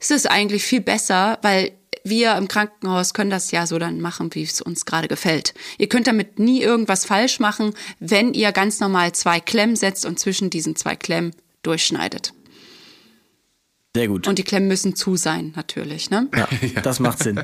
ist 0.00 0.10
es 0.10 0.26
eigentlich 0.26 0.64
viel 0.64 0.80
besser, 0.80 1.38
weil 1.42 1.72
wir 2.04 2.36
im 2.36 2.48
Krankenhaus 2.48 3.14
können 3.14 3.30
das 3.30 3.50
ja 3.50 3.66
so 3.66 3.78
dann 3.78 4.00
machen, 4.00 4.34
wie 4.34 4.42
es 4.42 4.60
uns 4.60 4.84
gerade 4.84 5.08
gefällt. 5.08 5.54
Ihr 5.78 5.88
könnt 5.88 6.06
damit 6.06 6.38
nie 6.38 6.60
irgendwas 6.60 7.06
falsch 7.06 7.40
machen, 7.40 7.74
wenn 7.98 8.34
ihr 8.34 8.52
ganz 8.52 8.78
normal 8.78 9.12
zwei 9.12 9.40
Klemmen 9.40 9.74
setzt 9.74 10.04
und 10.04 10.18
zwischen 10.18 10.50
diesen 10.50 10.76
zwei 10.76 10.96
Klemmen 10.96 11.34
durchschneidet. 11.62 12.34
sehr 13.96 14.08
gut. 14.08 14.28
Und 14.28 14.38
die 14.38 14.44
Klemmen 14.44 14.68
müssen 14.68 14.96
zu 14.96 15.16
sein, 15.16 15.54
natürlich. 15.56 16.10
Ne? 16.10 16.28
ja, 16.36 16.46
das 16.82 17.00
macht 17.00 17.20
Sinn. 17.20 17.42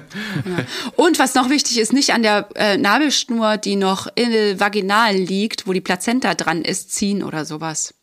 Und 0.97 1.19
was 1.19 1.35
noch 1.35 1.49
wichtig 1.49 1.78
ist, 1.78 1.95
nicht 1.95 2.12
an 2.12 2.23
der 2.23 2.49
äh, 2.55 2.77
Nabelschnur, 2.77 3.57
die 3.57 3.77
noch 3.77 4.09
in, 4.15 4.61
vaginal 4.61 5.16
liegt, 5.16 5.66
wo 5.66 5.73
die 5.73 5.81
Plazenta 5.81 6.35
dran 6.35 6.62
ist, 6.62 6.93
ziehen 6.93 7.23
oder 7.23 7.47
sowas. 7.47 7.95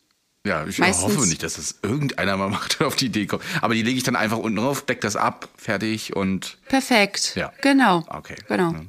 Ja, 0.48 0.66
ich 0.66 0.78
Meistens- 0.78 1.14
hoffe 1.16 1.28
nicht, 1.28 1.42
dass 1.42 1.54
das 1.56 1.76
irgendeiner 1.82 2.36
mal 2.38 2.48
macht 2.58 2.80
auf 2.80 2.96
die 2.96 3.06
Idee 3.06 3.26
kommt. 3.26 3.42
Aber 3.60 3.74
die 3.74 3.82
lege 3.82 3.98
ich 3.98 4.02
dann 4.04 4.16
einfach 4.16 4.38
unten 4.38 4.56
drauf, 4.56 4.80
deck 4.86 5.02
das 5.02 5.14
ab, 5.14 5.48
fertig 5.56 6.16
und 6.16 6.56
Perfekt. 6.68 7.34
Ja. 7.36 7.52
Genau. 7.60 8.02
Okay. 8.08 8.36
Genau. 8.48 8.72
Ja. 8.72 8.80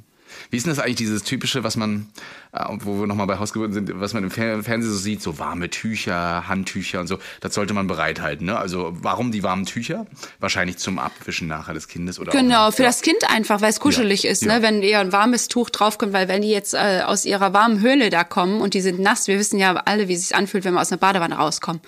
Wie 0.52 0.58
ist 0.58 0.66
denn 0.66 0.72
das 0.74 0.80
eigentlich, 0.80 0.96
dieses 0.96 1.24
typische, 1.24 1.64
was 1.64 1.78
man, 1.78 2.08
äh, 2.54 2.64
wo 2.80 3.00
wir 3.00 3.06
nochmal 3.08 3.28
bei 3.28 3.38
Hausgeburten 3.38 3.74
sind, 3.74 3.92
was 4.00 4.14
man 4.14 4.24
im 4.24 4.32
Fer 4.32 4.64
Fernsehen 4.64 4.92
so 4.92 4.98
sieht, 4.98 5.22
so 5.22 5.38
warme 5.38 5.70
Tücher, 5.70 6.48
Handtücher 6.48 7.00
und 7.02 7.08
so, 7.08 7.20
das 7.40 7.54
sollte 7.54 7.76
man 7.76 7.86
bereithalten, 7.86 8.48
ne? 8.48 8.58
Also 8.58 8.92
warum 9.00 9.32
die 9.32 9.44
warmen 9.44 9.66
Tücher? 9.66 10.08
Wahrscheinlich 10.40 10.78
zum 10.78 10.98
Abwischen 10.98 11.48
nachher 11.48 11.76
des 11.76 11.88
Kindes 11.88 12.20
oder 12.20 12.32
Genau, 12.32 12.68
auch, 12.70 12.74
für 12.74 12.82
ja. 12.84 12.90
das 12.90 13.02
Kind 13.04 13.30
einfach, 13.30 13.62
weil 13.62 13.70
es 13.70 13.80
kuschelig 13.80 14.24
Ja, 14.24 14.32
ist, 14.32 14.42
ja. 14.42 14.56
ne? 14.56 14.64
wenn 14.64 14.82
ihr 14.82 15.00
ein 15.00 15.12
warmes 15.12 15.50
Tuch 15.50 15.70
draufkommt, 15.70 16.14
weil 16.14 16.28
wenn 16.28 16.42
die 16.42 16.50
jetzt 16.50 16.74
äh, 16.74 17.02
aus 17.06 17.26
ihrer 17.26 17.54
warmen 17.54 17.82
Höhle 17.82 18.10
da 18.10 18.24
kommen 18.24 18.62
und 18.62 18.74
die 18.74 18.82
sind 18.82 19.00
nass, 19.00 19.28
wir 19.28 19.38
wissen 19.38 19.60
ja 19.60 19.76
alle, 19.76 20.08
wie 20.08 20.14
es 20.16 20.22
sich 20.28 20.36
anfühlt, 20.36 20.64
wenn 20.66 20.74
wir 20.74 20.82
aus 20.82 20.92
einer 20.92 20.98
Badewanne 21.00 21.36
rauskommen. 21.36 21.82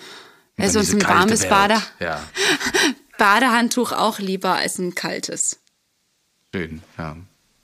Also 0.58 0.78
uns 0.78 0.92
ein 0.94 1.02
warmes. 1.02 1.48
Bade 1.48 1.82
Ja, 1.98 2.20
Badehandtuch 3.18 3.92
auch 3.92 4.18
lieber 4.20 4.54
als 4.54 4.78
ein 4.78 4.94
kaltes. 4.94 5.58
schön, 6.54 6.82
ja. 6.98 7.16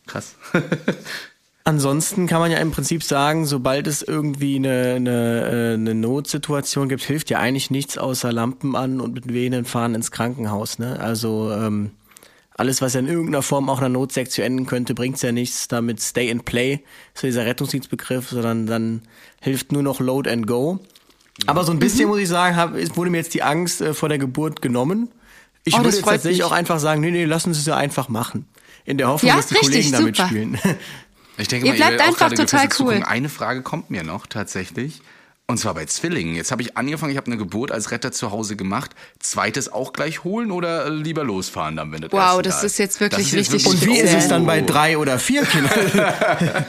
Krass. 0.09 0.35
Ansonsten 1.65 2.27
kann 2.27 2.41
man 2.41 2.51
ja 2.51 2.59
im 2.59 2.71
Prinzip 2.71 3.03
sagen, 3.03 3.45
sobald 3.45 3.87
es 3.87 4.01
irgendwie 4.01 4.57
eine, 4.57 4.95
eine, 4.97 5.51
äh, 5.51 5.75
eine 5.75 5.95
Notsituation 5.95 6.89
gibt, 6.89 7.03
hilft 7.03 7.29
ja 7.29 7.41
eigentlich 7.41 7.71
nichts 7.71 7.99
außer 7.99 8.33
Lampen 8.33 8.75
an 8.75 9.01
und 9.03 9.13
mit 9.13 9.33
Venen 9.33 9.67
fahren 9.67 9.95
ins 9.95 10.11
Krankenhaus. 10.11 10.79
Ne? 10.79 10.99
Also 10.99 11.53
ähm, 11.53 11.91
alles, 12.57 12.81
was 12.81 12.95
ja 12.95 13.01
in 13.01 13.07
irgendeiner 13.07 13.43
Form 13.43 13.69
auch 13.69 13.79
einer 13.79 13.91
Notsektion 13.91 14.47
enden 14.47 14.67
könnte, 14.67 14.95
bringt's 14.95 15.21
ja 15.21 15.31
nichts. 15.31 15.69
Damit 15.69 16.01
Stay 16.01 16.31
and 16.31 16.47
Play 16.47 16.81
ist 17.15 17.23
ja 17.23 17.29
dieser 17.29 17.45
Rettungsdienstbegriff, 17.45 18.31
sondern 18.31 18.67
dann 18.67 19.03
hilft 19.43 19.71
nur 19.71 19.83
noch 19.83 20.01
Load 20.01 20.31
and 20.31 20.47
Go. 20.47 20.79
Aber 21.47 21.65
so 21.65 21.73
ein 21.73 21.79
bisschen 21.79 22.09
muss 22.09 22.19
ich 22.19 22.29
sagen, 22.29 22.57
hab, 22.57 22.73
wurde 22.97 23.11
mir 23.11 23.19
jetzt 23.19 23.35
die 23.35 23.43
Angst 23.43 23.83
äh, 23.83 23.93
vor 23.93 24.09
der 24.09 24.19
Geburt 24.19 24.63
genommen. 24.63 25.11
Ich 25.65 25.75
Oh, 25.75 25.79
würde 25.81 25.91
jetzt 25.91 26.03
tatsächlich 26.03 26.39
mich. 26.39 26.45
auch 26.45 26.53
einfach 26.53 26.79
sagen, 26.79 27.03
nee, 27.03 27.11
nee, 27.11 27.27
lassen 27.27 27.53
Sie 27.53 27.61
es 27.61 27.67
ja 27.67 27.77
einfach 27.77 28.09
machen. 28.09 28.47
In 28.89 28.97
der 28.97 29.09
Hoffnung, 29.09 29.29
Ja, 29.29 29.37
dass 29.37 29.49
die 29.49 29.55
richtig, 29.55 29.71
Kollegen 29.71 29.93
da 29.93 29.99
super. 29.99 30.09
mitspielen. 30.33 30.59
Ich 31.37 31.47
denke 31.49 31.67
Ihr 31.67 31.73
mal, 31.73 31.77
bleibt 31.77 31.91
werdet 31.93 32.01
auch 32.01 32.07
einfach 32.07 32.19
gerade 32.31 32.35
total 32.37 32.65
cool. 32.65 32.71
zugucken. 32.71 33.03
Eine 33.05 33.29
Frage 33.29 33.63
kommt 33.63 33.91
mir 33.91 34.03
noch 34.03 34.27
tatsächlich. 34.27 35.03
Und 35.47 35.59
zwar 35.59 35.75
bei 35.75 35.85
Zwillingen. 35.85 36.35
Jetzt 36.35 36.51
habe 36.53 36.63
ich 36.63 36.77
angefangen, 36.77 37.11
ich 37.13 37.17
habe 37.19 37.27
eine 37.29 37.37
Geburt 37.37 37.71
als 37.71 37.91
Retter 37.91 38.13
zu 38.13 38.31
Hause 38.33 38.57
gemacht. 38.57 38.91
Zweites 39.19 39.71
auch 39.71 39.93
gleich 39.93 40.25
holen 40.25 40.51
oder 40.51 40.89
lieber 40.91 41.23
losfahren 41.25 41.77
dann, 41.77 41.93
wenn 41.93 42.01
das 42.01 42.13
Wow, 42.13 42.19
erste 42.39 42.43
das 42.45 42.61
da 42.61 42.67
ist 42.67 42.79
jetzt 42.79 43.01
wirklich 43.01 43.31
Das 43.31 43.33
ist 43.35 43.53
jetzt 43.53 43.67
richtig 43.67 43.67
Und 43.67 43.81
wie 43.83 43.95
speziell. 43.97 44.05
ist 44.07 44.23
es 44.25 44.29
dann 44.29 44.47
bei 44.47 44.63
Oh. 44.63 44.67
drei 44.67 44.97
oder 44.99 45.19
vier 45.19 45.45
Kindern? 45.45 45.71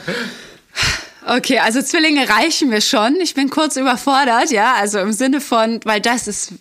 Okay, 1.26 1.58
also 1.58 1.82
Zwillinge 1.82 2.28
reichen 2.28 2.70
mir 2.70 2.80
schon. 2.80 3.20
Ich 3.20 3.34
bin 3.34 3.50
kurz 3.50 3.76
überfordert, 3.76 4.50
ja, 4.50 4.74
also 4.74 4.98
im 5.00 5.12
Sinne 5.12 5.40
von, 5.40 5.80
weil 5.84 6.00
das 6.00 6.26
ist, 6.26 6.52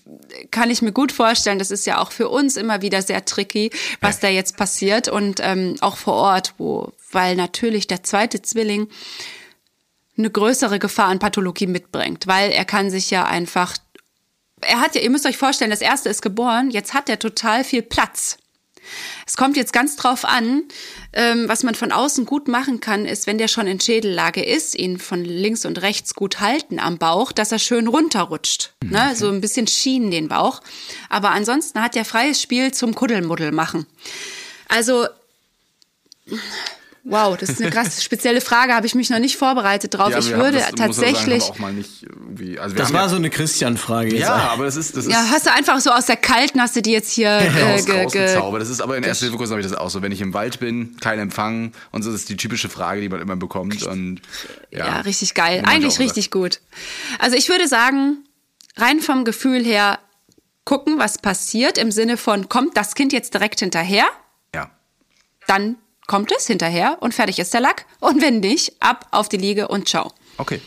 kann 0.52 0.70
ich 0.70 0.82
mir 0.82 0.92
gut 0.92 1.12
vorstellen, 1.12 1.60
das 1.60 1.72
ist 1.72 1.86
ja 1.86 2.00
auch 2.00 2.12
für 2.12 2.28
uns 2.30 2.58
immer 2.58 2.82
wieder 2.82 3.02
sehr 3.02 3.24
tricky, 3.24 3.72
was 4.02 4.20
da 4.20 4.28
jetzt 4.28 4.58
passiert 4.58 5.08
und 5.08 5.40
ähm, 5.42 5.76
auch 5.80 5.96
vor 5.96 6.16
Ort, 6.16 6.56
wo, 6.58 6.92
weil 7.12 7.36
natürlich 7.36 7.88
der 7.88 8.04
zweite 8.04 8.42
Zwilling 8.42 8.90
eine 10.18 10.30
größere 10.30 10.80
Gefahr 10.80 11.08
an 11.08 11.20
Pathologie 11.20 11.68
mitbringt, 11.68 12.28
weil 12.28 12.52
er 12.52 12.66
kann 12.66 12.90
sich 12.90 13.10
ja 13.10 13.24
einfach, 13.26 13.78
er 14.60 14.82
hat 14.82 14.96
ja, 14.96 15.02
ihr 15.02 15.10
müsst 15.10 15.26
euch 15.26 15.38
vorstellen, 15.38 15.72
das 15.72 15.82
erste 15.82 16.10
ist 16.10 16.22
geboren, 16.22 16.70
jetzt 16.70 16.94
hat 16.94 17.08
er 17.08 17.18
total 17.18 17.64
viel 17.64 17.82
Platz. 17.82 18.38
Es 19.26 19.38
kommt 19.38 19.58
jetzt 19.58 19.74
ganz 19.74 19.96
drauf 19.96 20.26
an, 20.26 20.64
ähm, 21.14 21.48
was 21.48 21.64
man 21.64 21.76
von 21.76 21.92
außen 21.92 22.26
gut 22.26 22.48
machen 22.48 22.80
kann, 22.80 23.06
ist, 23.06 23.28
wenn 23.28 23.38
der 23.38 23.48
schon 23.48 23.68
in 23.68 23.80
Schädellage 23.80 24.44
ist, 24.44 24.76
ihn 24.76 25.00
von 25.00 25.24
links 25.24 25.66
und 25.66 25.82
rechts 25.82 26.14
gut 26.14 26.40
halten 26.40 26.80
am 26.80 26.98
Bauch, 26.98 27.32
dass 27.32 27.52
er 27.52 27.60
schön 27.60 27.88
runterrutscht. 27.88 28.74
Ne? 28.84 29.16
So 29.16 29.30
ein 29.30 29.42
bisschen 29.42 29.68
schienen 29.68 30.12
den 30.12 30.28
Bauch. 30.28 30.62
Aber 31.10 31.32
ansonsten 31.32 31.82
hat 31.82 31.96
er 31.96 32.06
freies 32.06 32.42
Spiel 32.42 32.74
zum 32.74 32.96
Kuddelmuddel 32.96 33.52
machen. 33.52 33.86
Also 34.68 35.08
Wow, 37.04 37.38
das 37.38 37.50
ist 37.50 37.62
eine 37.62 37.72
krass 37.72 38.04
spezielle 38.04 38.42
Frage, 38.42 38.74
habe 38.74 38.86
ich 38.86 38.94
mich 38.94 39.10
noch 39.10 39.20
nicht 39.20 39.38
vorbereitet 39.38 39.94
drauf. 39.94 40.14
ich 40.18 40.30
wir 40.30 40.38
würde 40.38 40.58
das, 40.58 40.66
sagen, 40.66 40.76
tatsächlich. 40.78 41.58
mal 41.58 41.74
nicht 41.74 42.06
also 42.60 42.76
Das 42.76 42.94
war 42.94 43.04
ja, 43.04 43.10
so 43.10 43.16
eine 43.16 43.30
Christian-Frage 43.30 44.12
jetzt. 44.12 44.22
ja, 44.22 44.36
aber 44.52 44.66
das 44.66 44.76
ist, 44.76 44.96
das 44.96 45.06
ist 45.06 45.12
ja, 45.12 45.26
hast 45.30 45.46
du 45.46 45.52
einfach 45.52 45.80
so 45.80 45.92
aus 45.92 46.06
der 46.06 46.18
Kalten 46.18 46.62
hast 46.62 46.76
du 46.76 46.82
die 46.82 46.92
jetzt 46.92 47.12
hier 47.12 47.30
äh, 47.40 47.82
ge, 47.82 48.06
ge. 48.06 48.40
Das 48.60 48.70
ist 48.70 48.82
aber 48.82 48.98
in 48.98 49.04
erster 49.04 49.26
Hilfekursen 49.26 49.54
habe 49.54 49.62
ich 49.62 49.68
das 49.68 49.78
auch 49.78 49.90
so. 49.90 50.02
Wenn 50.02 50.12
ich 50.12 50.22
im 50.22 50.34
Wald 50.34 50.60
bin, 50.60 50.98
kein 51.00 51.20
Empfang 51.20 51.72
und 51.92 52.04
so, 52.04 52.12
das 52.12 52.22
ist 52.22 52.30
die 52.30 52.38
typische 52.38 52.70
Frage, 52.70 53.02
die 53.02 53.10
man 53.10 53.22
immer 53.22 53.36
bekommt. 53.36 53.84
Und, 53.84 54.22
ja, 54.72 54.86
Ja, 54.86 55.02
richtig 55.02 55.34
geil. 55.34 55.64
Eigentlich 55.66 56.00
richtig 56.00 56.32
gut. 56.32 56.60
Also 57.18 57.36
ich 57.36 57.50
würde 57.50 57.68
sagen, 57.68 58.18
rein 58.78 59.00
vom 59.00 59.26
Gefühl 59.26 59.64
her 59.64 60.00
gucken, 60.66 61.00
was 61.00 61.18
passiert 61.18 61.78
im 61.78 61.92
Sinne 61.92 62.18
von, 62.18 62.50
kommt 62.50 62.78
das 62.78 62.94
Kind 62.94 63.14
jetzt 63.14 63.34
direkt 63.34 63.60
hinterher? 63.60 64.06
Ja. 64.54 64.70
Dann 65.48 65.78
kommt 66.10 66.32
es 66.36 66.48
hinterher 66.48 66.98
und 67.02 67.14
fertig 67.14 67.38
ist 67.38 67.54
der 67.54 67.62
Lack. 67.62 67.86
Und 68.00 68.20
wenn 68.22 68.40
nicht, 68.40 68.74
ab 68.80 69.06
auf 69.12 69.30
die 69.30 69.38
Liege 69.38 69.68
und 69.68 69.88
ciao. 69.88 70.12
Okay. 70.38 70.60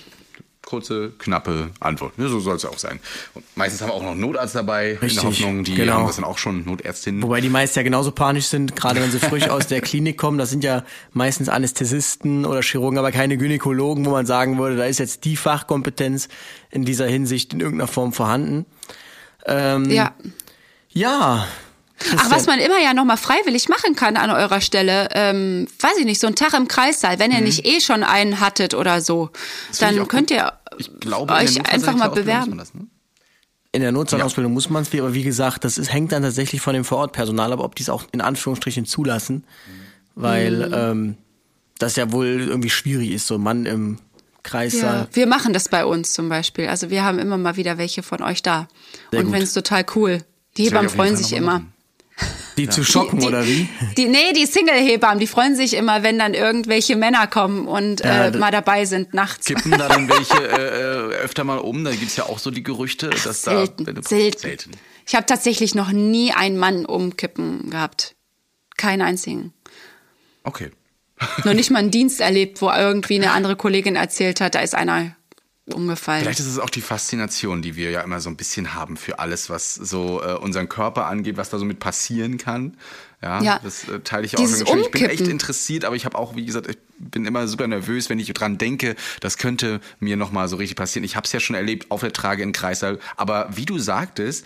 Kurze, 0.65 1.13
knappe 1.19 1.71
Antwort. 1.81 2.13
Ja, 2.17 2.29
so 2.29 2.39
soll 2.39 2.55
es 2.55 2.65
auch 2.65 2.79
sein. 2.79 3.01
Und 3.35 3.45
meistens 3.57 3.83
haben 3.83 3.89
wir 3.89 3.95
auch 3.95 4.03
noch 4.05 4.13
einen 4.13 4.21
Notarzt 4.21 4.55
dabei, 4.55 4.93
in 4.93 4.99
Richtig, 4.99 5.21
der 5.21 5.29
Hoffnung, 5.31 5.65
die 5.65 5.75
genau. 5.75 5.95
haben 5.95 6.07
das 6.07 6.17
dann 6.17 6.25
auch 6.25 6.39
schon, 6.39 6.65
Notärztinnen. 6.65 7.21
Wobei 7.23 7.41
die 7.41 7.49
meisten 7.49 7.81
ja 7.81 7.83
genauso 7.83 8.13
panisch 8.13 8.47
sind, 8.47 8.77
gerade 8.77 9.01
wenn 9.03 9.11
sie 9.11 9.19
frisch 9.19 9.49
aus 9.49 9.67
der 9.67 9.81
Klinik 9.81 10.17
kommen. 10.17 10.39
Das 10.39 10.51
sind 10.51 10.63
ja 10.63 10.85
meistens 11.13 11.49
Anästhesisten 11.49 12.47
oder 12.47 12.63
Chirurgen, 12.63 12.97
aber 12.97 13.11
keine 13.11 13.37
Gynäkologen, 13.37 14.07
wo 14.07 14.11
man 14.11 14.27
sagen 14.27 14.59
würde, 14.59 14.77
da 14.77 14.85
ist 14.85 14.99
jetzt 14.99 15.25
die 15.25 15.37
Fachkompetenz 15.37 16.29
in 16.71 16.85
dieser 16.85 17.09
Hinsicht 17.09 17.53
in 17.53 17.61
irgendeiner 17.61 17.89
Form 17.89 18.13
vorhanden. 18.13 18.65
Ähm, 19.45 19.91
Ja. 19.91 20.15
Ja. 20.91 21.49
Ach, 22.17 22.31
was 22.31 22.47
man 22.47 22.59
immer 22.59 22.79
ja 22.83 22.95
nochmal 22.95 23.17
freiwillig 23.17 23.69
machen 23.69 23.95
kann 23.97 24.17
an 24.17 24.31
eurer 24.31 24.61
Stelle, 24.61 25.09
ähm, 25.13 25.67
weiß 25.81 25.99
ich 25.99 26.05
nicht, 26.05 26.21
so 26.21 26.27
ein 26.27 26.35
Tag 26.35 26.55
im 26.55 26.69
Kreissaal, 26.69 27.19
wenn 27.19 27.31
ihr 27.33 27.41
nicht 27.41 27.67
eh 27.67 27.81
schon 27.81 28.03
einen 28.03 28.41
hattet 28.41 28.75
oder 28.75 29.01
so, 29.01 29.25
Mhm. 29.25 29.31
ich 29.73 29.79
dann 29.79 30.09
könnt 30.09 30.29
gut. 30.29 30.39
ihr 30.39 30.53
Ich 30.79 30.91
glaube, 31.01 31.33
euch 31.35 31.59
einfach 31.73 31.97
mal 31.97 32.09
bewerben. 32.09 32.59
Das, 32.59 32.75
ne? 32.75 32.87
In 33.75 33.81
der 33.81 33.93
Notfallausbildung 33.93 34.53
muss 34.53 34.69
man 34.69 34.83
es, 34.83 34.93
aber 34.93 35.15
wie 35.15 35.23
gesagt, 35.23 35.65
das 35.65 35.79
ist, 35.79 35.91
hängt 35.93 36.13
dann 36.13 36.23
tatsächlich 36.23 36.61
von 36.61 36.75
dem 36.75 36.85
Vorortpersonal 36.85 37.53
ab, 37.55 37.61
ob 37.61 37.75
die 37.75 37.83
es 37.83 37.89
auch 37.89 38.05
in 38.13 38.21
Anführungsstrichen 38.21 38.85
zulassen, 38.85 39.45
weil 40.15 40.69
Mhm. 40.69 40.75
ähm, 40.75 41.17
das 41.79 41.97
ja 41.97 42.13
wohl 42.13 42.27
irgendwie 42.27 42.71
schwierig 42.71 43.11
ist, 43.13 43.27
so 43.27 43.37
ein 43.37 43.41
Mann 43.43 43.65
im 43.67 43.99
Kreissaal. 44.43 45.01
Ja, 45.01 45.09
wir 45.13 45.27
machen 45.27 45.53
das 45.53 45.69
bei 45.69 45.85
uns 45.85 46.13
zum 46.13 46.29
Beispiel. 46.29 46.69
Also 46.69 46.91
wir 46.91 47.03
haben 47.05 47.19
immer 47.19 47.39
mal 47.39 47.57
wieder 47.57 47.79
welche 47.79 48.03
von 48.03 48.23
euch 48.23 48.43
da. 48.43 48.69
Sehr 49.11 49.21
und 49.21 49.33
wenn 49.33 49.43
es 49.43 49.53
total 49.55 49.87
cool. 49.95 50.23
Die 50.59 50.65
Das 50.65 50.73
Hebammen 50.73 50.91
freuen 50.91 51.17
sich 51.17 51.33
immer. 51.33 51.63
Die 52.57 52.69
zu 52.69 52.85
schocken, 52.85 53.21
die, 53.21 53.27
oder 53.27 53.47
wie? 53.47 53.69
Die, 53.97 54.07
nee, 54.07 54.33
die 54.35 54.47
Single-Hebammen, 54.47 55.19
die 55.19 55.27
freuen 55.27 55.57
sich 55.57 55.75
immer, 55.75 56.03
wenn 56.03 56.19
dann 56.19 56.35
irgendwelche 56.35 56.97
Männer 56.97 57.27
kommen 57.27 57.67
und 57.67 58.01
Ja, 58.01 58.27
äh, 58.27 58.37
mal 58.37 58.51
dabei 58.51 58.85
sind 58.85 59.15
nachts. 59.15 59.47
Kippen 59.47 59.71
da 59.71 59.89
dann 59.89 60.09
welche 60.09 60.37
äh, 60.37 61.15
äh, 61.15 61.17
öfter 61.23 61.45
mal 61.45 61.59
um? 61.59 61.85
Da 61.85 61.93
gibt's 61.93 62.17
ja 62.17 62.25
auch 62.25 62.39
so 62.39 62.51
die 62.51 62.63
Gerüchte, 62.63 63.11
dass 63.11 63.43
selten, 63.43 63.85
da. 63.85 64.03
selten. 64.03 64.39
selten. 64.39 64.71
Ich 65.07 65.15
habe 65.15 65.27
tatsächlich 65.27 65.75
noch 65.75 65.91
nie 65.91 66.33
einen 66.33 66.59
Mann 66.59 66.85
umkippen 66.85 67.71
gehabt. 67.71 68.15
Keinen 68.77 69.03
einzigen. 69.03 69.53
Okay. 70.45 70.71
noch 71.45 71.55
nicht 71.55 71.71
mal 71.71 71.79
einen 71.81 71.91
Dienst 71.91 72.21
erlebt, 72.21 72.61
wo 72.61 72.71
irgendwie 72.71 73.17
eine 73.17 73.33
andere 73.33 73.57
Kollegin 73.57 73.97
erzählt 73.97 74.41
hat, 74.41 74.55
da 74.55 74.61
ist 74.61 74.75
einer 74.75 75.17
umgefallen. 75.67 76.23
Vielleicht 76.23 76.41
ist 76.41 76.47
es 76.47 76.59
auch 76.59 76.71
die 76.71 76.81
Faszination, 76.81 77.63
die 77.63 77.77
wir 77.77 77.91
ja 77.91 78.01
immer 78.01 78.21
so 78.21 78.29
ein 78.29 78.37
bisschen 78.37 78.75
haben 78.75 78.97
für 78.97 79.19
alles, 79.21 79.49
was 79.49 79.75
so 79.75 80.23
äh, 80.23 80.35
unseren 80.35 80.69
Körper 80.69 81.07
angeht, 81.07 81.37
was 81.37 81.51
da 81.51 81.59
so 81.59 81.65
mit 81.65 81.79
passieren 81.79 82.37
kann. 82.37 82.77
Ja, 83.23 83.41
Ja. 83.41 83.61
das 83.63 83.89
äh, 83.89 84.01
teile 84.01 84.27
ich 84.27 84.35
auch. 84.37 84.41
Dieses 84.41 84.69
schon. 84.69 84.81
Ich 84.81 84.91
bin 84.91 85.05
echt 85.05 85.29
interessiert, 85.29 85.85
aber 85.85 85.95
ich 85.95 86.05
habe 86.05 86.19
auch, 86.19 86.35
wie 86.35 86.45
gesagt, 86.45 86.67
ich 86.69 86.79
bin 86.99 87.25
immer 87.25 87.47
super 87.47 87.69
nervös, 87.69 88.11
wenn 88.11 88.19
ich 88.19 88.33
dran 88.33 88.59
denke, 88.59 88.97
das 89.21 89.39
könnte 89.39 89.81
mir 90.01 90.17
nochmal 90.17 90.49
so 90.49 90.57
richtig 90.57 90.77
passieren. 90.77 91.05
Ich 91.05 91.15
habe 91.15 91.27
es 91.27 91.33
ja 91.33 91.39
schon 91.39 91.55
erlebt 91.55 91.91
auf 91.91 92.01
der 92.01 92.13
Trage 92.13 92.43
in 92.43 92.53
Kreissaal, 92.53 92.99
aber 93.17 93.49
wie 93.55 93.65
du 93.65 93.79
sagtest, 93.79 94.45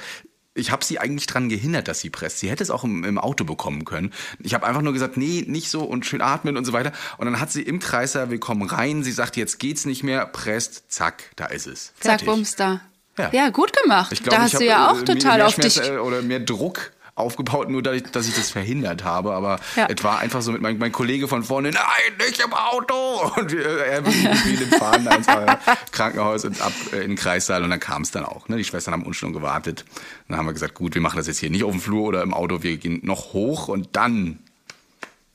ich 0.57 0.71
habe 0.71 0.85
sie 0.85 0.99
eigentlich 0.99 1.27
dran 1.27 1.49
gehindert, 1.49 1.89
dass 1.89 2.01
sie 2.01 2.11
presst. 2.11 2.39
Sie 2.39 2.51
hätte 2.51 2.63
es 2.63 2.71
auch 2.71 2.85
im, 2.85 3.05
im 3.05 3.19
Auto 3.19 3.45
bekommen 3.45 3.85
können. 3.85 4.13
Ich 4.41 4.55
habe 4.55 4.67
einfach 4.67 4.83
nur 4.83 4.93
gesagt, 4.93 5.17
nee, 5.17 5.45
nicht 5.47 5.71
so 5.71 5.85
und 5.85 6.07
schön 6.07 6.21
atmen 6.21 6.57
und 6.57 6.65
so 6.65 6.73
weiter. 6.73 6.93
Und 7.19 7.27
dann 7.27 7.41
hat 7.41 7.53
sie 7.53 7.63
im 7.63 7.79
Kreissaal, 7.79 8.31
wir 8.31 8.41
kommen 8.41 8.69
rein, 8.69 9.03
sie 9.03 9.13
sagt, 9.13 9.37
jetzt 9.37 9.59
geht's 9.59 9.85
nicht 9.85 10.03
mehr, 10.03 10.27
presst, 10.27 10.85
zack, 10.89 11.25
da 11.37 11.47
ist 11.47 11.67
es. 11.67 11.93
Zack, 12.01 12.21
Fertig. 12.21 12.27
bums 12.27 12.57
da. 12.57 12.81
Ja. 13.19 13.31
Ja. 13.33 13.49
gut 13.51 13.73
gemacht. 13.83 14.13
Ich 14.13 14.23
glaube, 14.23 14.37
da 14.37 14.43
hast 14.43 14.61
du 14.61 14.65
ja 14.65 14.91
auch 14.91 15.01
äh, 15.01 15.05
total 15.05 15.39
mehr 15.39 15.47
auf 15.47 15.57
dich. 15.57 15.81
Äh, 15.81 15.99
oder 15.99 16.23
mehr 16.23 16.41
Druck 16.41 16.93
aufgebaut, 17.17 17.69
nur 17.71 17.83
dadurch, 17.83 18.05
dass 18.13 18.29
ich 18.29 18.35
das 18.37 18.51
verhindert 18.51 19.03
habe. 19.03 19.33
Aber 19.33 19.59
Ja. 19.75 19.89
es 19.89 20.05
war 20.05 20.19
einfach 20.21 20.43
so 20.43 20.53
mit 20.53 20.63
mein, 20.63 20.79
mein 20.79 20.93
Kollege 20.93 21.27
von 21.27 21.43
vorne, 21.43 21.71
nein, 21.71 21.83
nicht 22.27 22.41
im 22.41 22.53
Auto! 22.53 23.33
Und 23.37 23.51
wir, 23.51 23.65
er 23.67 24.07
wie 24.07 24.57
dem 24.57 24.71
Fahren 24.71 25.07
ins 25.17 25.27
äh, 25.27 25.57
Krankenhaus 25.93 26.45
und 26.45 26.61
ab 26.61 26.73
äh, 26.93 26.97
in 27.03 27.13
den 27.13 27.17
Kreissaal 27.17 27.65
und 27.65 27.71
dann 27.71 27.81
kam 27.81 28.03
es 28.03 28.11
dann 28.13 28.25
auch. 28.25 28.49
Ne? 28.49 28.59
Die 28.59 28.65
Schwestern 28.65 28.93
haben 28.93 29.03
uns 29.03 29.17
schon 29.17 29.33
gewartet. 29.33 29.85
Dann 30.29 30.37
haben 30.39 30.47
wir 30.47 30.53
gesagt, 30.53 30.75
gut, 30.75 30.95
wir 30.95 31.01
machen 31.03 31.17
das 31.17 31.27
jetzt 31.27 31.39
hier 31.39 31.51
nicht 31.51 31.65
auf 31.65 31.73
dem 31.73 31.81
Flur 31.81 32.03
oder 32.05 32.23
im 32.23 32.35
Auto, 32.35 32.63
wir 32.63 32.77
gehen 32.77 33.01
noch 33.03 33.33
hoch 33.33 33.69
und 33.69 33.89
dann, 33.97 34.39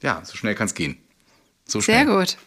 ja, 0.01 0.21
so 0.23 0.37
schnell 0.37 0.55
kann 0.55 0.67
es 0.67 0.75
gehen. 0.75 0.97
So 1.65 1.81
schnell. 1.81 2.05
Sehr 2.05 2.15
gut. 2.15 2.37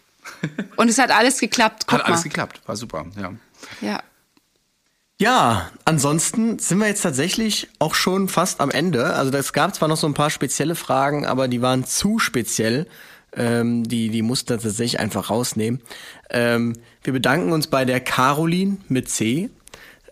Und 0.76 0.88
es 0.88 0.98
hat 0.98 1.10
alles 1.10 1.38
geklappt. 1.38 1.84
Guck 1.86 1.98
Hat 1.98 2.06
alles 2.06 2.20
mal. 2.20 2.22
geklappt, 2.30 2.60
war 2.66 2.76
super, 2.76 3.04
ja. 3.20 3.32
Ja. 3.80 4.00
Ja, 5.20 5.70
ansonsten 5.84 6.58
sind 6.58 6.78
wir 6.78 6.88
jetzt 6.88 7.02
tatsächlich 7.02 7.68
auch 7.78 7.94
schon 7.94 8.28
fast 8.28 8.60
am 8.60 8.70
Ende. 8.70 9.14
Also 9.14 9.30
es 9.36 9.52
gab 9.52 9.72
zwar 9.74 9.86
noch 9.88 9.96
so 9.96 10.08
ein 10.08 10.14
paar 10.14 10.30
spezielle 10.30 10.74
Fragen, 10.74 11.24
aber 11.24 11.46
die 11.46 11.62
waren 11.62 11.84
zu 11.84 12.18
speziell. 12.18 12.88
Ähm, 13.36 13.84
die, 13.84 14.10
die 14.10 14.22
mussten 14.22 14.50
wir 14.50 14.58
tatsächlich 14.58 14.98
einfach 14.98 15.30
rausnehmen. 15.30 15.80
Ähm, 16.30 16.74
wir 17.04 17.12
bedanken 17.12 17.52
uns 17.52 17.68
bei 17.68 17.84
der 17.84 18.00
Caroline 18.00 18.78
mit 18.88 19.08
C 19.08 19.50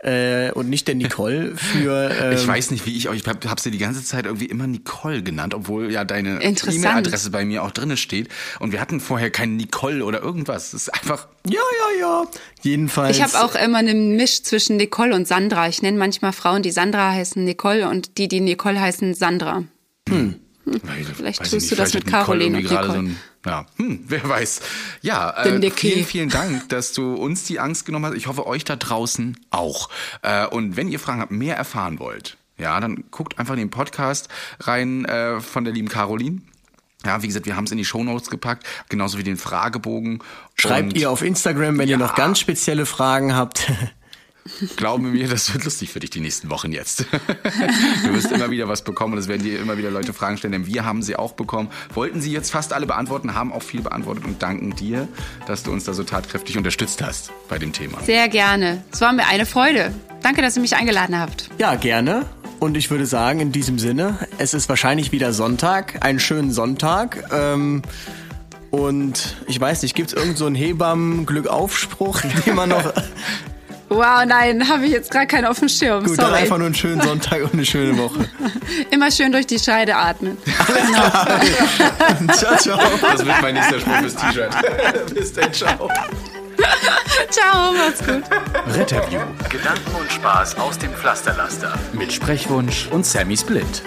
äh, 0.03 0.51
und 0.53 0.69
nicht 0.69 0.89
der 0.89 0.95
Nicole 0.97 1.57
für. 1.57 2.11
Ähm, 2.23 2.33
Ich 2.35 2.47
weiß 2.47 2.71
nicht, 2.73 2.85
wie 2.87 2.97
ich 2.97 3.09
euch, 3.09 3.21
ich 3.21 3.27
hab, 3.27 3.45
hab 3.47 3.61
sie 3.61 3.71
die 3.71 3.79
ganze 3.79 4.05
Zeit 4.05 4.27
irgendwie 4.27 4.47
immer 4.47 4.67
Nicole 4.67 5.23
genannt, 5.23 5.55
obwohl 5.55 5.91
ja 5.91 6.05
deine. 6.05 6.43
E-Mail-Adresse 6.43 7.31
bei 7.31 7.45
mir 7.45 7.63
auch 7.63 7.71
drinne 7.71 7.97
steht. 7.97 8.29
Und 8.59 8.73
wir 8.73 8.81
hatten 8.81 9.01
vorher 9.01 9.31
keinen 9.31 9.57
Nicole 9.57 10.05
oder 10.05 10.21
irgendwas. 10.23 10.73
Das 10.73 10.83
ist 10.83 10.89
einfach, 10.95 11.29
Ja, 11.47 11.61
ja, 11.61 12.01
ja. 12.01 12.25
Jedenfalls. 12.63 13.17
Ich 13.17 13.23
habe 13.23 13.45
auch 13.45 13.55
immer 13.55 13.79
einen 13.79 14.17
Misch 14.17 14.43
zwischen 14.43 14.77
Nicole 14.77 15.15
und 15.15 15.27
Sandra. 15.27 15.69
Ich 15.69 15.83
nenne 15.83 15.99
manchmal 15.99 16.33
Frauen, 16.33 16.63
die 16.63 16.73
Sandra 16.73 17.13
heißen 17.13 17.43
Nicole 17.45 17.89
und 17.89 18.19
die, 18.19 18.29
die 18.29 18.41
Nicole 18.41 18.81
heißen 18.81 19.15
Sandra. 19.15 19.65
Vielleicht 20.07 21.21
weiß 21.21 21.31
ich 21.31 21.39
tust 21.39 21.53
nicht, 21.53 21.73
du 21.73 21.77
das 21.77 21.91
vielleicht 21.91 22.07
mit 22.07 22.07
Caroline 22.07 22.57
und 22.59 22.63
Nicole. 22.65 23.11
Ja, 23.45 23.67
hm, 23.77 24.05
wer 24.09 24.29
weiß. 24.29 24.61
Ja, 25.03 25.31
äh, 25.45 25.71
vielen, 25.71 26.05
vielen 26.07 26.29
Dank, 26.29 26.69
dass 26.69 26.93
du 26.93 27.15
uns 27.15 27.45
die 27.45 27.59
Angst 27.59 27.87
genommen 27.87 28.07
hast. 28.07 28.15
Ich 28.17 28.27
hoffe, 28.27 28.47
euch 28.47 28.65
da 28.65 28.77
draußen 28.77 29.37
auch. 29.51 29.89
Äh, 30.23 30.47
und 30.47 30.77
wenn 30.77 30.89
ihr 30.89 31.01
Fragen 31.01 31.21
habt, 31.21 31.33
mehr 31.33 31.57
erfahren 31.57 31.99
wollt, 31.99 32.37
ja, 32.59 32.79
dann 32.79 33.05
guckt 33.11 33.39
einfach 33.39 33.55
in 33.55 33.61
den 33.61 33.71
Podcast 33.71 34.29
rein 34.61 35.05
äh, 35.07 35.41
von 35.41 35.65
der 35.65 35.73
lieben 35.73 35.89
Caroline. 35.89 36.43
Ja, 37.05 37.21
wie 37.23 37.27
gesagt, 37.27 37.47
wir 37.47 37.57
haben 37.57 37.65
es 37.65 37.73
in 37.73 37.79
die 37.79 37.85
Shownotes 37.85 38.31
gepackt, 38.31 38.65
genauso 38.89 39.19
wie 39.19 39.25
den 39.25 39.37
Fragebogen. 39.37 40.21
Schreibt 40.55 40.93
Und 40.93 40.97
ihr 40.97 41.11
auf 41.11 41.23
Instagram, 41.23 41.77
wenn 41.79 41.89
ihr 41.89 41.93
Ja. 41.93 41.99
noch 41.99 42.15
ganz 42.15 42.39
spezielle 42.39 42.87
Fragen 42.87 43.35
habt. 43.35 43.71
Glaube 44.77 45.05
mir, 45.05 45.29
das 45.29 45.53
wird 45.53 45.65
lustig 45.65 45.91
für 45.91 46.01
dich 46.01 46.11
die 46.11 46.21
nächsten 46.21 46.51
Wochen 46.51 46.73
jetzt. 46.73 47.07
Du 48.05 48.13
wirst 48.15 48.33
immer 48.33 48.51
wieder 48.51 48.69
was 48.69 48.83
bekommen 48.83 49.15
und 49.15 49.19
es 49.19 49.29
werden 49.29 49.43
dir 49.43 49.61
immer 49.61 49.79
wieder 49.79 49.91
Leute 49.91 50.13
Fragen 50.13 50.37
stellen, 50.37 50.53
denn 50.53 50.67
wir 50.67 50.85
haben 50.85 51.03
sie 51.03 51.17
auch 51.17 51.33
bekommen. 51.33 51.69
Wollten 51.95 52.21
sie 52.21 52.33
jetzt 52.33 52.51
fast 52.51 52.73
alle 52.73 52.87
beantworten, 52.87 53.35
haben 53.35 53.53
auch 53.53 53.63
viel 53.63 53.83
beantwortet 53.83 54.25
und 54.25 54.43
danken 54.43 54.75
dir, 54.75 55.07
dass 55.47 55.63
du 55.63 55.71
uns 55.71 55.85
da 55.85 55.93
so 55.93 56.03
tatkräftig 56.03 56.57
unterstützt 56.59 57.03
hast 57.03 57.31
bei 57.49 57.59
dem 57.59 57.73
Thema. 57.73 58.01
Sehr 58.03 58.29
gerne. 58.29 58.83
Es 58.93 59.01
war 59.01 59.13
mir 59.13 59.27
eine 59.27 59.47
Freude. 59.47 59.95
Danke, 60.23 60.43
dass 60.43 60.57
ihr 60.57 60.63
mich 60.63 60.77
eingeladen 60.77 61.19
habt. 61.19 61.49
Ja, 61.59 61.75
gerne. 61.77 62.27
Und 62.59 62.77
ich 62.77 62.91
würde 62.91 63.07
sagen, 63.07 63.41
in 63.41 63.53
diesem 63.53 63.79
Sinne, 63.79 64.19
es 64.39 64.55
ist 64.55 64.69
wahrscheinlich 64.69 65.13
wieder 65.13 65.33
Sonntag, 65.33 66.05
einen 66.05 66.21
schönen 66.21 66.53
Sonntag. 66.53 67.25
Ähm, 67.33 67.83
und 68.71 69.37
ich 69.49 69.61
weiß 69.61 69.83
nicht, 69.83 69.95
gibt 69.95 70.09
es 70.09 70.15
irgend 70.15 70.39
so 70.39 70.47
einen 70.47 70.55
Hebammen-Glückaufspruch, 70.55 72.23
den 72.47 72.55
man 72.55 72.71
noch. 72.71 72.93
Wow, 73.95 74.25
nein, 74.27 74.69
habe 74.69 74.87
ich 74.87 74.93
jetzt 74.93 75.11
gerade 75.11 75.27
keinen 75.27 75.45
auf 75.47 75.59
dem 75.59 75.69
Schirm. 75.69 76.05
Gut, 76.05 76.19
dann 76.19 76.27
Sorry. 76.27 76.41
einfach 76.41 76.59
nur 76.59 76.67
einen 76.67 76.75
schönen 76.75 77.01
Sonntag 77.01 77.43
und 77.43 77.53
eine 77.53 77.65
schöne 77.65 77.97
Woche. 77.99 78.29
Immer 78.91 79.11
schön 79.11 79.33
durch 79.33 79.47
die 79.47 79.59
Scheide 79.59 79.95
atmen. 79.97 80.39
ciao, 82.33 82.57
ciao. 82.57 82.79
Das 83.01 83.25
wird 83.25 83.43
mein 83.43 83.55
nächster 83.55 83.81
Spruch 83.81 83.97
fürs 83.99 84.15
T-Shirt. 84.17 84.51
Bis 85.15 85.33
dann, 85.33 85.53
ciao. 85.53 85.89
Ciao, 87.31 87.73
macht's 87.73 88.05
gut. 88.07 88.23
Retterview 88.77 89.21
Gedanken 89.49 89.95
und 89.99 90.11
Spaß 90.13 90.59
aus 90.59 90.79
dem 90.79 90.93
Pflasterlaster. 90.95 91.75
mit 91.93 92.13
Sprechwunsch 92.13 92.89
und 92.91 93.05
Sammy 93.05 93.37
Split. 93.37 93.83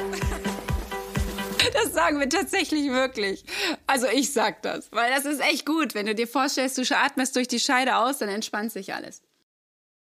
Das 1.74 1.94
sagen 1.94 2.20
wir 2.20 2.30
tatsächlich 2.30 2.90
wirklich. 2.92 3.44
Also 3.88 4.08
ich 4.08 4.32
sag 4.34 4.62
das, 4.62 4.88
weil 4.92 5.12
das 5.12 5.26
ist 5.26 5.42
echt 5.42 5.66
gut. 5.66 5.94
Wenn 5.96 6.06
du 6.06 6.16
dir 6.16 6.28
vorstellst, 6.28 6.78
du 6.78 6.84
atmest 6.96 7.36
durch 7.36 7.48
die 7.48 7.60
Scheide 7.60 7.96
aus, 7.98 8.20
dann 8.20 8.30
entspannt 8.30 8.72
sich 8.72 8.94
alles. 8.94 9.22